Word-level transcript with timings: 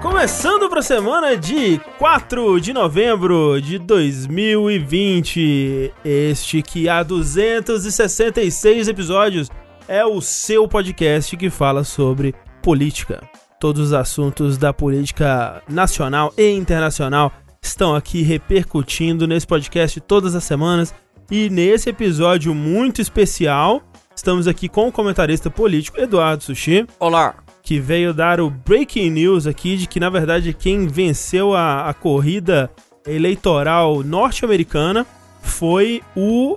Começando 0.00 0.68
para 0.68 0.78
a 0.78 0.82
semana 0.82 1.36
de 1.36 1.80
4 1.98 2.60
de 2.60 2.72
novembro 2.72 3.60
de 3.60 3.76
2020. 3.76 5.92
Este 6.04 6.62
que 6.62 6.88
há 6.88 7.02
266 7.02 8.86
episódios 8.86 9.50
é 9.88 10.04
o 10.04 10.20
seu 10.20 10.68
podcast 10.68 11.36
que 11.36 11.50
fala 11.50 11.82
sobre 11.82 12.36
política. 12.62 13.20
Todos 13.58 13.88
os 13.88 13.92
assuntos 13.92 14.56
da 14.56 14.72
política 14.72 15.60
nacional 15.68 16.32
e 16.38 16.48
internacional 16.48 17.32
estão 17.60 17.96
aqui 17.96 18.22
repercutindo 18.22 19.26
nesse 19.26 19.48
podcast 19.48 20.00
todas 20.02 20.36
as 20.36 20.44
semanas. 20.44 20.94
E 21.28 21.50
nesse 21.50 21.90
episódio 21.90 22.54
muito 22.54 23.02
especial, 23.02 23.82
estamos 24.14 24.46
aqui 24.46 24.68
com 24.68 24.86
o 24.86 24.92
comentarista 24.92 25.50
político 25.50 26.00
Eduardo 26.00 26.44
Sushi 26.44 26.86
Olá. 27.00 27.47
Que 27.68 27.78
veio 27.78 28.14
dar 28.14 28.40
o 28.40 28.48
breaking 28.48 29.10
news 29.10 29.46
aqui 29.46 29.76
de 29.76 29.86
que, 29.86 30.00
na 30.00 30.08
verdade, 30.08 30.54
quem 30.54 30.86
venceu 30.86 31.54
a, 31.54 31.90
a 31.90 31.92
corrida 31.92 32.70
eleitoral 33.06 34.02
norte-americana 34.02 35.06
foi 35.42 36.02
o 36.16 36.56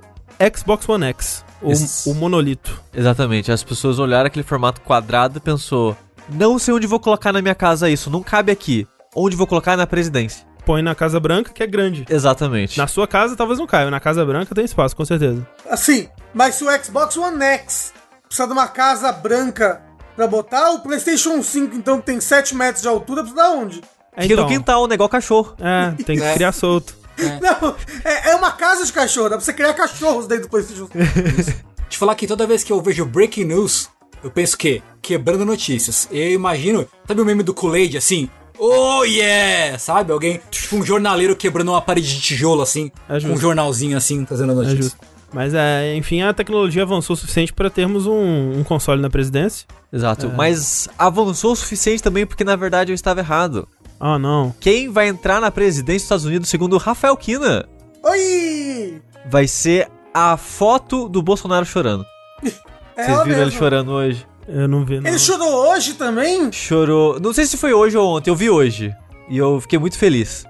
Xbox 0.56 0.88
One 0.88 1.08
X, 1.08 1.44
o, 1.62 2.12
o 2.12 2.16
monolito. 2.16 2.82
Exatamente. 2.94 3.52
As 3.52 3.62
pessoas 3.62 4.00
olharam 4.00 4.28
aquele 4.28 4.46
formato 4.46 4.80
quadrado 4.80 5.40
e 5.40 5.42
pensou: 5.42 5.98
não 6.30 6.58
sei 6.58 6.74
onde 6.74 6.88
vou 6.88 6.98
colocar 6.98 7.34
na 7.34 7.42
minha 7.42 7.56
casa 7.56 7.90
isso, 7.90 8.10
não 8.10 8.24
cabe 8.24 8.50
aqui. 8.50 8.88
Onde 9.14 9.36
vou 9.36 9.46
colocar 9.46 9.76
na 9.76 9.86
presidência? 9.86 10.48
Põe 10.66 10.82
na 10.82 10.96
Casa 10.96 11.20
Branca, 11.20 11.52
que 11.52 11.62
é 11.62 11.68
grande. 11.68 12.06
Exatamente. 12.10 12.78
Na 12.78 12.88
sua 12.88 13.06
casa 13.06 13.36
talvez 13.36 13.60
não 13.60 13.68
caia, 13.68 13.92
na 13.92 14.00
Casa 14.00 14.24
Branca 14.24 14.56
tem 14.56 14.64
espaço, 14.64 14.96
com 14.96 15.04
certeza. 15.04 15.46
Assim, 15.70 16.08
mas 16.34 16.56
se 16.56 16.64
o 16.64 16.72
Xbox 16.82 17.18
One 17.18 17.44
X 17.44 17.94
precisa 18.30 18.48
de 18.48 18.54
uma 18.54 18.70
casa 18.70 19.12
branca 19.12 19.91
pra 20.16 20.28
botar, 20.28 20.72
o 20.72 20.80
PlayStation 20.80 21.42
5, 21.42 21.76
então, 21.76 22.00
que 22.00 22.06
tem 22.06 22.20
7 22.20 22.56
metros 22.56 22.82
de 22.82 22.88
altura, 22.88 23.22
precisa 23.24 23.42
de 23.44 23.48
onde? 23.58 23.82
É, 24.16 24.26
Aqui 24.26 24.36
no 24.36 24.48
quintal, 24.48 24.88
né? 24.88 24.96
Igual 24.96 25.08
cachorro. 25.10 25.56
É, 25.60 25.92
tem 26.04 26.18
que 26.18 26.24
É. 26.24 26.34
criar 26.34 26.52
solto. 26.52 26.96
Não, 27.42 27.76
é, 28.04 28.32
é 28.32 28.36
uma 28.36 28.52
casa 28.52 28.86
de 28.86 28.92
cachorro, 28.92 29.30
dá 29.30 29.36
pra 29.38 29.46
você 29.46 29.54
criar 29.54 29.74
cachorros 29.74 30.26
dentro 30.28 30.46
do 30.48 30.50
PlayStation 30.50 30.88
5. 30.92 31.54
Te 31.90 31.98
falar 32.00 32.16
que 32.16 32.26
toda 32.26 32.48
vez 32.48 32.64
que 32.64 32.72
eu 32.74 32.82
vejo 32.82 33.06
breaking 33.06 33.46
news, 33.46 33.90
eu 34.24 34.32
penso 34.32 34.58
que 34.58 34.82
quebrando 35.02 35.46
notícias. 35.46 36.08
Eu 36.12 36.32
imagino, 36.32 36.88
sabe 37.08 37.22
o 37.22 37.26
meme 37.26 37.44
do 37.44 37.54
Kool-Aid 37.54 37.98
assim? 37.98 38.30
Oh 38.58 39.04
yeah! 39.04 39.78
Sabe? 39.80 40.12
Alguém, 40.12 40.40
tipo 40.52 40.76
um 40.76 40.86
jornaleiro 40.86 41.36
quebrando 41.36 41.72
uma 41.72 41.82
parede 41.82 42.08
de 42.16 42.22
tijolo 42.22 42.62
assim, 42.62 42.92
É 43.10 43.20
com 43.20 43.28
um 43.30 43.38
jornalzinho 43.38 43.98
assim, 43.98 44.24
trazendo 44.26 44.52
É 44.52 44.56
notícia. 44.56 44.78
justo. 44.78 44.98
Mas, 45.34 45.54
é, 45.54 45.96
enfim, 45.96 46.22
a 46.22 46.34
tecnologia 46.34 46.84
avançou 46.84 47.14
o 47.14 47.18
suficiente 47.18 47.54
para 47.54 47.70
termos 47.70 48.06
um, 48.06 48.60
um 48.60 48.64
console 48.64 49.02
na 49.02 49.10
presidência. 49.10 49.66
Exato. 49.92 50.32
Mas 50.36 50.88
avançou 50.98 51.52
o 51.52 51.56
suficiente 51.56 52.02
também 52.02 52.26
porque, 52.26 52.44
na 52.44 52.56
verdade, 52.56 52.92
eu 52.92 52.96
estava 52.96 53.20
errado. 53.20 53.68
Oh, 54.00 54.18
não. 54.18 54.56
Quem 54.60 54.90
vai 54.90 55.08
entrar 55.08 55.40
na 55.42 55.52
presidência 55.52 55.98
dos 56.00 56.04
Estados 56.04 56.26
Unidos, 56.26 56.50
segundo 56.50 56.74
o 56.74 56.78
Rafael 56.80 57.16
Kina, 57.18 57.68
Oi! 58.04 59.02
vai 59.30 59.48
ser 59.48 59.90
a 60.14 60.36
foto 60.38 61.08
do 61.08 61.22
Bolsonaro 61.22 61.66
chorando. 61.66 62.06
É 62.94 63.06
Vocês 63.06 63.18
viram 63.24 63.38
ele 63.38 63.46
mesmo. 63.46 63.60
chorando 63.60 63.92
hoje? 63.94 64.28
Eu 64.48 64.68
não 64.68 64.84
vi, 64.84 65.00
não. 65.00 65.10
Ele 65.10 65.18
chorou 65.18 65.72
hoje 65.72 65.94
também? 65.94 66.52
Chorou. 66.52 67.20
Não 67.22 67.32
sei 67.34 67.46
se 67.46 67.56
foi 67.56 67.74
hoje 67.74 67.96
ou 67.98 68.18
ontem, 68.18 68.30
eu 68.30 68.36
vi 68.36 68.50
hoje. 68.50 68.94
E 69.30 69.38
eu 69.38 69.62
fiquei 69.62 69.80
muito 69.80 69.98
feliz. 69.98 70.44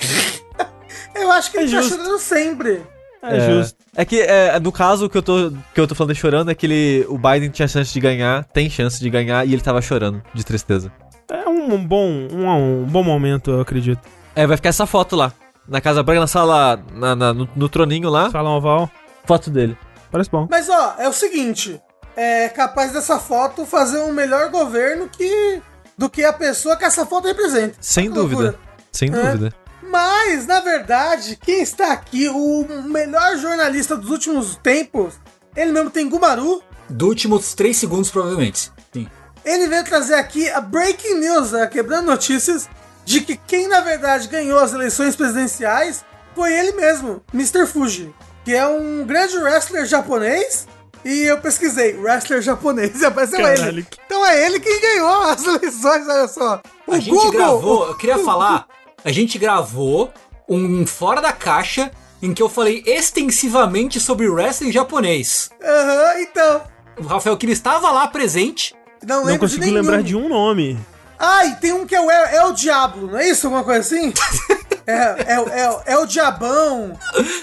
Eu 1.14 1.30
acho 1.32 1.50
que 1.50 1.58
É 1.58 1.62
ele 1.62 1.72
tá 1.72 1.82
justo. 1.82 1.96
chorando 1.96 2.18
sempre. 2.20 2.82
É, 3.22 3.40
justo. 3.50 3.76
É 3.96 4.04
que, 4.04 4.20
é, 4.20 4.58
no 4.60 4.70
caso, 4.70 5.08
que 5.08 5.18
eu 5.18 5.22
tô, 5.22 5.52
que 5.74 5.80
eu 5.80 5.86
tô 5.86 5.94
falando 5.94 6.14
de 6.14 6.20
chorando 6.20 6.50
é 6.50 6.54
que 6.54 6.66
ele, 6.66 7.04
o 7.08 7.18
Biden 7.18 7.50
tinha 7.50 7.66
chance 7.66 7.92
de 7.92 8.00
ganhar, 8.00 8.44
tem 8.44 8.70
chance 8.70 9.00
de 9.00 9.10
ganhar, 9.10 9.44
e 9.46 9.52
ele 9.52 9.62
tava 9.62 9.82
chorando 9.82 10.22
de 10.32 10.44
tristeza. 10.44 10.92
É 11.30 11.48
um, 11.48 11.74
um 11.74 11.84
bom, 11.86 12.06
um, 12.08 12.82
um 12.82 12.84
bom 12.86 13.02
momento, 13.02 13.50
eu 13.50 13.60
acredito. 13.60 14.00
É, 14.36 14.46
vai 14.46 14.56
ficar 14.56 14.68
essa 14.70 14.86
foto 14.86 15.16
lá. 15.16 15.32
Na 15.66 15.80
Casa 15.80 16.02
Branca, 16.02 16.20
na 16.20 16.26
sala, 16.26 16.80
na, 16.94 17.14
na- 17.16 17.34
no, 17.34 17.48
no 17.54 17.68
troninho 17.68 18.08
lá, 18.08 18.30
Salão 18.30 18.52
oval, 18.56 18.90
foto 19.26 19.50
dele. 19.50 19.76
parece 20.10 20.30
bom. 20.30 20.46
Mas 20.50 20.68
ó, 20.70 20.94
é 20.98 21.06
o 21.08 21.12
seguinte: 21.12 21.78
é 22.16 22.48
capaz 22.48 22.92
dessa 22.92 23.18
foto 23.18 23.66
fazer 23.66 23.98
um 23.98 24.12
melhor 24.12 24.48
governo 24.50 25.08
que 25.08 25.60
do 25.98 26.08
que 26.08 26.24
a 26.24 26.32
pessoa 26.32 26.76
que 26.76 26.84
essa 26.86 27.04
foto 27.04 27.26
representa. 27.28 27.74
Sem 27.80 28.04
Que 28.10 28.16
loucura. 28.18 28.36
dúvida. 28.52 28.58
Sem 28.92 29.08
É. 29.08 29.12
dúvida. 29.12 29.52
Mas, 29.90 30.46
na 30.46 30.60
verdade, 30.60 31.38
quem 31.40 31.62
está 31.62 31.92
aqui, 31.92 32.28
o 32.28 32.66
melhor 32.84 33.36
jornalista 33.38 33.96
dos 33.96 34.10
últimos 34.10 34.56
tempos, 34.56 35.14
ele 35.56 35.72
mesmo 35.72 35.90
tem 35.90 36.08
Gumaru. 36.08 36.62
Do 36.88 37.06
últimos 37.08 37.54
3 37.54 37.76
segundos, 37.76 38.10
provavelmente. 38.10 38.70
Sim. 38.92 39.08
Ele 39.44 39.66
veio 39.66 39.84
trazer 39.84 40.14
aqui 40.14 40.48
a 40.50 40.60
breaking 40.60 41.14
news, 41.14 41.54
a 41.54 41.66
quebrando 41.66 42.06
notícias, 42.06 42.68
de 43.04 43.20
que 43.22 43.36
quem 43.36 43.66
na 43.68 43.80
verdade 43.80 44.28
ganhou 44.28 44.58
as 44.58 44.72
eleições 44.72 45.16
presidenciais 45.16 46.04
foi 46.34 46.52
ele 46.52 46.72
mesmo, 46.72 47.22
Mr. 47.32 47.66
Fuji, 47.66 48.14
que 48.44 48.54
é 48.54 48.66
um 48.66 49.04
grande 49.06 49.36
wrestler 49.38 49.86
japonês. 49.86 50.66
E 51.04 51.22
eu 51.22 51.38
pesquisei, 51.40 51.96
wrestler 51.96 52.42
japonês, 52.42 53.00
e 53.00 53.04
apareceu 53.06 53.38
Caralho, 53.38 53.68
ele. 53.68 53.82
que- 53.84 53.98
Então 54.04 54.26
é 54.26 54.44
ele 54.44 54.58
quem 54.60 54.80
ganhou 54.80 55.22
as 55.22 55.44
eleições, 55.46 56.06
olha 56.08 56.28
só. 56.28 56.60
O 56.86 56.92
A 56.92 56.98
gente 56.98 57.10
Google- 57.10 57.30
gravou, 57.32 57.86
eu 57.88 57.96
queria 57.96 58.18
falar, 58.18 58.66
a 59.04 59.12
gente 59.12 59.38
gravou 59.38 60.12
um 60.48 60.86
fora 60.86 61.20
da 61.20 61.32
caixa 61.32 61.90
em 62.22 62.32
que 62.34 62.42
eu 62.42 62.48
falei 62.48 62.82
extensivamente 62.86 64.00
sobre 64.00 64.28
wrestling 64.28 64.72
japonês. 64.72 65.50
Aham, 65.62 66.20
então. 66.20 66.62
O 66.98 67.02
Rafael 67.04 67.36
Kina 67.36 67.52
estava 67.52 67.90
lá 67.90 68.08
presente. 68.08 68.74
Não, 69.06 69.18
Não 69.18 69.24
lembro 69.26 69.40
consigo 69.40 69.62
de 69.64 69.70
nenhum. 69.70 69.82
lembrar 69.82 70.02
de 70.02 70.16
um 70.16 70.28
nome. 70.28 70.78
Ah, 71.18 71.46
e 71.46 71.54
tem 71.56 71.72
um 71.72 71.86
que 71.86 71.94
é 71.94 72.00
o, 72.00 72.10
é, 72.10 72.44
o 72.44 72.52
Diablo, 72.52 73.08
não 73.08 73.18
é 73.18 73.28
isso? 73.28 73.46
Alguma 73.46 73.64
coisa 73.64 73.80
assim? 73.80 74.12
é, 74.86 74.92
é, 74.92 75.34
é, 75.34 75.82
é 75.92 75.98
o 75.98 76.06
Diabão. 76.06 76.98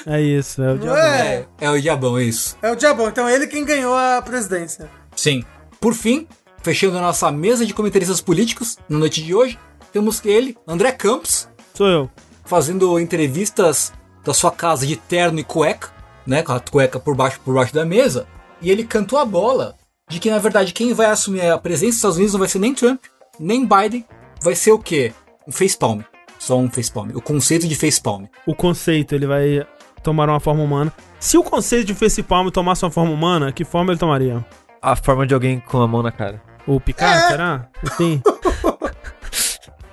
É 0.05 0.21
isso, 0.21 0.61
é 0.61 0.71
o 0.71 0.75
Não 0.75 0.79
diabo. 0.79 0.97
é? 0.97 1.45
É 1.59 1.69
o 1.69 1.81
diabão, 1.81 2.17
é 2.17 2.23
isso. 2.23 2.57
É 2.61 2.71
o 2.71 2.75
Diabão. 2.75 3.07
Então 3.07 3.29
ele 3.29 3.47
quem 3.47 3.63
ganhou 3.65 3.95
a 3.95 4.21
presidência. 4.21 4.89
Sim. 5.15 5.43
Por 5.79 5.93
fim, 5.93 6.27
fechando 6.63 6.97
a 6.97 7.01
nossa 7.01 7.31
mesa 7.31 7.65
de 7.65 7.73
comentaristas 7.73 8.19
políticos 8.21 8.77
na 8.89 8.97
noite 8.97 9.21
de 9.23 9.33
hoje, 9.35 9.59
temos 9.95 10.21
ele, 10.25 10.57
André 10.67 10.91
Campos, 10.91 11.47
Sou 11.73 11.87
eu. 11.87 12.09
fazendo 12.43 12.99
entrevistas 12.99 13.93
da 14.25 14.33
sua 14.33 14.51
casa 14.51 14.85
de 14.85 14.97
terno 14.97 15.39
e 15.39 15.43
cueca, 15.43 15.87
né, 16.27 16.43
com 16.43 16.51
a 16.51 16.59
cueca 16.59 16.99
por 16.99 17.15
baixo, 17.15 17.39
por 17.45 17.55
baixo 17.55 17.73
da 17.73 17.85
mesa, 17.85 18.27
e 18.61 18.69
ele 18.69 18.83
cantou 18.83 19.17
a 19.17 19.23
bola 19.23 19.73
de 20.09 20.19
que 20.19 20.29
na 20.29 20.37
verdade 20.37 20.73
quem 20.73 20.93
vai 20.93 21.05
assumir 21.05 21.49
a 21.49 21.57
presença 21.57 21.87
dos 21.91 21.95
Estados 21.95 22.17
Unidos 22.17 22.33
não 22.33 22.39
vai 22.39 22.49
ser 22.49 22.59
nem 22.59 22.73
Trump, 22.75 23.01
nem 23.39 23.65
Biden, 23.65 24.05
vai 24.41 24.53
ser 24.53 24.73
o 24.73 24.79
quê? 24.79 25.13
Um 25.47 25.51
facepalm. 25.53 26.01
Só 26.37 26.57
um 26.57 26.69
facepalm. 26.69 27.11
O 27.15 27.21
conceito 27.21 27.65
de 27.65 27.75
facepalm. 27.75 28.25
O 28.45 28.53
conceito, 28.53 29.15
ele 29.15 29.25
vai 29.25 29.65
tomar 30.03 30.27
uma 30.29 30.41
forma 30.41 30.61
humana. 30.61 30.91
Se 31.21 31.37
o 31.37 31.43
conceito 31.43 31.85
de 31.87 31.93
facepalm 31.95 32.49
tomasse 32.49 32.83
uma 32.83 32.91
forma 32.91 33.11
humana, 33.13 33.51
que 33.53 33.63
forma 33.63 33.93
ele 33.93 33.99
tomaria? 33.99 34.45
A 34.81 34.93
forma 34.95 35.25
de 35.25 35.33
alguém 35.33 35.59
com 35.61 35.81
a 35.81 35.87
mão 35.87 36.03
na 36.03 36.11
cara. 36.11 36.41
O 36.67 36.79
picar, 36.81 37.15
É. 37.17 37.27
será? 37.29 37.69
Assim. 37.81 38.21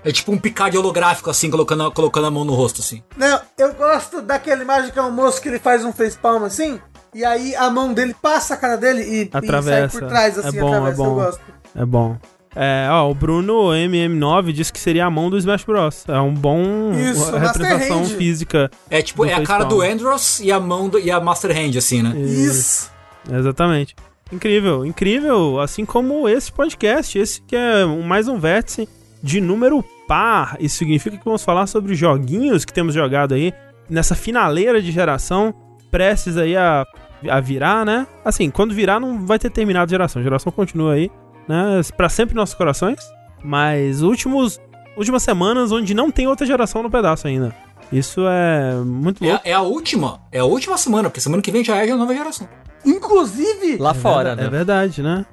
É 0.04 0.10
tipo 0.12 0.32
um 0.32 0.38
picard 0.38 0.76
holográfico 0.76 1.30
assim, 1.30 1.50
colocando, 1.50 1.84
a- 1.84 1.90
colocando 1.92 2.26
a 2.26 2.30
mão 2.30 2.44
no 2.44 2.54
rosto 2.54 2.80
assim. 2.80 3.02
Não, 3.16 3.40
eu 3.58 3.72
gosto 3.74 4.20
daquela 4.22 4.62
imagem 4.62 4.90
que 4.90 4.98
é 4.98 5.02
um 5.02 5.12
moço 5.12 5.40
que 5.40 5.48
ele 5.48 5.58
faz 5.58 5.84
um 5.84 5.92
facepalm 5.92 6.42
assim, 6.44 6.80
e 7.14 7.24
aí 7.24 7.54
a 7.54 7.70
mão 7.70 7.92
dele 7.94 8.14
passa 8.20 8.54
a 8.54 8.56
cara 8.56 8.76
dele 8.76 9.02
e, 9.02 9.22
e 9.24 9.30
Atravessa. 9.32 9.88
sai 9.90 10.00
por 10.00 10.08
trás 10.08 10.38
assim, 10.38 10.58
É 10.58 10.60
bom, 10.60 10.66
é 10.74 10.76
atravessa. 10.78 11.00
Eu 11.02 11.06
bom. 11.06 11.14
gosto. 11.14 11.40
É 11.76 11.84
bom. 11.86 12.16
É, 12.54 12.86
ó, 12.90 13.10
o 13.10 13.14
Bruno 13.14 13.70
MM9 13.70 14.52
disse 14.52 14.70
que 14.72 14.78
seria 14.78 15.06
a 15.06 15.10
mão 15.10 15.30
do 15.30 15.38
Smash 15.38 15.64
Bros. 15.64 16.04
É 16.06 16.20
um 16.20 16.34
bom 16.34 16.92
Isso, 16.92 17.30
representação 17.34 18.04
física. 18.04 18.70
É 18.90 19.00
tipo, 19.00 19.24
é 19.24 19.32
a 19.32 19.36
cara 19.42 19.64
facepalm. 19.64 19.68
do 19.68 19.80
Andros 19.82 20.40
e 20.40 20.52
a 20.52 20.60
mão 20.60 20.86
do, 20.88 20.98
e 20.98 21.10
a 21.10 21.18
Master 21.18 21.50
Hand 21.56 21.78
assim, 21.78 22.02
né? 22.02 22.14
Isso. 22.20 22.90
Exatamente. 23.30 23.94
Incrível, 24.30 24.84
incrível. 24.84 25.60
Assim 25.60 25.84
como 25.86 26.28
esse 26.28 26.50
podcast, 26.52 27.18
esse 27.18 27.40
que 27.42 27.56
é 27.56 27.84
mais 27.86 28.28
um 28.28 28.38
vértice 28.38 28.86
de 29.22 29.40
número 29.40 29.82
par. 30.06 30.56
Isso 30.60 30.76
significa 30.76 31.16
que 31.16 31.24
vamos 31.24 31.44
falar 31.44 31.66
sobre 31.66 31.94
joguinhos 31.94 32.64
que 32.64 32.72
temos 32.72 32.94
jogado 32.94 33.34
aí 33.34 33.52
nessa 33.88 34.14
finaleira 34.14 34.80
de 34.80 34.90
geração, 34.90 35.54
prestes 35.90 36.36
aí 36.36 36.56
a, 36.56 36.86
a 37.28 37.40
virar, 37.40 37.84
né? 37.84 38.06
Assim, 38.24 38.50
quando 38.50 38.74
virar 38.74 39.00
não 39.00 39.26
vai 39.26 39.38
ter 39.38 39.50
terminado 39.50 39.90
a 39.90 39.94
geração. 39.94 40.20
A 40.20 40.22
geração 40.22 40.52
continua 40.52 40.94
aí, 40.94 41.10
né? 41.48 41.80
Pra 41.96 42.08
sempre 42.08 42.34
em 42.34 42.36
nossos 42.36 42.54
corações. 42.54 43.00
Mas 43.44 44.02
últimos, 44.02 44.60
últimas 44.96 45.22
semanas 45.22 45.72
onde 45.72 45.94
não 45.94 46.10
tem 46.10 46.28
outra 46.28 46.46
geração 46.46 46.82
no 46.82 46.90
pedaço 46.90 47.26
ainda. 47.26 47.54
Isso 47.90 48.22
é 48.26 48.74
muito 48.76 49.22
louco. 49.22 49.40
É, 49.44 49.50
é 49.50 49.54
a 49.54 49.60
última, 49.60 50.20
é 50.30 50.38
a 50.38 50.44
última 50.44 50.78
semana, 50.78 51.10
porque 51.10 51.20
semana 51.20 51.42
que 51.42 51.50
vem 51.50 51.64
já 51.64 51.76
é 51.76 51.90
a 51.90 51.96
nova 51.96 52.14
geração. 52.14 52.48
Inclusive, 52.84 53.76
Lá 53.76 53.92
fora, 53.94 54.30
é 54.30 54.36
né? 54.36 54.48
verdade, 54.48 55.02
né? 55.02 55.26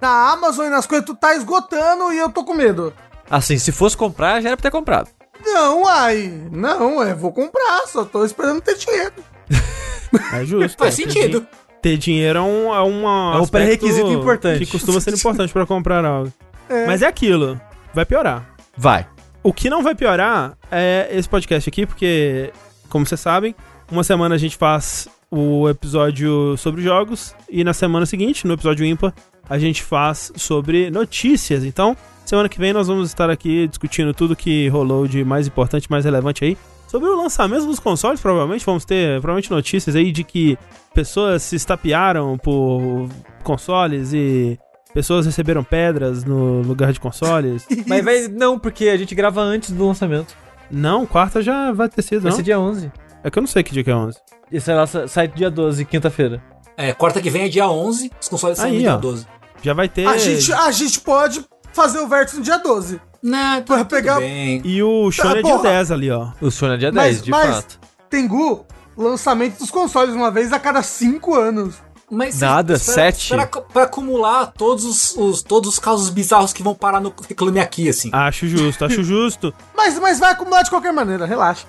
na 0.00 0.32
Amazon 0.32 0.66
e 0.66 0.70
nas 0.70 0.84
coisas 0.84 1.06
tu 1.06 1.14
tá 1.14 1.34
esgotando 1.36 2.12
e 2.12 2.18
eu 2.18 2.28
tô 2.28 2.42
com 2.42 2.54
medo. 2.54 2.92
Assim, 3.32 3.56
se 3.56 3.72
fosse 3.72 3.96
comprar, 3.96 4.42
já 4.42 4.50
era 4.50 4.56
pra 4.58 4.64
ter 4.64 4.70
comprado. 4.70 5.08
Não, 5.42 5.88
ai. 5.88 6.30
Não, 6.50 7.02
é, 7.02 7.14
vou 7.14 7.32
comprar, 7.32 7.86
só 7.86 8.04
tô 8.04 8.26
esperando 8.26 8.60
ter 8.60 8.76
dinheiro. 8.76 9.14
É 10.30 10.44
justo. 10.44 10.76
Faz 10.76 10.92
é, 10.92 11.04
sentido. 11.04 11.46
Ter 11.80 11.96
dinheiro 11.96 12.38
é 12.38 12.42
um, 12.42 12.74
é 12.74 12.80
uma 12.82 13.32
É 13.34 13.38
um 13.38 13.42
aspecto 13.44 13.50
pré-requisito 13.50 14.12
importante. 14.12 14.66
Que 14.66 14.72
costuma 14.72 15.00
ser 15.00 15.14
importante 15.14 15.50
pra 15.50 15.64
comprar 15.64 16.04
algo. 16.04 16.30
É. 16.68 16.86
Mas 16.86 17.00
é 17.00 17.06
aquilo. 17.06 17.58
vai 17.94 18.04
piorar. 18.04 18.46
Vai. 18.76 19.08
O 19.42 19.54
que 19.54 19.70
não 19.70 19.82
vai 19.82 19.94
piorar 19.94 20.52
é 20.70 21.08
esse 21.12 21.26
podcast 21.26 21.66
aqui, 21.66 21.86
porque, 21.86 22.52
como 22.90 23.06
vocês 23.06 23.22
sabem, 23.22 23.54
uma 23.90 24.04
semana 24.04 24.34
a 24.34 24.38
gente 24.38 24.58
faz 24.58 25.08
o 25.30 25.66
episódio 25.66 26.58
sobre 26.58 26.82
jogos 26.82 27.34
e 27.48 27.64
na 27.64 27.72
semana 27.72 28.04
seguinte, 28.04 28.46
no 28.46 28.52
episódio 28.52 28.84
ímpar, 28.84 29.14
a 29.48 29.58
gente 29.58 29.82
faz 29.82 30.30
sobre 30.36 30.90
notícias. 30.90 31.64
Então, 31.64 31.96
semana 32.24 32.48
que 32.48 32.58
vem 32.58 32.72
nós 32.72 32.86
vamos 32.88 33.08
estar 33.08 33.28
aqui 33.30 33.66
discutindo 33.68 34.12
tudo 34.14 34.34
que 34.36 34.68
rolou 34.68 35.06
de 35.06 35.24
mais 35.24 35.46
importante, 35.46 35.90
mais 35.90 36.04
relevante 36.04 36.44
aí. 36.44 36.56
Sobre 36.88 37.08
o 37.08 37.16
lançamento 37.16 37.64
dos 37.66 37.80
consoles, 37.80 38.20
provavelmente 38.20 38.66
vamos 38.66 38.84
ter 38.84 39.18
provavelmente 39.20 39.50
notícias 39.50 39.96
aí 39.96 40.12
de 40.12 40.22
que 40.24 40.58
pessoas 40.94 41.42
se 41.42 41.56
estapearam 41.56 42.36
por 42.36 43.08
consoles 43.42 44.12
e 44.12 44.58
pessoas 44.92 45.24
receberam 45.24 45.64
pedras 45.64 46.22
no 46.22 46.60
lugar 46.60 46.92
de 46.92 47.00
consoles. 47.00 47.66
Mas 47.88 48.04
vai, 48.04 48.28
não, 48.28 48.58
porque 48.58 48.88
a 48.88 48.96
gente 48.98 49.14
grava 49.14 49.40
antes 49.40 49.70
do 49.72 49.86
lançamento. 49.86 50.36
não, 50.70 51.06
quarta 51.06 51.40
já 51.42 51.72
vai 51.72 51.88
ter 51.88 52.02
sido, 52.02 52.20
Vai 52.22 52.30
não? 52.30 52.36
ser 52.36 52.42
dia 52.42 52.60
11. 52.60 52.92
É 53.24 53.30
que 53.30 53.38
eu 53.38 53.40
não 53.42 53.46
sei 53.48 53.62
que 53.62 53.72
dia 53.72 53.82
que 53.84 53.90
é 53.90 53.94
11. 53.96 54.18
E 54.50 54.60
sei 54.60 54.74
lá, 54.74 54.86
sa- 54.86 55.08
sai 55.08 55.28
dia 55.28 55.50
12, 55.50 55.84
quinta-feira. 55.86 56.42
É, 56.76 56.92
quarta 56.92 57.22
que 57.22 57.30
vem 57.30 57.44
é 57.44 57.48
dia 57.48 57.66
11, 57.68 58.10
os 58.20 58.28
consoles 58.28 58.58
saem 58.58 58.74
Aí, 58.74 58.78
dia 58.80 58.94
ó. 58.94 58.98
12. 58.98 59.26
Já 59.62 59.72
vai 59.72 59.88
ter. 59.88 60.06
A 60.06 60.18
gente, 60.18 60.52
a 60.52 60.70
gente 60.72 61.00
pode 61.00 61.42
fazer 61.72 62.00
o 62.00 62.08
vértice 62.08 62.36
no 62.38 62.42
dia 62.42 62.58
12. 62.58 63.00
Não, 63.22 63.62
Pra 63.62 63.84
pegar- 63.84 64.18
bem. 64.18 64.60
E 64.64 64.82
o 64.82 65.10
Shone 65.10 65.38
é 65.38 65.42
dia 65.42 65.52
porra. 65.52 65.62
10 65.70 65.90
ali, 65.92 66.10
ó. 66.10 66.28
O 66.40 66.50
Sony 66.50 66.74
é 66.74 66.76
dia 66.76 66.92
Mas- 66.92 67.04
10, 67.04 67.22
de 67.22 67.30
mas- 67.30 67.54
fato. 67.56 67.78
Tengu, 68.10 68.66
lançamento 68.96 69.58
dos 69.58 69.70
consoles 69.70 70.14
uma 70.14 70.30
vez 70.30 70.52
a 70.52 70.58
cada 70.58 70.82
5 70.82 71.34
anos. 71.34 71.76
Mas 72.10 72.38
Nada, 72.40 72.74
espera- 72.74 72.94
sete. 72.94 73.22
Espera, 73.32 73.46
pra 73.46 73.84
acumular 73.84 74.52
todos 74.52 74.84
os, 74.84 75.16
os- 75.16 75.42
todos 75.42 75.70
os 75.70 75.78
casos 75.78 76.10
bizarros 76.10 76.52
que 76.52 76.62
vão 76.62 76.74
parar 76.74 77.00
no 77.00 77.10
Reclame 77.26 77.58
Aqui, 77.58 77.88
assim. 77.88 78.10
Acho 78.12 78.46
justo, 78.46 78.84
acho 78.84 79.02
justo. 79.04 79.54
Mas, 79.74 79.98
mas 79.98 80.18
vai 80.18 80.32
acumular 80.32 80.62
de 80.62 80.68
qualquer 80.68 80.92
maneira, 80.92 81.24
relaxa. 81.24 81.64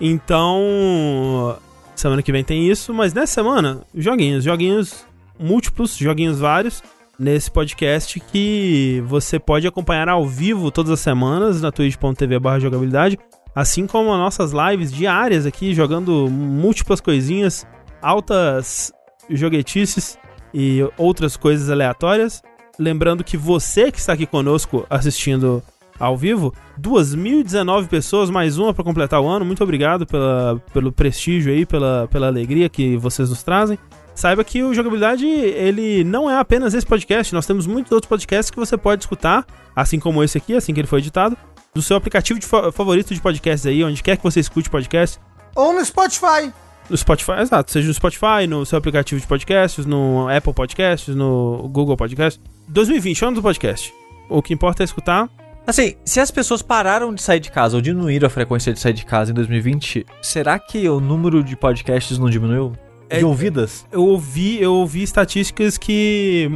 Então, 0.00 1.56
semana 1.96 2.22
que 2.22 2.30
vem 2.30 2.44
tem 2.44 2.68
isso, 2.70 2.94
mas 2.94 3.12
nessa 3.12 3.32
semana, 3.34 3.80
joguinhos, 3.94 4.44
joguinhos 4.44 4.94
múltiplos, 5.38 5.96
joguinhos 5.96 6.38
vários, 6.38 6.82
nesse 7.18 7.50
podcast 7.50 8.20
que 8.20 9.02
você 9.06 9.38
pode 9.38 9.66
acompanhar 9.66 10.08
ao 10.08 10.26
vivo 10.26 10.70
todas 10.70 10.92
as 10.92 11.00
semanas 11.00 11.60
na 11.60 11.72
twitch.tv 11.72 12.60
jogabilidade, 12.60 13.18
assim 13.54 13.86
como 13.86 14.12
as 14.12 14.18
nossas 14.18 14.52
lives 14.52 14.92
diárias 14.92 15.44
aqui, 15.44 15.74
jogando 15.74 16.28
múltiplas 16.30 17.00
coisinhas, 17.00 17.66
altas 18.00 18.92
joguetices 19.28 20.18
e 20.54 20.80
outras 20.96 21.36
coisas 21.36 21.68
aleatórias. 21.68 22.42
Lembrando 22.78 23.24
que 23.24 23.36
você 23.36 23.90
que 23.90 23.98
está 23.98 24.12
aqui 24.12 24.26
conosco 24.26 24.86
assistindo 24.88 25.62
ao 25.98 26.16
vivo, 26.16 26.52
2.019 26.80 27.88
pessoas, 27.88 28.30
mais 28.30 28.58
uma 28.58 28.72
para 28.74 28.84
completar 28.84 29.20
o 29.20 29.26
ano. 29.28 29.44
Muito 29.44 29.62
obrigado 29.62 30.06
pela, 30.06 30.60
pelo 30.72 30.92
prestígio 30.92 31.52
aí, 31.52 31.64
pela, 31.66 32.08
pela 32.10 32.26
alegria 32.26 32.68
que 32.68 32.96
vocês 32.96 33.30
nos 33.30 33.42
trazem. 33.42 33.78
Saiba 34.14 34.42
que 34.42 34.62
o 34.62 34.74
Jogabilidade, 34.74 35.26
ele 35.26 36.02
não 36.02 36.28
é 36.28 36.36
apenas 36.38 36.74
esse 36.74 36.84
podcast, 36.86 37.32
nós 37.32 37.46
temos 37.46 37.66
muitos 37.66 37.92
outros 37.92 38.08
podcasts 38.08 38.50
que 38.50 38.58
você 38.58 38.76
pode 38.76 39.04
escutar, 39.04 39.46
assim 39.76 39.98
como 40.00 40.24
esse 40.24 40.36
aqui, 40.38 40.54
assim 40.54 40.74
que 40.74 40.80
ele 40.80 40.88
foi 40.88 40.98
editado, 40.98 41.36
do 41.72 41.80
seu 41.80 41.96
aplicativo 41.96 42.38
de 42.40 42.46
fa- 42.46 42.72
favorito 42.72 43.14
de 43.14 43.20
podcasts 43.20 43.64
aí, 43.66 43.84
onde 43.84 44.02
quer 44.02 44.16
que 44.16 44.22
você 44.24 44.40
escute 44.40 44.68
podcast. 44.68 45.20
Ou 45.54 45.72
no 45.72 45.84
Spotify. 45.84 46.52
No 46.90 46.96
Spotify, 46.96 47.32
exato. 47.42 47.70
Seja 47.70 47.86
no 47.86 47.94
Spotify, 47.94 48.46
no 48.48 48.64
seu 48.66 48.78
aplicativo 48.78 49.20
de 49.20 49.26
podcasts, 49.26 49.86
no 49.86 50.26
Apple 50.28 50.52
Podcasts, 50.54 51.14
no 51.14 51.68
Google 51.70 51.96
Podcasts. 51.96 52.42
2020, 52.68 53.24
ano 53.24 53.34
do 53.36 53.42
podcast. 53.42 53.92
O 54.28 54.42
que 54.42 54.52
importa 54.54 54.82
é 54.82 54.84
escutar. 54.84 55.28
Assim, 55.68 55.96
se 56.02 56.18
as 56.18 56.30
pessoas 56.30 56.62
pararam 56.62 57.12
de 57.12 57.20
sair 57.20 57.40
de 57.40 57.50
casa 57.50 57.76
ou 57.76 57.82
diminuíram 57.82 58.26
a 58.26 58.30
frequência 58.30 58.72
de 58.72 58.80
sair 58.80 58.94
de 58.94 59.04
casa 59.04 59.32
em 59.32 59.34
2020, 59.34 60.06
será 60.22 60.58
que 60.58 60.88
o 60.88 60.98
número 60.98 61.44
de 61.44 61.54
podcasts 61.54 62.16
não 62.18 62.30
diminuiu? 62.30 62.72
É- 63.10 63.18
de 63.18 63.24
ouvidas? 63.26 63.86
Eu 63.92 64.02
ouvi, 64.02 64.58
eu 64.62 64.72
ouvi 64.72 65.02
estatísticas 65.02 65.76
que 65.76 66.50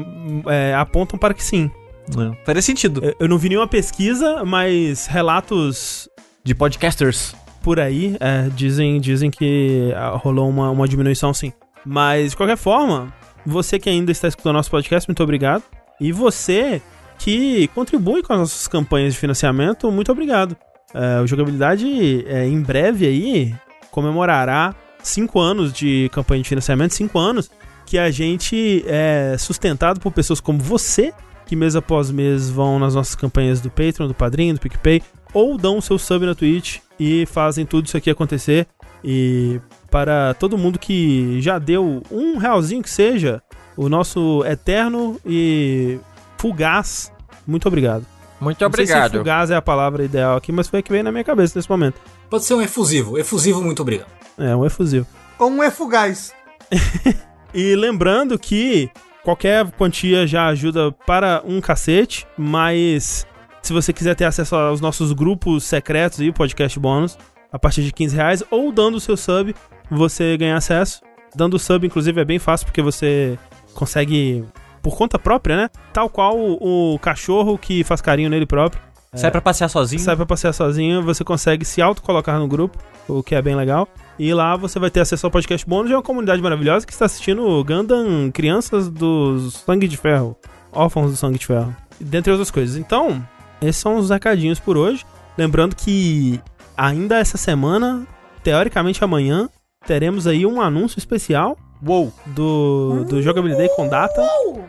é, 0.47 0.75
apontam 0.75 1.19
para 1.19 1.35
que 1.35 1.45
sim. 1.45 1.71
Não. 2.17 2.35
Faria 2.47 2.63
sentido. 2.63 3.05
Eu- 3.05 3.15
Eu 3.21 3.29
não 3.29 3.37
vi 3.37 3.51
nenhuma 3.51 3.69
pesquisa, 3.69 4.45
mas 4.47 5.07
relatos 5.07 6.09
De 6.43 6.55
podcasters. 6.55 7.35
por 7.63 7.79
aí 7.79 8.17
é, 8.19 8.49
dizem, 8.55 8.99
dizem 8.99 9.31
que 9.31 9.93
ah, 9.95 10.17
rolou 10.17 10.49
uma, 10.49 10.71
uma 10.71 10.89
diminuição 10.89 11.35
sim. 11.35 11.53
Mas, 11.85 12.31
de 12.31 12.37
qualquer 12.39 12.57
forma, 12.57 13.13
você 13.45 13.79
que 13.79 13.91
ainda 13.91 14.11
está 14.11 14.27
escutando 14.27 14.55
nosso 14.55 14.71
podcast, 14.71 15.07
muito 15.07 15.23
obrigado. 15.23 15.63
E 16.01 16.13
você 16.13 16.81
que 17.23 17.69
contribui 17.69 18.21
com 18.21 18.33
as 18.33 18.39
nossas 18.41 18.67
campanhas 18.67 19.15
de 19.15 19.19
financiamento, 19.21 19.91
muito 19.93 20.11
obrigado. 20.11 20.57
É, 20.93 21.21
o 21.21 21.27
Jogabilidade, 21.27 22.25
é, 22.27 22.45
em 22.45 22.61
breve 22.61 23.07
aí, 23.07 23.55
comemorará 23.93 24.75
cinco 25.01 25.39
anos 25.39 25.73
de 25.73 26.11
campanha 26.13 26.43
de 26.43 26.49
financiamento, 26.49 26.95
cinco 26.95 27.21
anos 27.21 27.49
que 27.87 27.97
a 27.97 28.11
gente 28.11 28.85
é 28.89 29.37
sustentado 29.39 30.01
por 30.01 30.11
pessoas 30.11 30.41
como 30.41 30.59
você, 30.59 31.13
que 31.47 31.55
mês 31.55 31.77
após 31.77 32.11
mês 32.11 32.51
vão 32.51 32.81
nas 32.81 32.97
nossas 32.97 33.15
campanhas 33.15 33.61
do 33.61 33.71
Patreon, 33.71 34.09
do 34.09 34.15
Padrinho, 34.15 34.55
do 34.55 34.61
PicPay, 34.61 35.01
ou 35.33 35.57
dão 35.57 35.81
seu 35.81 35.99
sub 35.99 36.27
na 36.27 36.35
Twitch 36.35 36.79
e 36.99 37.25
fazem 37.27 37.65
tudo 37.65 37.87
isso 37.87 37.97
aqui 37.97 38.11
acontecer. 38.11 38.67
E 39.05 39.61
para 39.89 40.35
todo 40.35 40.59
mundo 40.59 40.77
que 40.77 41.41
já 41.41 41.61
deu 41.61 42.03
um 42.11 42.37
realzinho 42.39 42.83
que 42.83 42.91
seja, 42.91 43.41
o 43.77 43.89
nosso 43.89 44.45
eterno 44.45 45.21
e 45.25 46.01
fugaz, 46.43 47.12
muito 47.47 47.67
obrigado. 47.69 48.07
Muito 48.41 48.61
Não 48.61 48.73
sei 48.73 48.87
se 48.87 49.11
fugaz 49.11 49.51
é 49.51 49.57
a 49.57 49.63
palavra 49.63 50.05
ideal 50.05 50.37
aqui, 50.37 50.51
mas 50.51 50.69
foi 50.69 50.81
a 50.81 50.83
que 50.83 50.91
veio 50.91 51.05
na 51.05 51.13
minha 51.13 51.23
cabeça 51.23 51.57
nesse 51.57 51.71
momento. 51.71 52.01
Pode 52.29 52.45
ser 52.45 52.55
um 52.55 52.63
efusivo. 52.63 53.17
Efusivo, 53.17 53.63
muito 53.63 53.83
obrigado. 53.83 54.11
É, 54.37 54.55
um 54.57 54.67
efusivo. 54.67 55.07
Ou 55.39 55.49
um 55.49 55.63
efugaz. 55.63 56.33
E 57.55 57.77
lembrando 57.77 58.39
que 58.39 58.89
qualquer 59.23 59.71
quantia 59.73 60.27
já 60.27 60.47
ajuda 60.47 60.91
para 61.07 61.43
um 61.45 61.61
cacete, 61.61 62.27
mas 62.37 63.27
se 63.61 63.73
você 63.73 63.93
quiser 63.93 64.17
ter 64.17 64.25
acesso 64.25 64.57
aos 64.57 64.81
nossos 64.81 65.13
grupos 65.13 65.65
secretos 65.65 66.21
e 66.21 66.31
o 66.31 66.33
podcast 66.33 66.79
bônus, 66.81 67.19
a 67.53 67.59
partir 67.59 67.83
de 67.83 67.93
15 67.93 68.17
reais, 68.17 68.43
ou 68.51 68.73
dando 68.73 68.97
o 68.97 69.01
seu 69.01 69.17
sub, 69.17 69.55
você 69.91 70.37
ganha 70.39 70.57
acesso. 70.57 71.03
Dando 71.35 71.55
o 71.55 71.59
sub, 71.59 71.87
inclusive, 71.87 72.21
é 72.21 72.25
bem 72.25 72.39
fácil, 72.39 72.67
porque 72.67 72.81
você 72.81 73.39
consegue, 73.75 74.45
por 74.83 74.97
conta 74.97 75.19
própria, 75.19 75.57
né? 75.57 75.71
Tal 75.93 76.11
qual 76.11 76.37
o, 76.37 76.95
o 76.95 76.99
cachorro 76.99 77.57
que 77.57 77.85
faz 77.85 78.01
carinho 78.01 78.29
nele 78.29 78.47
próprio. 78.47 78.83
Sai 79.15 79.31
pra 79.31 79.43
passear 79.43 79.69
sozinho? 79.69 80.01
Sai 80.01 80.17
pra 80.17 80.25
passear 80.25 80.55
sozinho, 80.55 81.03
você 81.03 81.23
consegue 81.23 81.67
se 81.67 81.83
auto-colocar 81.83 82.39
no 82.39 82.49
grupo, 82.49 82.79
o 83.07 83.23
que 83.23 83.35
é 83.35 83.43
bem 83.43 83.55
legal. 83.55 83.87
E 84.19 84.33
lá 84.33 84.57
você 84.57 84.79
vai 84.79 84.91
ter 84.91 85.01
acesso 85.01 85.27
ao 85.27 85.31
podcast 85.31 85.67
bônus 85.67 85.91
e 85.91 85.95
uma 85.95 86.03
comunidade 86.03 86.41
maravilhosa 86.41 86.87
que 86.87 86.93
está 86.93 87.05
assistindo 87.05 87.47
o 87.47 87.63
Gundam 87.63 88.31
Crianças 88.33 88.89
do 88.89 89.51
Sangue 89.51 89.87
de 89.87 89.99
Ferro, 89.99 90.35
órfãos 90.73 91.11
do 91.11 91.17
Sangue 91.17 91.39
de 91.39 91.47
Ferro, 91.47 91.77
dentre 92.01 92.33
outras 92.33 92.51
coisas. 92.51 92.77
Então, 92.77 93.23
esses 93.61 93.77
são 93.77 93.97
os 93.97 94.09
recadinhos 94.09 94.59
por 94.59 94.79
hoje. 94.79 95.05
Lembrando 95.37 95.77
que 95.77 96.41
ainda 96.75 97.19
essa 97.19 97.37
semana, 97.37 98.07
teoricamente 98.43 99.05
amanhã, 99.05 99.47
teremos 99.87 100.27
aí 100.27 100.47
um 100.47 100.61
anúncio 100.61 100.99
especial 100.99 101.59
Uou! 101.85 102.13
do, 102.27 103.05
do 103.09 103.21
Jogabilidade 103.23 103.75
com 103.75 103.89
data. 103.89 104.23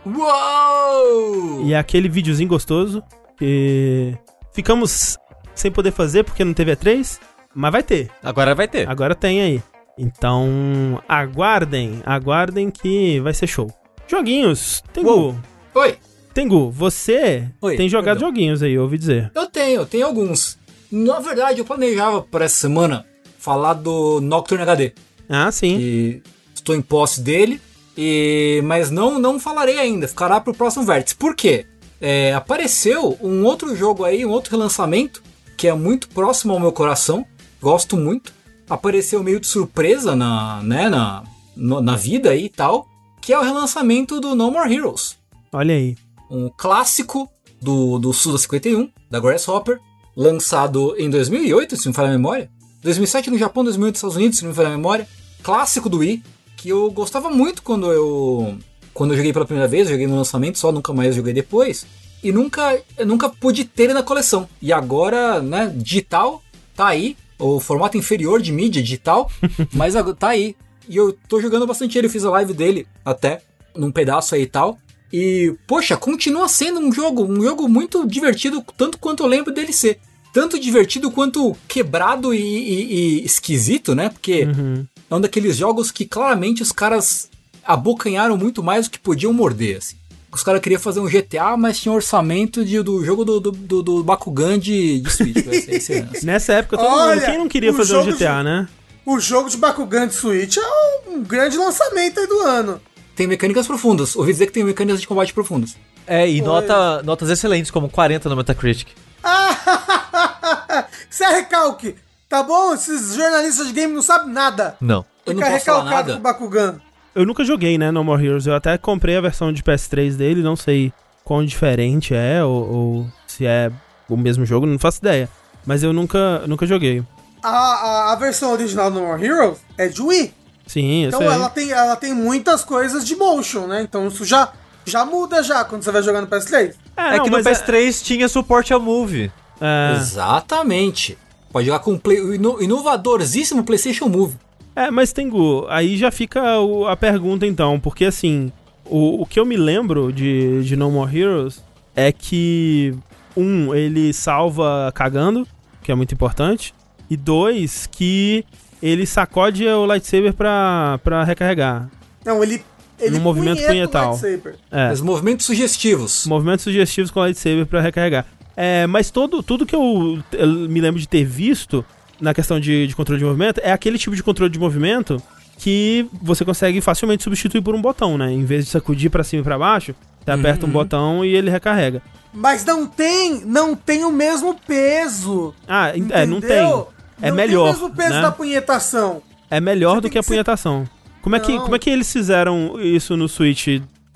Uou! 0.06 1.64
E 1.66 1.76
aquele 1.76 2.10
videozinho 2.10 2.50
gostoso 2.50 3.04
que 3.38 4.18
ficamos 4.54 5.18
sem 5.54 5.72
poder 5.72 5.92
fazer 5.92 6.24
porque 6.24 6.44
não 6.44 6.54
teve 6.54 6.76
E3, 6.76 7.20
mas 7.54 7.72
vai 7.72 7.84
ter. 7.84 8.10
Agora 8.24 8.56
vai 8.56 8.68
ter. 8.68 8.90
Agora 8.90 9.14
tem 9.16 9.42
aí. 9.42 9.62
Então, 9.98 11.02
aguardem, 11.08 12.02
aguardem 12.06 12.72
que 12.72 13.20
vai 13.20 13.34
ser 13.34 13.46
show. 13.48 13.72
Joguinhos, 14.08 14.84
Tengu. 14.92 15.10
Uou. 15.10 15.36
Oi, 15.76 15.98
Tengu, 16.34 16.72
você 16.72 17.48
Oi, 17.62 17.76
tem 17.78 17.88
jogado 17.88 18.16
perdão. 18.18 18.30
joguinhos 18.30 18.64
aí, 18.64 18.78
ouvi 18.78 18.98
dizer. 18.98 19.32
eu 19.36 19.46
tenho, 19.48 19.82
eu 19.82 19.86
tenho 19.86 20.08
alguns. 20.08 20.58
Na 20.92 21.20
verdade, 21.20 21.60
eu 21.60 21.66
planejava 21.66 22.22
para 22.24 22.46
essa 22.46 22.56
semana 22.56 23.06
falar 23.38 23.74
do 23.74 24.20
Nocturne 24.20 24.64
HD. 24.64 24.94
Ah, 25.30 25.52
sim. 25.52 25.78
E 25.80 26.24
estou 26.64 26.76
em 26.76 26.82
posse 26.82 27.22
dele. 27.22 27.62
E, 27.96 28.62
mas 28.66 28.90
não, 28.90 29.20
não 29.20 29.40
falarei 29.40 29.78
ainda, 29.78 30.08
ficará 30.08 30.42
pro 30.42 30.54
próximo 30.54 30.84
vértice. 30.84 31.16
Por 31.16 31.36
quê? 31.36 31.66
É, 32.02 32.34
apareceu 32.34 33.18
um 33.22 33.44
outro 33.46 33.76
jogo 33.76 34.04
aí, 34.04 34.26
um 34.26 34.32
outro 34.32 34.52
relançamento, 34.52 35.22
que 35.56 35.68
é 35.68 35.74
muito 35.74 36.10
próximo 36.10 36.54
ao 36.54 36.60
meu 36.60 36.72
coração, 36.72 37.24
gosto 37.62 37.96
muito. 37.96 38.34
Apareceu 38.68 39.22
meio 39.24 39.40
de 39.40 39.46
surpresa 39.48 40.16
na, 40.16 40.62
né, 40.64 40.90
na, 40.90 41.24
no- 41.56 41.82
na 41.82 41.96
vida 41.96 42.32
aí 42.32 42.46
e 42.46 42.50
tal, 42.50 42.88
que 43.22 43.32
é 43.32 43.38
o 43.40 43.44
relançamento 43.44 44.20
do 44.20 44.34
No 44.36 44.50
More 44.50 44.74
Heroes. 44.74 45.16
Olha 45.52 45.76
aí. 45.76 45.96
Um 46.32 46.50
clássico 46.58 47.30
do, 47.62 48.00
do 48.00 48.12
Suda 48.12 48.38
51, 48.40 48.90
da 49.12 49.20
Grasshopper, 49.20 49.80
lançado 50.18 50.96
em 50.98 51.10
2008, 51.10 51.78
se 51.78 51.86
não 51.86 51.92
me 51.92 51.96
falha 51.96 52.10
a 52.10 52.12
memória. 52.14 52.50
2007 52.82 53.30
no 53.30 53.38
Japão, 53.38 53.64
2008 53.64 53.94
nos 53.94 53.98
Estados 54.00 54.16
Unidos, 54.18 54.38
se 54.40 54.44
não 54.44 54.50
me 54.50 54.56
falha 54.56 54.70
a 54.70 54.72
memória. 54.72 55.08
Clássico 55.44 55.88
do 55.90 55.98
Wii, 56.00 56.24
que 56.64 56.70
eu 56.70 56.90
gostava 56.92 57.30
muito 57.30 57.62
quando 57.62 57.92
eu 57.92 58.58
quando 58.94 59.12
eu 59.12 59.18
joguei 59.18 59.34
pela 59.34 59.46
primeira 59.46 59.68
vez, 59.68 59.88
eu 59.88 59.94
joguei 59.94 60.08
no 60.08 60.16
lançamento 60.16 60.58
só, 60.58 60.72
nunca 60.72 60.94
mais 60.94 61.14
joguei 61.16 61.34
depois. 61.34 61.86
e 62.24 62.32
nunca, 62.32 62.80
eu 62.98 63.06
nunca 63.06 63.28
pude 63.28 63.66
ter 63.66 63.84
ele 63.84 63.94
na 63.94 64.02
coleção. 64.04 64.48
E 64.62 64.72
agora, 64.72 65.42
né, 65.42 65.74
digital, 65.76 66.42
tá 66.76 66.88
aí. 66.88 67.18
O 67.38 67.60
formato 67.60 67.98
inferior 67.98 68.42
de 68.42 68.52
mídia 68.54 68.82
digital, 68.82 69.30
mas 69.74 69.96
tá 70.18 70.30
aí. 70.30 70.56
E 70.88 70.96
eu 70.96 71.12
tô 71.28 71.42
jogando 71.42 71.68
bastante 71.68 71.98
ele, 71.98 72.08
eu 72.08 72.12
fiz 72.12 72.24
a 72.24 72.30
live 72.30 72.54
dele 72.54 72.88
até, 73.04 73.42
num 73.76 73.92
pedaço 73.92 74.36
aí 74.36 74.44
e 74.44 74.48
tal. 74.48 74.78
E, 75.12 75.54
poxa, 75.68 75.98
continua 75.98 76.48
sendo 76.48 76.80
um 76.80 76.92
jogo, 76.94 77.24
um 77.26 77.42
jogo 77.42 77.68
muito 77.68 78.08
divertido, 78.08 78.64
tanto 78.78 78.98
quanto 79.00 79.24
eu 79.24 79.28
lembro 79.28 79.52
dele 79.54 79.74
ser. 79.74 80.00
Tanto 80.32 80.58
divertido 80.60 81.12
quanto 81.12 81.56
quebrado 81.68 82.34
e, 82.34 82.40
e- 82.40 82.94
e 83.22 83.26
esquisito, 83.26 83.94
né? 83.94 84.10
Porque 84.10 84.46
Uhum. 84.46 84.86
É 85.14 85.18
um 85.18 85.22
daqueles 85.22 85.56
jogos 85.56 85.92
que 85.92 86.06
claramente 86.06 86.62
os 86.62 86.72
caras 86.72 87.30
abocanharam 87.64 88.36
muito 88.38 88.62
mais 88.64 88.88
do 88.88 88.92
que 88.92 89.00
podiam 89.00 89.32
morder, 89.34 89.78
assim. 89.78 89.96
Os 90.32 90.42
caras 90.42 90.62
queriam 90.62 90.82
fazer 90.82 91.00
um 91.00 91.06
GTA, 91.06 91.56
mas 91.56 91.80
tinha 91.80 91.94
orçamento 91.94 92.66
de, 92.66 92.82
do 92.82 93.06
jogo 93.06 93.24
do, 93.24 93.40
do, 93.40 93.52
do, 93.52 93.84
do 93.84 94.04
Bakugan 94.04 94.58
de, 94.58 95.00
de 95.02 95.10
Switch. 95.12 95.38
é- 95.48 95.76
esse- 95.76 96.08
Nessa 96.26 96.54
época, 96.54 96.78
todo 96.78 96.88
Olha, 96.88 97.16
mundo. 97.16 97.26
Quem 97.26 97.38
não 97.38 97.48
queria 97.48 97.72
fazer 97.72 97.96
um 97.98 98.04
GTA, 98.04 98.38
de- 98.40 98.44
né? 98.44 98.68
O 99.06 99.20
jogo 99.20 99.48
de 99.50 99.58
Bakugan 99.58 100.08
de 100.08 100.16
Switch 100.16 100.58
é 100.58 101.10
um 101.10 101.22
grande 101.22 101.56
lançamento 101.58 102.20
aí 102.20 102.26
do 102.28 102.40
ano. 102.40 102.82
Tem 103.16 103.28
mecânicas 103.28 103.68
profundas. 103.68 104.16
Ouvi 104.16 104.32
dizer 104.32 104.48
que 104.48 104.54
tem 104.54 104.64
mecânicas 104.64 105.00
de 105.02 105.08
combate 105.08 105.32
profundas. 105.34 105.76
É, 106.08 106.28
e 106.28 106.42
nota, 106.42 107.04
notas 107.04 107.30
excelentes, 107.30 107.70
como 107.70 107.88
40 107.88 108.28
no 108.28 108.36
Metacritic. 108.36 108.88
Isso 111.10 111.24
é 111.24 111.36
recalque. 111.36 111.96
Tá 112.34 112.42
bom? 112.42 112.74
Esses 112.74 113.14
jornalistas 113.14 113.68
de 113.68 113.74
game 113.74 113.94
não 113.94 114.02
sabem 114.02 114.34
nada. 114.34 114.76
Não. 114.82 115.06
Eu 115.24 115.36
não 115.36 115.42
Fica 115.44 115.52
posso 115.54 115.66
falar 115.66 115.78
recalcado 115.84 116.08
nada. 116.08 116.14
com 116.14 116.20
o 116.20 116.24
Bakugan. 116.24 116.82
Eu 117.14 117.26
nunca 117.28 117.46
joguei, 117.46 117.78
né, 117.78 117.92
No 117.92 118.04
More 118.04 118.26
Heroes. 118.26 118.48
Eu 118.48 118.56
até 118.56 118.76
comprei 118.76 119.16
a 119.16 119.22
versão 119.22 119.54
de 119.54 119.62
PS3 119.62 120.16
dele, 120.16 120.42
não 120.42 120.56
sei 120.56 120.92
quão 121.24 121.46
diferente 121.46 122.16
é, 122.16 122.44
ou, 122.44 122.74
ou 122.74 123.08
se 123.28 123.46
é 123.46 123.72
o 124.10 124.18
mesmo 124.18 124.48
jogo, 124.48 124.66
não 124.66 124.80
faço 124.80 124.98
ideia. 124.98 125.30
Mas 125.64 125.84
eu 125.84 125.94
nunca, 125.94 126.40
nunca 126.48 126.66
joguei. 126.66 127.04
A, 127.44 127.50
a, 127.50 128.14
a 128.14 128.16
versão 128.16 128.52
original 128.52 128.90
do 128.90 129.00
No 129.00 129.06
More 129.06 129.24
Heroes 129.24 129.60
é 129.78 129.88
de 129.88 130.02
Wii. 130.02 130.34
Sim, 130.66 131.04
eu 131.04 131.08
Então 131.10 131.20
sei. 131.20 131.30
ela 131.30 131.50
tem, 131.52 131.72
ela 131.72 131.96
tem 131.96 132.16
muitas 132.16 132.64
coisas 132.64 133.06
de 133.06 133.16
motion, 133.16 133.68
né? 133.68 133.84
Então 133.84 134.08
isso 134.08 134.26
já, 134.26 134.52
já 134.86 135.06
muda 135.06 135.44
já 135.44 135.64
quando 135.64 135.84
você 135.84 135.92
vai 135.92 136.02
jogar 136.02 136.20
no 136.22 136.28
PS3. 136.28 136.74
É, 136.98 137.18
não, 137.18 137.26
que 137.26 137.30
no 137.30 137.38
mas 137.38 137.46
é- 137.46 137.52
PS3 137.52 138.02
tinha 138.04 138.28
suporte 138.28 138.74
a 138.74 138.80
Move. 138.80 139.32
É, 139.62 139.94
Exatamente. 139.98 141.16
Pode 141.54 141.68
jogar 141.68 141.80
com 141.80 141.94
o 141.94 142.00
play, 142.00 142.20
o 142.20 142.34
ino- 142.36 142.62
inovadorzíssimo 142.62 143.64
PlayStation 143.64 144.08
Move. 144.10 144.36
É, 144.76 144.90
mas 144.92 145.14
Tengu, 145.14 145.66
aí 145.70 145.96
já 145.96 146.12
fica 146.12 146.60
o- 146.60 146.86
a 146.88 146.98
pergunta 146.98 147.46
então, 147.46 147.80
porque 147.80 148.06
assim, 148.06 148.52
o, 148.86 149.22
o 149.22 149.26
que 149.26 149.40
eu 149.40 149.46
me 149.46 149.56
lembro 149.56 150.12
de, 150.12 150.64
de 150.64 150.76
No 150.76 150.90
More 150.92 151.16
Heroes 151.18 151.64
é 151.96 152.12
que, 152.12 152.94
um, 153.38 153.74
ele 153.76 154.12
salva 154.14 154.92
cagando, 154.96 155.48
que 155.84 155.92
é 155.92 155.96
muito 155.96 156.14
importante, 156.14 156.74
e 157.10 157.16
dois, 157.16 157.88
que 157.92 158.44
ele 158.82 159.06
sacode 159.06 159.66
o 159.68 159.86
lightsaber 159.86 160.34
pra, 160.34 161.00
pra 161.04 161.24
recarregar. 161.24 161.88
Não, 162.26 162.44
ele. 162.44 162.64
ele 163.00 163.18
No 163.18 163.22
movimento 163.24 163.58
punheta 163.58 163.68
o 163.70 163.76
punhetal. 163.76 164.10
lightsaber. 164.14 164.56
É, 164.72 164.92
Os 164.92 165.02
movimentos 165.02 165.46
sugestivos. 165.46 166.26
movimentos 166.26 166.64
sugestivos 166.64 167.12
com 167.12 167.20
lightsaber 167.20 167.68
pra 167.68 167.80
recarregar. 167.80 168.26
É, 168.56 168.86
mas 168.88 169.10
todo, 169.10 169.42
tudo 169.42 169.66
que 169.66 169.76
eu, 169.76 170.22
eu 170.34 170.48
me 170.70 170.80
lembro 170.80 171.00
de 171.00 171.08
ter 171.08 171.24
visto 171.24 171.84
na 172.22 172.34
questão 172.34 172.60
de, 172.60 172.88
de 172.88 172.96
controle 172.96 173.20
de 173.20 173.26
movimento 173.26 173.60
é 173.64 173.72
aquele 173.72 173.98
tipo 173.98 174.16
de 174.16 174.22
controle 174.24 174.52
de 174.52 174.60
movimento 174.60 175.22
que 175.58 176.08
você 176.22 176.44
consegue 176.46 176.80
facilmente 176.82 177.24
substituir 177.24 177.62
por 177.62 177.74
um 177.76 177.82
botão, 177.82 178.18
né? 178.18 178.32
Em 178.32 178.46
vez 178.46 178.66
de 178.66 178.72
sacudir 178.72 179.10
pra 179.10 179.24
cima 179.24 179.42
e 179.42 179.44
pra 179.44 179.58
baixo, 179.58 179.96
você 180.24 180.32
aperta 180.32 180.66
um 180.66 180.70
botão 180.70 181.24
e 181.26 181.34
ele 181.36 181.50
recarrega. 181.50 182.02
Mas 182.34 182.66
não 182.66 182.86
tem, 182.88 183.42
não 183.46 183.76
tem 183.76 184.04
o 184.06 184.12
mesmo 184.12 184.56
peso. 184.68 185.54
Ah, 185.68 185.90
é, 185.90 186.26
não 186.26 186.42
tem. 186.42 186.50
entendeu? 186.52 186.88
É 187.22 187.30
não 187.30 187.36
melhor, 187.38 187.74
Tem 187.74 187.84
o 187.84 187.86
mesmo 187.86 187.96
peso 187.96 188.14
né? 188.16 188.22
da 188.22 188.32
punhetação. 188.32 189.22
É 189.50 189.62
melhor 189.62 189.92
Você 189.96 189.98
do 189.98 190.02
tem 190.04 190.12
que 190.12 190.18
a 190.18 190.22
que 190.22 190.26
ser- 190.28 190.34
punhetação. 190.34 190.88
Como 191.22 191.36
é, 191.36 191.40
que, 191.40 191.54
Não. 191.54 191.62
como 191.64 191.76
é 191.76 191.80
que 191.80 191.90
eles 191.90 192.12
fizeram 192.12 192.80
isso 192.82 193.16
no 193.16 193.30
Switch? 193.30 193.68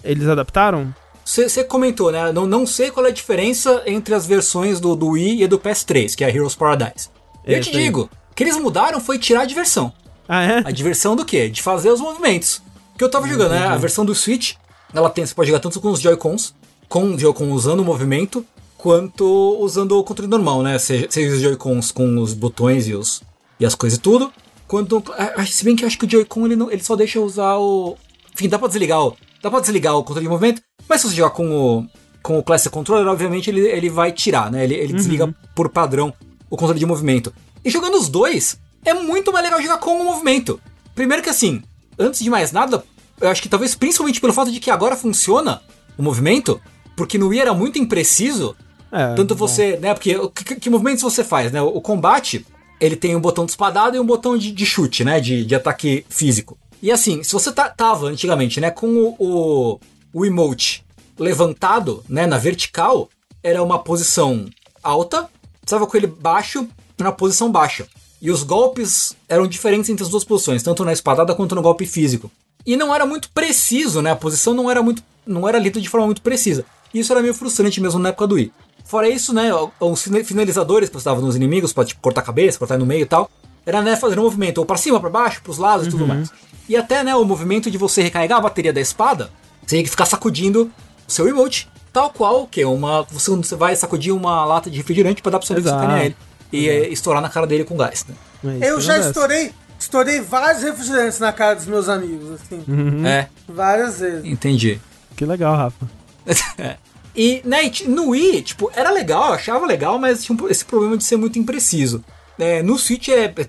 Eles 0.04 0.28
adaptaram? 0.28 0.94
Você 1.30 1.64
comentou, 1.64 2.12
né? 2.12 2.32
Não, 2.32 2.46
não 2.46 2.66
sei 2.66 2.90
qual 2.90 3.06
é 3.06 3.10
a 3.10 3.12
diferença 3.14 3.84
entre 3.86 4.16
as 4.16 4.26
versões 4.26 4.80
do, 4.80 4.96
do 4.96 5.10
Wii 5.10 5.44
e 5.44 5.48
do 5.48 5.60
PS3, 5.60 6.16
que 6.16 6.24
é 6.24 6.28
a 6.28 6.30
Heroes 6.30 6.56
Paradise. 6.56 7.10
Eu 7.46 7.62
te 7.62 7.72
digo, 7.72 8.10
o 8.32 8.34
que 8.36 8.44
eles 8.44 8.56
mudaram 8.58 9.00
foi 9.02 9.20
tirar 9.20 9.42
a 9.42 9.46
diversão. 9.46 9.92
Ah, 10.28 10.44
é? 10.44 10.58
A 10.66 10.72
diversão 10.72 11.16
do 11.16 11.26
quê? 11.26 11.50
De 11.50 11.62
fazer 11.62 11.92
os 11.92 12.00
movimentos. 12.00 12.62
Que 12.98 13.04
eu 13.04 13.10
tava 13.10 13.28
jogando, 13.28 13.52
né? 13.52 13.66
A 13.68 13.78
versão 13.78 14.06
do 14.06 14.16
Switch, 14.16 14.54
ela 14.94 15.10
tem, 15.10 15.26
você 15.26 15.34
pode 15.36 15.50
jogar 15.50 15.60
tanto 15.60 15.80
com 15.82 15.90
os 15.92 16.00
Joy-Cons, 16.00 16.56
com 16.90 17.14
o 17.14 17.20
Joy-Con 17.20 17.52
usando 17.52 17.82
o 17.82 17.86
movimento, 17.86 18.46
quanto 18.78 19.58
usando 19.60 19.98
o 20.00 20.04
controle 20.04 20.30
normal, 20.30 20.62
né? 20.64 20.80
Seja, 20.80 21.08
seja 21.10 21.36
os 21.36 21.42
Joy-Cons 21.42 21.92
com 21.92 22.20
os 22.20 22.34
botões 22.34 22.88
e, 22.88 22.94
os, 22.94 23.22
e 23.60 23.66
as 23.66 23.76
coisas 23.76 24.00
e 24.00 24.02
tudo. 24.02 24.32
Quanto, 24.68 25.04
ah, 25.18 25.46
se 25.46 25.64
bem 25.66 25.76
que 25.76 25.84
eu 25.84 25.88
acho 25.88 25.98
que 25.98 26.06
o 26.06 26.10
Joy-Con 26.10 26.46
ele, 26.46 26.56
não- 26.56 26.72
ele 26.72 26.84
só 26.84 26.96
deixa 26.96 27.20
usar 27.20 27.58
o. 27.58 27.98
Enfim, 28.34 28.48
dá 28.50 28.58
pra 28.58 28.68
desligar 28.68 29.02
o. 29.06 29.16
Dá 29.42 29.50
pra 29.52 29.60
desligar 29.60 29.96
o 29.96 30.04
controle 30.04 30.26
de 30.26 30.30
movimento, 30.30 30.62
mas 30.90 31.02
se 31.02 31.08
você 31.10 31.16
jogar 31.16 31.32
com 31.32 31.50
o, 31.50 31.88
com 32.22 32.38
o 32.40 32.44
Classic 32.44 32.72
Controller, 32.74 33.08
obviamente 33.08 33.50
ele, 33.50 33.62
ele 33.62 33.90
vai 33.90 34.12
tirar, 34.12 34.52
né? 34.52 34.64
Ele, 34.64 34.76
ele 34.76 34.94
desliga 34.94 35.34
por 35.56 35.70
padrão 35.70 36.14
o 36.50 36.56
controle 36.58 36.80
de 36.80 36.86
movimento. 36.86 37.34
E 37.64 37.70
jogando 37.70 37.96
os 37.98 38.08
dois, 38.10 38.58
é 38.86 38.94
muito 38.94 39.32
mais 39.32 39.44
legal 39.44 39.62
jogar 39.62 39.78
com 39.80 40.00
o 40.00 40.06
movimento. 40.06 40.60
Primeiro 40.96 41.22
que 41.22 41.30
assim, 41.30 41.62
antes 42.00 42.22
de 42.22 42.30
mais 42.30 42.52
nada, 42.52 42.84
eu 43.20 43.30
acho 43.30 43.42
que 43.42 43.50
talvez 43.50 43.76
principalmente 43.76 44.22
pelo 44.22 44.34
fato 44.34 44.52
de 44.52 44.60
que 44.60 44.72
agora 44.72 44.96
funciona 44.96 45.62
o 45.98 46.04
movimento, 46.04 46.62
porque 46.96 47.18
no 47.18 47.28
Wii 47.30 47.40
era 47.42 47.54
muito 47.54 47.78
impreciso, 47.80 48.56
É, 48.92 49.14
tanto 49.16 49.36
bom. 49.36 49.48
você, 49.48 49.78
né? 49.78 49.94
Porque 49.94 50.16
o- 50.16 50.30
que, 50.30 50.56
que 50.56 50.70
movimentos 50.70 51.02
você 51.04 51.24
faz, 51.24 51.52
né? 51.52 51.62
O 51.62 51.82
combate, 51.82 52.46
ele 52.80 52.96
tem 52.96 53.16
um 53.16 53.20
botão 53.20 53.46
de 53.46 53.52
espadada 53.52 53.98
e 53.98 54.00
um 54.00 54.06
botão 54.06 54.38
de, 54.38 54.52
de 54.52 54.66
chute, 54.66 55.04
né? 55.04 55.20
De, 55.20 55.44
de 55.44 55.54
ataque 55.56 56.06
físico. 56.10 56.58
E 56.82 56.92
assim, 56.92 57.24
se 57.24 57.34
você 57.34 57.52
tá- 57.52 57.70
tava 57.70 58.06
antigamente, 58.08 58.62
né? 58.62 58.70
Com 58.72 58.88
o, 58.88 59.16
o, 59.20 59.80
o 60.14 60.26
emote 60.26 60.84
levantado, 61.18 62.04
né? 62.08 62.26
Na 62.26 62.38
vertical, 62.38 63.10
era 63.44 63.62
uma 63.64 63.80
posição 63.80 64.46
alta, 64.84 65.30
estava 65.64 65.86
com 65.88 65.98
ele 65.98 66.08
baixo, 66.08 66.68
na 66.98 67.12
posição 67.12 67.52
baixa. 67.52 67.88
E 68.22 68.32
os 68.32 68.44
golpes 68.44 69.16
eram 69.30 69.46
diferentes 69.48 69.90
entre 69.90 70.04
as 70.04 70.10
duas 70.10 70.24
posições, 70.24 70.64
tanto 70.64 70.84
na 70.86 70.94
espadada 70.94 71.36
quanto 71.36 71.54
no 71.56 71.62
golpe 71.62 71.86
físico. 71.86 72.32
E 72.66 72.76
não 72.76 72.94
era 72.94 73.06
muito 73.06 73.30
preciso, 73.32 74.02
né? 74.02 74.12
A 74.12 74.16
posição 74.16 74.54
não 74.54 74.70
era 74.70 74.82
muito, 74.82 75.04
não 75.26 75.48
era 75.48 75.60
lida 75.60 75.80
de 75.80 75.88
forma 75.90 76.06
muito 76.08 76.22
precisa. 76.22 76.66
E 76.94 77.00
isso 77.00 77.12
era 77.14 77.22
meio 77.22 77.34
frustrante 77.34 77.80
mesmo 77.82 78.00
na 78.00 78.10
época 78.10 78.28
do 78.28 78.36
Wii. 78.36 78.52
Fora 78.86 79.10
isso, 79.10 79.34
né, 79.34 79.50
os 79.82 80.02
fina- 80.02 80.24
finalizadores 80.24 80.88
que 80.90 80.96
você 80.96 81.06
dava 81.06 81.20
nos 81.22 81.36
inimigos 81.36 81.74
pra 81.74 81.84
tipo, 81.84 82.00
cortar 82.02 82.22
a 82.22 82.24
cabeça, 82.24 82.58
cortar 82.58 82.78
no 82.78 82.86
meio 82.86 83.02
e 83.02 83.06
tal, 83.06 83.30
era 83.66 83.82
né, 83.82 83.98
fazer 83.98 84.18
um 84.18 84.24
movimento 84.24 84.60
ou 84.60 84.66
pra 84.66 84.78
cima, 84.78 84.98
pra 85.00 85.10
baixo, 85.10 85.42
pros 85.44 85.58
lados 85.58 85.88
e 85.88 85.90
tudo 85.90 86.08
mais. 86.08 86.32
E 86.70 86.76
até, 86.78 87.04
né, 87.04 87.14
o 87.16 87.26
movimento 87.26 87.70
de 87.70 87.78
você 87.78 88.02
recarregar 88.02 88.38
a 88.40 88.42
bateria 88.42 88.72
da 88.72 88.80
espada, 88.80 89.30
você 89.68 89.76
tinha 89.76 89.84
que 89.84 89.90
ficar 89.90 90.06
sacudindo 90.06 90.72
o 91.08 91.12
seu 91.12 91.28
emote, 91.28 91.70
tal 91.94 92.10
qual 92.10 92.48
que 92.48 92.62
é 92.62 92.68
uma, 92.68 93.04
você, 93.04 93.30
você 93.36 93.56
vai 93.56 93.76
sacudir 93.76 94.12
uma 94.14 94.44
lata 94.46 94.70
de 94.70 94.78
refrigerante 94.78 95.22
pra 95.22 95.32
dar 95.32 95.40
pra 95.40 95.48
você 95.48 95.54
Exato. 95.54 95.76
sacanear 95.80 96.06
ele 96.06 96.16
e 96.52 96.68
é, 96.70 96.88
estourar 96.90 97.22
na 97.22 97.30
cara 97.30 97.46
dele 97.46 97.64
com 97.66 97.76
gás, 97.78 98.06
né? 98.08 98.16
É 98.62 98.72
Eu 98.72 98.78
que 98.78 98.84
já 98.84 98.98
estourei, 98.98 99.52
estourei 99.80 100.22
vários 100.22 100.64
refrigerantes 100.64 101.20
na 101.20 101.32
cara 101.34 101.56
dos 101.56 101.66
meus 101.66 101.90
amigos, 101.90 102.32
assim. 102.42 102.64
Uhum. 102.68 103.06
É, 103.06 103.28
Várias 103.48 104.00
vezes. 104.00 104.26
entendi. 104.26 104.80
Que 105.16 105.26
legal, 105.26 105.56
Rafa. 105.56 105.88
E, 107.20 107.42
né, 107.44 107.64
e 107.66 107.70
t- 107.72 107.88
no 107.88 108.10
Wii, 108.10 108.44
tipo, 108.44 108.70
era 108.76 108.92
legal, 108.92 109.30
eu 109.30 109.34
achava 109.34 109.66
legal, 109.66 109.98
mas 109.98 110.24
tinha 110.24 110.38
esse 110.52 110.64
problema 110.64 110.96
de 110.96 111.04
ser 111.04 111.18
muito 111.18 111.40
impreciso. 111.40 112.04
É, 112.38 112.62
no 112.62 112.78
Switch 112.78 113.08
é, 113.10 113.24
é 113.36 113.48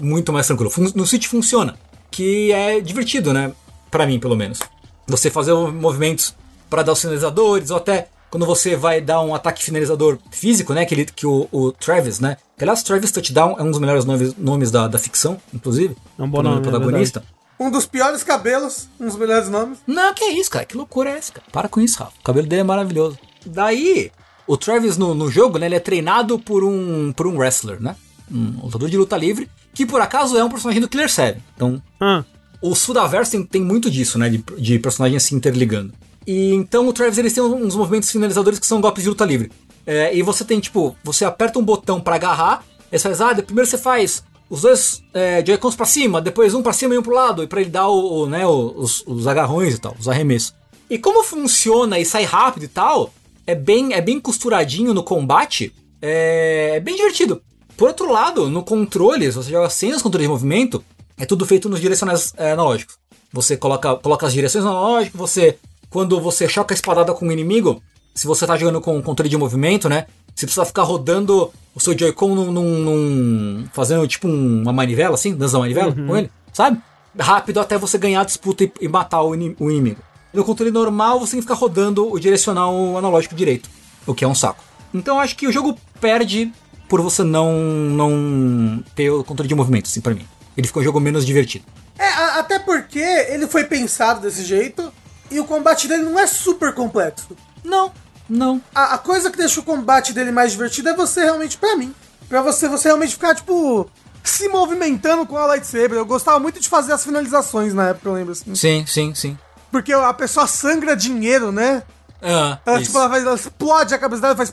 muito 0.00 0.32
mais 0.32 0.46
tranquilo. 0.46 0.72
No 0.94 1.06
Switch 1.06 1.26
funciona, 1.26 1.74
que 2.10 2.50
é 2.52 2.80
divertido, 2.80 3.34
né? 3.34 3.52
Pra 3.90 4.06
mim, 4.06 4.18
pelo 4.18 4.34
menos. 4.34 4.60
Você 5.06 5.30
fazer 5.30 5.54
movimentos 5.54 6.34
para 6.68 6.82
dar 6.82 6.92
os 6.92 7.00
finalizadores, 7.00 7.70
ou 7.70 7.76
até 7.76 8.08
quando 8.30 8.44
você 8.44 8.74
vai 8.74 9.00
dar 9.00 9.20
um 9.22 9.34
ataque 9.34 9.62
finalizador 9.62 10.18
físico, 10.30 10.74
né? 10.74 10.84
Que, 10.84 10.94
ele, 10.94 11.04
que 11.04 11.26
o, 11.26 11.48
o 11.52 11.72
Travis, 11.72 12.18
né? 12.20 12.36
Que, 12.58 12.64
aliás, 12.64 12.82
Travis 12.82 13.12
Touchdown 13.12 13.56
é 13.58 13.62
um 13.62 13.70
dos 13.70 13.78
melhores 13.80 14.04
nomes, 14.04 14.34
nomes 14.36 14.70
da, 14.70 14.88
da 14.88 14.98
ficção, 14.98 15.40
inclusive. 15.54 15.96
É 16.18 16.22
um 16.22 16.28
bom 16.28 16.42
nome 16.42 16.58
é 16.58 16.62
protagonista. 16.62 17.22
Um 17.58 17.70
dos 17.70 17.86
piores 17.86 18.22
cabelos, 18.22 18.88
um 19.00 19.06
dos 19.06 19.16
melhores 19.16 19.48
nomes. 19.48 19.78
Não, 19.86 20.12
que 20.12 20.24
é 20.24 20.32
isso, 20.32 20.50
cara. 20.50 20.64
Que 20.66 20.76
loucura 20.76 21.10
é 21.10 21.16
essa, 21.18 21.32
cara? 21.32 21.46
Para 21.50 21.68
com 21.68 21.80
isso, 21.80 21.98
Rafa. 21.98 22.12
O 22.20 22.22
cabelo 22.22 22.46
dele 22.46 22.60
é 22.60 22.64
maravilhoso. 22.64 23.18
Daí, 23.46 24.10
o 24.46 24.56
Travis 24.56 24.96
no, 24.98 25.14
no 25.14 25.30
jogo, 25.30 25.56
né? 25.58 25.66
Ele 25.66 25.76
é 25.76 25.80
treinado 25.80 26.38
por 26.38 26.62
um, 26.64 27.12
por 27.12 27.26
um 27.26 27.38
wrestler, 27.38 27.80
né? 27.80 27.96
Um 28.30 28.60
lutador 28.64 28.90
de 28.90 28.96
luta 28.98 29.16
livre, 29.16 29.48
que 29.72 29.86
por 29.86 30.00
acaso 30.00 30.36
é 30.36 30.44
um 30.44 30.50
personagem 30.50 30.80
do 30.80 30.88
Killer 30.88 31.08
7. 31.10 31.40
Então, 31.54 31.80
Ah, 32.00 32.24
o 32.60 32.74
Sudaverso 32.74 33.32
tem, 33.32 33.42
tem 33.44 33.62
muito 33.62 33.90
disso, 33.90 34.18
né? 34.18 34.28
De, 34.28 34.44
de 34.58 34.78
personagens 34.78 35.22
se 35.22 35.34
interligando. 35.34 35.92
E 36.26 36.52
então 36.54 36.88
o 36.88 36.92
Travis 36.92 37.18
eles 37.18 37.32
têm 37.32 37.42
uns 37.42 37.76
movimentos 37.76 38.10
finalizadores 38.10 38.58
que 38.58 38.66
são 38.66 38.80
golpes 38.80 39.04
de 39.04 39.08
luta 39.08 39.24
livre. 39.24 39.50
É, 39.86 40.14
e 40.14 40.22
você 40.22 40.44
tem, 40.44 40.58
tipo, 40.58 40.96
você 41.04 41.24
aperta 41.24 41.58
um 41.58 41.64
botão 41.64 42.00
pra 42.00 42.16
agarrar, 42.16 42.64
aí 42.90 42.98
você 42.98 43.08
faz, 43.08 43.20
ah, 43.20 43.34
primeiro 43.34 43.70
você 43.70 43.78
faz 43.78 44.24
os 44.50 44.62
dois 44.62 45.02
é, 45.14 45.44
Joy-Cons 45.44 45.76
pra 45.76 45.86
cima, 45.86 46.20
depois 46.20 46.54
um 46.54 46.62
pra 46.62 46.72
cima 46.72 46.94
e 46.94 46.98
um 46.98 47.02
pro 47.02 47.14
lado, 47.14 47.42
e 47.42 47.46
pra 47.46 47.60
ele 47.60 47.70
dar 47.70 47.88
o, 47.88 48.22
o, 48.22 48.26
né, 48.26 48.44
os, 48.46 49.04
os 49.06 49.26
agarrões 49.26 49.74
e 49.74 49.78
tal, 49.78 49.94
os 49.98 50.08
arremessos. 50.08 50.54
E 50.90 50.98
como 50.98 51.22
funciona 51.22 51.98
e 51.98 52.04
sai 52.04 52.24
rápido 52.24 52.64
e 52.64 52.68
tal, 52.68 53.12
é 53.46 53.54
bem, 53.54 53.92
é 53.92 54.00
bem 54.00 54.20
costuradinho 54.20 54.92
no 54.92 55.02
combate, 55.02 55.72
é, 56.02 56.72
é 56.74 56.80
bem 56.80 56.96
divertido. 56.96 57.40
Por 57.76 57.88
outro 57.88 58.10
lado, 58.10 58.48
no 58.48 58.62
controle, 58.62 59.26
se 59.26 59.36
você 59.36 59.50
joga 59.50 59.68
sem 59.68 59.92
os 59.92 60.02
controles 60.02 60.26
de 60.26 60.32
movimento, 60.32 60.82
é 61.18 61.24
tudo 61.26 61.44
feito 61.46 61.68
nos 61.68 61.80
direcionais 61.80 62.32
é, 62.36 62.52
analógicos. 62.52 62.96
Você 63.32 63.56
coloca, 63.56 63.94
coloca 63.96 64.26
as 64.26 64.32
direções 64.32 64.64
analógicas, 64.64 65.18
você. 65.18 65.58
Quando 65.90 66.20
você 66.20 66.48
choca 66.48 66.74
a 66.74 66.76
espadada 66.76 67.14
com 67.14 67.26
o 67.28 67.32
inimigo, 67.32 67.80
se 68.14 68.26
você 68.26 68.46
tá 68.46 68.56
jogando 68.56 68.80
com 68.80 69.00
controle 69.02 69.28
de 69.30 69.36
movimento, 69.36 69.88
né? 69.88 70.06
Você 70.34 70.44
precisa 70.46 70.64
ficar 70.66 70.82
rodando 70.82 71.50
o 71.74 71.80
seu 71.80 71.96
Joy-Con 71.98 72.34
num, 72.34 72.52
num, 72.52 72.78
num, 72.80 73.68
fazendo 73.72 74.06
tipo 74.06 74.26
um, 74.28 74.62
uma 74.62 74.72
manivela, 74.72 75.14
assim, 75.14 75.34
dançando 75.34 75.60
manivela 75.60 75.94
Uhum. 75.96 76.06
com 76.08 76.16
ele, 76.16 76.30
sabe? 76.52 76.78
Rápido 77.18 77.60
até 77.60 77.78
você 77.78 77.96
ganhar 77.96 78.20
a 78.20 78.24
disputa 78.24 78.64
e, 78.64 78.72
e 78.82 78.88
matar 78.88 79.22
o, 79.22 79.34
ini- 79.34 79.56
o 79.58 79.70
inimigo. 79.70 80.00
No 80.34 80.44
controle 80.44 80.70
normal, 80.70 81.18
você 81.20 81.32
tem 81.32 81.40
que 81.40 81.46
ficar 81.46 81.54
rodando 81.54 82.12
o 82.12 82.18
direcional 82.20 82.98
analógico 82.98 83.34
direito, 83.34 83.70
o 84.06 84.14
que 84.14 84.24
é 84.24 84.28
um 84.28 84.34
saco. 84.34 84.62
Então 84.92 85.16
eu 85.16 85.20
acho 85.20 85.36
que 85.36 85.46
o 85.46 85.52
jogo 85.52 85.78
perde 86.00 86.52
por 86.88 87.00
você 87.00 87.22
não, 87.24 87.52
não 87.54 88.84
ter 88.94 89.08
o 89.10 89.24
controle 89.24 89.48
de 89.48 89.54
movimento, 89.54 89.86
assim, 89.86 90.00
pra 90.00 90.12
mim. 90.14 90.26
Ele 90.56 90.66
fica 90.66 90.80
um 90.80 90.82
jogo 90.82 90.98
menos 91.00 91.24
divertido. 91.26 91.64
É, 91.98 92.06
a- 92.08 92.38
até 92.38 92.58
porque 92.58 92.98
ele 92.98 93.46
foi 93.46 93.64
pensado 93.64 94.20
desse 94.20 94.42
jeito 94.44 94.92
e 95.30 95.38
o 95.40 95.44
combate 95.44 95.86
dele 95.88 96.02
não 96.04 96.18
é 96.18 96.26
super 96.26 96.72
complexo. 96.74 97.36
Não, 97.64 97.92
não. 98.28 98.60
A, 98.74 98.94
a 98.94 98.98
coisa 98.98 99.30
que 99.30 99.36
deixa 99.36 99.60
o 99.60 99.62
combate 99.62 100.12
dele 100.12 100.30
mais 100.30 100.52
divertido 100.52 100.88
é 100.88 100.94
você 100.94 101.24
realmente, 101.24 101.56
pra 101.58 101.76
mim, 101.76 101.94
pra 102.28 102.42
você, 102.42 102.68
você 102.68 102.88
realmente 102.88 103.12
ficar, 103.12 103.34
tipo, 103.34 103.88
se 104.22 104.48
movimentando 104.48 105.26
com 105.26 105.36
a 105.36 105.46
lightsaber. 105.46 105.92
Eu 105.98 106.06
gostava 106.06 106.38
muito 106.38 106.60
de 106.60 106.68
fazer 106.68 106.92
as 106.92 107.04
finalizações 107.04 107.72
na 107.74 107.88
época, 107.88 108.08
eu 108.08 108.14
lembro 108.14 108.32
assim. 108.32 108.54
Sim, 108.54 108.84
sim, 108.86 109.14
sim. 109.14 109.38
Porque 109.70 109.92
a 109.92 110.12
pessoa 110.12 110.46
sangra 110.46 110.96
dinheiro, 110.96 111.50
né? 111.52 111.82
Ah, 112.22 112.58
Ela, 112.64 112.76
isso. 112.76 112.86
tipo, 112.86 112.98
ela, 112.98 113.08
faz, 113.10 113.24
ela 113.24 113.34
explode 113.34 113.94
a 113.94 113.98
cabeça 113.98 114.22
dela, 114.22 114.36
faz 114.36 114.50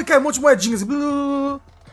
e 0.00 0.04
cai 0.04 0.18
um 0.18 0.22
monte 0.22 0.34
de 0.34 0.40
moedinhas. 0.40 0.82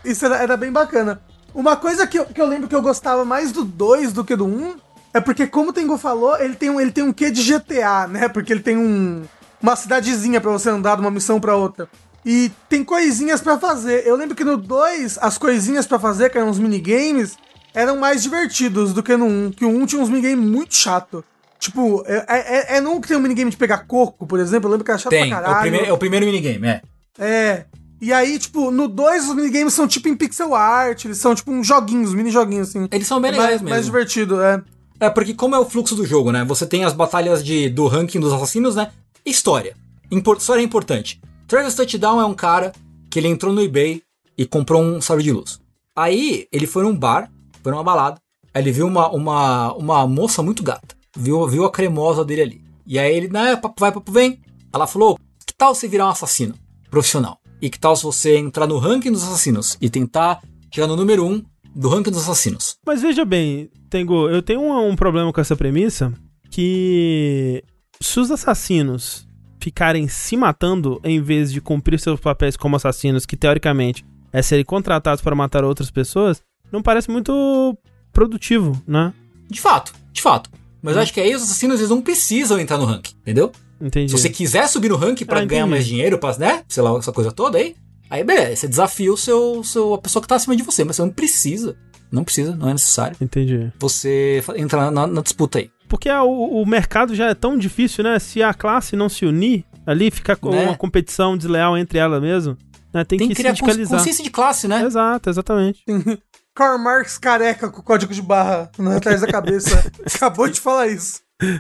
Isso 0.06 0.26
era, 0.26 0.38
era 0.38 0.56
bem 0.58 0.72
bacana. 0.72 1.22
Uma 1.58 1.76
coisa 1.76 2.06
que 2.06 2.20
eu, 2.20 2.26
que 2.28 2.40
eu 2.40 2.46
lembro 2.46 2.68
que 2.68 2.76
eu 2.76 2.84
gostava 2.84 3.26
mais 3.26 3.52
do 3.52 3.64
2 3.64 4.14
do 4.14 4.24
que 4.24 4.36
do 4.36 4.46
1 4.46 4.48
um, 4.48 4.76
é 5.12 5.20
porque, 5.20 5.48
como 5.48 5.72
o 5.72 5.74
Tengu 5.74 5.98
falou, 5.98 6.40
ele 6.40 6.56
tem, 6.56 6.70
um, 6.70 6.80
ele 6.80 6.92
tem 6.92 7.04
um 7.04 7.12
quê 7.12 7.32
de 7.32 7.42
GTA, 7.42 8.06
né? 8.06 8.30
Porque 8.30 8.54
ele 8.54 8.60
tem 8.60 8.78
um, 8.78 9.24
uma 9.60 9.76
cidadezinha 9.76 10.40
pra 10.40 10.52
você 10.52 10.70
andar 10.70 10.94
de 10.94 11.02
uma 11.02 11.10
missão 11.10 11.40
pra 11.40 11.56
outra. 11.56 11.90
E 12.24 12.52
tem 12.70 12.84
coisinhas 12.84 13.42
pra 13.42 13.58
fazer. 13.58 14.06
Eu 14.06 14.16
lembro 14.16 14.36
que 14.36 14.44
no 14.44 14.56
2, 14.56 15.18
as 15.20 15.40
coisinhas 15.40 15.88
pra 15.88 15.98
fazer, 15.98 16.30
que 16.30 16.38
eram 16.38 16.48
uns 16.48 16.60
minigames, 16.60 17.36
eram 17.74 17.98
mais 17.98 18.22
divertidos 18.22 18.94
do 18.94 19.02
que 19.02 19.18
no 19.18 19.26
1. 19.26 19.28
Um, 19.48 19.52
que 19.52 19.66
o 19.66 19.70
1 19.70 19.82
um 19.82 19.86
tinha 19.88 20.00
uns 20.00 20.10
minigames 20.10 20.46
muito 20.46 20.76
chato. 20.76 21.26
Tipo, 21.60 22.04
é, 22.06 22.24
é, 22.28 22.78
é 22.78 22.82
no 22.82 22.92
1 22.92 23.02
que 23.02 23.08
tem 23.08 23.18
um 23.18 23.22
minigame 23.22 23.50
de 23.50 23.58
pegar 23.58 23.80
coco, 23.88 24.28
por 24.28 24.40
exemplo. 24.40 24.68
Eu 24.68 24.74
lembro 24.74 24.86
que 24.86 24.92
era 24.92 25.00
chato 25.00 25.10
Tem, 25.10 25.28
pra 25.30 25.40
é 25.40 25.42
caralho. 25.42 25.58
o, 25.58 25.62
primeiro, 25.62 25.86
é 25.88 25.94
o 25.94 25.98
primeiro 25.98 26.26
minigame, 26.28 26.68
é. 26.68 26.82
É. 27.18 27.66
E 28.00 28.14
aí, 28.14 28.38
tipo, 28.38 28.70
no 28.70 28.88
2 28.88 29.30
os 29.30 29.36
minigames 29.36 29.74
são 29.74 29.88
tipo 29.88 30.08
em 30.08 30.16
pixel 30.16 30.54
art, 30.54 31.06
eles 31.06 31.18
são 31.18 31.34
tipo 31.34 31.52
uns 31.52 31.66
joguinhos, 31.66 32.14
mini 32.14 32.30
joguinhos, 32.30 32.70
assim. 32.70 32.88
Eles 32.92 33.08
são 33.08 33.20
bem 33.20 33.30
É 33.30 33.32
legais 33.32 33.50
mais, 33.50 33.62
mesmo. 33.62 33.70
mais 33.70 33.86
divertido, 33.86 34.42
é. 34.42 34.62
É, 35.00 35.10
porque 35.10 35.34
como 35.34 35.56
é 35.56 35.60
o 35.60 35.66
fluxo 35.66 35.96
do 35.96 36.06
jogo, 36.06 36.32
né? 36.32 36.44
Você 36.46 36.66
tem 36.66 36.84
as 36.84 36.94
batalhas 36.94 37.44
de, 37.44 37.70
do 37.70 37.88
ranking 37.88 38.20
dos 38.20 38.34
assassinos, 38.34 38.76
né? 38.76 38.92
História. 39.26 39.76
História 40.12 40.62
é 40.62 40.64
importante. 40.64 41.20
Travis 41.48 41.76
Touchdown 41.76 42.22
é 42.22 42.26
um 42.26 42.34
cara 42.34 42.72
que 43.10 43.20
ele 43.20 43.28
entrou 43.28 43.54
no 43.54 43.62
eBay 43.62 44.02
e 44.38 44.46
comprou 44.46 44.82
um 44.82 45.02
sabre 45.02 45.24
de 45.24 45.32
luz. 45.32 45.60
Aí, 45.96 46.48
ele 46.52 46.68
foi 46.68 46.84
num 46.84 46.96
bar, 46.96 47.32
foi 47.64 47.72
numa 47.72 47.84
balada, 47.84 48.20
aí 48.54 48.62
ele 48.62 48.72
viu 48.72 48.86
uma, 48.88 49.10
uma, 49.10 49.74
uma 49.74 50.08
moça 50.08 50.44
muito 50.44 50.62
gata. 50.62 50.96
Viu, 51.16 51.48
viu 51.48 51.66
a 51.66 51.72
cremosa 51.72 52.24
dele 52.24 52.42
ali. 52.42 52.62
E 52.86 53.00
aí 53.00 53.16
ele, 53.16 53.28
né, 53.28 53.56
papo 53.56 53.76
vai, 53.80 53.92
papo 53.92 54.12
vem. 54.12 54.40
Ela 54.72 54.86
falou, 54.86 55.18
que 55.46 55.54
tal 55.56 55.74
você 55.74 55.88
virar 55.88 56.06
um 56.06 56.12
assassino 56.12 56.54
profissional? 56.90 57.40
E 57.62 57.70
que 57.70 57.80
tal 57.80 57.96
se 57.96 58.04
você 58.04 58.38
entrar 58.38 58.68
no 58.68 58.78
ranking 58.78 59.12
dos 59.12 59.24
assassinos 59.24 59.78
e 59.82 59.90
tentar 59.90 60.42
chegar 60.72 60.88
no 60.88 60.96
número 60.96 61.26
um 61.26 61.44
do 61.76 61.90
ranking 61.90 62.12
dos 62.12 62.24
assassinos? 62.24 62.76
Mas 62.86 63.02
veja 63.02 63.26
bem, 63.26 63.70
Tengo, 63.90 64.30
eu 64.30 64.42
tenho 64.42 64.62
um, 64.62 64.90
um 64.90 64.96
problema 64.96 65.32
com 65.32 65.40
essa 65.40 65.56
premissa 65.56 66.14
que 66.50 67.64
se 68.02 68.20
os 68.20 68.32
assassinos 68.32 69.28
ficarem 69.60 70.08
se 70.08 70.36
matando 70.36 71.00
em 71.04 71.22
vez 71.22 71.52
de 71.52 71.62
cumprir 71.62 72.00
seus 72.00 72.20
papéis 72.20 72.58
como 72.58 72.76
assassinos, 72.76 73.26
que 73.26 73.38
teoricamente 73.38 74.06
é 74.32 74.42
serem 74.42 74.66
contratados 74.66 75.22
para 75.22 75.36
matar 75.36 75.64
outras 75.64 75.90
pessoas, 75.90 76.42
não 76.72 76.82
parece 76.82 77.10
muito 77.10 77.78
produtivo, 78.12 78.82
né? 78.86 79.14
De 79.50 79.62
fato, 79.62 79.94
de 80.12 80.22
fato. 80.22 80.50
Mas 80.82 80.96
eu 80.96 81.02
acho 81.02 81.14
que 81.14 81.20
aí 81.20 81.34
os 81.34 81.44
assassinos 81.44 81.80
eles 81.80 81.90
não 81.90 82.02
precisam 82.02 82.60
entrar 82.60 82.78
no 82.78 82.86
ranking, 82.86 83.16
entendeu? 83.22 83.52
Entendi. 83.82 84.12
Se 84.12 84.18
você 84.18 84.30
quiser 84.30 84.68
subir 84.68 84.90
no 84.90 84.96
ranking 84.96 85.26
pra 85.26 85.40
Ah, 85.42 85.46
ganhar 85.46 85.66
mais 85.68 85.86
dinheiro, 85.86 86.18
pra, 86.18 86.38
né? 86.38 86.64
Sei 86.68 86.82
lá, 86.84 86.98
essa 86.98 87.12
coisa 87.12 87.32
toda 87.32 87.58
aí. 87.58 87.76
Aí 88.10 88.24
beleza, 88.24 88.56
você 88.56 88.68
desafia 88.68 89.12
o 89.14 89.18
seu, 89.18 89.64
seu, 89.64 89.94
a 89.94 89.98
pessoa 89.98 90.22
que 90.22 90.28
tá 90.28 90.36
acima 90.36 90.56
de 90.56 90.64
você, 90.64 90.84
mas 90.84 90.96
você 90.96 91.02
não 91.02 91.10
precisa. 91.10 91.76
Não 92.12 92.24
precisa, 92.24 92.56
não 92.56 92.70
é 92.70 92.74
necessário. 92.74 93.18
Entendi. 93.20 93.72
Você 93.80 94.42
entrar 94.56 94.90
na, 94.92 95.06
na 95.06 95.22
disputa 95.22 95.60
aí. 95.60 95.70
Porque 95.90 96.08
a- 96.08 96.24
o, 96.24 96.62
o 96.62 96.66
mercado 96.66 97.14
já 97.14 97.28
é 97.30 97.34
tão 97.36 97.58
difícil, 97.58 98.04
né? 98.04 98.18
Se 98.18 98.42
a 98.42 98.54
classe 98.54 98.96
não 98.96 99.10
se 99.10 99.26
unir, 99.26 99.66
ali 99.86 100.10
fica 100.10 100.36
com 100.38 100.52
Né? 100.52 100.64
uma 100.68 100.78
competição 100.78 101.36
desleal 101.38 101.78
entre 101.78 102.00
ela 102.00 102.22
mesmo, 102.22 102.58
né? 102.94 103.04
Tem, 103.04 103.20
Tem 103.20 103.28
que 103.28 103.36
que 103.36 103.42
criar 103.42 103.54
sindicalizar. 103.56 104.00
consciência 104.00 104.24
de 104.24 104.30
classe, 104.30 104.68
né? 104.70 104.84
Exato, 104.86 105.30
exatamente. 105.30 105.84
Karl 106.56 106.80
Marx 106.80 107.18
careca 107.18 107.70
com 107.70 107.82
o 107.82 107.84
código 107.84 108.14
de 108.14 108.22
barra 108.22 108.72
no 108.80 108.90
atrás 108.96 109.20
da 109.22 109.28
cabeça. 109.28 109.84
Acabou 110.16 110.48
de 110.50 110.60
falar 110.62 110.88
isso. 110.88 111.20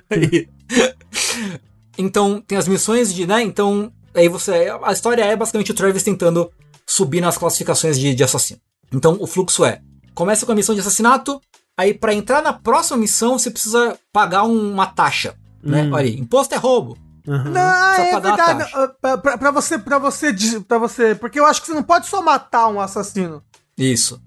Aí. 0.10 0.48
Então, 1.98 2.42
tem 2.42 2.58
as 2.58 2.68
missões 2.68 3.14
de, 3.14 3.26
né? 3.28 3.42
Então, 3.42 3.92
aí 4.14 4.28
você. 4.28 4.68
A 4.84 4.92
história 4.92 5.24
é 5.24 5.36
basicamente 5.36 5.72
o 5.72 5.76
Travis 5.76 6.04
tentando 6.04 6.52
subir 6.86 7.22
nas 7.22 7.38
classificações 7.38 7.98
de, 8.00 8.14
de 8.16 8.24
assassino. 8.24 8.60
Então, 8.94 9.18
o 9.20 9.28
fluxo 9.28 9.66
é: 9.66 9.82
começa 10.14 10.46
com 10.46 10.52
a 10.52 10.56
missão 10.56 10.74
de 10.76 10.82
assassinato, 10.82 11.42
aí 11.78 11.94
pra 11.94 12.14
entrar 12.14 12.42
na 12.42 12.54
próxima 12.54 12.98
missão 12.98 13.38
você 13.38 13.52
precisa 13.52 13.98
pagar 14.14 14.44
um- 14.44 14.72
uma 14.72 14.86
taxa. 14.88 15.36
Né? 15.64 15.84
Hum. 15.84 15.94
Olha 15.94 16.06
aí, 16.06 16.18
imposto 16.18 16.54
é 16.56 16.58
roubo. 16.58 16.98
Aham. 17.28 17.50
Não, 17.50 17.96
Só 17.96 18.02
é 18.04 18.20
verdade. 18.22 18.72
não, 18.74 18.88
Pra, 19.02 19.18
pra- 19.18 19.38
pra 19.38 19.52
você, 19.52 19.78
pra 19.78 19.98
você, 20.00 20.34
pra 20.66 20.78
você. 20.78 21.14
Porque 21.16 21.38
eu 21.40 21.46
acho 21.46 21.60
que 21.62 21.68
você 21.68 21.74
não 21.74 21.84
pode 21.84 22.08
só 22.08 22.22
matar 22.22 22.68
um 22.70 22.80
assassino. 22.80 23.44
Isso. 23.78 24.22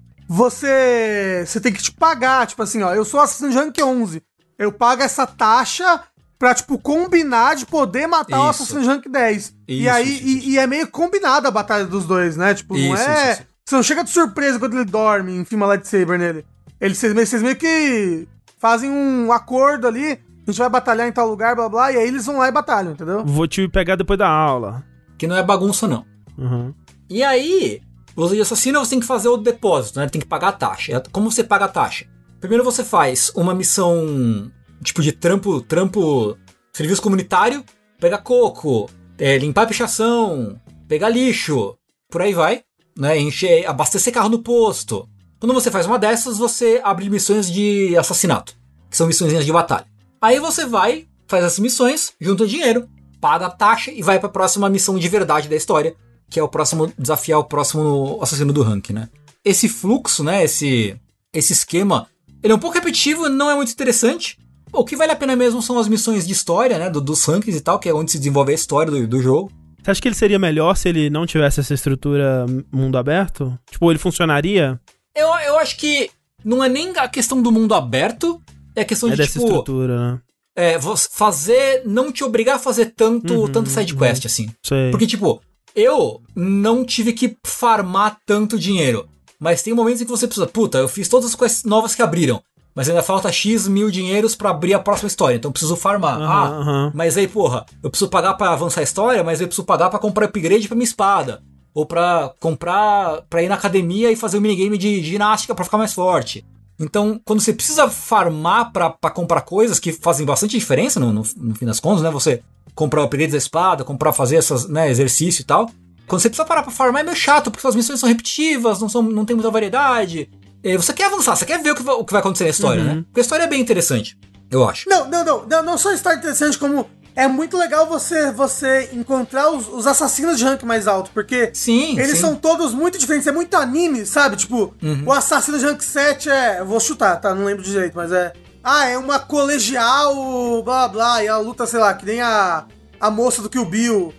Você. 0.55 1.43
Você 1.45 1.59
tem 1.59 1.71
que 1.73 1.81
te 1.81 1.91
pagar, 1.91 2.45
tipo 2.47 2.61
assim, 2.61 2.81
ó. 2.83 2.93
Eu 2.93 3.05
sou 3.05 3.19
assassino 3.19 3.49
de 3.51 3.55
rank 3.57 3.77
11. 3.81 4.21
Eu 4.57 4.71
pago 4.71 5.01
essa 5.01 5.25
taxa 5.25 6.03
pra, 6.41 6.55
tipo, 6.55 6.79
combinar 6.79 7.55
de 7.55 7.67
poder 7.67 8.07
matar 8.07 8.39
o 8.39 8.49
Isso. 8.49 8.63
assassino 8.63 8.81
de 8.81 8.87
rank 8.87 9.05
10. 9.07 9.53
e 9.67 9.81
Isso, 9.85 9.89
aí, 9.93 10.03
isso, 10.15 10.23
e- 10.27 10.37
isso. 10.39 10.49
E, 10.49 10.57
é 10.57 10.65
meio 10.65 10.87
combinada 10.87 11.47
a 11.47 11.51
batalha 11.51 11.85
dos 11.85 12.05
dois, 12.07 12.35
né? 12.35 12.55
Tipo, 12.55 12.75
não 12.75 12.81
é. 12.81 12.93
isso, 12.95 13.31
isso. 13.41 13.41
Você 13.63 13.75
não 13.75 13.83
chega 13.83 14.03
de 14.03 14.09
surpresa 14.09 14.57
quando 14.57 14.73
ele 14.73 14.85
dorme, 14.85 15.37
enfim, 15.37 15.55
uma 15.55 15.67
lightsaber 15.67 16.17
nele. 16.17 16.43
Eles, 16.79 16.97
vocês, 16.97 17.13
meio- 17.13 17.27
vocês 17.27 17.43
meio 17.43 17.55
que 17.55 18.27
fazem 18.59 18.89
um 18.89 19.31
acordo 19.31 19.85
ali. 19.87 20.19
A 20.47 20.51
gente 20.51 20.57
vai 20.57 20.67
batalhar 20.69 21.07
em 21.07 21.11
tal 21.11 21.29
lugar, 21.29 21.55
blá 21.55 21.69
blá, 21.69 21.91
e 21.91 21.97
aí 21.97 22.07
eles 22.07 22.25
vão 22.25 22.39
lá 22.39 22.47
e 22.47 22.51
batalham, 22.51 22.93
entendeu? 22.93 23.23
Vou 23.23 23.47
te 23.47 23.67
pegar 23.67 23.95
depois 23.95 24.17
da 24.17 24.27
aula. 24.27 24.83
Que 25.19 25.27
não 25.27 25.35
é 25.35 25.43
bagunça, 25.43 25.87
não. 25.87 26.03
Uhum. 26.35 26.73
E 27.07 27.23
aí, 27.23 27.81
você 28.15 28.33
de 28.33 28.41
assassino, 28.41 28.79
você 28.79 28.89
tem 28.89 28.99
que 28.99 29.05
fazer 29.05 29.27
o 29.29 29.37
depósito, 29.37 29.99
né? 29.99 30.09
Tem 30.09 30.19
que 30.19 30.27
pagar 30.27 30.47
a 30.47 30.53
taxa. 30.53 30.93
É- 30.93 31.03
Como 31.11 31.31
você 31.31 31.43
paga 31.43 31.65
a 31.65 31.69
taxa? 31.69 32.05
Primeiro 32.39 32.63
você 32.63 32.83
faz 32.83 33.31
uma 33.35 33.53
missão 33.53 34.51
tipo 34.83 35.01
de 35.01 35.11
trampo, 35.11 35.61
trampo, 35.61 36.37
serviço 36.73 37.01
comunitário, 37.01 37.63
pegar 37.99 38.19
coco, 38.19 38.89
é, 39.17 39.37
limpar 39.37 39.63
a 39.63 39.67
pichação, 39.67 40.59
pegar 40.87 41.09
lixo, 41.09 41.75
por 42.09 42.21
aí 42.21 42.33
vai, 42.33 42.63
né? 42.97 43.17
Encher, 43.17 43.67
abastecer 43.67 44.13
carro 44.13 44.29
no 44.29 44.43
posto. 44.43 45.07
Quando 45.39 45.53
você 45.53 45.71
faz 45.71 45.85
uma 45.85 45.97
dessas, 45.97 46.37
você 46.37 46.81
abre 46.83 47.09
missões 47.09 47.51
de 47.51 47.95
assassinato, 47.97 48.55
que 48.89 48.97
são 48.97 49.07
missões 49.07 49.45
de 49.45 49.51
batalha. 49.51 49.85
Aí 50.21 50.39
você 50.39 50.65
vai, 50.65 51.07
faz 51.27 51.43
essas 51.43 51.59
missões, 51.59 52.13
junta 52.19 52.45
dinheiro, 52.45 52.87
paga 53.19 53.47
a 53.47 53.49
taxa 53.49 53.91
e 53.91 54.01
vai 54.01 54.19
pra 54.19 54.29
próxima 54.29 54.69
missão 54.69 54.97
de 54.99 55.07
verdade 55.07 55.47
da 55.47 55.55
história, 55.55 55.95
que 56.29 56.39
é 56.39 56.43
o 56.43 56.47
próximo 56.47 56.91
desafiar 56.97 57.39
o 57.39 57.43
próximo 57.43 58.19
assassino 58.21 58.53
do 58.53 58.61
ranking, 58.61 58.93
né? 58.93 59.09
Esse 59.43 59.67
fluxo, 59.67 60.23
né, 60.23 60.43
esse 60.43 60.95
esse 61.33 61.53
esquema, 61.53 62.07
ele 62.43 62.51
é 62.51 62.55
um 62.55 62.59
pouco 62.59 62.75
repetitivo, 62.75 63.29
não 63.29 63.49
é 63.49 63.55
muito 63.55 63.71
interessante. 63.71 64.37
O 64.73 64.85
que 64.85 64.95
vale 64.95 65.11
a 65.11 65.15
pena 65.15 65.35
mesmo 65.35 65.61
são 65.61 65.77
as 65.77 65.87
missões 65.87 66.25
de 66.25 66.33
história, 66.33 66.77
né, 66.79 66.89
do- 66.89 67.01
dos 67.01 67.23
rankings 67.25 67.57
e 67.57 67.61
tal, 67.61 67.77
que 67.79 67.89
é 67.89 67.93
onde 67.93 68.11
se 68.11 68.17
desenvolve 68.17 68.51
a 68.51 68.55
história 68.55 68.91
do, 68.91 69.07
do 69.07 69.21
jogo. 69.21 69.51
Você 69.83 69.91
acha 69.91 70.01
que 70.01 70.07
ele 70.07 70.15
seria 70.15 70.37
melhor 70.39 70.75
se 70.77 70.87
ele 70.89 71.09
não 71.09 71.25
tivesse 71.25 71.59
essa 71.59 71.73
estrutura 71.73 72.45
mundo 72.71 72.97
aberto? 72.97 73.57
Tipo, 73.69 73.91
ele 73.91 73.99
funcionaria? 73.99 74.79
Eu, 75.15 75.27
eu 75.45 75.57
acho 75.57 75.75
que 75.77 76.09
não 76.45 76.63
é 76.63 76.69
nem 76.69 76.89
a 76.97 77.07
questão 77.07 77.41
do 77.41 77.51
mundo 77.51 77.73
aberto, 77.73 78.39
é 78.75 78.81
a 78.81 78.85
questão 78.85 79.09
É 79.09 79.13
de, 79.13 79.17
dessa 79.17 79.33
tipo, 79.33 79.45
estrutura, 79.45 80.13
né? 80.13 80.19
é, 80.55 80.77
fazer, 81.11 81.81
não 81.85 82.11
te 82.11 82.23
obrigar 82.23 82.55
a 82.55 82.59
fazer 82.59 82.93
tanto, 82.95 83.33
Uhum, 83.33 83.47
tanto 83.51 83.69
side 83.69 83.95
quest, 83.95 84.25
assim. 84.25 84.49
Sei. 84.63 84.91
Porque, 84.91 85.07
tipo, 85.07 85.41
eu 85.75 86.21
não 86.35 86.85
tive 86.85 87.11
que 87.13 87.35
farmar 87.45 88.17
tanto 88.25 88.57
dinheiro. 88.59 89.07
Mas 89.39 89.63
tem 89.63 89.73
momentos 89.73 90.01
em 90.01 90.05
que 90.05 90.11
você 90.11 90.27
precisa, 90.27 90.45
puta, 90.45 90.77
eu 90.77 90.87
fiz 90.87 91.07
todas 91.09 91.25
as 91.31 91.35
quests 91.35 91.63
novas 91.63 91.95
que 91.95 92.01
abriram. 92.03 92.41
Mas 92.75 92.87
ainda 92.87 93.03
falta 93.03 93.31
X 93.31 93.67
mil 93.67 93.91
dinheiros 93.91 94.35
pra 94.35 94.49
abrir 94.49 94.73
a 94.73 94.79
próxima 94.79 95.07
história, 95.07 95.35
então 95.35 95.49
eu 95.49 95.53
preciso 95.53 95.75
farmar. 95.75 96.19
Aham, 96.19 96.27
ah, 96.27 96.61
aham. 96.61 96.91
mas 96.93 97.17
aí, 97.17 97.27
porra, 97.27 97.65
eu 97.83 97.89
preciso 97.89 98.09
pagar 98.09 98.33
pra 98.35 98.51
avançar 98.51 98.81
a 98.81 98.83
história, 98.83 99.23
mas 99.23 99.41
eu 99.41 99.47
preciso 99.47 99.65
pagar 99.65 99.89
pra 99.89 99.99
comprar 99.99 100.25
upgrade 100.25 100.67
pra 100.67 100.75
minha 100.75 100.85
espada. 100.85 101.41
Ou 101.73 101.85
pra 101.85 102.33
comprar, 102.39 103.21
pra 103.29 103.41
ir 103.41 103.47
na 103.47 103.55
academia 103.55 104.11
e 104.11 104.15
fazer 104.15 104.37
um 104.37 104.41
minigame 104.41 104.77
de 104.77 105.01
ginástica 105.01 105.55
pra 105.55 105.63
ficar 105.63 105.77
mais 105.77 105.93
forte. 105.93 106.45
Então, 106.77 107.21
quando 107.23 107.39
você 107.39 107.53
precisa 107.53 107.89
farmar 107.89 108.73
pra, 108.73 108.89
pra 108.89 109.09
comprar 109.11 109.41
coisas 109.41 109.79
que 109.79 109.93
fazem 109.93 110.25
bastante 110.25 110.57
diferença 110.57 110.99
no, 110.99 111.13
no, 111.13 111.23
no 111.37 111.55
fim 111.55 111.65
das 111.65 111.79
contas, 111.79 112.01
né? 112.01 112.09
Você 112.09 112.41
comprar 112.75 113.03
upgrades 113.03 113.31
da 113.31 113.37
espada, 113.37 113.83
comprar 113.83 114.11
fazer 114.11 114.37
essas, 114.37 114.67
né, 114.67 114.89
exercício 114.89 115.41
e 115.41 115.45
tal. 115.45 115.69
Quando 116.07 116.21
você 116.21 116.29
precisa 116.29 116.45
parar 116.45 116.63
pra 116.63 116.71
farmar 116.71 117.01
é 117.01 117.05
meio 117.05 117.15
chato, 117.15 117.49
porque 117.49 117.61
suas 117.61 117.75
missões 117.75 117.99
são 117.99 118.09
repetitivas, 118.09 118.81
não, 118.81 118.89
são, 118.89 119.01
não 119.01 119.23
tem 119.23 119.35
muita 119.35 119.49
variedade. 119.49 120.29
É, 120.63 120.77
você 120.77 120.93
quer 120.93 121.05
avançar, 121.05 121.35
você 121.35 121.45
quer 121.45 121.61
ver 121.61 121.71
o 121.71 121.75
que 121.75 121.83
vai, 121.83 121.95
o 121.95 122.05
que 122.05 122.11
vai 122.11 122.19
acontecer 122.19 122.43
na 122.45 122.49
história, 122.49 122.83
né? 122.83 123.03
Porque 123.07 123.19
a 123.19 123.23
história 123.23 123.43
é 123.43 123.47
bem 123.47 123.61
interessante, 123.61 124.17
eu 124.49 124.67
acho. 124.67 124.87
Não, 124.89 125.07
não, 125.09 125.23
não, 125.23 125.45
não, 125.45 125.63
não 125.63 125.77
só 125.77 125.91
está 125.91 126.13
interessante, 126.13 126.57
como 126.57 126.87
é 127.15 127.27
muito 127.27 127.57
legal 127.57 127.87
você 127.87 128.31
você 128.31 128.89
encontrar 128.93 129.49
os, 129.49 129.67
os 129.67 129.87
assassinos 129.87 130.37
de 130.37 130.45
rank 130.45 130.63
mais 130.63 130.87
alto, 130.87 131.11
porque 131.13 131.51
Sim, 131.53 131.99
eles 131.99 132.15
sim. 132.15 132.21
são 132.21 132.35
todos 132.35 132.73
muito 132.73 132.97
diferentes, 132.97 133.27
é 133.27 133.31
muito 133.31 133.55
anime, 133.55 134.05
sabe? 134.05 134.35
Tipo, 134.35 134.73
o 135.05 135.11
assassino 135.11 135.57
de 135.57 135.65
rank 135.65 135.81
7 135.81 136.29
é. 136.29 136.63
Vou 136.63 136.79
chutar, 136.79 137.17
tá? 137.17 137.33
Não 137.33 137.45
lembro 137.45 137.63
direito, 137.63 137.95
mas 137.95 138.11
é. 138.11 138.33
Ah, 138.63 138.87
é 138.87 138.97
uma 138.97 139.17
colegial, 139.17 140.61
blá 140.63 140.87
blá, 140.87 141.23
e 141.23 141.27
a 141.27 141.37
luta, 141.37 141.65
sei 141.65 141.79
lá, 141.79 141.93
que 141.95 142.05
nem 142.05 142.21
a, 142.21 142.65
a 142.99 143.09
moça 143.09 143.41
do 143.41 143.49
Kill 143.49 143.65
Bill. 143.65 144.13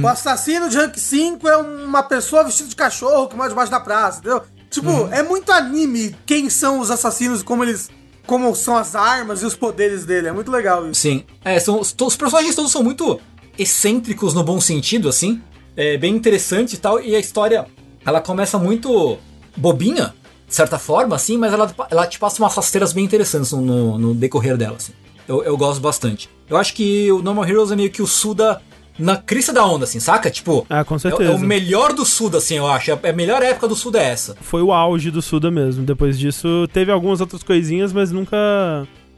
O 0.00 0.06
assassino 0.06 0.68
de 0.68 0.76
rank 0.76 0.96
5 0.96 1.48
é 1.48 1.56
uma 1.56 2.04
pessoa 2.04 2.44
vestida 2.44 2.68
de 2.68 2.76
cachorro 2.76 3.26
que 3.26 3.34
mora 3.34 3.48
debaixo 3.48 3.70
da 3.70 3.80
praça, 3.80 4.20
entendeu? 4.20 4.42
Tipo, 4.72 5.06
é 5.12 5.22
muito 5.22 5.52
anime 5.52 6.16
quem 6.26 6.48
são 6.50 6.80
os 6.80 6.90
assassinos 6.90 7.42
e 7.42 7.44
como 7.44 7.62
eles. 7.62 7.88
Como 8.26 8.54
são 8.54 8.76
as 8.76 8.94
armas 8.94 9.42
e 9.42 9.46
os 9.46 9.54
poderes 9.54 10.04
dele. 10.04 10.28
É 10.28 10.32
muito 10.32 10.50
legal 10.50 10.88
isso. 10.88 11.00
Sim. 11.00 11.24
É, 11.44 11.60
são, 11.60 11.78
os, 11.80 11.92
personagens 11.92 12.54
todos 12.54 12.72
são 12.72 12.82
muito 12.82 13.20
excêntricos 13.58 14.32
no 14.34 14.42
bom 14.42 14.60
sentido, 14.60 15.08
assim. 15.08 15.40
É 15.76 15.96
bem 15.98 16.14
interessante 16.14 16.74
e 16.74 16.78
tal. 16.78 17.00
E 17.00 17.14
a 17.14 17.18
história, 17.18 17.66
ela 18.04 18.20
começa 18.20 18.58
muito 18.58 19.18
bobinha, 19.56 20.14
de 20.48 20.54
certa 20.54 20.78
forma, 20.78 21.16
assim, 21.16 21.36
mas 21.36 21.52
ela, 21.52 21.74
ela 21.90 22.06
te 22.06 22.18
passa 22.18 22.42
umas 22.42 22.54
rasteiras 22.54 22.92
bem 22.92 23.04
interessantes 23.04 23.52
no, 23.52 23.60
no- 23.60 23.98
no 23.98 24.14
decorrer 24.14 24.56
dela, 24.56 24.76
assim. 24.76 24.92
Eu, 25.28 25.42
eu 25.42 25.56
gosto 25.56 25.80
bastante. 25.80 26.28
Eu 26.48 26.56
acho 26.56 26.74
que 26.74 27.10
o 27.12 27.22
Normal 27.22 27.46
Heroes 27.48 27.70
é 27.70 27.76
meio 27.76 27.90
que 27.90 28.02
o 28.02 28.06
Suda 28.06 28.60
na 28.98 29.16
crista 29.16 29.52
da 29.52 29.64
onda, 29.66 29.84
assim, 29.84 29.98
saca? 30.00 30.30
Tipo, 30.30 30.66
Ah, 30.68 30.84
com 30.84 30.96
é, 30.96 30.98
certeza. 30.98 31.32
é 31.32 31.34
o 31.34 31.38
melhor 31.38 31.92
do 31.92 32.04
Suda, 32.04 32.38
assim, 32.38 32.56
eu 32.56 32.66
acho. 32.66 32.90
É 32.90 33.10
a 33.10 33.12
melhor 33.12 33.42
época 33.42 33.66
do 33.68 33.74
Suda 33.74 33.98
é 34.00 34.04
essa. 34.10 34.36
Foi 34.40 34.62
o 34.62 34.72
auge 34.72 35.10
do 35.10 35.22
Suda 35.22 35.50
mesmo. 35.50 35.84
Depois 35.84 36.18
disso, 36.18 36.68
teve 36.72 36.92
algumas 36.92 37.20
outras 37.20 37.42
coisinhas, 37.42 37.92
mas 37.92 38.10
nunca. 38.12 38.36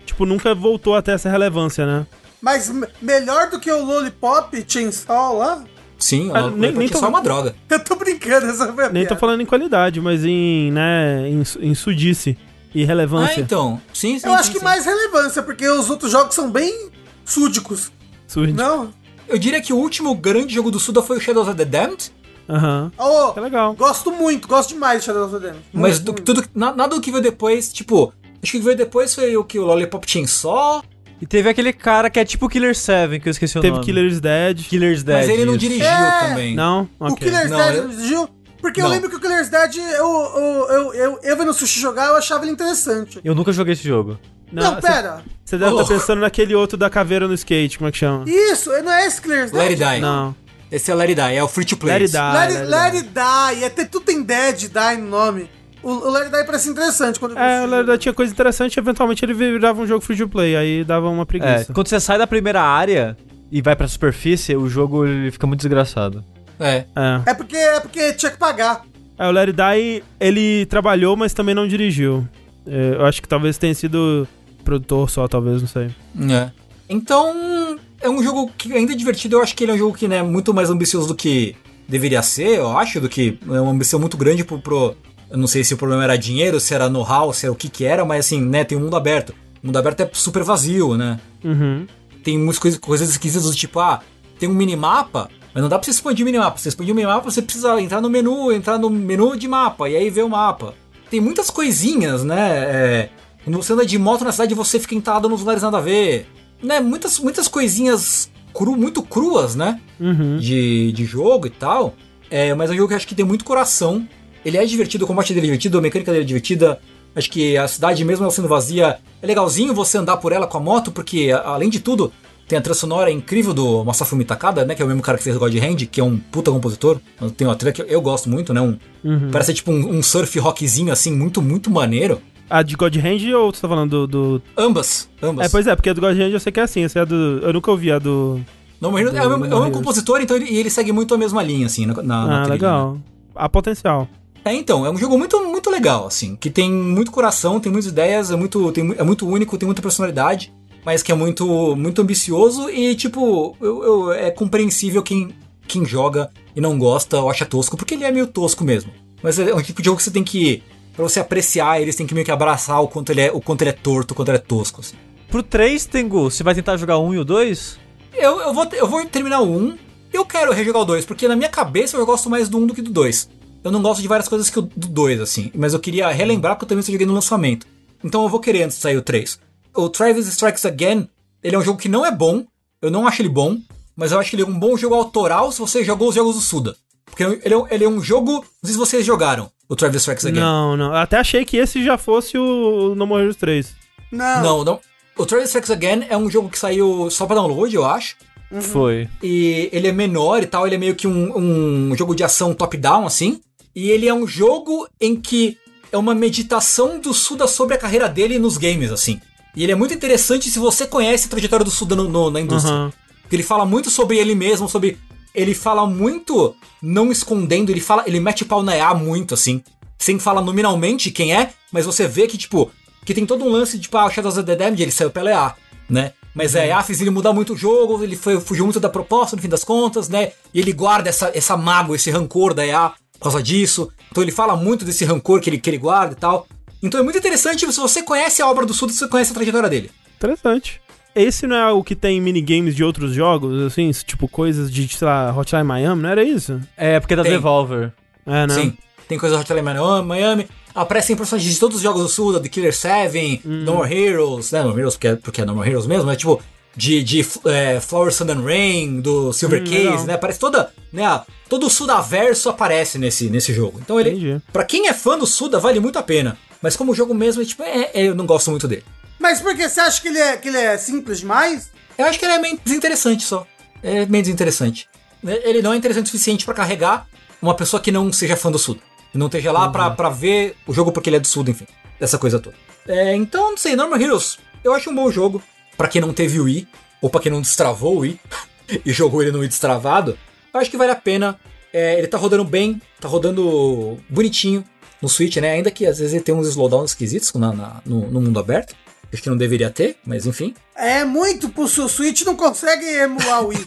Tipo, 0.06 0.26
nunca 0.26 0.54
voltou 0.54 0.94
até 0.94 1.12
essa 1.12 1.30
relevância, 1.30 1.87
né? 1.87 2.06
Mas 2.40 2.68
me- 2.68 2.87
melhor 3.00 3.48
do 3.50 3.58
que 3.58 3.70
o 3.72 3.84
Lollipop 3.84 4.64
Chainsaw 4.68 5.38
lá? 5.38 5.64
Sim, 5.98 6.30
Ah, 6.34 6.42
nem- 6.42 6.50
nem 6.58 6.72
nem, 6.72 6.88
tô- 6.88 6.98
só 6.98 7.08
uma 7.08 7.22
droga. 7.22 7.54
Eu 7.70 7.82
tô 7.82 7.94
brincando, 7.96 8.46
essa 8.46 8.70
foi 8.72 8.84
a 8.84 8.88
Nem 8.90 9.04
tô 9.04 9.08
piada. 9.08 9.20
falando 9.20 9.40
em 9.40 9.46
qualidade, 9.46 10.00
mas 10.00 10.24
em, 10.24 10.70
né, 10.70 11.26
em, 11.28 11.42
em 11.60 11.74
sudice 11.74 12.37
e 12.74 12.82
Ah, 12.82 12.87
relevância. 12.87 13.40
então. 13.40 13.80
Sim, 13.94 14.18
sim. 14.18 14.26
Eu 14.26 14.34
acho 14.34 14.48
sim, 14.48 14.52
que 14.52 14.58
sim. 14.58 14.64
mais 14.64 14.84
relevância, 14.84 15.42
porque 15.42 15.66
os 15.66 15.88
outros 15.88 16.12
jogos 16.12 16.34
são 16.34 16.50
bem 16.50 16.90
súdicos. 17.24 17.90
Surdi- 18.26 18.52
Não? 18.52 18.92
Eu 19.28 19.38
diria 19.38 19.60
que 19.60 19.72
o 19.72 19.76
último 19.76 20.14
grande 20.14 20.54
jogo 20.54 20.70
do 20.70 20.78
Suda 20.78 21.02
foi 21.02 21.16
o 21.16 21.20
Shadows 21.20 21.48
of 21.48 21.56
the 21.56 21.64
Damned, 21.64 22.12
Aham. 22.46 22.92
Oh, 22.98 23.32
É 23.38 23.40
legal. 23.40 23.72
Gosto 23.74 24.12
muito, 24.12 24.46
gosto 24.46 24.74
demais 24.74 25.00
de 25.00 25.06
Shadow 25.06 25.24
of 25.24 25.34
the 25.34 25.46
Damned. 25.46 25.62
mas 25.72 25.98
do- 25.98 26.12
tudo, 26.12 26.44
na- 26.54 26.74
nada 26.74 26.94
do 26.94 27.00
que 27.00 27.10
veio 27.10 27.22
depois, 27.22 27.72
tipo, 27.72 28.12
acho 28.42 28.52
que 28.52 28.58
o 28.58 28.60
que 28.60 28.64
veio 28.66 28.76
depois 28.76 29.14
foi 29.14 29.34
o 29.37 29.42
que 29.44 29.58
o 29.58 29.64
Lollipop 29.64 30.04
Chainsaw, 30.10 30.82
E 31.22 31.26
teve 31.26 31.48
aquele 31.48 31.72
cara 31.72 32.10
que 32.10 32.18
é 32.20 32.24
tipo 32.24 32.46
Killer 32.48 32.74
7, 32.76 33.18
que 33.18 33.28
eu 33.28 33.30
esqueci 33.30 33.56
o 33.56 33.62
Teve 33.62 33.74
nome. 33.76 33.84
Killer's 33.87 34.20
Dead. 34.20 34.58
Killer's 34.68 35.02
Dead. 35.02 35.16
mas 35.20 35.28
ele 35.30 35.44
não 35.46 35.56
dirigiu 35.56 35.87
É. 35.87 36.20
também. 36.28 36.54
Não? 36.54 36.87
O 37.00 37.06
Ok. 37.06 37.16
Killer's 37.28 37.50
Não, 37.50 37.56
Dead 37.58 37.74
eu- 37.76 37.88
dirigiu? 37.88 38.28
Porque 38.60 38.80
eu 38.80 38.84
Não. 38.84 38.90
lembro 38.90 39.08
que 39.08 39.16
o 39.16 39.20
Killer's 39.20 39.48
Dead, 39.48 39.76
eu, 39.76 39.84
eu, 39.87 40.66
eu, 40.68 40.94
eu, 40.94 41.18
eu 41.22 41.37
vendo 41.37 41.50
o 41.50 41.54
Sushi 41.54 41.80
jogar, 41.80 42.08
eu 42.08 42.16
achava 42.16 42.44
ele 42.44 42.52
interessante. 42.52 43.20
Eu 43.24 43.34
nunca 43.34 43.52
joguei 43.52 43.72
esse 43.72 43.87
jogo. 43.88 44.18
Não, 44.52 44.74
cê- 44.76 44.80
pera. 44.83 45.22
Você 45.44 45.59
deve 45.59 45.70
estar 45.72 45.83
Oh. 45.85 45.87
pensando 45.87 46.20
naquele 46.20 46.54
outro 46.54 46.76
da 46.76 46.88
caveira 46.88 47.26
no 47.28 47.35
skate, 47.35 47.78
como 47.78 47.88
é 47.88 47.92
que 47.92 47.98
chama? 47.98 48.24
Isso, 48.26 48.70
não 48.83 48.92
é 48.92 49.07
esse 49.07 49.20
Dead? 49.20 49.52
Let 49.52 49.70
It 49.70 49.76
Die. 49.85 50.00
Não. 50.00 50.35
Esse 50.70 50.90
é 50.90 50.94
o 50.94 50.96
Let 50.96 51.11
It 51.11 51.20
Die, 51.20 51.37
é 51.37 51.42
o 51.44 51.48
Free 51.48 51.64
to 51.64 51.76
Play. 51.76 51.92
Let 51.92 52.02
It 52.02 52.12
Die. 52.12 52.18
Let, 52.18 52.57
it, 52.57 52.70
Let 52.70 52.83
It 52.94 52.94
let 52.94 52.94
It 52.94 53.09
Die. 53.54 53.64
É, 53.64 53.68
tem- 53.68 53.87
tudo 53.87 54.04
tem 54.04 54.22
Dead 54.22 54.57
Die 54.68 54.96
no 55.02 55.09
nome. 55.09 55.48
O, 55.83 55.90
o 55.90 56.11
Let 56.11 56.24
It 56.24 56.37
Die 56.37 56.44
parece 56.44 56.70
interessante 56.70 57.20
quando 57.20 57.37
É, 57.38 57.62
o 57.62 57.66
Let 57.66 57.72
It 57.72 57.76
jogo. 57.87 57.92
Die 57.92 57.98
tinha 57.98 58.14
coisa 58.14 58.33
interessante, 58.33 58.78
eventualmente 58.78 59.24
ele 59.24 59.35
virava 59.35 59.80
um 59.83 59.87
jogo 59.87 60.00
free 60.04 60.16
to 60.16 60.28
play, 60.28 60.57
aí 60.57 60.83
dava 60.85 61.09
uma 61.09 61.22
É, 61.22 61.26
preguiça. 61.26 61.72
quando 61.74 61.88
você 61.88 62.00
sai 62.00 62.16
da 62.18 62.26
primeira 62.26 62.62
área 62.62 63.16
e 63.52 63.61
vai 63.61 63.76
pra 63.76 63.87
superfície, 63.87 64.57
o 64.57 64.68
jogo 64.68 65.04
ele 65.07 65.30
fica 65.30 65.46
muito 65.46 65.61
desgraçado. 65.61 66.24
É. 66.59 66.85
É. 66.96 67.30
É 67.30 67.35
porque, 67.35 67.57
é 67.57 67.80
porque 67.80 68.12
tinha 68.14 68.30
que 68.33 68.38
pagar. 68.38 68.83
É, 69.18 69.28
o 69.28 69.37
It 69.38 69.52
Die, 69.52 70.02
ele 70.18 70.64
trabalhou, 70.66 71.16
mas 71.16 71.33
também 71.35 71.54
não 71.54 71.68
dirigiu. 71.68 72.26
É, 72.66 72.94
eu 72.94 73.05
acho 73.05 73.20
que 73.20 73.29
talvez 73.29 73.59
tenha 73.59 73.74
sido 73.74 74.27
produtor 74.64 75.11
só, 75.11 75.29
talvez, 75.29 75.61
não 75.61 75.68
sei. 75.68 75.90
É. 76.31 76.50
Então, 76.88 77.79
é 78.00 78.09
um 78.09 78.22
jogo 78.22 78.50
que 78.57 78.72
ainda 78.72 78.92
é 78.92 78.96
divertido. 78.96 79.37
Eu 79.37 79.42
acho 79.42 79.55
que 79.55 79.64
ele 79.64 79.72
é 79.72 79.74
um 79.74 79.79
jogo 79.79 79.96
que 79.96 80.09
né, 80.09 80.18
é 80.18 80.22
muito 80.22 80.53
mais 80.53 80.70
ambicioso 80.70 81.09
do 81.09 81.14
que 81.14 81.57
deveria 81.88 82.22
ser, 82.22 82.59
eu 82.59 82.77
acho, 82.77 83.00
do 83.00 83.09
que 83.09 83.38
é 83.46 83.61
uma 83.61 83.72
ambição 83.72 84.00
muito 84.00 84.16
grande 84.16 84.44
pro. 84.44 84.59
pro 84.59 84.96
eu 85.31 85.38
não 85.38 85.46
sei 85.46 85.64
se 85.64 85.74
o 85.74 85.77
problema 85.77 86.05
era 86.05 86.16
dinheiro, 86.16 86.61
se 86.61 86.74
era 86.74 86.88
know-how, 86.88 87.33
se 87.33 87.46
era 87.46 87.53
o 87.53 87.57
que 87.57 87.68
que 87.68 87.85
era, 87.85 88.05
mas 88.05 88.27
assim, 88.27 88.40
né, 88.40 88.62
tem 88.62 88.79
um 88.79 88.83
mundo 88.83 88.96
aberto. 88.96 89.35
O 89.62 89.66
mundo 89.66 89.77
aberto 89.79 90.00
é 90.00 90.11
super 90.12 90.44
vazio, 90.44 90.96
né? 90.96 91.18
Uhum. 91.42 91.87
Tem 92.22 92.38
muitas 92.38 92.59
coisas, 92.59 92.79
coisas 92.79 93.09
esquisitas 93.09 93.50
do 93.50 93.57
tipo, 93.57 93.81
ah, 93.81 94.00
tem 94.38 94.48
um 94.48 94.55
minimapa, 94.55 95.29
mas 95.53 95.62
não 95.62 95.68
dá 95.68 95.79
pra 95.79 95.85
você 95.85 95.90
expandir 95.90 96.24
o 96.24 96.27
minimapa. 96.27 96.53
Pra 96.53 96.61
você 96.61 96.68
expandir 96.68 96.92
o 96.92 96.94
minimapa, 96.94 97.31
você 97.31 97.42
precisa 97.42 97.81
entrar 97.81 98.00
no 98.00 98.11
menu, 98.11 98.53
entrar 98.53 98.79
no 98.79 98.90
menu 98.90 99.37
de 99.37 99.48
mapa, 99.48 99.88
e 99.88 99.96
aí 99.96 100.11
ver 100.11 100.24
o 100.24 100.29
mapa. 100.29 100.74
Tem 101.14 101.20
muitas 101.20 101.48
coisinhas, 101.48 102.24
né? 102.24 102.50
É, 102.50 103.09
quando 103.44 103.62
você 103.62 103.72
anda 103.72 103.87
de 103.87 103.96
moto 103.96 104.24
na 104.24 104.33
cidade, 104.33 104.53
você 104.53 104.81
fica 104.81 104.96
entalado 104.96 105.29
nos 105.29 105.38
lugares 105.42 105.62
nada 105.62 105.79
a 105.79 105.81
ver. 105.81 106.27
Né? 106.61 106.81
Muitas, 106.81 107.20
muitas 107.20 107.46
coisinhas 107.46 108.29
cru, 108.53 108.77
muito 108.77 109.00
cruas, 109.00 109.55
né? 109.55 109.81
Uhum. 110.00 110.38
de, 110.38 110.90
de 110.90 111.05
jogo 111.05 111.46
e 111.46 111.50
tal. 111.50 111.94
É, 112.29 112.53
mas 112.53 112.68
é 112.68 112.72
um 112.72 112.77
jogo 112.77 112.88
que 112.88 112.94
eu 112.94 112.96
acho 112.96 113.07
que 113.07 113.14
tem 113.14 113.24
muito 113.24 113.44
coração. 113.44 114.09
Ele 114.44 114.57
é 114.57 114.64
divertido, 114.64 115.05
o 115.05 115.07
combate 115.07 115.33
dele 115.33 115.46
é 115.46 115.50
divertido, 115.50 115.79
a 115.79 115.81
mecânica 115.81 116.11
dele 116.11 116.24
é 116.24 116.27
divertida. 116.27 116.81
Acho 117.14 117.31
que 117.31 117.57
a 117.57 117.68
cidade, 117.68 118.05
mesmo 118.05 118.24
ela 118.24 118.33
sendo 118.33 118.48
vazia, 118.48 118.98
é 119.22 119.24
legalzinho 119.24 119.72
você 119.72 119.96
andar 119.96 120.16
por 120.16 120.33
ela 120.33 120.48
com 120.48 120.59
a 120.59 120.61
moto, 120.61 120.90
porque 120.90 121.31
além 121.44 121.70
de 121.70 121.79
tudo, 121.79 122.12
tem 122.48 122.59
a 122.59 122.61
trilha 122.61 122.74
sonora 122.74 123.11
incrível 123.11 123.54
do 123.54 123.85
Masafumi 123.85 124.24
Takada, 124.24 124.64
né? 124.64 124.74
Que 124.74 124.83
é 124.83 124.85
o 124.85 124.88
mesmo 124.88 125.02
cara 125.02 125.16
que 125.18 125.24
fez 125.24 125.37
God 125.37 125.54
Hand, 125.57 125.87
que 125.90 126.00
é 126.00 126.04
um 126.04 126.16
puta 126.18 126.50
compositor. 126.50 126.98
Tem 127.37 127.46
uma 127.46 127.57
trilha 127.57 127.72
que 127.72 127.83
eu 127.88 128.00
gosto 128.00 128.28
muito, 128.28 128.52
né? 128.52 128.61
Um, 128.61 128.76
Uhum. 129.04 129.28
Parece 129.30 129.52
tipo 129.52 129.70
um, 129.70 129.96
um 129.98 130.02
surf 130.02 130.38
rockzinho 130.38 130.90
assim, 130.90 131.14
muito, 131.14 131.42
muito 131.42 131.70
maneiro. 131.70 132.22
A 132.48 132.62
de 132.62 132.74
God 132.74 132.96
Hand 132.96 133.35
ou 133.37 133.52
você 133.52 133.61
tá 133.61 133.68
falando 133.68 134.07
do. 134.07 134.38
do- 134.38 134.42
Ambas, 134.57 135.11
ambas. 135.22 135.46
É, 135.46 135.48
pois 135.50 135.66
é, 135.66 135.76
porque 135.76 135.90
a 135.90 135.92
do 135.92 136.00
God 136.00 136.16
Hand 136.18 136.30
eu 136.33 136.40
sei 136.40 136.50
que 136.50 136.59
é 136.59 136.62
assim, 136.62 136.83
essa 136.85 137.00
é 137.00 137.04
do. 137.04 137.14
Eu 137.42 137.52
nunca 137.52 137.70
ouvi 137.70 137.92
a 137.92 137.98
do. 137.98 138.40
Não, 138.80 138.90
mas 138.90 139.07
é, 139.07 139.11
o 139.11 139.12
mesmo, 139.28 139.44
é 139.46 139.54
o 139.54 139.59
mesmo 139.61 139.72
compositor, 139.72 140.20
então 140.22 140.37
ele, 140.37 140.46
e 140.50 140.57
ele 140.57 140.70
segue 140.70 140.90
muito 140.90 141.14
a 141.14 141.18
mesma 141.18 141.42
linha, 141.42 141.66
assim, 141.66 141.85
na, 141.87 141.94
na, 141.94 142.02
na 142.02 142.24
Ah, 142.24 142.26
trilha, 142.26 142.40
né? 142.46 142.48
legal. 142.54 142.98
Há 143.35 143.46
potencial. 143.48 144.09
É, 144.44 144.52
então, 144.54 144.85
é 144.85 144.90
um 144.90 144.96
jogo 144.96 145.16
muito, 145.18 145.38
muito 145.46 145.70
legal, 145.70 146.07
assim, 146.07 146.37
que 146.37 146.48
tem 146.50 146.70
muito 146.70 147.11
coração, 147.11 147.59
tem 147.61 147.72
muitas 147.72 147.90
ideias, 147.90 148.30
é 148.30 148.37
muito, 148.37 148.70
tem 148.72 148.94
é 148.98 149.02
muito 149.02 149.26
único, 149.26 149.57
tem 149.57 149.66
muita 149.66 149.80
personalidade, 149.80 150.52
mas 150.85 151.03
que 151.03 151.11
é 151.12 151.14
muito, 151.14 151.75
muito 151.77 152.03
ambicioso 152.03 152.68
e, 152.70 152.94
tipo, 152.94 153.57
eu, 153.61 153.83
eu- 153.85 154.12
é 154.12 154.31
compreensível 154.31 155.03
quem, 155.03 155.31
quem 155.66 155.85
joga 155.85 156.31
e 156.55 156.61
não 156.61 156.79
gosta 156.79 157.20
ou 157.20 157.31
acha 157.31 157.47
tosco, 157.47 157.77
porque 157.77 157.94
ele 157.94 158.05
é 158.05 158.11
meio 158.12 158.27
tosco 158.27 158.62
mesmo. 158.64 158.92
Mas 159.23 159.38
é 159.38 159.55
um 159.55 159.62
tipo 159.62 159.81
de 159.81 159.87
jogo 159.87 159.97
que 159.99 160.03
você 160.05 160.11
tem 160.11 160.23
que, 160.23 160.62
pra 160.94 161.03
você 161.03 161.18
apreciar, 161.20 161.81
eles 161.81 161.97
tem 161.97 162.07
que 162.07 162.14
meio 162.14 162.25
que 162.27 162.31
abraçar 162.33 162.83
o 162.83 162.88
quanto 162.88 163.11
ele 163.11 163.23
é, 163.23 163.33
o 163.33 163.40
quanto 163.40 163.62
ele 163.62 163.70
é 163.70 163.73
torto, 163.73 164.12
o 164.12 164.14
quanto 164.16 164.29
ele 164.29 164.38
é 164.38 164.40
tosco, 164.40 164.81
assim. 164.81 164.97
Pro 165.29 165.42
3, 165.42 165.87
Tengu, 165.87 166.31
você 166.31 166.42
vai 166.42 166.55
tentar 166.55 166.77
jogar 166.77 166.99
o 166.99 167.07
1 167.09 167.14
e 167.14 167.18
o 167.18 167.25
2? 167.25 167.79
Eu, 168.12 168.40
eu, 168.40 168.55
vou, 168.55 168.68
eu 168.73 168.87
vou 168.87 169.05
terminar 169.07 169.40
o 169.40 169.51
1. 169.51 169.79
Eu 170.12 170.25
quero 170.25 170.53
rejogar 170.53 170.83
o 170.83 170.85
2, 170.85 171.05
porque 171.05 171.27
na 171.27 171.35
minha 171.35 171.49
cabeça 171.49 171.97
eu 171.97 172.07
gosto 172.07 172.31
mais 172.31 172.49
do 172.49 172.59
1 172.59 172.66
do 172.66 172.75
que 172.75 172.83
do 172.83 172.90
2. 172.92 173.29
Eu 173.64 173.73
não 173.73 173.83
gosto 173.83 174.01
de 174.01 174.07
várias 174.07 174.29
coisas 174.29 174.49
que 174.49 174.59
o 174.59 174.62
do 174.62 174.87
2, 174.87 175.20
assim. 175.20 175.51
Mas 175.57 175.73
eu 175.73 175.81
queria 175.81 176.09
relembrar 176.11 176.55
porque 176.55 176.66
eu 176.66 176.68
também 176.68 176.85
joguei 176.85 177.05
no 177.07 177.12
lançamento. 177.14 177.66
Então 178.05 178.23
eu 178.23 178.29
vou 178.29 178.38
querer 178.38 178.62
antes 178.62 178.77
de 178.77 178.83
sair 178.83 178.97
o 178.97 179.03
3. 179.03 179.40
O 179.74 179.88
Travis 179.88 180.26
Strikes 180.28 180.64
Again, 180.64 181.08
ele 181.42 181.56
é 181.56 181.58
um 181.58 181.62
jogo 181.62 181.78
que 181.78 181.88
não 181.88 182.04
é 182.06 182.10
bom. 182.10 182.44
Eu 182.80 182.90
não 182.90 183.06
acho 183.06 183.22
ele 183.22 183.28
bom. 183.28 183.58
Mas 183.96 184.10
eu 184.12 184.18
acho 184.18 184.30
que 184.30 184.37
ele 184.37 184.42
é 184.42 184.46
um 184.46 184.58
bom 184.58 184.76
jogo 184.76 184.94
autoral 184.94 185.52
se 185.52 185.60
você 185.60 185.84
jogou 185.84 186.08
os 186.08 186.14
jogos 186.14 186.34
do 186.34 186.40
Suda. 186.40 186.76
Porque 187.06 187.22
ele 187.22 187.54
é, 187.54 187.56
um- 187.56 187.66
ele 187.70 187.84
é 187.84 187.88
um 187.88 188.02
jogo. 188.02 188.32
Não 188.32 188.42
sei 188.64 188.72
se 188.72 188.78
vocês 188.78 189.06
jogaram 189.06 189.50
o 189.68 189.76
Travis 189.76 189.98
Strikes 190.02 190.26
Again. 190.26 190.40
Não, 190.40 190.76
não. 190.76 190.87
Eu 190.87 190.96
até 190.96 191.16
achei 191.18 191.44
que 191.44 191.56
esse 191.56 191.84
já 191.84 191.96
fosse 191.96 192.37
o 192.37 192.94
No 192.96 193.06
More 193.06 193.22
Heroes 193.22 193.37
3. 193.37 193.72
Não. 194.10 194.42
Não, 194.42 194.64
não. 194.64 194.80
O 195.16 195.24
Travis 195.24 195.46
Strikes 195.48 195.70
Again 195.70 196.06
é 196.08 196.16
um 196.16 196.28
jogo 196.28 196.48
que 196.48 196.58
saiu 196.58 197.08
só 197.10 197.24
pra 197.24 197.37
download, 197.37 197.72
eu 197.74 197.84
acho. 197.84 198.16
Foi. 198.60 199.08
E 199.22 199.68
ele 199.72 199.88
é 199.88 199.92
menor 199.92 200.42
e 200.42 200.46
tal, 200.46 200.66
ele 200.66 200.74
é 200.76 200.78
meio 200.78 200.94
que 200.94 201.06
um, 201.06 201.90
um 201.90 201.96
jogo 201.96 202.14
de 202.14 202.22
ação 202.24 202.52
top-down, 202.54 203.06
assim. 203.06 203.40
E 203.74 203.90
ele 203.90 204.08
é 204.08 204.14
um 204.14 204.26
jogo 204.26 204.88
em 205.00 205.14
que 205.16 205.56
é 205.92 205.96
uma 205.98 206.14
meditação 206.14 206.98
do 207.00 207.14
Suda 207.14 207.46
sobre 207.46 207.74
a 207.74 207.78
carreira 207.78 208.08
dele 208.08 208.38
nos 208.38 208.56
games, 208.56 208.90
assim. 208.90 209.20
E 209.57 209.62
ele 209.62 209.73
é 209.73 209.75
muito 209.75 209.95
interessante 209.95 210.51
se 210.51 210.59
você 210.59 210.87
conhece 210.87 211.27
a 211.27 211.31
trajetória 211.31 211.64
do 211.64 211.71
Suda 211.71 211.95
no, 211.95 212.09
no, 212.09 212.31
na 212.31 212.40
indústria. 212.40 212.75
Uhum. 212.75 212.93
Porque 213.23 213.37
ele 213.37 213.43
fala 213.43 213.64
muito 213.64 213.90
sobre 213.90 214.19
ele 214.19 214.35
mesmo, 214.35 214.69
sobre. 214.69 214.99
Ele 215.35 215.55
fala 215.55 215.87
muito 215.87 216.55
não 216.83 217.11
escondendo, 217.11 217.71
ele 217.71 217.81
fala. 217.81 218.05
Ele 218.07 218.21
mete 218.21 218.45
pau 218.45 218.62
na 218.62 218.77
EA 218.77 218.95
muito, 218.95 219.35
assim. 219.35 219.62
Sem 219.99 220.19
falar 220.19 220.43
nominalmente 220.43 221.11
quem 221.11 221.35
é, 221.35 221.53
mas 221.73 221.87
você 221.87 222.07
vê 222.07 222.27
que, 222.27 222.37
tipo, 222.37 222.71
que 223.05 223.14
tem 223.14 223.25
todo 223.25 223.45
um 223.45 223.49
lance, 223.49 223.79
tipo, 223.79 223.97
ah, 223.97 224.11
Shadows 224.11 224.37
of 224.37 224.45
the 224.45 224.57
Damned, 224.57 224.83
ele 224.83 224.93
saiu 224.93 225.11
pela 225.11 225.31
EA, 225.31 225.55
né? 225.88 226.12
Mas 226.35 226.57
a 226.57 226.67
EA 226.67 226.83
fez 226.83 227.01
ele 227.01 227.11
mudar 227.11 227.33
muito 227.33 227.55
o 227.55 227.57
jogo, 227.57 228.03
ele 228.03 228.17
foi, 228.17 228.40
fugiu 228.40 228.64
muito 228.64 228.81
da 228.81 228.88
proposta, 228.88 229.37
no 229.37 229.43
fim 229.43 229.49
das 229.49 229.62
contas, 229.62 230.09
né? 230.09 230.33
E 230.53 230.61
ele 230.61 230.73
guarda 230.73 231.09
essa, 231.09 231.31
essa 231.33 231.57
mágoa, 231.57 231.95
esse 231.95 232.11
rancor 232.11 232.53
da 232.53 232.67
EA 232.67 232.93
por 233.12 233.21
causa 233.21 233.43
disso. 233.43 233.88
Então 234.11 234.23
ele 234.23 234.33
fala 234.33 234.57
muito 234.57 234.85
desse 234.85 235.05
rancor 235.05 235.40
que 235.40 235.49
ele, 235.49 235.59
que 235.59 235.71
ele 235.71 235.79
guarda 235.79 236.12
e 236.12 236.17
tal. 236.17 236.47
Então 236.85 237.01
é 237.01 237.03
muito 237.03 237.18
interessante, 237.18 237.61
se 237.73 237.81
você 237.81 238.03
conhece 238.03 238.42
a 238.42 238.47
obra 238.49 238.66
do 238.66 238.75
Suda, 238.75 238.92
você 238.92 239.09
conhece 239.09 239.31
a 239.33 239.35
trajetória 239.35 239.70
dele. 239.70 239.90
Interessante. 240.16 240.81
Esse 241.14 241.47
não 241.47 241.57
é 241.57 241.73
o 241.73 241.83
que 241.83 241.94
tem 241.97 242.20
minigames 242.20 242.75
de 242.77 242.85
outros 242.85 243.14
jogos, 243.14 243.62
assim, 243.62 243.90
tipo 243.92 244.29
coisas 244.29 244.70
de, 244.70 244.87
sei 244.88 245.07
lá, 245.07 245.35
Hotline 245.37 245.62
Miami, 245.64 246.03
não 246.03 246.11
era 246.11 246.23
isso? 246.23 246.61
É, 246.77 247.01
porque 247.01 247.14
é 247.14 247.16
da 247.16 247.23
Tem. 247.23 247.33
Devolver. 247.33 247.92
É, 248.27 248.47
né? 248.47 248.55
Sim. 248.55 248.77
Tem 249.09 249.18
coisa 249.18 249.38
Hotline 249.38 249.62
Miami, 249.62 250.07
Miami. 250.07 250.49
Aparecem 250.75 251.16
personagens 251.16 251.55
de 251.55 251.61
todos 251.61 251.77
os 251.77 251.83
jogos 251.83 252.03
do 252.03 252.09
Suda, 252.09 252.40
The 252.40 252.49
Killer 252.49 252.75
7, 252.75 253.42
No 253.44 253.75
More 253.75 253.94
Heroes, 253.94 254.51
né? 254.51 254.61
No 254.62 254.68
More 254.70 254.81
Heroes 254.81 254.94
porque 254.97 255.09
é, 255.09 255.16
porque 255.16 255.40
é 255.40 255.44
No 255.44 255.55
More 255.55 255.68
Heroes 255.70 255.87
mesmo, 255.87 256.11
é 256.11 256.16
tipo 256.16 256.42
de, 256.77 257.03
de 257.05 257.25
é, 257.44 257.79
Flower, 257.81 258.12
Sun 258.12 258.25
and 258.31 258.42
Rain, 258.42 259.01
do 259.01 259.33
Silver 259.33 259.61
Hum, 259.62 259.64
Case, 259.64 259.79
legal. 259.85 260.05
né? 260.07 260.14
Aparece 260.14 260.40
toda, 260.40 260.73
né? 260.92 261.20
Todo 261.49 261.66
o 261.66 261.70
Sudaverso 261.70 262.49
aparece 262.49 262.99
nesse, 262.99 263.31
nesse 263.31 263.55
jogo. 263.55 263.79
Então 263.81 264.01
ele, 264.01 264.11
Entendi. 264.11 264.42
Pra 264.53 264.64
quem 264.64 264.88
é 264.88 264.92
fã 264.92 265.16
do 265.16 265.27
Suda, 265.27 265.61
vale 265.61 265.79
muito 265.79 265.97
a 265.99 266.03
pena. 266.03 266.37
Mas 266.64 266.79
como 266.79 266.94
jogo 266.94 267.12
mesmo, 267.12 267.42
é, 267.42 267.44
tipo, 267.44 267.62
é- 267.62 267.90
é, 267.92 268.05
eu 268.09 268.14
não 268.14 268.24
gosto 268.24 268.50
muito 268.50 268.66
dele. 268.66 268.83
Mas 269.18 269.38
por 269.38 269.55
que? 269.55 269.68
Você 269.68 269.81
acha 269.81 270.00
que 270.00 270.09
ele 270.09 270.18
é, 270.18 270.35
que 270.38 270.48
ele 270.48 270.57
é 270.57 270.79
simples 270.79 271.18
demais? 271.20 271.70
Eu 271.98 272.07
acho 272.07 272.18
que 272.18 272.24
ele 272.24 272.33
é 272.33 272.38
meio 272.38 272.59
desinteressante 272.64 273.22
só. 273.22 273.46
É 273.83 274.07
meio 274.07 274.24
desinteressante. 274.24 274.88
Ele 275.22 275.61
não 275.61 275.74
é 275.74 275.77
interessante 275.77 276.07
o 276.07 276.09
suficiente 276.09 276.46
pra 276.46 276.55
carregar 276.55 277.07
uma 277.42 277.55
pessoa 277.55 277.83
que 277.83 277.92
não 277.92 278.11
seja 278.11 278.35
fã 278.35 278.50
do 278.50 278.59
Suda. 278.59 278.81
E 279.14 279.18
não 279.18 279.27
esteja 279.27 279.53
lá 279.53 279.68
pra, 279.68 279.90
pra 279.90 280.09
ver 280.09 280.57
o 280.66 280.72
jogo 280.72 280.90
porque 280.90 281.11
ele 281.11 281.16
é 281.16 281.20
do 281.20 281.27
Suda, 281.27 281.50
enfim. 281.50 281.66
Essa 282.00 282.16
coisa 282.16 282.38
toda. 282.40 282.57
É, 282.88 283.14
então, 283.14 283.50
não 283.50 283.59
sei, 283.59 283.77
Normal 283.77 284.00
Heroes, 284.00 284.38
eu 284.64 284.72
acho 284.72 284.88
um 284.88 284.94
bom 284.94 285.11
jogo. 285.11 285.42
Pra 285.77 285.87
quem 285.87 286.00
não 286.00 286.14
teve 286.14 286.40
o 286.40 286.44
Wii, 286.44 286.66
ou 287.03 287.11
pra 287.11 287.20
quem 287.20 287.31
não 287.31 287.42
destravou 287.42 287.96
o 287.96 287.98
Wii, 287.98 288.18
e 288.87 288.90
jogou 288.90 289.20
ele 289.20 289.33
no 289.33 289.40
Wii 289.40 289.48
destravado, 289.48 290.18
eu 290.55 290.61
acho 290.61 290.70
que 290.70 290.79
vale 290.79 290.92
a 290.92 290.96
pena. 290.96 291.38
É, 291.74 291.98
ele 291.98 292.07
tá 292.07 292.16
rodando 292.16 292.44
bem, 292.44 292.81
tá 293.00 293.07
rodando 293.07 293.98
bonitinho 294.09 294.64
no 295.05 295.09
Switch, 295.09 295.37
né? 295.37 295.53
Ainda 295.53 295.71
que 295.71 295.87
às 295.87 295.99
vezes 295.99 296.12
ele 296.14 296.25
tem 296.25 296.35
uns 296.35 296.49
slowdowns 296.49 296.90
esquisitos 296.90 297.33
na- 297.35 297.53
na- 297.53 297.81
no, 297.87 298.11
no 298.11 298.21
mundo 298.21 298.38
aberto. 298.40 298.75
Acho 299.12 299.23
que 299.23 299.31
não 299.31 299.37
deveria 299.37 299.71
ter, 299.71 299.97
mas 300.05 300.27
enfim. 300.27 300.53
É 300.75 301.05
muito 301.05 301.49
pro 301.49 301.69
seu 301.69 301.88
Switch, 301.88 302.23
não 302.23 302.35
consegue 302.35 302.85
emular 302.85 303.45
o 303.45 303.49
Wii. 303.49 303.67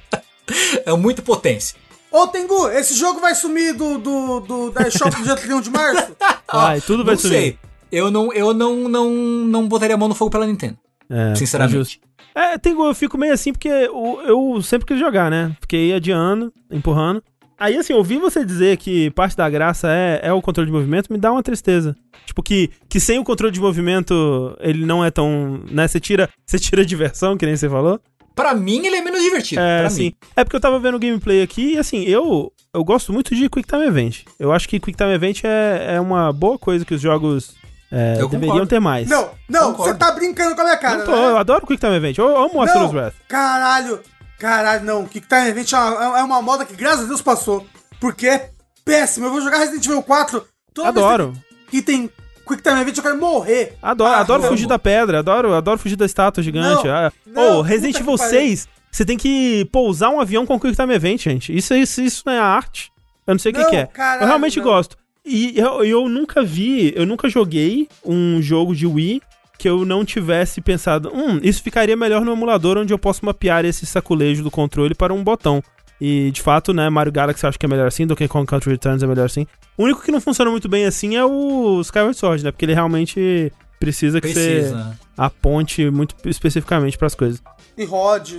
É 0.85 0.91
muito 0.93 1.21
potência. 1.21 1.77
Ô, 2.11 2.25
Tengu, 2.27 2.69
esse 2.69 2.95
jogo 2.95 3.19
vai 3.19 3.35
sumir 3.35 3.73
do, 3.75 3.99
do, 3.99 4.39
do 4.39 4.71
da 4.71 4.87
eShop 4.87 5.15
do 5.15 5.23
dia 5.23 5.35
31 5.35 5.61
de 5.61 5.69
março? 5.69 6.11
Vai, 6.51 6.81
tudo 6.81 7.05
vai 7.05 7.13
não 7.13 7.21
sumir. 7.21 7.35
sei. 7.35 7.59
Eu 7.91 8.09
não, 8.09 8.33
eu 8.33 8.51
não, 8.55 8.89
não, 8.89 9.11
não 9.13 9.67
botaria 9.67 9.93
a 9.93 9.97
mão 9.97 10.07
no 10.07 10.15
fogo 10.15 10.31
pela 10.31 10.47
Nintendo. 10.47 10.75
É, 11.07 11.35
Sinceramente. 11.35 11.75
justo. 11.77 11.99
É, 12.33 12.57
tem, 12.57 12.73
eu 12.73 12.95
fico 12.95 13.15
meio 13.19 13.31
assim 13.33 13.51
porque 13.51 13.67
eu, 13.67 14.19
eu 14.25 14.59
sempre 14.63 14.87
quis 14.87 14.99
jogar, 14.99 15.29
né? 15.29 15.55
Fiquei 15.61 15.93
adiando, 15.93 16.51
empurrando. 16.71 17.21
Aí, 17.59 17.75
assim, 17.77 17.93
ouvir 17.93 18.19
você 18.19 18.45
dizer 18.45 18.77
que 18.77 19.11
parte 19.11 19.35
da 19.35 19.49
graça 19.49 19.89
é, 19.91 20.21
é 20.23 20.33
o 20.33 20.41
controle 20.41 20.67
de 20.69 20.73
movimento 20.75 21.11
me 21.11 21.19
dá 21.19 21.31
uma 21.31 21.43
tristeza. 21.43 21.95
Tipo, 22.25 22.41
que, 22.41 22.69
que 22.87 22.99
sem 22.99 23.19
o 23.19 23.23
controle 23.23 23.51
de 23.53 23.59
movimento 23.59 24.55
ele 24.59 24.85
não 24.85 25.03
é 25.03 25.11
tão. 25.11 25.61
né? 25.69 25.87
Você 25.87 25.99
tira, 25.99 26.29
você 26.45 26.57
tira 26.57 26.85
diversão, 26.85 27.37
que 27.37 27.45
nem 27.45 27.55
você 27.57 27.67
falou. 27.67 27.99
Pra 28.35 28.53
mim, 28.53 28.85
ele 28.85 28.95
é 28.95 29.01
menos 29.01 29.21
divertido. 29.21 29.59
É, 29.59 29.79
pra 29.79 29.87
assim. 29.87 30.03
mim. 30.05 30.13
É 30.35 30.43
porque 30.45 30.55
eu 30.55 30.61
tava 30.61 30.79
vendo 30.79 30.95
o 30.95 30.99
gameplay 30.99 31.41
aqui 31.41 31.73
e, 31.73 31.77
assim, 31.77 32.03
eu, 32.03 32.53
eu 32.73 32.83
gosto 32.85 33.11
muito 33.11 33.35
de 33.35 33.49
Quick 33.49 33.67
Time 33.67 33.85
Event. 33.85 34.19
Eu 34.39 34.53
acho 34.53 34.69
que 34.69 34.79
Quick 34.79 34.95
Time 34.97 35.11
Event 35.11 35.41
é, 35.43 35.95
é 35.95 35.99
uma 35.99 36.31
boa 36.31 36.57
coisa 36.57 36.85
que 36.85 36.93
os 36.93 37.01
jogos 37.01 37.53
é, 37.91 38.13
Eu 38.19 38.29
deveriam 38.29 38.51
concordo. 38.53 38.67
ter 38.69 38.79
mais. 38.79 39.09
Não, 39.09 39.31
não, 39.49 39.71
Concordo. 39.73 39.91
você 39.91 39.97
tá 39.99 40.11
brincando 40.13 40.55
com 40.55 40.61
a 40.61 40.63
minha 40.63 40.77
cara, 40.77 40.99
Não 40.99 41.05
tô, 41.05 41.11
né? 41.11 41.25
eu 41.31 41.37
adoro 41.37 41.67
Quick 41.67 41.81
Time 41.81 41.95
Event. 41.97 42.17
Eu 42.17 42.37
amo 42.37 42.61
Astro's 42.61 42.93
Wrath. 42.93 43.15
caralho, 43.27 43.99
caralho, 44.39 44.83
não. 44.85 45.05
Kick 45.05 45.27
Time 45.27 45.49
Event 45.49 45.71
é 45.73 45.77
uma, 45.77 46.19
é 46.19 46.23
uma 46.23 46.41
moda 46.41 46.65
que, 46.65 46.75
graças 46.75 47.05
a 47.05 47.07
Deus, 47.07 47.21
passou. 47.21 47.65
Porque 47.99 48.27
é 48.27 48.49
péssimo. 48.85 49.25
Eu 49.27 49.31
vou 49.31 49.41
jogar 49.41 49.57
Resident 49.59 49.85
Evil 49.85 50.01
4. 50.01 50.43
Toda 50.73 50.89
Adoro. 50.89 51.33
que 51.69 51.81
tem 51.81 52.09
Quick 52.47 52.63
Time 52.63 52.79
Event, 52.81 52.97
eu 52.97 53.03
quero 53.03 53.17
morrer. 53.19 53.77
Adoro, 53.81 54.11
Ah, 54.13 54.19
adoro 54.19 54.43
fugir 54.43 54.67
da 54.67 54.79
pedra, 54.79 55.19
adoro, 55.19 55.53
adoro 55.53 55.77
fugir 55.77 55.95
da 55.95 56.05
estátua 56.05 56.41
gigante. 56.41 56.85
Não, 56.87 56.93
Ah, 56.95 57.11
não, 57.25 57.57
oh, 57.57 57.61
Resident 57.61 57.99
Evil 57.99 58.13
que 58.13 58.17
pariu. 58.19 58.39
6, 58.39 58.67
você 58.91 59.05
tem 59.05 59.17
que 59.17 59.65
pousar 59.71 60.09
um 60.09 60.19
avião 60.19 60.45
com 60.45 60.59
Quick 60.59 60.75
Time 60.75 60.93
Event, 60.93 61.21
gente. 61.21 61.55
Isso, 61.55 61.73
isso, 61.75 62.01
isso 62.01 62.23
não 62.25 62.33
é 62.33 62.39
arte. 62.39 62.91
Eu 63.27 63.35
não 63.35 63.39
sei 63.39 63.51
o 63.51 63.55
que, 63.55 63.65
que 63.65 63.75
é. 63.75 63.85
caralho, 63.85 64.23
eu 64.23 64.27
realmente 64.27 64.57
não. 64.57 64.63
gosto. 64.63 64.97
E 65.23 65.53
eu, 65.59 65.83
eu 65.83 66.09
nunca 66.09 66.41
vi, 66.41 66.91
eu 66.95 67.05
nunca 67.05 67.29
joguei 67.29 67.87
um 68.03 68.41
jogo 68.41 68.75
de 68.75 68.87
Wii 68.87 69.21
que 69.59 69.69
eu 69.69 69.85
não 69.85 70.03
tivesse 70.05 70.61
pensado, 70.61 71.11
hum, 71.13 71.39
isso 71.43 71.61
ficaria 71.61 71.95
melhor 71.95 72.25
no 72.25 72.31
emulador 72.31 72.77
onde 72.77 72.91
eu 72.93 72.97
posso 72.97 73.23
mapear 73.25 73.65
esse 73.65 73.85
saculejo 73.85 74.41
do 74.41 74.49
controle 74.49 74.95
para 74.95 75.13
um 75.13 75.23
botão. 75.23 75.61
E 76.01 76.31
de 76.31 76.41
fato, 76.41 76.73
né, 76.73 76.89
Mario 76.89 77.11
Galaxy 77.11 77.43
eu 77.43 77.49
acho 77.49 77.59
que 77.59 77.65
é 77.65 77.69
melhor 77.69 77.85
assim, 77.87 78.07
Donkey 78.07 78.27
Kong 78.27 78.47
Country 78.47 78.71
Returns 78.71 79.03
é 79.03 79.07
melhor 79.07 79.25
assim. 79.25 79.45
O 79.77 79.83
único 79.83 80.01
que 80.01 80.11
não 80.11 80.21
funciona 80.21 80.49
muito 80.49 80.69
bem 80.69 80.85
assim 80.85 81.17
é 81.17 81.25
o 81.25 81.81
Skyward 81.81 82.17
Sword, 82.17 82.43
né? 82.43 82.51
Porque 82.51 82.63
ele 82.65 82.73
realmente 82.73 83.51
precisa 83.79 84.19
que 84.21 84.27
você 84.29 84.33
Precisa. 84.59 84.99
aponte 85.17 85.89
muito 85.89 86.15
especificamente 86.25 86.97
para 86.97 87.07
as 87.07 87.15
coisas. 87.15 87.41
E 87.77 87.85
Rod. 87.85 88.31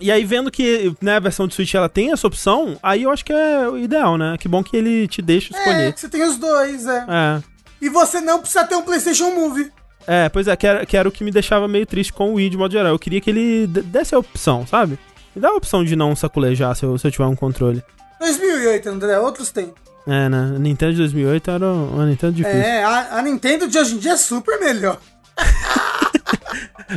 E 0.00 0.10
aí, 0.10 0.24
vendo 0.24 0.50
que 0.50 0.94
né, 1.02 1.16
a 1.16 1.20
versão 1.20 1.46
de 1.46 1.54
Switch 1.54 1.74
ela 1.74 1.88
tem 1.88 2.12
essa 2.12 2.26
opção, 2.26 2.78
aí 2.82 3.02
eu 3.02 3.10
acho 3.10 3.24
que 3.24 3.32
é 3.32 3.68
o 3.68 3.76
ideal, 3.78 4.16
né? 4.16 4.36
Que 4.38 4.48
bom 4.48 4.62
que 4.62 4.74
ele 4.76 5.06
te 5.08 5.20
deixa 5.20 5.54
É, 5.54 5.58
escolher. 5.58 5.92
que 5.92 6.00
você 6.00 6.08
tem 6.08 6.22
os 6.22 6.36
dois, 6.38 6.86
é. 6.86 7.04
É. 7.08 7.42
E 7.80 7.88
você 7.90 8.20
não 8.22 8.40
precisa 8.40 8.64
ter 8.64 8.74
um 8.74 8.82
PlayStation 8.82 9.30
Move. 9.32 9.70
É, 10.06 10.28
pois 10.28 10.46
é, 10.46 10.54
que 10.56 10.66
era, 10.66 10.86
que 10.86 10.96
era 10.96 11.08
o 11.08 11.12
que 11.12 11.24
me 11.24 11.30
deixava 11.30 11.66
meio 11.66 11.84
triste 11.86 12.12
com 12.12 12.30
o 12.30 12.34
Wii 12.34 12.50
de 12.50 12.56
modo 12.56 12.72
geral. 12.72 12.92
Eu 12.92 12.98
queria 12.98 13.20
que 13.20 13.28
ele 13.30 13.66
desse 13.66 14.14
a 14.14 14.18
opção, 14.18 14.66
sabe? 14.66 14.98
Me 15.34 15.42
dá 15.42 15.48
a 15.48 15.54
opção 15.56 15.84
de 15.84 15.96
não 15.96 16.14
saculejar 16.14 16.74
se 16.76 16.84
eu, 16.84 16.96
se 16.96 17.06
eu 17.06 17.10
tiver 17.10 17.26
um 17.26 17.34
controle. 17.36 17.82
2008, 18.20 18.88
André, 18.88 19.18
outros 19.18 19.50
tem. 19.50 19.72
É, 20.06 20.28
né? 20.28 20.52
A 20.54 20.58
Nintendo 20.58 20.92
de 20.92 20.98
2008 20.98 21.50
era 21.50 21.66
uma 21.72 22.06
Nintendo 22.06 22.32
difícil. 22.32 22.60
É, 22.60 22.84
a, 22.84 23.18
a 23.18 23.22
Nintendo 23.22 23.66
de 23.68 23.76
hoje 23.78 23.96
em 23.96 23.98
dia 23.98 24.12
é 24.12 24.16
super 24.16 24.58
melhor. 24.60 24.98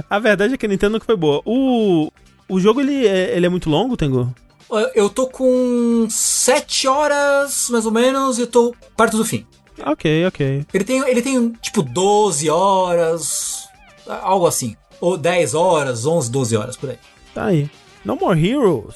A 0.10 0.20
verdade 0.20 0.54
é 0.54 0.58
que 0.58 0.66
a 0.66 0.70
Nintendo 0.70 0.94
nunca 0.94 1.06
foi 1.06 1.16
boa. 1.16 1.42
O, 1.46 2.12
o 2.48 2.60
jogo, 2.60 2.80
ele 2.80 3.08
é, 3.08 3.36
ele 3.36 3.46
é 3.46 3.50
muito 3.50 3.70
longo, 3.70 3.98
Tengu? 3.98 4.34
Eu- 4.72 4.92
Eu 4.94 5.10
tô 5.10 5.28
com 5.28 6.08
7 6.10 6.88
horas, 6.88 7.68
mais 7.70 7.86
ou 7.86 7.92
menos, 7.92 8.38
e 8.38 8.42
eu 8.42 8.48
tô 8.48 8.74
perto 8.96 9.18
do 9.18 9.26
fim. 9.26 9.46
Ok, 9.86 10.26
ok. 10.28 10.66
Ele 10.74 10.84
tem, 10.84 11.00
ele 11.10 11.22
tem 11.22 11.52
tipo 11.62 11.82
12 11.82 12.50
horas, 12.50 13.68
algo 14.08 14.48
assim. 14.48 14.76
Ou 15.02 15.18
10 15.18 15.54
horas, 15.54 16.06
11, 16.06 16.30
12 16.32 16.58
horas, 16.58 16.78
por 16.78 16.90
aí. 16.90 17.00
Tá 17.34 17.46
aí. 17.46 17.70
No 18.04 18.16
More 18.16 18.40
Heroes. 18.40 18.96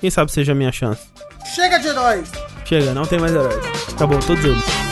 Quem 0.00 0.10
sabe 0.10 0.32
seja 0.32 0.52
a 0.52 0.54
minha 0.54 0.72
chance. 0.72 1.02
Chega 1.54 1.78
de 1.78 1.88
heróis. 1.88 2.30
Chega, 2.64 2.92
não 2.92 3.06
tem 3.06 3.18
mais 3.18 3.32
heróis. 3.32 3.64
Acabou, 3.94 4.18
todos 4.20 4.44
eles. 4.44 4.87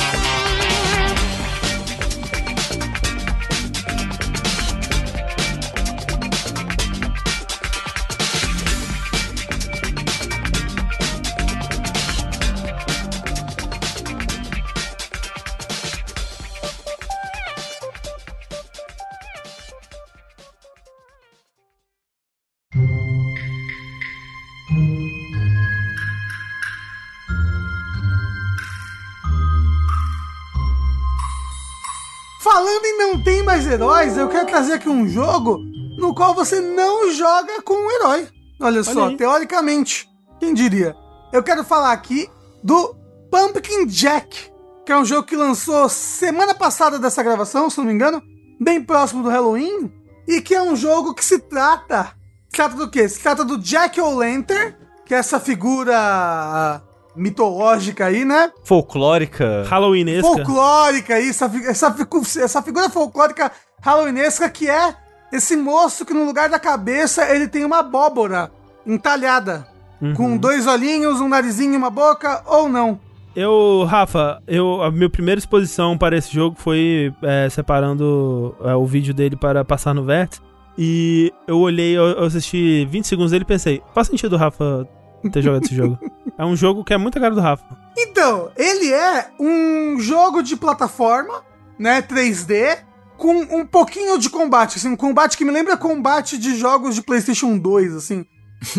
Tem 33.26 33.42
mais 33.42 33.66
heróis, 33.66 34.16
eu 34.16 34.28
quero 34.28 34.46
trazer 34.46 34.74
aqui 34.74 34.88
um 34.88 35.08
jogo 35.08 35.58
no 35.98 36.14
qual 36.14 36.32
você 36.32 36.60
não 36.60 37.10
joga 37.10 37.60
com 37.60 37.74
um 37.74 37.90
herói. 37.90 38.28
Olha 38.60 38.84
só, 38.84 39.08
aí. 39.08 39.16
teoricamente, 39.16 40.08
quem 40.38 40.54
diria? 40.54 40.94
Eu 41.32 41.42
quero 41.42 41.64
falar 41.64 41.90
aqui 41.90 42.30
do 42.62 42.94
Pumpkin 43.28 43.84
Jack, 43.86 44.52
que 44.84 44.92
é 44.92 44.96
um 44.96 45.04
jogo 45.04 45.26
que 45.26 45.34
lançou 45.34 45.88
semana 45.88 46.54
passada 46.54 47.00
dessa 47.00 47.20
gravação, 47.20 47.68
se 47.68 47.78
não 47.78 47.86
me 47.86 47.92
engano, 47.92 48.22
bem 48.60 48.80
próximo 48.80 49.24
do 49.24 49.28
Halloween, 49.28 49.92
e 50.28 50.40
que 50.40 50.54
é 50.54 50.62
um 50.62 50.76
jogo 50.76 51.12
que 51.12 51.24
se 51.24 51.40
trata. 51.40 52.12
Se 52.48 52.56
trata 52.56 52.76
do 52.76 52.88
quê? 52.88 53.08
Se 53.08 53.18
trata 53.18 53.44
do 53.44 53.58
Jack 53.58 54.00
O'Lantern, 54.00 54.72
que 55.04 55.12
é 55.12 55.18
essa 55.18 55.40
figura 55.40 56.80
mitológica 57.16 58.06
aí, 58.06 58.24
né? 58.24 58.52
Folclórica. 58.62 59.64
Halloweenesca. 59.68 60.22
Folclórica 60.28 61.14
aí, 61.14 61.30
essa, 61.30 61.50
essa, 61.66 61.96
essa 62.40 62.62
figura 62.62 62.90
folclórica 62.90 63.50
halloweenesca 63.80 64.48
que 64.48 64.68
é 64.68 64.94
esse 65.32 65.56
moço 65.56 66.04
que 66.04 66.14
no 66.14 66.24
lugar 66.24 66.48
da 66.48 66.58
cabeça 66.58 67.24
ele 67.34 67.48
tem 67.48 67.64
uma 67.64 67.80
abóbora 67.80 68.50
entalhada. 68.86 69.66
Com 70.14 70.36
dois 70.36 70.66
olhinhos, 70.66 71.20
um 71.20 71.28
narizinho 71.28 71.72
e 71.72 71.76
uma 71.76 71.88
boca, 71.88 72.42
ou 72.46 72.68
não. 72.68 73.00
Eu, 73.34 73.84
Rafa, 73.88 74.42
eu, 74.46 74.82
a 74.82 74.90
minha 74.90 75.08
primeira 75.10 75.38
exposição 75.38 75.96
para 75.96 76.16
esse 76.16 76.32
jogo 76.32 76.56
foi 76.58 77.12
é, 77.22 77.48
separando 77.48 78.54
é, 78.62 78.74
o 78.74 78.86
vídeo 78.86 79.12
dele 79.12 79.36
para 79.36 79.64
passar 79.64 79.94
no 79.94 80.04
Vértice. 80.04 80.40
E 80.78 81.32
eu 81.46 81.58
olhei, 81.58 81.96
eu, 81.96 82.04
eu 82.04 82.24
assisti 82.24 82.86
20 82.86 83.06
segundos 83.06 83.32
dele 83.32 83.44
e 83.44 83.46
pensei, 83.46 83.82
faz 83.94 84.06
sentido 84.06 84.34
o 84.34 84.38
Rafa 84.38 84.86
ter 85.30 85.42
jogado 85.42 85.64
esse 85.64 85.74
jogo. 85.74 85.98
É 86.38 86.44
um 86.44 86.56
jogo 86.56 86.84
que 86.84 86.92
é 86.92 86.98
muito 86.98 87.18
a 87.18 87.20
cara 87.20 87.34
do 87.34 87.40
Rafa. 87.40 87.64
Então, 87.96 88.50
ele 88.56 88.92
é 88.92 89.30
um 89.40 89.98
jogo 89.98 90.42
de 90.42 90.56
plataforma, 90.56 91.42
né, 91.78 92.02
3D, 92.02 92.78
com 93.16 93.34
um 93.34 93.64
pouquinho 93.64 94.18
de 94.18 94.28
combate, 94.28 94.76
assim, 94.76 94.88
um 94.88 94.96
combate 94.96 95.36
que 95.36 95.44
me 95.44 95.50
lembra 95.50 95.76
combate 95.76 96.36
de 96.36 96.56
jogos 96.56 96.94
de 96.94 97.02
PlayStation 97.02 97.58
2, 97.58 97.94
assim. 97.94 98.24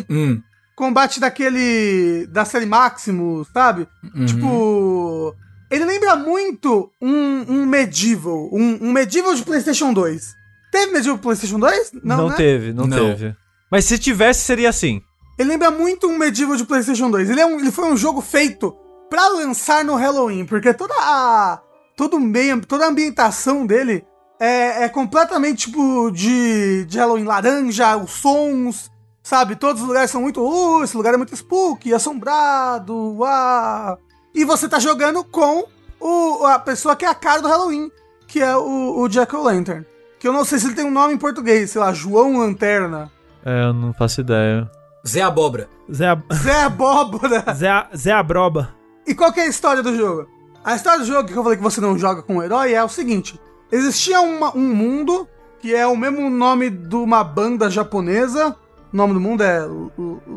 Hum. 0.10 0.42
Combate 0.76 1.20
daquele 1.20 2.28
da 2.28 2.46
série 2.46 2.66
Maximus, 2.68 3.48
sabe? 3.52 3.88
Uhum. 4.14 4.26
Tipo, 4.26 5.36
ele 5.72 5.86
lembra 5.86 6.16
muito 6.16 6.92
um, 7.02 7.46
um 7.48 7.66
Medieval, 7.66 8.50
um, 8.54 8.78
um 8.82 8.92
Medieval 8.92 9.34
de 9.34 9.44
PlayStation 9.44 9.92
2. 9.92 10.36
Teve 10.72 10.92
Medieval 10.92 11.18
PlayStation 11.18 11.60
2? 11.60 11.92
Não, 12.04 12.30
né? 12.30 12.36
teve, 12.36 12.74
não, 12.74 12.86
Não. 12.86 12.98
teve. 12.98 13.36
Mas 13.72 13.86
se 13.86 13.98
tivesse, 13.98 14.42
seria 14.42 14.70
assim. 14.70 15.02
Ele 15.38 15.50
lembra 15.50 15.70
muito 15.72 16.08
um 16.08 16.18
Medieval 16.18 16.56
de 16.56 16.66
PlayStation 16.66 17.10
2. 17.12 17.30
Ele, 17.30 17.42
é 17.42 17.46
um- 17.46 17.60
ele 17.60 17.72
foi 17.72 17.86
um 17.92 17.98
jogo 17.98 18.22
feito 18.22 18.76
pra 19.10 19.28
lançar 19.30 19.84
no 19.86 19.96
Halloween, 19.96 20.46
porque 20.46 20.74
toda 20.74 20.94
a 20.98 21.60
todo 21.96 22.20
meio, 22.20 22.60
toda 22.66 22.86
a 22.86 22.90
ambientação 22.90 23.66
dele 23.66 24.06
é, 24.40 24.84
é 24.84 24.90
completamente 24.90 25.66
tipo 25.68 26.12
de, 26.12 26.86
de 26.86 26.98
Halloween 27.00 27.24
laranja, 27.24 27.96
os 27.98 28.12
sons, 28.12 28.92
sabe? 29.24 29.56
Todos 29.56 29.82
os 29.82 29.88
lugares 29.88 30.12
são 30.12 30.22
muito, 30.22 30.42
uh, 30.42 30.84
esse 30.84 30.96
lugar 30.98 31.14
é 31.14 31.18
muito 31.18 31.36
spooky, 31.36 31.94
assombrado, 31.94 32.94
uau. 33.18 33.98
E 34.36 34.44
você 34.46 34.68
tá 34.70 34.80
jogando 34.80 35.24
com 35.24 35.66
o, 36.00 36.46
a 36.46 36.60
pessoa 36.60 36.96
que 36.96 37.06
é 37.06 37.08
a 37.08 37.16
cara 37.16 37.42
do 37.42 37.48
Halloween, 37.48 37.90
que 38.28 38.42
é 38.42 38.56
o, 38.56 39.00
o 39.00 39.08
Jack 39.08 39.36
O'Lantern. 39.36 39.86
Que 40.20 40.28
eu 40.28 40.34
não 40.34 40.44
sei 40.46 40.60
se 40.60 40.66
ele 40.68 40.76
tem 40.76 40.86
um 40.86 40.92
nome 40.92 41.14
em 41.14 41.18
português, 41.18 41.72
sei 41.72 41.82
lá, 41.82 41.94
João 41.94 42.38
Lanterna. 42.40 43.12
É, 43.46 43.64
eu 43.66 43.74
não 43.74 43.94
faço 43.94 44.22
ideia. 44.22 44.70
Zé 45.06 45.22
Abóbora. 45.22 45.70
Zé, 45.92 46.08
Ab- 46.08 46.24
Zé 46.34 46.62
Abóbora. 46.64 47.46
Zé, 47.56 47.68
A- 47.70 47.90
Zé 47.96 48.12
Abroba. 48.12 48.76
E 49.06 49.14
qual 49.16 49.32
que 49.32 49.40
é 49.40 49.44
a 49.44 49.48
história 49.48 49.82
do 49.84 49.96
jogo? 49.96 50.28
A 50.64 50.76
história 50.76 51.00
do 51.00 51.06
jogo 51.06 51.28
que 51.30 51.34
eu 51.38 51.44
falei 51.44 51.58
que 51.58 51.64
você 51.64 51.80
não 51.80 51.98
joga 51.98 52.22
com 52.22 52.38
o 52.38 52.44
herói 52.44 52.74
é 52.74 52.84
o 52.84 52.90
seguinte: 52.90 53.40
existia 53.72 54.20
uma- 54.22 54.56
um 54.56 54.74
mundo 54.76 55.28
que 55.60 55.74
é 55.74 55.88
o 55.88 55.96
mesmo 55.96 56.30
nome 56.30 56.70
de 56.70 56.96
uma 56.96 57.24
banda 57.24 57.70
japonesa. 57.70 58.56
O 58.94 58.98
nome 58.98 59.14
do 59.14 59.20
mundo 59.20 59.42
é. 59.44 59.66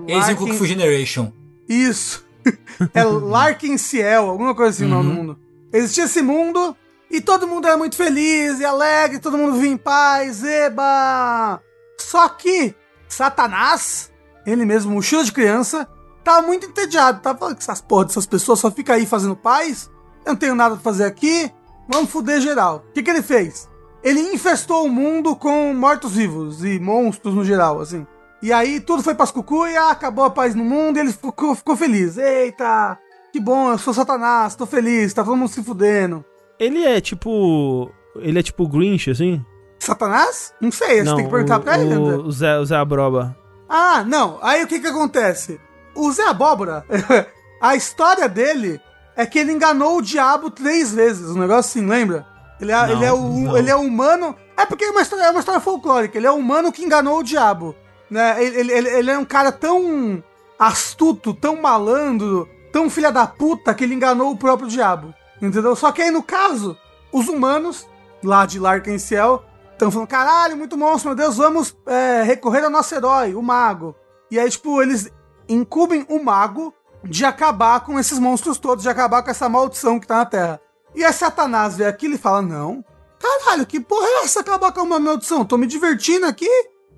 Em 0.09 0.35
Kung 0.37 0.53
Fu 0.55 0.67
Generation. 0.67 1.33
Isso. 1.69 2.25
é 2.95 3.05
Larkin 3.05 3.77
Ciel, 3.77 4.29
alguma 4.31 4.55
coisa 4.55 4.71
assim 4.71 4.85
o 4.87 4.89
nome 4.89 5.09
do 5.11 5.15
mundo. 5.15 5.39
Existia 5.73 6.05
esse 6.05 6.23
mundo 6.23 6.75
e 7.11 7.21
todo 7.21 7.47
mundo 7.47 7.67
era 7.67 7.77
muito 7.77 7.97
feliz 7.97 8.61
e 8.61 8.65
alegre, 8.65 9.19
todo 9.19 9.37
mundo 9.37 9.59
vinha 9.59 9.73
em 9.75 9.77
paz, 9.77 10.43
eba! 10.43 11.61
Só 11.99 12.29
que 12.31 12.75
Satanás, 13.09 14.10
ele 14.47 14.65
mesmo, 14.65 14.93
mochila 14.93 15.25
de 15.25 15.33
criança, 15.33 15.87
tava 16.25 16.47
muito 16.47 16.67
entediado. 16.67 17.21
Tava 17.21 17.39
falando 17.39 17.57
que 17.57 17.63
essas 17.63 17.81
porra 17.81 18.07
dessas 18.07 18.27
pessoas 18.27 18.59
só 18.59 18.71
ficam 18.71 18.95
aí 18.95 19.07
fazendo 19.07 19.37
paz. 19.37 19.91
Eu 20.25 20.33
não 20.33 20.37
tenho 20.37 20.55
nada 20.55 20.75
pra 20.75 20.85
fazer 20.85 21.05
aqui. 21.05 21.51
Vamos 21.89 22.11
fuder 22.11 22.41
geral. 22.41 22.85
O 22.89 22.93
que, 22.93 23.03
que 23.03 23.11
ele 23.11 23.23
fez? 23.23 23.69
Ele 24.03 24.21
infestou 24.33 24.87
o 24.87 24.89
mundo 24.89 25.37
com 25.37 25.75
mortos-vivos 25.75 26.65
e 26.65 26.79
monstros 26.79 27.35
no 27.35 27.45
geral, 27.45 27.81
assim. 27.81 28.07
E 28.43 28.53
aí 28.53 28.81
tudo 28.81 29.03
foi 29.03 29.15
pras 29.15 29.31
cucuia, 29.31 29.91
acabou 29.91 30.25
a 30.25 30.31
paz 30.31 30.55
no 30.55 30.65
mundo 30.65 30.97
e 30.97 31.01
ele 31.01 31.13
ficou, 31.13 31.55
ficou 31.55 31.77
feliz. 31.77 32.17
Eita, 32.17 32.99
que 33.33 33.39
bom, 33.39 33.73
eu 33.73 33.79
sou 33.79 33.93
Satanás, 33.93 34.55
tô 34.55 34.65
feliz, 34.65 35.13
tá 35.13 35.23
todo 35.23 35.37
mundo 35.37 35.51
se 35.51 35.63
fudendo. 35.63 36.25
Ele 36.59 36.83
é 36.85 37.01
tipo. 37.01 37.91
Ele 38.17 38.39
é 38.39 38.43
tipo 38.43 38.67
Grinch, 38.67 39.11
assim? 39.11 39.45
Satanás? 39.79 40.55
Não 40.61 40.73
sei, 40.73 41.05
você 41.05 41.15
tem 41.15 41.25
que 41.25 41.31
perguntar 41.31 41.59
o, 41.59 41.63
pra 41.63 41.79
ele, 41.79 41.95
o, 41.95 42.27
o 42.27 42.33
Zé, 42.33 42.59
o 42.59 42.65
Zé 42.65 42.77
Abroba. 42.77 43.37
Ah, 43.73 44.03
não. 44.05 44.41
Aí 44.43 44.65
o 44.65 44.67
que 44.67 44.81
que 44.81 44.89
acontece? 44.89 45.61
O 45.95 46.11
Zé 46.11 46.27
Abóbora, 46.27 46.85
a 47.63 47.77
história 47.77 48.29
dele 48.29 48.81
é 49.17 49.25
que 49.25 49.39
ele 49.39 49.53
enganou 49.53 49.99
o 49.99 50.03
diabo 50.03 50.51
três 50.51 50.93
vezes. 50.93 51.31
Um 51.31 51.39
negócio 51.39 51.71
assim, 51.71 51.87
lembra? 51.87 52.27
Ele 52.61 52.73
é, 52.73 52.75
Não, 52.75 52.91
ele 52.91 53.05
é, 53.05 53.13
o, 53.13 53.57
ele 53.57 53.71
é 53.71 53.77
humano. 53.77 54.35
É 54.57 54.67
porque 54.67 54.85
é 54.85 54.91
uma, 54.91 55.01
história, 55.01 55.23
é 55.23 55.31
uma 55.31 55.39
história 55.39 55.61
folclórica. 55.61 56.19
Ele 56.19 56.27
é 56.27 56.33
humano 56.33 56.73
que 56.73 56.85
enganou 56.85 57.21
o 57.21 57.23
diabo. 57.23 57.77
Né? 58.11 58.45
Ele, 58.45 58.59
ele, 58.59 58.73
ele, 58.73 58.89
ele 58.89 59.11
é 59.13 59.19
um 59.19 59.25
cara 59.25 59.53
tão 59.53 60.23
astuto, 60.59 61.33
tão 61.33 61.63
malandro, 61.63 62.49
tão 62.73 62.91
filha 62.91 63.13
da 63.13 63.27
puta 63.27 63.73
que 63.73 63.85
ele 63.85 63.95
enganou 63.95 64.33
o 64.33 64.37
próprio 64.37 64.69
diabo. 64.69 65.15
Entendeu? 65.41 65.77
Só 65.77 65.93
que 65.93 66.03
aí, 66.03 66.11
no 66.11 66.25
caso, 66.25 66.77
os 67.13 67.29
humanos, 67.29 67.87
lá 68.23 68.45
de 68.45 68.59
Larkin 68.59 68.99
Ciel, 68.99 69.45
estão 69.81 69.91
falando: 69.91 70.09
caralho, 70.09 70.57
muito 70.57 70.77
monstro, 70.77 71.09
meu 71.09 71.17
Deus, 71.17 71.37
vamos 71.37 71.75
é, 71.87 72.23
recorrer 72.23 72.65
ao 72.65 72.71
nosso 72.71 72.95
herói, 72.95 73.35
o 73.35 73.43
mago. 73.43 73.95
E 74.31 74.39
aí, 74.39 74.49
tipo, 74.49 74.81
eles 74.81 75.11
incumbem 75.49 76.07
o 76.09 76.23
mago 76.23 76.73
de 77.03 77.25
acabar 77.25 77.81
com 77.81 77.99
esses 77.99 78.19
monstros 78.19 78.59
todos, 78.59 78.83
de 78.83 78.89
acabar 78.89 79.23
com 79.23 79.31
essa 79.31 79.49
maldição 79.49 79.99
que 79.99 80.07
tá 80.07 80.19
na 80.19 80.27
Terra. 80.27 80.61
E 80.95 81.05
aí 81.05 81.13
Satanás 81.13 81.77
vê 81.77 81.87
aquilo 81.87 82.15
e 82.15 82.19
fala: 82.19 82.43
Não, 82.43 82.85
caralho, 83.19 83.67
que 83.67 83.81
porra 83.81 84.07
é 84.07 84.25
essa 84.25 84.41
acabar 84.41 84.73
com 84.73 84.83
uma 84.83 85.01
maldição? 85.01 85.45
Tô 85.45 85.57
me 85.57 85.67
divertindo 85.67 86.27
aqui, 86.27 86.49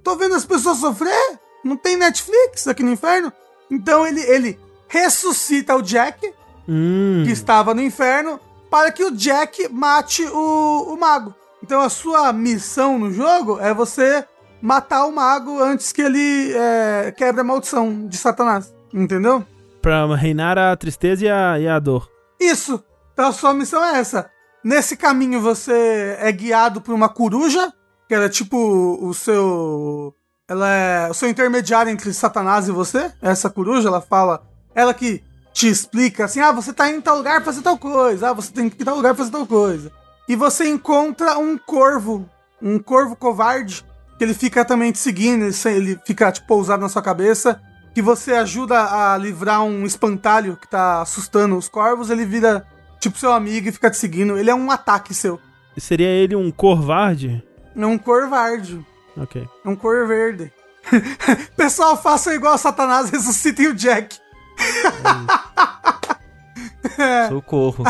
tô 0.03 0.17
vendo 0.17 0.35
as 0.35 0.45
pessoas 0.45 0.79
sofrer, 0.79 1.39
não 1.65 1.77
tem 1.77 1.97
Netflix 1.97 2.67
aqui 2.67 2.83
no 2.83 2.91
inferno. 2.93 3.33
Então 3.71 4.07
ele, 4.07 4.21
ele 4.23 4.61
ressuscita 4.89 5.75
o 5.77 5.83
Jack, 5.83 6.35
Hum. 6.69 7.25
que 7.27 7.33
estava 7.33 7.75
no 7.75 7.83
inferno, 7.83 8.39
para 8.71 8.93
que 8.93 9.03
o 9.03 9.11
Jack 9.11 9.69
mate 9.69 10.25
o, 10.25 10.95
o 10.95 10.97
mago. 10.97 11.35
Então 11.63 11.81
a 11.81 11.89
sua 11.89 12.33
missão 12.33 12.99
no 12.99 13.13
jogo 13.13 13.59
é 13.61 13.73
você 13.73 14.25
matar 14.61 15.07
o 15.07 15.13
mago 15.13 15.61
antes 15.61 15.93
que 15.93 16.03
ele 16.03 16.53
é, 16.55 17.13
quebre 17.17 17.41
a 17.41 17.45
maldição 17.45 18.07
de 18.07 18.17
Satanás. 18.17 18.73
Entendeu? 18.93 19.45
Pra 19.81 20.15
reinar 20.15 20.59
a 20.59 20.77
tristeza 20.77 21.25
e 21.25 21.29
a, 21.29 21.59
e 21.59 21.69
a 21.69 21.79
dor. 21.79 22.09
Isso. 22.41 22.83
Então 23.13 23.27
a 23.29 23.33
sua 23.33 23.55
missão 23.55 23.85
é 23.85 23.99
essa. 23.99 24.31
Nesse 24.65 24.97
caminho 24.97 25.41
você 25.41 26.17
é 26.21 26.31
guiado 26.31 26.81
por 26.81 26.95
uma 26.95 27.09
coruja, 27.09 27.73
que 28.09 28.15
ela 28.15 28.27
é 28.27 28.29
tipo 28.29 28.57
o 29.01 29.13
seu. 29.13 30.15
Ela 30.49 30.69
é 30.69 31.11
o 31.11 31.15
seu 31.15 31.29
intermediário 31.29 31.91
entre 31.91 32.13
Satanás 32.13 32.69
e 32.69 32.73
você. 32.73 33.11
Essa 33.21 33.51
coruja, 33.51 33.89
ela 33.89 34.01
fala. 34.01 34.43
Ela 34.75 34.95
que 34.95 35.23
te 35.53 35.69
explica 35.69 36.27
assim: 36.27 36.41
ah, 36.41 36.53
você 36.53 36.73
tá 36.73 36.89
indo 36.89 36.99
em 36.99 37.01
tal 37.01 37.17
lugar 37.17 37.37
pra 37.37 37.47
fazer 37.47 37.63
tal 37.63 37.77
coisa. 37.77 38.31
Ah, 38.31 38.33
você 38.33 38.53
tem 38.53 38.69
que 38.69 38.77
ir 38.77 38.83
em 38.83 38.85
tal 38.85 38.97
lugar 38.97 39.15
pra 39.15 39.25
fazer 39.25 39.37
tal 39.37 39.47
coisa. 39.47 39.91
E 40.29 40.37
você 40.37 40.69
encontra 40.69 41.39
um 41.39 41.59
corvo. 41.59 42.29
Um 42.61 42.79
corvo 42.79 43.17
covarde. 43.17 43.85
Que 44.19 44.25
ele 44.25 44.35
fica 44.35 44.65
também 44.65 44.93
te 44.93 44.99
seguindo. 44.99 45.51
Ele, 45.67 45.99
fica, 46.05 46.31
tipo, 46.31 46.47
pousado 46.47 46.83
na 46.83 46.89
sua 46.89 47.03
cabeça 47.03 47.61
que 47.95 48.01
você 48.01 48.33
ajuda 48.33 49.13
a 49.13 49.19
livrar 49.19 49.63
um 49.63 49.85
espantalho 49.85 50.57
que 50.57 50.67
tá 50.67 51.03
assustando 51.03 51.57
os 51.57 51.69
corvos, 51.69 52.09
ele 52.09 52.25
vira 52.25 52.67
tipo 52.99 53.19
seu 53.19 53.33
amigo 53.33 53.69
e 53.69 53.73
fica 53.73 53.91
te 53.91 53.99
seguindo. 53.99 54.39
Ele 54.39 54.51
é 54.51 54.55
um 54.55 54.71
ataque 54.71 55.13
seu. 55.13 55.39
Seria 55.77 56.09
ele 56.09 56.35
um 56.35 56.51
corvarde? 56.51 57.43
É 57.77 57.87
um 57.87 57.99
corvarde. 57.99 58.83
Ok. 59.17 59.47
É 59.65 59.69
um 59.69 59.77
cor 59.77 60.07
verde. 60.07 60.53
Pessoal, 61.57 62.01
façam 62.01 62.33
igual 62.33 62.55
a 62.55 62.59
Satanás, 62.59 63.11
ressuscitem 63.11 63.69
o 63.69 63.75
Jack. 63.75 64.19
Socorro. 67.29 67.85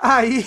Aí. 0.00 0.44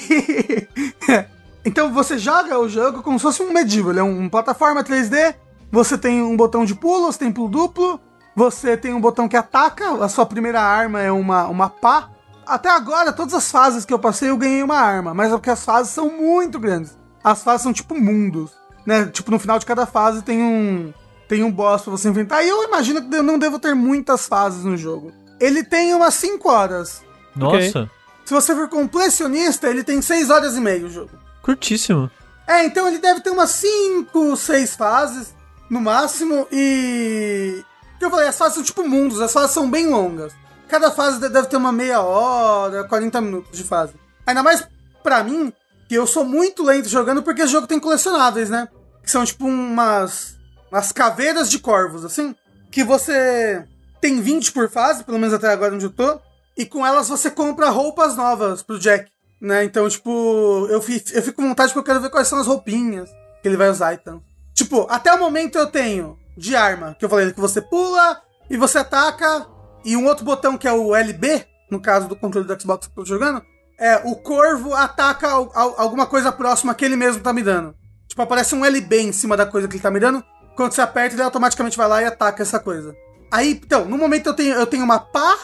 então 1.65 1.93
você 1.93 2.17
joga 2.17 2.57
o 2.59 2.69
jogo 2.69 3.01
como 3.01 3.17
se 3.19 3.23
fosse 3.23 3.41
um 3.41 3.51
medieval. 3.51 3.91
Ele 3.91 3.99
é 3.99 4.03
um 4.03 4.29
plataforma 4.29 4.83
3D. 4.83 5.35
Você 5.71 5.97
tem 5.97 6.21
um 6.21 6.37
botão 6.37 6.65
de 6.65 6.75
pulo, 6.75 7.11
você 7.11 7.19
tem 7.19 7.31
pulo 7.31 7.49
duplo. 7.49 7.99
Você 8.35 8.77
tem 8.77 8.93
um 8.93 9.01
botão 9.01 9.27
que 9.27 9.35
ataca. 9.35 10.03
A 10.03 10.07
sua 10.07 10.25
primeira 10.25 10.61
arma 10.61 11.01
é 11.01 11.11
uma, 11.11 11.47
uma 11.47 11.69
pá. 11.69 12.09
Até 12.45 12.69
agora, 12.69 13.11
todas 13.11 13.33
as 13.33 13.51
fases 13.51 13.83
que 13.83 13.93
eu 13.93 13.99
passei, 13.99 14.29
eu 14.29 14.37
ganhei 14.37 14.63
uma 14.63 14.77
arma. 14.77 15.13
Mas 15.13 15.31
é 15.31 15.35
porque 15.35 15.49
as 15.49 15.65
fases 15.65 15.91
são 15.91 16.09
muito 16.09 16.59
grandes. 16.59 16.97
As 17.23 17.43
fases 17.43 17.63
são 17.63 17.73
tipo 17.73 17.95
mundos. 17.95 18.51
Né? 18.85 19.05
Tipo, 19.07 19.31
no 19.31 19.39
final 19.39 19.59
de 19.59 19.65
cada 19.65 19.85
fase 19.85 20.21
tem 20.21 20.41
um. 20.41 20.93
Tem 21.27 21.43
um 21.43 21.51
boss 21.51 21.81
pra 21.81 21.91
você 21.91 22.07
enfrentar. 22.07 22.41
E 22.43 22.47
eu 22.47 22.63
imagino 22.63 23.01
que 23.01 23.13
eu 23.13 23.23
não 23.23 23.37
devo 23.37 23.59
ter 23.59 23.73
muitas 23.73 24.27
fases 24.27 24.63
no 24.63 24.77
jogo. 24.77 25.11
Ele 25.41 25.61
tem 25.63 25.93
umas 25.93 26.13
5 26.13 26.49
horas. 26.49 27.03
Nossa, 27.35 27.89
Se 28.27 28.33
você 28.33 28.53
for 28.53 28.67
completionista, 28.67 29.69
ele 29.69 29.85
tem 29.85 30.01
6 30.01 30.29
horas 30.29 30.57
e 30.57 30.59
meia 30.59 30.85
o 30.85 30.89
jogo. 30.89 31.11
curtíssimo. 31.41 32.11
É, 32.45 32.65
então 32.65 32.85
ele 32.87 32.97
deve 32.97 33.21
ter 33.21 33.29
umas 33.29 33.51
5, 33.51 34.35
6 34.35 34.75
fases 34.75 35.33
no 35.69 35.79
máximo 35.79 36.45
e. 36.51 37.63
O 37.95 37.99
que 37.99 38.05
eu 38.05 38.09
falei, 38.11 38.27
as 38.27 38.37
fases 38.37 38.55
são 38.55 38.63
tipo 38.63 38.85
mundos, 38.85 39.21
as 39.21 39.31
fases 39.31 39.51
são 39.51 39.69
bem 39.71 39.87
longas. 39.87 40.33
cada 40.67 40.91
fase 40.91 41.21
de- 41.21 41.29
deve 41.29 41.47
ter 41.47 41.55
uma 41.55 41.71
meia 41.71 42.01
hora, 42.01 42.83
40 42.83 43.21
minutos 43.21 43.57
de 43.57 43.63
fase. 43.63 43.93
Ainda 44.25 44.43
mais 44.43 44.67
pra 45.01 45.23
mim, 45.23 45.53
que 45.87 45.95
eu 45.95 46.05
sou 46.05 46.25
muito 46.25 46.61
lento 46.63 46.89
jogando 46.89 47.23
porque 47.23 47.41
esse 47.43 47.53
jogo 47.53 47.65
tem 47.65 47.79
colecionáveis, 47.79 48.49
né? 48.49 48.67
Que 49.01 49.09
são 49.09 49.23
tipo 49.23 49.45
umas, 49.47 50.35
umas 50.69 50.91
caveiras 50.91 51.49
de 51.49 51.59
corvos, 51.59 52.03
assim. 52.03 52.35
Que 52.69 52.83
você 52.83 53.63
tem 54.01 54.19
20 54.19 54.51
por 54.51 54.69
fase, 54.69 55.05
pelo 55.05 55.17
menos 55.17 55.33
até 55.33 55.47
agora 55.49 55.73
onde 55.73 55.85
eu 55.85 55.89
tô. 55.89 56.19
E 56.57 56.65
com 56.65 56.85
elas 56.85 57.07
você 57.09 57.29
compra 57.29 57.69
roupas 57.69 58.15
novas 58.15 58.63
pro 58.63 58.79
Jack, 58.79 59.09
né? 59.39 59.63
Então, 59.63 59.87
tipo, 59.87 60.67
eu, 60.69 60.81
fi- 60.81 61.03
eu 61.13 61.21
fico 61.21 61.37
com 61.41 61.47
vontade 61.49 61.69
porque 61.73 61.79
eu 61.79 61.93
quero 61.93 62.01
ver 62.01 62.09
quais 62.09 62.27
são 62.27 62.39
as 62.39 62.47
roupinhas 62.47 63.09
que 63.41 63.47
ele 63.47 63.57
vai 63.57 63.69
usar 63.69 63.93
então. 63.93 64.21
Tipo, 64.53 64.87
até 64.89 65.13
o 65.13 65.19
momento 65.19 65.57
eu 65.57 65.67
tenho 65.67 66.17
de 66.35 66.55
arma, 66.55 66.95
que 66.97 67.05
eu 67.05 67.09
falei 67.09 67.31
que 67.31 67.39
você 67.39 67.61
pula 67.61 68.19
e 68.49 68.57
você 68.57 68.79
ataca, 68.79 69.45
e 69.85 69.95
um 69.95 70.05
outro 70.07 70.25
botão 70.25 70.57
que 70.57 70.67
é 70.67 70.71
o 70.73 70.95
LB, 70.95 71.45
no 71.69 71.79
caso 71.79 72.07
do 72.07 72.15
controle 72.15 72.47
do 72.47 72.59
Xbox 72.61 72.87
que 72.87 72.91
eu 72.99 73.03
tô 73.03 73.05
jogando, 73.07 73.41
é 73.79 73.97
o 74.05 74.15
corvo 74.15 74.73
ataca 74.73 75.29
al- 75.29 75.51
al- 75.53 75.75
alguma 75.77 76.07
coisa 76.07 76.31
próxima 76.31 76.73
que 76.73 76.83
ele 76.83 76.95
mesmo 76.95 77.21
tá 77.21 77.31
me 77.31 77.43
dando. 77.43 77.75
Tipo, 78.07 78.21
aparece 78.23 78.55
um 78.55 78.65
LB 78.65 78.99
em 79.01 79.11
cima 79.11 79.37
da 79.37 79.45
coisa 79.45 79.67
que 79.67 79.75
ele 79.75 79.83
tá 79.83 79.91
me 79.91 79.99
dando, 79.99 80.23
quando 80.55 80.71
você 80.71 80.81
aperta 80.81 81.13
ele 81.13 81.21
automaticamente 81.21 81.77
vai 81.77 81.87
lá 81.87 82.01
e 82.01 82.05
ataca 82.05 82.41
essa 82.41 82.59
coisa. 82.59 82.95
Aí, 83.31 83.51
então, 83.63 83.85
no 83.85 83.97
momento 83.97 84.27
eu 84.27 84.33
tenho, 84.33 84.55
eu 84.55 84.65
tenho 84.65 84.83
uma 84.83 84.99
pá 84.99 85.35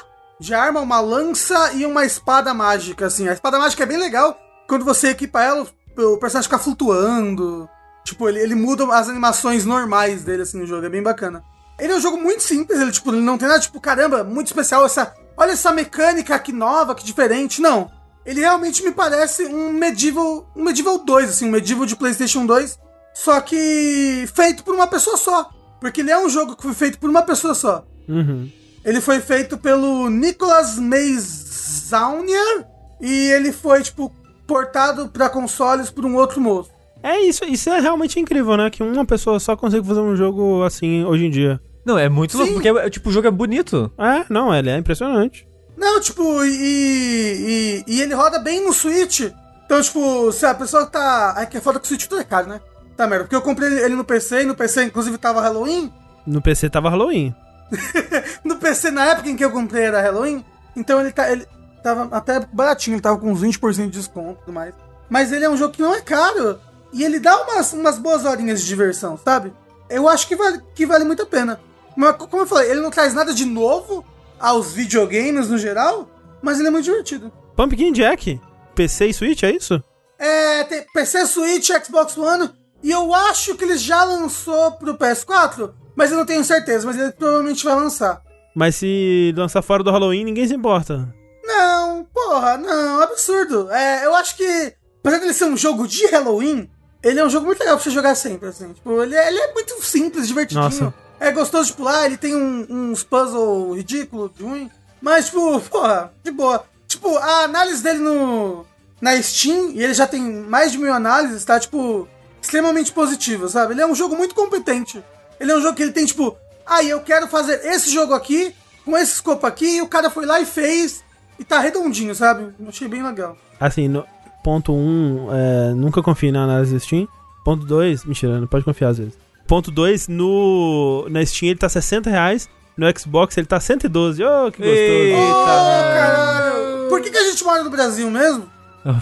de 0.43 0.53
arma, 0.53 0.81
uma 0.81 0.99
lança 0.99 1.73
e 1.73 1.85
uma 1.85 2.05
espada 2.05 2.53
mágica, 2.53 3.07
assim. 3.07 3.27
A 3.27 3.33
espada 3.33 3.57
mágica 3.57 3.83
é 3.83 3.85
bem 3.85 3.97
legal, 3.97 4.37
quando 4.67 4.85
você 4.85 5.09
equipa 5.09 5.41
ela, 5.41 5.67
o 5.97 6.17
personagem 6.17 6.49
fica 6.49 6.59
flutuando, 6.59 7.69
Tipo, 8.03 8.27
ele, 8.27 8.39
ele 8.39 8.55
muda 8.55 8.85
as 8.93 9.07
animações 9.07 9.65
normais 9.65 10.23
dele, 10.23 10.43
assim, 10.43 10.59
no 10.59 10.67
jogo. 10.67 10.85
É 10.85 10.89
bem 10.89 11.01
bacana. 11.01 11.43
Ele 11.79 11.93
é 11.93 11.95
um 11.95 12.01
jogo 12.01 12.17
muito 12.17 12.43
simples, 12.43 12.79
ele, 12.79 12.91
tipo, 12.91 13.11
ele 13.11 13.21
não 13.21 13.37
tem 13.37 13.47
nada, 13.47 13.59
tipo, 13.59 13.79
caramba, 13.79 14.23
muito 14.23 14.47
especial 14.47 14.85
essa... 14.85 15.13
Olha 15.35 15.51
essa 15.51 15.71
mecânica 15.71 16.37
que 16.37 16.51
nova, 16.51 16.93
que 16.93 17.03
diferente. 17.03 17.61
Não. 17.61 17.89
Ele 18.25 18.41
realmente 18.41 18.83
me 18.83 18.91
parece 18.91 19.45
um 19.45 19.71
Medieval... 19.71 20.47
Um 20.55 20.63
Medieval 20.63 20.99
2, 20.99 21.29
assim, 21.29 21.47
um 21.47 21.51
Medieval 21.51 21.85
de 21.85 21.95
Playstation 21.95 22.45
2. 22.45 22.77
Só 23.13 23.39
que 23.41 24.27
feito 24.35 24.63
por 24.63 24.75
uma 24.75 24.87
pessoa 24.87 25.17
só. 25.17 25.49
Porque 25.79 26.01
ele 26.01 26.11
é 26.11 26.19
um 26.19 26.29
jogo 26.29 26.55
que 26.55 26.63
foi 26.63 26.73
feito 26.73 26.99
por 26.99 27.09
uma 27.09 27.23
pessoa 27.23 27.55
só. 27.55 27.85
Uhum. 28.07 28.51
Ele 28.85 28.99
foi 28.99 29.19
feito 29.19 29.57
pelo 29.57 30.09
Nicolas 30.09 30.77
Meizaunier 30.77 32.65
e 32.99 33.29
ele 33.31 33.51
foi, 33.51 33.81
tipo, 33.81 34.11
portado 34.45 35.07
pra 35.07 35.29
consoles 35.29 35.89
por 35.89 36.05
um 36.05 36.15
outro 36.15 36.41
moço. 36.41 36.71
É 37.01 37.19
isso, 37.19 37.43
isso 37.45 37.69
é 37.69 37.79
realmente 37.79 38.19
incrível, 38.19 38.55
né? 38.55 38.69
Que 38.69 38.81
uma 38.81 39.05
pessoa 39.05 39.39
só 39.39 39.55
consegue 39.55 39.85
fazer 39.85 39.99
um 39.99 40.15
jogo 40.15 40.63
assim 40.63 41.03
hoje 41.03 41.25
em 41.25 41.29
dia. 41.29 41.59
Não, 41.85 41.97
é 41.97 42.07
muito 42.07 42.37
louco, 42.37 42.53
Sim. 42.53 42.53
porque 42.53 42.69
é, 42.69 42.89
tipo, 42.89 43.09
o 43.09 43.11
jogo 43.11 43.27
é 43.27 43.31
bonito. 43.31 43.91
É, 43.97 44.23
não, 44.29 44.55
ele 44.55 44.69
é 44.69 44.77
impressionante. 44.77 45.45
Não, 45.75 45.99
tipo, 45.99 46.45
e, 46.45 47.83
e, 47.87 47.93
e 47.95 48.01
ele 48.01 48.13
roda 48.13 48.39
bem 48.39 48.63
no 48.63 48.71
Switch. 48.71 49.21
Então, 49.65 49.81
tipo, 49.81 50.31
se 50.31 50.45
a 50.45 50.53
pessoa 50.53 50.85
tá. 50.85 51.35
É 51.37 51.45
que 51.45 51.57
é 51.57 51.61
foda 51.61 51.79
que 51.79 51.85
o 51.85 51.87
Switch 51.87 52.05
tudo 52.07 52.21
é 52.21 52.23
caro, 52.23 52.47
né? 52.47 52.61
Tá 52.95 53.05
merda. 53.07 53.25
Porque 53.25 53.35
eu 53.35 53.41
comprei 53.41 53.69
ele 53.83 53.95
no 53.95 54.05
PC 54.05 54.43
e 54.43 54.45
no 54.45 54.55
PC, 54.55 54.85
inclusive, 54.85 55.17
tava 55.17 55.41
Halloween. 55.41 55.91
No 56.25 56.41
PC 56.41 56.69
tava 56.69 56.89
Halloween. 56.89 57.35
No 58.43 58.57
PC, 58.57 58.91
na 58.91 59.05
época 59.05 59.29
em 59.29 59.35
que 59.35 59.43
eu 59.43 59.51
comprei, 59.51 59.85
era 59.85 60.01
Halloween. 60.01 60.43
Então 60.75 60.99
ele, 60.99 61.11
tá, 61.11 61.31
ele 61.31 61.45
tava 61.83 62.15
até 62.15 62.39
baratinho, 62.51 62.95
ele 62.95 63.01
tava 63.01 63.17
com 63.17 63.31
uns 63.31 63.41
20% 63.41 63.85
de 63.85 63.89
desconto 63.89 64.39
e 64.41 64.45
tudo 64.45 64.53
mais. 64.53 64.73
Mas 65.09 65.31
ele 65.31 65.45
é 65.45 65.49
um 65.49 65.57
jogo 65.57 65.73
que 65.73 65.81
não 65.81 65.93
é 65.93 66.01
caro. 66.01 66.59
E 66.91 67.03
ele 67.03 67.19
dá 67.19 67.41
umas, 67.43 67.73
umas 67.73 67.97
boas 67.97 68.25
horinhas 68.25 68.61
de 68.61 68.67
diversão, 68.67 69.17
sabe? 69.17 69.51
Eu 69.89 70.07
acho 70.07 70.27
que 70.27 70.35
vale, 70.35 70.61
que 70.75 70.85
vale 70.85 71.03
muito 71.03 71.23
a 71.23 71.25
pena. 71.25 71.59
Mas, 71.95 72.15
como 72.15 72.43
eu 72.43 72.47
falei, 72.47 72.71
ele 72.71 72.81
não 72.81 72.89
traz 72.89 73.13
nada 73.13 73.33
de 73.33 73.45
novo 73.45 74.05
aos 74.39 74.71
videogames 74.71 75.49
no 75.49 75.57
geral, 75.57 76.09
mas 76.41 76.59
ele 76.59 76.67
é 76.67 76.71
muito 76.71 76.85
divertido. 76.85 77.31
Pumpkin 77.55 77.91
Jack, 77.91 78.39
PC 78.75 79.07
e 79.07 79.13
Switch, 79.13 79.43
é 79.43 79.51
isso? 79.51 79.83
É, 80.17 80.63
tem 80.63 80.85
PC, 80.93 81.25
Switch, 81.27 81.69
Xbox 81.83 82.17
One. 82.17 82.49
E 82.81 82.91
eu 82.91 83.13
acho 83.13 83.55
que 83.55 83.63
ele 83.63 83.77
já 83.77 84.03
lançou 84.03 84.71
pro 84.73 84.97
PS4, 84.97 85.71
mas 85.95 86.11
eu 86.11 86.17
não 86.17 86.25
tenho 86.25 86.43
certeza, 86.43 86.85
mas 86.85 86.97
ele 86.97 87.11
provavelmente 87.11 87.63
vai 87.63 87.75
lançar. 87.75 88.21
Mas 88.55 88.75
se 88.75 89.33
lançar 89.35 89.61
fora 89.61 89.83
do 89.83 89.91
Halloween, 89.91 90.23
ninguém 90.25 90.47
se 90.47 90.53
importa. 90.53 91.13
Não, 91.43 92.05
porra, 92.13 92.57
não, 92.57 93.01
absurdo. 93.01 93.69
É, 93.71 94.05
eu 94.05 94.15
acho 94.15 94.35
que, 94.37 94.73
apesar 94.99 95.19
dele 95.19 95.33
ser 95.33 95.45
um 95.45 95.57
jogo 95.57 95.87
de 95.87 96.05
Halloween, 96.07 96.69
ele 97.03 97.19
é 97.19 97.25
um 97.25 97.29
jogo 97.29 97.45
muito 97.47 97.59
legal 97.59 97.75
pra 97.75 97.83
você 97.83 97.89
jogar 97.89 98.15
sempre, 98.15 98.49
assim. 98.49 98.71
Tipo, 98.73 99.01
ele, 99.01 99.15
é- 99.15 99.27
ele 99.27 99.39
é 99.39 99.53
muito 99.53 99.83
simples, 99.83 100.27
divertidinho. 100.27 100.63
Nossa. 100.63 100.93
É 101.19 101.31
gostoso 101.31 101.67
de 101.71 101.73
pular, 101.73 102.05
ele 102.05 102.17
tem 102.17 102.35
um- 102.35 102.65
uns 102.69 103.03
puzzles 103.03 103.75
ridículos, 103.77 104.31
ruim. 104.39 104.69
Mas, 105.01 105.25
tipo, 105.25 105.59
porra, 105.61 106.13
de 106.23 106.31
boa. 106.31 106.63
Tipo, 106.87 107.17
a 107.17 107.43
análise 107.43 107.81
dele 107.83 107.99
no, 107.99 108.65
na 109.01 109.21
Steam, 109.21 109.71
e 109.71 109.83
ele 109.83 109.93
já 109.93 110.05
tem 110.07 110.21
mais 110.21 110.71
de 110.71 110.77
mil 110.77 110.93
análises, 110.93 111.43
tá, 111.43 111.59
tipo, 111.59 112.07
extremamente 112.41 112.91
positiva, 112.91 113.47
sabe? 113.49 113.73
Ele 113.73 113.81
é 113.81 113.87
um 113.87 113.95
jogo 113.95 114.15
muito 114.15 114.35
competente. 114.35 115.03
Ele 115.43 115.51
é 115.51 115.57
um 115.57 115.61
jogo 115.61 115.75
que 115.75 115.83
ele 115.83 115.91
tem, 115.91 116.05
tipo, 116.05 116.37
ah, 116.65 116.81
eu 116.81 117.01
quero 117.01 117.27
fazer 117.27 117.59
esse 117.65 117.93
jogo 117.93 118.13
aqui, 118.13 118.55
com 118.85 118.97
esse 118.97 119.15
escopo 119.15 119.45
aqui, 119.45 119.75
e 119.75 119.81
o 119.81 119.87
cara 119.89 120.09
foi 120.09 120.25
lá 120.25 120.39
e 120.39 120.45
fez, 120.45 121.03
e 121.37 121.43
tá 121.43 121.59
redondinho, 121.59 122.15
sabe? 122.15 122.43
Eu 122.57 122.69
achei 122.69 122.87
bem 122.87 123.03
legal. 123.03 123.37
Assim, 123.59 123.89
no, 123.89 124.05
ponto 124.41 124.71
1, 124.71 124.77
um, 124.77 125.27
é, 125.33 125.73
nunca 125.73 126.01
confie 126.01 126.31
na 126.31 126.45
análise 126.45 126.79
Steam. 126.79 127.09
Ponto 127.43 127.65
2, 127.65 128.05
mentira, 128.05 128.39
não 128.39 128.47
pode 128.47 128.63
confiar 128.63 128.87
às 128.91 128.99
vezes. 128.99 129.15
Ponto 129.45 129.69
2, 129.69 130.07
no, 130.07 131.07
na 131.09 131.25
Steam 131.25 131.49
ele 131.49 131.59
tá 131.59 131.67
60 131.67 132.09
reais, 132.09 132.47
no 132.77 132.87
Xbox 132.97 133.35
ele 133.35 133.45
tá 133.45 133.59
112. 133.59 134.23
Oh, 134.23 134.49
que 134.49 134.59
gostoso. 134.59 134.71
Eita, 134.71 135.17
mano. 135.17 135.93
caralho! 135.93 136.87
Por 136.87 137.01
que, 137.01 137.11
que 137.11 137.17
a 137.17 137.23
gente 137.29 137.43
mora 137.43 137.61
no 137.65 137.69
Brasil 137.69 138.09
mesmo? 138.09 138.49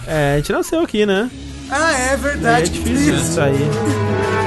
É, 0.08 0.34
a 0.34 0.36
gente 0.38 0.50
nasceu 0.50 0.80
aqui, 0.80 1.06
né? 1.06 1.30
Ah, 1.70 1.92
é 1.96 2.12
É 2.14 2.16
verdade. 2.16 2.68
que 2.68 2.80
difícil 2.80 3.14
isso 3.14 3.40
aí. 3.40 4.41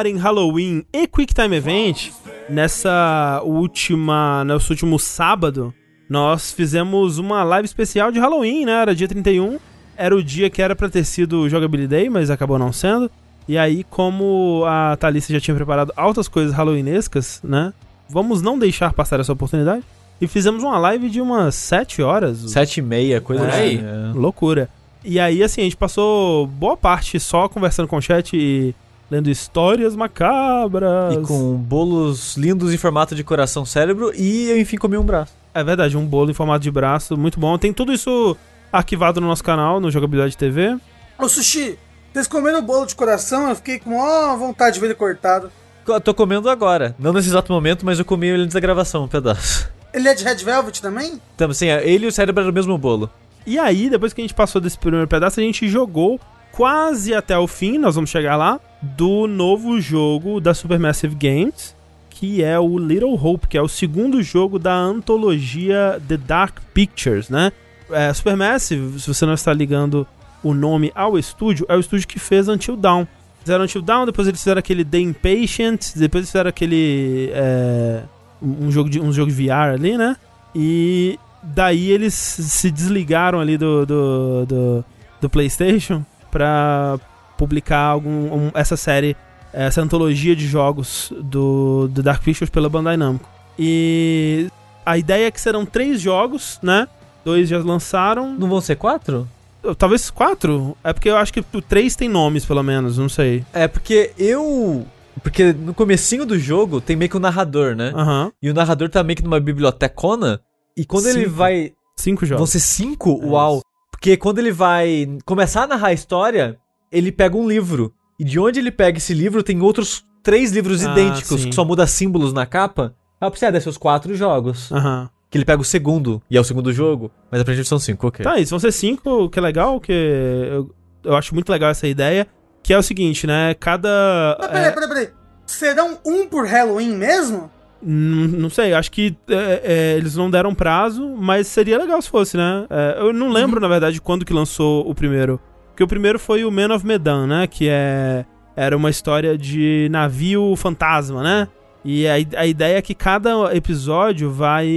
Falar 0.00 0.06
em 0.06 0.16
Halloween 0.16 0.82
e 0.92 1.06
Quick 1.06 1.34
Time 1.34 1.56
Event, 1.56 2.08
nessa 2.48 3.42
última, 3.44 4.42
nesse 4.44 4.70
último 4.70 4.98
sábado, 4.98 5.74
nós 6.08 6.52
fizemos 6.52 7.18
uma 7.18 7.42
live 7.44 7.66
especial 7.66 8.10
de 8.10 8.18
Halloween, 8.18 8.64
né? 8.64 8.72
Era 8.72 8.94
dia 8.94 9.06
31. 9.06 9.58
Era 9.96 10.16
o 10.16 10.22
dia 10.22 10.48
que 10.48 10.62
era 10.62 10.74
pra 10.74 10.88
ter 10.88 11.04
sido 11.04 11.46
Day, 11.88 12.08
mas 12.08 12.30
acabou 12.30 12.58
não 12.58 12.72
sendo. 12.72 13.10
E 13.46 13.58
aí, 13.58 13.84
como 13.84 14.64
a 14.66 14.96
Thalissa 14.96 15.32
já 15.34 15.40
tinha 15.40 15.54
preparado 15.54 15.92
altas 15.96 16.28
coisas 16.28 16.54
halloweenescas, 16.54 17.40
né? 17.44 17.72
Vamos 18.08 18.40
não 18.40 18.58
deixar 18.58 18.92
passar 18.94 19.20
essa 19.20 19.32
oportunidade. 19.32 19.82
E 20.20 20.26
fizemos 20.26 20.62
uma 20.62 20.78
live 20.78 21.10
de 21.10 21.20
umas 21.20 21.54
7 21.56 22.00
horas. 22.02 22.38
Sete 22.50 22.78
e 22.78 22.82
meia, 22.82 23.20
coisa 23.20 23.44
É. 23.44 23.48
assim. 23.48 23.80
é. 23.84 24.12
Loucura. 24.14 24.68
E 25.04 25.20
aí, 25.20 25.42
assim, 25.42 25.60
a 25.60 25.64
gente 25.64 25.76
passou 25.76 26.46
boa 26.46 26.76
parte 26.76 27.18
só 27.20 27.48
conversando 27.48 27.86
com 27.88 27.96
o 27.96 28.02
chat 28.02 28.34
e 28.36 28.74
lendo 29.10 29.28
histórias 29.28 29.96
macabras. 29.96 31.14
E 31.14 31.20
com 31.22 31.54
bolos 31.54 32.36
lindos 32.36 32.72
em 32.72 32.76
formato 32.76 33.14
de 33.14 33.24
coração 33.24 33.64
cérebro 33.64 34.12
e 34.14 34.48
eu 34.50 34.58
enfim 34.58 34.76
comi 34.76 34.96
um 34.96 35.04
braço. 35.04 35.32
É 35.52 35.64
verdade, 35.64 35.96
um 35.96 36.06
bolo 36.06 36.30
em 36.30 36.34
formato 36.34 36.60
de 36.62 36.70
braço, 36.70 37.16
muito 37.16 37.40
bom. 37.40 37.58
Tem 37.58 37.72
tudo 37.72 37.92
isso 37.92 38.36
arquivado 38.72 39.20
no 39.20 39.26
nosso 39.26 39.42
canal, 39.42 39.80
no 39.80 39.90
Jogabilidade 39.90 40.36
TV. 40.36 40.78
Ô, 41.18 41.28
Sushi, 41.28 41.76
vocês 42.12 42.28
comeram 42.28 42.62
bolo 42.62 42.86
de 42.86 42.94
coração, 42.94 43.48
eu 43.48 43.56
fiquei 43.56 43.80
com 43.80 43.98
ó 43.98 44.36
vontade 44.36 44.74
de 44.74 44.80
ver 44.80 44.86
ele 44.86 44.94
cortado. 44.94 45.50
Eu 45.86 46.00
tô 46.00 46.14
comendo 46.14 46.48
agora. 46.48 46.94
Não 46.98 47.12
nesse 47.12 47.28
exato 47.28 47.52
momento, 47.52 47.84
mas 47.84 47.98
eu 47.98 48.04
comi 48.04 48.28
ele 48.28 48.44
antes 48.44 48.54
da 48.54 48.60
gravação, 48.60 49.04
um 49.04 49.08
pedaço. 49.08 49.68
Ele 49.92 50.08
é 50.08 50.14
de 50.14 50.22
Red 50.22 50.36
Velvet 50.36 50.80
também? 50.80 51.20
Então, 51.34 51.50
assim, 51.50 51.66
ele 51.66 52.06
e 52.06 52.08
o 52.08 52.12
cérebro 52.12 52.42
eram 52.42 52.52
o 52.52 52.54
mesmo 52.54 52.78
bolo. 52.78 53.10
E 53.44 53.58
aí, 53.58 53.90
depois 53.90 54.12
que 54.12 54.20
a 54.20 54.24
gente 54.24 54.34
passou 54.34 54.60
desse 54.60 54.78
primeiro 54.78 55.08
pedaço, 55.08 55.40
a 55.40 55.42
gente 55.42 55.68
jogou 55.68 56.20
quase 56.52 57.14
até 57.14 57.38
o 57.38 57.46
fim, 57.46 57.78
nós 57.78 57.94
vamos 57.94 58.10
chegar 58.10 58.36
lá, 58.36 58.60
do 58.82 59.26
novo 59.26 59.80
jogo 59.80 60.40
da 60.40 60.54
Supermassive 60.54 61.14
Games, 61.14 61.74
que 62.08 62.42
é 62.42 62.58
o 62.58 62.78
Little 62.78 63.14
Hope, 63.14 63.48
que 63.48 63.56
é 63.56 63.62
o 63.62 63.68
segundo 63.68 64.22
jogo 64.22 64.58
da 64.58 64.74
antologia 64.74 66.00
The 66.06 66.16
Dark 66.16 66.58
Pictures, 66.74 67.28
né? 67.28 67.52
É, 67.90 68.12
Supermassive, 68.12 69.00
se 69.00 69.06
você 69.06 69.26
não 69.26 69.34
está 69.34 69.52
ligando 69.52 70.06
o 70.42 70.54
nome 70.54 70.92
ao 70.94 71.18
estúdio, 71.18 71.66
é 71.68 71.76
o 71.76 71.80
estúdio 71.80 72.06
que 72.06 72.18
fez 72.18 72.48
Until 72.48 72.76
Dawn. 72.76 73.06
fizeram 73.40 73.64
Until 73.64 73.82
Dawn, 73.82 74.06
depois 74.06 74.28
eles 74.28 74.40
fizeram 74.40 74.58
aquele 74.58 74.84
The 74.84 74.98
Impatient, 74.98 75.94
depois 75.96 76.22
eles 76.22 76.30
fizeram 76.30 76.48
aquele. 76.48 77.30
É, 77.32 78.02
um, 78.42 78.70
jogo 78.70 78.88
de, 78.88 79.00
um 79.00 79.12
jogo 79.12 79.30
de 79.30 79.46
VR 79.46 79.74
ali, 79.74 79.96
né? 79.96 80.16
E 80.54 81.18
daí 81.42 81.90
eles 81.90 82.14
se 82.14 82.70
desligaram 82.70 83.40
ali 83.40 83.56
do, 83.56 83.84
do, 83.86 84.46
do, 84.46 84.84
do 85.20 85.30
PlayStation 85.30 86.04
pra 86.30 86.98
publicar 87.36 87.80
algum, 87.80 88.10
um, 88.32 88.50
essa 88.54 88.76
série, 88.76 89.16
essa 89.52 89.80
antologia 89.80 90.36
de 90.36 90.46
jogos 90.46 91.12
do, 91.22 91.88
do 91.88 92.02
Dark 92.02 92.22
Pictures 92.22 92.50
pela 92.50 92.68
Bandai 92.68 92.96
Namco. 92.96 93.28
E 93.58 94.48
a 94.84 94.96
ideia 94.98 95.26
é 95.26 95.30
que 95.30 95.40
serão 95.40 95.66
três 95.66 96.00
jogos, 96.00 96.58
né? 96.62 96.88
Dois 97.24 97.48
já 97.48 97.58
lançaram. 97.58 98.34
Não 98.38 98.48
vão 98.48 98.60
ser 98.60 98.76
quatro? 98.76 99.28
Talvez 99.76 100.10
quatro? 100.10 100.76
É 100.82 100.92
porque 100.92 101.10
eu 101.10 101.16
acho 101.16 101.32
que 101.32 101.44
o 101.52 101.60
três 101.60 101.94
tem 101.94 102.08
nomes, 102.08 102.44
pelo 102.46 102.62
menos, 102.62 102.96
não 102.96 103.08
sei. 103.08 103.44
É, 103.52 103.68
porque 103.68 104.12
eu. 104.16 104.86
Porque 105.22 105.52
no 105.52 105.74
comecinho 105.74 106.24
do 106.24 106.38
jogo 106.38 106.80
tem 106.80 106.96
meio 106.96 107.10
que 107.10 107.16
um 107.16 107.20
narrador, 107.20 107.74
né? 107.76 107.92
Aham. 107.94 108.32
E 108.42 108.48
o 108.48 108.54
narrador 108.54 108.88
tá 108.88 109.02
meio 109.02 109.16
que 109.16 109.22
numa 109.22 109.38
bibliotecona. 109.38 110.40
E 110.74 110.84
quando 110.84 111.06
ele 111.08 111.24
Cinco. 111.24 111.30
vai. 111.36 111.72
Cinco 111.96 112.24
jogos. 112.24 112.40
Vão 112.40 112.46
ser 112.46 112.60
cinco? 112.60 113.20
É 113.22 113.26
Uau! 113.26 113.60
Porque 114.00 114.16
quando 114.16 114.38
ele 114.38 114.50
vai 114.50 115.18
começar 115.26 115.64
a 115.64 115.66
narrar 115.66 115.88
a 115.88 115.92
história, 115.92 116.58
ele 116.90 117.12
pega 117.12 117.36
um 117.36 117.46
livro. 117.46 117.92
E 118.18 118.24
de 118.24 118.40
onde 118.40 118.58
ele 118.58 118.70
pega 118.70 118.96
esse 118.96 119.12
livro, 119.12 119.42
tem 119.42 119.60
outros 119.60 120.02
três 120.22 120.50
livros 120.52 120.82
Ah, 120.84 120.90
idênticos, 120.92 121.42
sim. 121.42 121.50
que 121.50 121.54
só 121.54 121.66
muda 121.66 121.86
símbolos 121.86 122.32
na 122.32 122.46
capa. 122.46 122.94
Ah, 123.20 123.30
precisa 123.30 123.52
desses 123.52 123.66
os 123.66 123.76
quatro 123.76 124.14
jogos. 124.14 124.72
Aham. 124.72 125.10
Que 125.30 125.36
ele 125.36 125.44
pega 125.44 125.60
o 125.60 125.64
segundo, 125.64 126.20
e 126.30 126.36
é 126.36 126.40
o 126.40 126.44
segundo 126.44 126.72
jogo. 126.72 127.10
Mas 127.30 127.42
a 127.42 127.44
princípio 127.44 127.68
são 127.68 127.78
cinco, 127.78 128.08
ok. 128.08 128.24
Tá, 128.24 128.38
isso 128.40 128.50
vão 128.50 128.58
ser 128.58 128.72
cinco, 128.72 129.24
o 129.24 129.30
que 129.30 129.38
é 129.38 129.42
legal, 129.42 129.78
que 129.78 129.92
eu, 129.92 130.74
eu 131.04 131.14
acho 131.16 131.34
muito 131.34 131.52
legal 131.52 131.70
essa 131.70 131.86
ideia. 131.86 132.26
Que 132.62 132.72
é 132.72 132.78
o 132.78 132.82
seguinte, 132.82 133.26
né? 133.26 133.54
Cada. 133.54 134.36
Mas 134.40 134.48
é, 134.48 134.52
peraí, 134.52 134.72
peraí, 134.72 134.88
peraí. 134.88 135.08
Serão 135.46 135.98
um 136.06 136.26
por 136.26 136.46
Halloween 136.46 136.96
mesmo? 136.96 137.50
Não, 137.82 138.50
sei, 138.50 138.74
acho 138.74 138.90
que 138.90 139.16
é, 139.28 139.60
é, 139.64 139.96
eles 139.96 140.14
não 140.16 140.30
deram 140.30 140.54
prazo, 140.54 141.16
mas 141.18 141.46
seria 141.46 141.78
legal 141.78 142.00
se 142.02 142.10
fosse, 142.10 142.36
né? 142.36 142.66
É, 142.68 142.96
eu 143.00 143.12
não 143.12 143.30
lembro, 143.30 143.60
na 143.60 143.68
verdade, 143.68 144.00
quando 144.00 144.24
que 144.24 144.32
lançou 144.32 144.88
o 144.88 144.94
primeiro. 144.94 145.40
Porque 145.68 145.82
o 145.82 145.88
primeiro 145.88 146.18
foi 146.18 146.44
o 146.44 146.50
Man 146.50 146.74
of 146.74 146.86
Medan, 146.86 147.26
né? 147.26 147.46
Que 147.46 147.68
é 147.68 148.24
era 148.56 148.76
uma 148.76 148.90
história 148.90 149.38
de 149.38 149.88
navio 149.90 150.54
fantasma, 150.56 151.22
né? 151.22 151.48
E 151.82 152.06
a, 152.06 152.14
a 152.40 152.46
ideia 152.46 152.76
é 152.76 152.82
que 152.82 152.94
cada 152.94 153.56
episódio 153.56 154.30
vai 154.30 154.68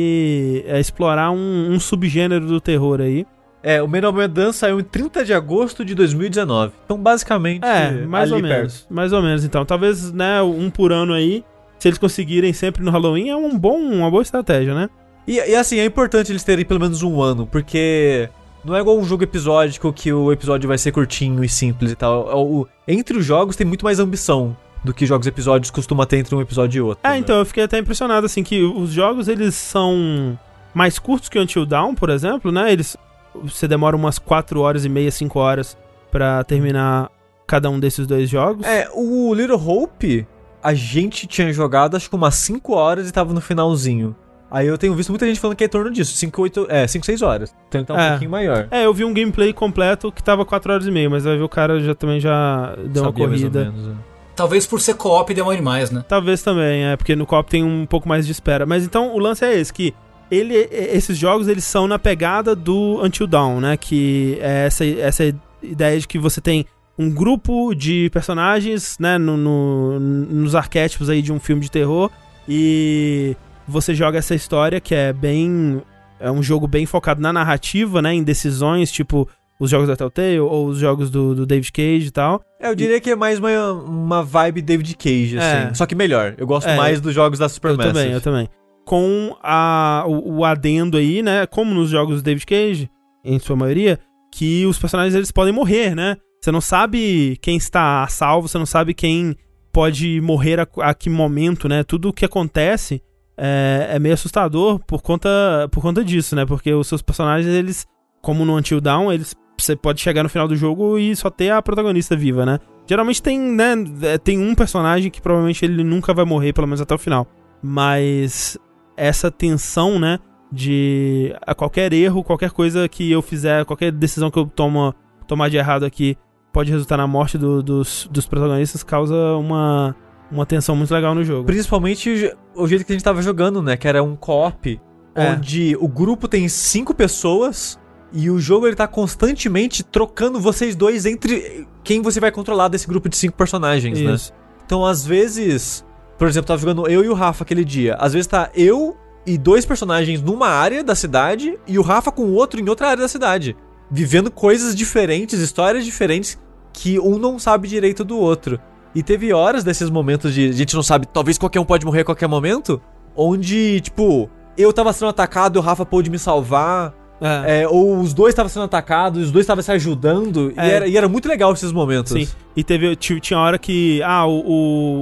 é, 0.65 0.79
explorar 0.79 1.31
um, 1.31 1.71
um 1.71 1.79
subgênero 1.79 2.45
do 2.45 2.61
terror 2.61 3.01
aí. 3.01 3.25
É, 3.61 3.81
o 3.81 3.87
Man 3.87 4.07
of 4.07 4.17
Medan 4.17 4.51
saiu 4.51 4.79
em 4.79 4.83
30 4.83 5.23
de 5.25 5.33
agosto 5.33 5.83
de 5.83 5.95
2019. 5.95 6.73
Então, 6.85 6.97
basicamente, 6.97 7.65
É, 7.65 7.91
mais 8.05 8.31
ou 8.31 8.41
menos. 8.41 8.79
perto. 8.81 8.93
Mais 8.93 9.11
ou 9.11 9.21
menos, 9.21 9.43
então. 9.43 9.65
Talvez, 9.65 10.11
né, 10.11 10.41
um 10.41 10.69
por 10.69 10.91
ano 10.91 11.13
aí. 11.13 11.43
Se 11.83 11.89
eles 11.89 11.97
conseguirem 11.99 12.53
sempre 12.53 12.81
no 12.81 12.89
Halloween, 12.91 13.27
é 13.27 13.35
um 13.35 13.59
bom, 13.59 13.77
uma 13.77 14.09
boa 14.09 14.21
estratégia, 14.23 14.73
né? 14.73 14.89
E, 15.27 15.33
e 15.35 15.53
assim, 15.53 15.79
é 15.79 15.83
importante 15.83 16.31
eles 16.31 16.41
terem 16.41 16.63
pelo 16.63 16.79
menos 16.79 17.03
um 17.03 17.21
ano, 17.21 17.45
porque 17.45 18.29
não 18.63 18.73
é 18.73 18.79
igual 18.79 18.97
um 18.97 19.03
jogo 19.03 19.21
episódico 19.25 19.91
que 19.91 20.13
o 20.13 20.31
episódio 20.31 20.65
vai 20.65 20.77
ser 20.77 20.93
curtinho 20.93 21.43
e 21.43 21.49
simples 21.49 21.91
e 21.91 21.95
tal. 21.97 22.31
É 22.31 22.35
o- 22.35 22.65
entre 22.87 23.17
os 23.17 23.25
jogos 23.25 23.57
tem 23.57 23.67
muito 23.67 23.83
mais 23.83 23.99
ambição 23.99 24.55
do 24.81 24.93
que 24.93 25.05
jogos 25.05 25.27
episódios 25.27 25.69
costuma 25.71 26.05
ter 26.05 26.19
entre 26.19 26.33
um 26.33 26.39
episódio 26.39 26.77
e 26.79 26.81
outro. 26.81 27.05
É, 27.05 27.09
né? 27.09 27.17
então, 27.17 27.39
eu 27.39 27.45
fiquei 27.45 27.63
até 27.65 27.77
impressionado, 27.79 28.25
assim, 28.27 28.43
que 28.43 28.63
os 28.63 28.89
jogos, 28.93 29.27
eles 29.27 29.53
são 29.53 30.39
mais 30.73 30.97
curtos 30.97 31.27
que 31.27 31.37
Until 31.37 31.65
Dawn, 31.65 31.95
por 31.95 32.09
exemplo, 32.09 32.49
né? 32.49 32.71
Eles... 32.71 32.95
Você 33.43 33.67
demora 33.67 33.93
umas 33.93 34.17
4 34.17 34.61
horas 34.61 34.85
e 34.85 34.89
meia, 34.89 35.11
5 35.11 35.37
horas 35.37 35.77
pra 36.09 36.45
terminar 36.45 37.11
cada 37.45 37.69
um 37.69 37.77
desses 37.77 38.07
dois 38.07 38.29
jogos. 38.29 38.65
É, 38.65 38.87
o 38.93 39.33
Little 39.33 39.57
Hope, 39.57 40.25
a 40.63 40.73
gente 40.73 41.27
tinha 41.27 41.51
jogado 41.51 41.95
acho 41.97 42.09
que 42.09 42.15
umas 42.15 42.35
5 42.35 42.73
horas 42.73 43.09
e 43.09 43.11
tava 43.11 43.33
no 43.33 43.41
finalzinho. 43.41 44.15
Aí 44.49 44.67
eu 44.67 44.77
tenho 44.77 44.93
visto 44.93 45.09
muita 45.09 45.25
gente 45.25 45.39
falando 45.39 45.57
que 45.57 45.63
é 45.63 45.67
em 45.67 45.69
torno 45.69 45.89
disso, 45.89 46.15
5, 46.15 46.41
8, 46.41 46.67
é, 46.69 46.85
5, 46.87 47.03
6 47.05 47.21
horas. 47.23 47.55
Então 47.69 47.83
tá 47.83 47.93
um 47.95 47.99
É. 47.99 48.09
pouquinho 48.11 48.29
maior. 48.31 48.67
É, 48.69 48.85
eu 48.85 48.93
vi 48.93 49.03
um 49.03 49.11
gameplay 49.13 49.51
completo 49.51 50.11
que 50.11 50.21
tava 50.23 50.45
4 50.45 50.71
horas 50.71 50.85
e 50.87 50.91
meia, 50.91 51.09
mas 51.09 51.23
vai 51.23 51.35
ver 51.35 51.43
o 51.43 51.49
cara 51.49 51.79
já 51.79 51.95
também 51.95 52.19
já 52.19 52.75
deu 52.85 53.03
Sabia 53.03 53.25
uma 53.25 53.29
mais 53.31 53.43
ou 53.43 53.49
corrida. 53.49 53.71
menos, 53.71 53.87
é. 53.87 53.91
Talvez 54.35 54.65
por 54.65 54.79
ser 54.79 54.93
co-op 54.95 55.33
demore 55.33 55.61
mais, 55.61 55.89
né? 55.91 56.03
Talvez 56.07 56.41
também, 56.43 56.85
é, 56.85 56.95
porque 56.95 57.15
no 57.15 57.25
copo 57.25 57.49
tem 57.49 57.63
um 57.63 57.85
pouco 57.85 58.07
mais 58.07 58.25
de 58.25 58.31
espera. 58.31 58.65
Mas 58.65 58.83
então 58.83 59.13
o 59.13 59.19
lance 59.19 59.43
é 59.43 59.59
esse, 59.59 59.71
que 59.73 59.93
ele, 60.31 60.55
esses 60.71 61.17
jogos 61.17 61.47
eles 61.47 61.63
são 61.63 61.87
na 61.87 61.97
pegada 61.99 62.55
do 62.55 62.99
Until 63.03 63.27
Dawn, 63.27 63.59
né? 63.59 63.75
Que 63.77 64.37
é 64.41 64.65
essa, 64.67 64.85
essa 64.85 65.35
ideia 65.61 65.99
de 65.99 66.07
que 66.07 66.17
você 66.19 66.39
tem 66.41 66.65
um 66.97 67.09
grupo 67.09 67.73
de 67.73 68.09
personagens, 68.11 68.97
né? 68.99 69.17
No, 69.17 69.35
no- 69.37 69.99
nos 69.99 70.55
arquétipos 70.55 71.09
aí 71.09 71.21
de 71.21 71.31
um 71.31 71.39
filme 71.39 71.61
de 71.61 71.71
terror. 71.71 72.09
E 72.47 73.35
você 73.67 73.95
joga 73.95 74.17
essa 74.19 74.35
história 74.35 74.79
que 74.79 74.93
é 74.93 75.11
bem. 75.13 75.81
É 76.19 76.29
um 76.31 76.41
jogo 76.43 76.67
bem 76.67 76.85
focado 76.85 77.21
na 77.21 77.33
narrativa, 77.33 78.01
né? 78.01 78.13
Em 78.13 78.23
decisões, 78.23 78.91
tipo 78.91 79.27
os 79.59 79.69
jogos 79.69 79.87
da 79.87 79.95
Telltale 79.95 80.39
ou 80.39 80.67
os 80.67 80.77
jogos 80.77 81.09
do, 81.09 81.33
do 81.35 81.45
David 81.45 81.71
Cage 81.71 82.07
e 82.07 82.11
tal. 82.11 82.41
É, 82.59 82.69
eu 82.69 82.75
diria 82.75 82.99
que 82.99 83.09
é 83.11 83.15
mais 83.15 83.39
uma, 83.39 83.71
uma 83.73 84.23
vibe 84.23 84.61
David 84.61 84.95
Cage, 84.97 85.37
assim. 85.37 85.69
É. 85.69 85.73
Só 85.73 85.85
que 85.85 85.95
melhor. 85.95 86.33
Eu 86.37 86.45
gosto 86.45 86.67
É, 86.67 86.75
mais 86.75 86.99
dos 86.99 87.13
jogos 87.13 87.39
da 87.39 87.45
Eu 87.45 87.49
Supermassive. 87.49 87.93
também, 87.93 88.11
eu 88.13 88.21
também. 88.21 88.49
Com 88.85 89.35
a, 89.41 90.03
o, 90.07 90.37
o 90.39 90.45
adendo 90.45 90.97
aí, 90.97 91.21
né? 91.21 91.45
Como 91.45 91.73
nos 91.73 91.89
jogos 91.89 92.17
do 92.21 92.25
David 92.25 92.45
Cage, 92.45 92.89
em 93.23 93.39
sua 93.39 93.55
maioria, 93.55 93.99
que 94.33 94.65
os 94.65 94.77
personagens 94.77 95.15
eles 95.15 95.31
podem 95.31 95.53
morrer, 95.53 95.95
né? 95.95 96.17
Você 96.43 96.51
não 96.51 96.59
sabe 96.59 97.37
quem 97.41 97.55
está 97.55 98.03
a 98.03 98.07
salvo, 98.09 98.49
você 98.49 98.57
não 98.57 98.65
sabe 98.65 98.93
quem 98.93 99.33
pode 99.71 100.19
morrer 100.19 100.59
a, 100.59 100.67
a 100.81 100.93
que 100.93 101.09
momento, 101.09 101.69
né? 101.69 101.85
Tudo 101.85 102.09
o 102.09 102.13
que 102.13 102.25
acontece 102.25 103.01
é, 103.37 103.91
é 103.91 103.97
meio 103.97 104.13
assustador 104.13 104.77
por 104.79 105.01
conta, 105.01 105.29
por 105.71 105.81
conta 105.81 106.03
disso, 106.03 106.35
né? 106.35 106.45
Porque 106.45 106.73
os 106.73 106.85
seus 106.85 107.01
personagens, 107.01 107.47
eles, 107.47 107.85
como 108.21 108.43
no 108.43 108.57
Until 108.57 108.81
Dawn, 108.81 109.09
eles 109.09 109.33
você 109.57 109.73
pode 109.73 110.01
chegar 110.01 110.21
no 110.21 110.27
final 110.27 110.45
do 110.45 110.53
jogo 110.57 110.97
e 110.97 111.15
só 111.15 111.29
ter 111.29 111.49
a 111.49 111.61
protagonista 111.61 112.13
viva, 112.13 112.45
né? 112.45 112.59
Geralmente 112.85 113.23
tem, 113.23 113.39
né, 113.39 113.75
é, 114.01 114.17
tem 114.17 114.37
um 114.37 114.53
personagem 114.53 115.09
que 115.09 115.21
provavelmente 115.21 115.63
ele 115.63 115.81
nunca 115.81 116.13
vai 116.13 116.25
morrer, 116.25 116.51
pelo 116.51 116.67
menos 116.67 116.81
até 116.81 116.93
o 116.93 116.97
final. 116.97 117.25
Mas 117.61 118.57
essa 118.97 119.31
tensão, 119.31 119.97
né, 119.97 120.19
de 120.51 121.33
a 121.47 121.55
qualquer 121.55 121.93
erro, 121.93 122.21
qualquer 122.21 122.51
coisa 122.51 122.89
que 122.89 123.09
eu 123.09 123.21
fizer, 123.21 123.63
qualquer 123.63 123.93
decisão 123.93 124.29
que 124.29 124.37
eu 124.37 124.45
tomo, 124.45 124.93
tomar 125.25 125.49
de 125.49 125.55
errado 125.55 125.85
aqui, 125.85 126.17
pode 126.53 126.71
resultar 126.71 126.95
na 126.97 127.07
morte 127.07 127.37
do- 127.37 127.61
dos, 127.61 128.07
dos 128.11 128.25
protagonistas, 128.25 128.83
causa 128.83 129.15
uma, 129.37 129.95
uma 130.31 130.45
tensão 130.45 130.75
muito 130.75 130.93
legal 130.93 131.13
no 131.15 131.23
jogo. 131.23 131.45
Principalmente 131.45 132.31
o 132.55 132.67
jeito 132.67 132.85
que 132.85 132.93
a 132.93 132.95
gente 132.95 133.03
tava 133.03 133.21
jogando, 133.21 133.61
né? 133.61 133.75
Que 133.75 133.87
era 133.87 134.01
um 134.03 134.15
co-op, 134.15 134.79
É. 135.15 135.31
onde 135.31 135.75
o 135.79 135.87
grupo 135.87 136.27
tem 136.27 136.47
cinco 136.47 136.93
pessoas 136.93 137.77
e 138.13 138.29
o 138.29 138.39
jogo 138.39 138.67
ele 138.67 138.75
tá 138.75 138.87
constantemente 138.87 139.83
trocando 139.83 140.39
vocês 140.39 140.75
dois 140.75 141.05
entre 141.07 141.67
quem 141.83 142.01
você 142.01 142.19
vai 142.19 142.31
controlar 142.31 142.67
desse 142.67 142.87
grupo 142.87 143.09
de 143.09 143.17
cinco 143.17 143.35
personagens, 143.35 143.99
né? 143.99 144.13
Isso. 144.13 144.31
Então, 144.65 144.85
às 144.85 145.05
vezes, 145.05 145.83
por 146.17 146.27
exemplo, 146.27 146.47
tava 146.47 146.59
jogando 146.61 146.87
eu 146.87 147.03
e 147.03 147.09
o 147.09 147.13
Rafa 147.15 147.43
aquele 147.43 147.65
dia. 147.65 147.95
Às 147.95 148.13
vezes 148.13 148.27
tá 148.27 148.49
eu 148.55 148.95
e 149.25 149.37
dois 149.37 149.65
personagens 149.65 150.21
numa 150.21 150.47
área 150.49 150.83
da 150.83 150.93
cidade 150.93 151.57
e 151.67 151.79
o 151.79 151.81
Rafa 151.81 152.11
com 152.11 152.23
o 152.23 152.33
outro 152.33 152.59
em 152.59 152.69
outra 152.69 152.89
área 152.89 153.01
da 153.01 153.07
cidade. 153.07 153.55
Vivendo 153.89 154.31
coisas 154.31 154.75
diferentes, 154.75 155.39
histórias 155.39 155.85
diferentes 155.85 156.39
que 156.73 156.99
um 156.99 157.17
não 157.17 157.37
sabe 157.39 157.67
direito 157.67 158.03
do 158.03 158.17
outro. 158.17 158.59
E 158.95 159.01
teve 159.01 159.31
horas 159.31 159.63
desses 159.63 159.89
momentos 159.89 160.33
de 160.33 160.49
a 160.49 160.51
gente 160.51 160.75
não 160.75 160.83
sabe, 160.83 161.07
talvez 161.07 161.37
qualquer 161.37 161.59
um 161.59 161.65
pode 161.65 161.85
morrer 161.85 162.01
a 162.01 162.05
qualquer 162.05 162.27
momento, 162.27 162.81
onde, 163.15 163.79
tipo, 163.81 164.29
eu 164.57 164.71
tava 164.73 164.91
sendo 164.93 165.09
atacado 165.09 165.57
e 165.57 165.59
o 165.59 165.61
Rafa 165.61 165.85
pôde 165.85 166.09
me 166.09 166.19
salvar. 166.19 166.93
É. 167.21 167.61
é, 167.61 167.67
ou 167.69 167.99
os 167.99 168.13
dois 168.13 168.31
estavam 168.33 168.49
sendo 168.49 168.63
atacados, 168.65 169.23
os 169.23 169.31
dois 169.31 169.43
estavam 169.43 169.63
se 169.63 169.71
ajudando. 169.71 170.51
E, 170.51 170.59
É. 170.59 170.69
era, 170.71 170.87
e 170.87 170.97
era 170.97 171.07
muito 171.07 171.25
legal 171.29 171.53
esses 171.53 171.71
momentos. 171.71 172.11
Sim. 172.11 172.27
E 172.53 172.63
teve, 172.65 172.93
ti- 172.97 173.19
tinha 173.21 173.39
hora 173.39 173.57
que, 173.57 174.01
ah, 174.03 174.25
o, 174.25 174.39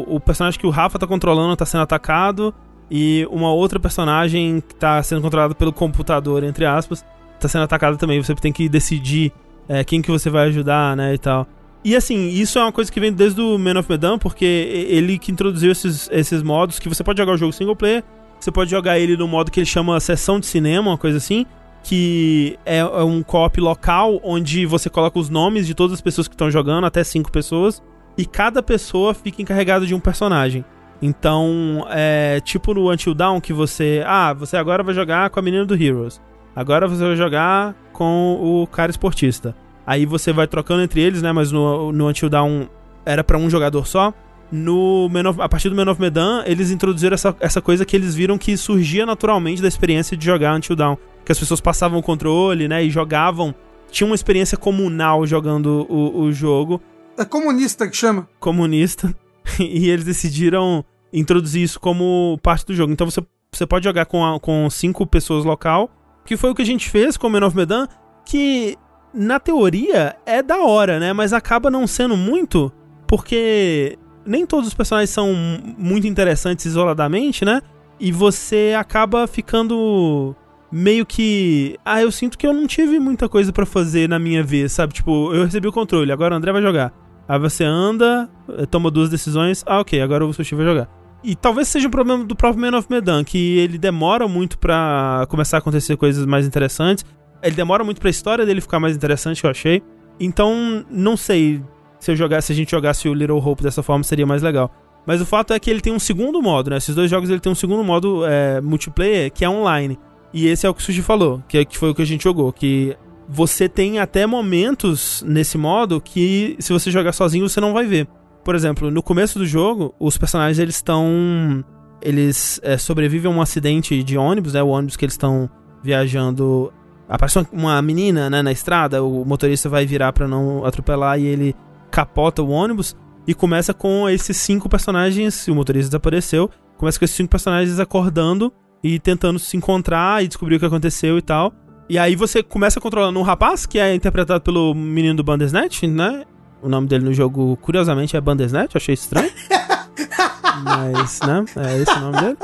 o, 0.07 0.15
o 0.15 0.19
personagem 0.19 0.59
que 0.59 0.67
o 0.67 0.69
Rafa 0.69 0.99
tá 0.99 1.07
controlando 1.07 1.55
tá 1.55 1.65
sendo 1.65 1.82
atacado 1.82 2.53
e 2.91 3.28
uma 3.32 3.51
outra 3.51 3.80
personagem 3.80 4.61
que 4.67 4.76
tá 4.76 5.01
sendo 5.01 5.19
controlada 5.22 5.55
pelo 5.55 5.74
computador, 5.74 6.43
entre 6.43 6.63
aspas, 6.63 7.03
tá 7.39 7.47
sendo 7.47 7.63
atacada 7.63 7.97
também. 7.97 8.22
Você 8.22 8.36
tem 8.36 8.53
que 8.53 8.69
decidir 8.69 9.32
é, 9.67 9.84
quem 9.84 9.99
que 9.99 10.11
você 10.11 10.30
vai 10.30 10.47
ajudar, 10.49 10.95
né, 10.95 11.15
e 11.15 11.17
tal. 11.17 11.47
E 11.84 11.95
assim, 11.95 12.29
isso 12.29 12.59
é 12.59 12.61
uma 12.61 12.71
coisa 12.71 12.91
que 12.91 12.99
vem 12.99 13.11
desde 13.11 13.41
o 13.41 13.57
Man 13.57 13.79
of 13.79 13.89
Medan, 13.89 14.19
porque 14.19 14.45
ele 14.45 15.17
que 15.17 15.32
introduziu 15.32 15.71
esses, 15.71 16.07
esses 16.11 16.43
modos 16.43 16.77
que 16.77 16.88
você 16.88 17.03
pode 17.03 17.17
jogar 17.17 17.34
o 17.34 17.38
jogo 17.38 17.51
single 17.51 17.75
player, 17.75 18.03
você 18.39 18.51
pode 18.51 18.69
jogar 18.69 18.99
ele 18.99 19.17
no 19.17 19.27
modo 19.27 19.51
que 19.51 19.59
ele 19.59 19.65
chama 19.65 19.99
sessão 19.99 20.39
de 20.39 20.45
cinema, 20.45 20.91
uma 20.91 20.97
coisa 20.97 21.17
assim, 21.17 21.45
que 21.84 22.57
é, 22.65 22.77
é 22.79 23.03
um 23.03 23.23
co-op 23.23 23.59
local 23.59 24.19
onde 24.23 24.65
você 24.65 24.89
coloca 24.89 25.17
os 25.17 25.29
nomes 25.29 25.65
de 25.65 25.73
todas 25.73 25.93
as 25.93 26.01
pessoas 26.01 26.27
que 26.27 26.36
estão 26.36 26.51
jogando, 26.51 26.86
até 26.86 27.03
cinco 27.03 27.32
pessoas, 27.32 27.82
e 28.17 28.25
cada 28.25 28.61
pessoa 28.61 29.13
fica 29.13 29.41
encarregada 29.41 29.86
de 29.86 29.95
um 29.95 29.99
personagem. 29.99 30.63
Então, 31.01 31.86
é 31.89 32.39
tipo 32.41 32.75
no 32.75 32.91
Until 32.91 33.15
Dawn 33.15 33.41
que 33.41 33.53
você, 33.53 34.03
ah, 34.05 34.34
você 34.34 34.55
agora 34.55 34.84
vai 34.84 34.93
jogar 34.93 35.32
com 35.32 35.39
a 35.39 35.43
menina 35.43 35.65
do 35.65 35.73
Heroes. 35.73 36.21
Agora 36.55 36.88
você 36.88 37.03
vai 37.03 37.15
jogar 37.15 37.75
com 37.91 38.38
o 38.39 38.67
cara 38.67 38.91
esportista. 38.91 39.55
Aí 39.91 40.05
você 40.05 40.31
vai 40.31 40.47
trocando 40.47 40.81
entre 40.83 41.01
eles, 41.01 41.21
né? 41.21 41.31
Mas 41.31 41.51
no, 41.51 41.91
no 41.91 42.07
Until 42.07 42.29
Dawn 42.29 42.65
era 43.05 43.23
pra 43.23 43.37
um 43.37 43.49
jogador 43.49 43.85
só. 43.85 44.13
No 44.51 45.09
Man 45.09 45.29
of- 45.29 45.41
a 45.41 45.49
partir 45.49 45.69
do 45.69 45.75
Man 45.75 45.89
of 45.91 45.99
Medan, 45.99 46.43
eles 46.45 46.71
introduziram 46.71 47.13
essa, 47.13 47.35
essa 47.39 47.61
coisa 47.61 47.85
que 47.85 47.95
eles 47.95 48.13
viram 48.15 48.37
que 48.37 48.55
surgia 48.57 49.05
naturalmente 49.05 49.61
da 49.61 49.67
experiência 49.67 50.15
de 50.15 50.25
jogar 50.25 50.55
Until 50.55 50.75
Dawn. 50.75 50.95
Que 51.25 51.31
as 51.31 51.39
pessoas 51.39 51.59
passavam 51.61 51.99
o 51.99 52.03
controle, 52.03 52.67
né, 52.67 52.83
e 52.83 52.89
jogavam. 52.89 53.53
Tinha 53.89 54.05
uma 54.07 54.15
experiência 54.15 54.57
comunal 54.57 55.25
jogando 55.27 55.85
o, 55.89 56.21
o 56.21 56.31
jogo 56.31 56.81
É 57.17 57.25
comunista 57.25 57.87
que 57.87 57.95
chama. 57.97 58.27
comunista 58.39 59.13
e 59.59 59.89
eles 59.89 60.05
decidiram 60.05 60.83
introduzir 61.13 61.63
isso 61.63 61.79
como 61.79 62.39
parte 62.41 62.65
do 62.65 62.73
jogo. 62.73 62.91
Então 62.93 63.09
você, 63.09 63.21
você 63.53 63.65
pode 63.65 63.83
jogar 63.83 64.05
com, 64.05 64.23
a- 64.25 64.39
com 64.39 64.69
cinco 64.69 65.05
pessoas 65.05 65.43
local, 65.45 65.89
que 66.25 66.37
foi 66.37 66.49
o 66.51 66.55
que 66.55 66.61
a 66.61 66.65
gente 66.65 66.89
fez 66.89 67.17
com 67.17 67.27
o 67.27 67.29
Man 67.29 67.45
of 67.45 67.55
Medan, 67.55 67.87
que 68.25 68.77
na 69.14 69.39
teoria 69.39 70.16
é 70.26 70.41
da 70.41 70.59
hora, 70.59 70.99
né? 70.99 71.14
Mas 71.14 71.34
acaba 71.34 71.70
não 71.70 71.86
sendo 71.88 72.16
muito, 72.16 72.72
porque 73.07 73.97
nem 74.26 74.45
todos 74.45 74.68
os 74.68 74.74
personagens 74.74 75.09
são 75.09 75.34
muito 75.78 76.07
interessantes 76.07 76.66
isoladamente, 76.66 77.43
né? 77.43 77.62
E 77.99 78.12
você 78.12 78.74
acaba 78.78 79.28
ficando 79.28 80.36
meio 80.72 81.05
que. 81.05 81.78
Ah, 81.86 82.01
eu 82.01 82.12
sinto 82.12 82.38
que 82.38 82.47
eu 82.47 82.53
não 82.53 82.66
tive 82.66 82.99
muita 82.99 83.28
coisa 83.28 83.51
pra 83.51 83.66
fazer 83.66 84.07
na 84.07 84.18
minha 84.18 84.43
vez, 84.43 84.72
sabe? 84.72 84.93
Tipo, 84.93 85.34
eu 85.34 85.43
recebi 85.43 85.68
o 85.68 85.72
controle, 85.72 86.12
agora 86.12 86.34
o 86.34 86.38
André 86.38 86.51
vai 86.51 86.62
jogar. 86.62 86.93
Aí 87.28 87.39
você 87.39 87.64
anda, 87.64 88.30
eh, 88.57 88.66
toma 88.66 88.89
duas 88.89 89.09
decisões, 89.09 89.64
ah, 89.66 89.80
ok, 89.80 90.01
agora 90.01 90.26
o 90.26 90.34
Sushi 90.34 90.55
vai 90.55 90.66
jogar. 90.66 90.89
E 91.24 91.36
talvez 91.36 91.68
seja 91.68 91.88
um 91.88 91.91
problema 91.91 92.24
do 92.24 92.36
próprio 92.36 92.59
Man 92.59 92.78
of 92.78 92.88
Medan, 92.89 93.24
que 93.24 93.57
ele 93.59 93.78
demora 93.78 94.28
muito 94.28 94.57
pra 94.57 95.26
começar 95.30 95.57
a 95.57 95.59
acontecer 95.59 95.95
coisas 95.95 96.26
mais 96.26 96.47
interessantes. 96.47 97.05
Ele 97.41 97.55
demora 97.55 97.83
muito 97.83 97.99
pra 97.99 98.09
história 98.09 98.45
dele 98.45 98.61
ficar 98.61 98.79
mais 98.79 98.95
interessante, 98.95 99.43
eu 99.43 99.49
achei. 99.49 99.81
Então, 100.19 100.85
não 100.89 101.17
sei 101.17 101.61
se 101.99 102.11
eu 102.11 102.15
jogasse, 102.15 102.47
se 102.47 102.53
a 102.53 102.55
gente 102.55 102.71
jogasse 102.71 103.07
o 103.09 103.13
Little 103.13 103.37
Hope 103.37 103.63
dessa 103.63 103.81
forma, 103.81 104.03
seria 104.03 104.25
mais 104.25 104.41
legal. 104.41 104.71
Mas 105.05 105.19
o 105.19 105.25
fato 105.25 105.51
é 105.53 105.59
que 105.59 105.69
ele 105.69 105.81
tem 105.81 105.91
um 105.93 105.99
segundo 105.99 106.41
modo, 106.41 106.69
né? 106.69 106.77
Esses 106.77 106.93
dois 106.93 107.09
jogos 107.09 107.29
ele 107.29 107.39
tem 107.39 107.51
um 107.51 107.55
segundo 107.55 107.83
modo 107.83 108.23
é, 108.25 108.61
multiplayer, 108.61 109.31
que 109.31 109.43
é 109.43 109.49
online. 109.49 109.97
E 110.33 110.47
esse 110.47 110.65
é 110.65 110.69
o 110.69 110.73
que 110.73 110.81
o 110.81 110.83
Sushi 110.83 111.01
falou, 111.01 111.43
que, 111.47 111.57
é- 111.57 111.65
que 111.65 111.77
foi 111.77 111.89
o 111.89 111.95
que 111.95 112.01
a 112.01 112.05
gente 112.05 112.23
jogou, 112.23 112.53
que 112.53 112.95
você 113.27 113.67
tem 113.67 113.99
até 113.99 114.25
momentos 114.27 115.23
nesse 115.27 115.57
modo 115.57 115.99
que 115.99 116.55
se 116.59 116.71
você 116.71 116.91
jogar 116.91 117.13
sozinho 117.13 117.47
você 117.49 117.59
não 117.59 117.73
vai 117.73 117.85
ver. 117.85 118.07
Por 118.43 118.55
exemplo, 118.55 118.91
no 118.91 119.01
começo 119.01 119.39
do 119.39 119.45
jogo, 119.45 119.93
os 119.99 120.17
personagens 120.17 120.59
eles 120.59 120.75
estão 120.75 121.63
eles 122.01 122.59
é, 122.63 122.77
sobrevivem 122.77 123.31
a 123.31 123.35
um 123.35 123.41
acidente 123.41 124.01
de 124.03 124.17
ônibus, 124.17 124.53
né? 124.53 124.61
O 124.63 124.67
ônibus 124.67 124.95
que 124.97 125.05
eles 125.05 125.13
estão 125.13 125.49
viajando 125.83 126.71
aparece 127.12 127.45
uma- 127.51 127.82
menina, 127.82 128.30
né, 128.30 128.41
na 128.41 128.51
estrada, 128.51 129.03
o 129.03 129.24
motorista 129.26 129.68
vai 129.70 129.86
virar 129.86 130.14
pra 130.14 130.28
não 130.28 130.66
atropelar 130.66 131.20
e 131.20 131.26
ele 131.28 131.55
capota 131.91 132.41
o 132.41 132.49
ônibus 132.49 132.95
e 133.28 133.34
começa 133.34 133.74
com 133.74 134.09
esses 134.09 134.36
cinco 134.38 134.68
personagens, 134.70 135.47
o 135.47 135.53
motorista 135.53 135.89
desapareceu, 135.89 136.49
começa 136.78 136.97
com 136.97 137.05
esses 137.05 137.16
cinco 137.18 137.30
personagens 137.30 137.80
acordando 137.80 138.51
e 138.84 138.97
tentando 138.99 139.38
se 139.38 139.55
encontrar 139.57 140.24
e 140.24 140.28
descobrir 140.28 140.55
o 140.55 140.59
que 140.59 140.66
aconteceu 140.66 141.18
e 141.18 141.22
tal. 141.22 141.53
E 141.88 141.99
aí 141.99 142.16
você 142.16 142.41
começa 142.41 142.80
controlando 142.80 143.20
um 143.20 143.24
rapaz, 143.24 143.66
que 143.66 143.78
é 143.78 143.93
interpretado 143.93 144.41
pelo 144.41 144.74
menino 144.74 145.16
do 145.18 145.24
Bandersnatch, 145.24 145.84
né? 145.84 146.24
O 146.62 146.70
nome 146.70 146.88
dele 146.88 147.03
no 147.05 147.14
jogo, 147.14 147.57
curiosamente, 147.57 148.16
é 148.16 148.22
Bandersnatch, 148.22 148.74
eu 148.74 148.80
achei 148.80 148.93
estranho. 148.93 149.30
Mas, 150.64 151.20
né? 151.22 151.43
É 151.57 151.78
esse 151.80 151.91
o 151.91 151.99
nome 151.99 152.22
dele. 152.22 152.38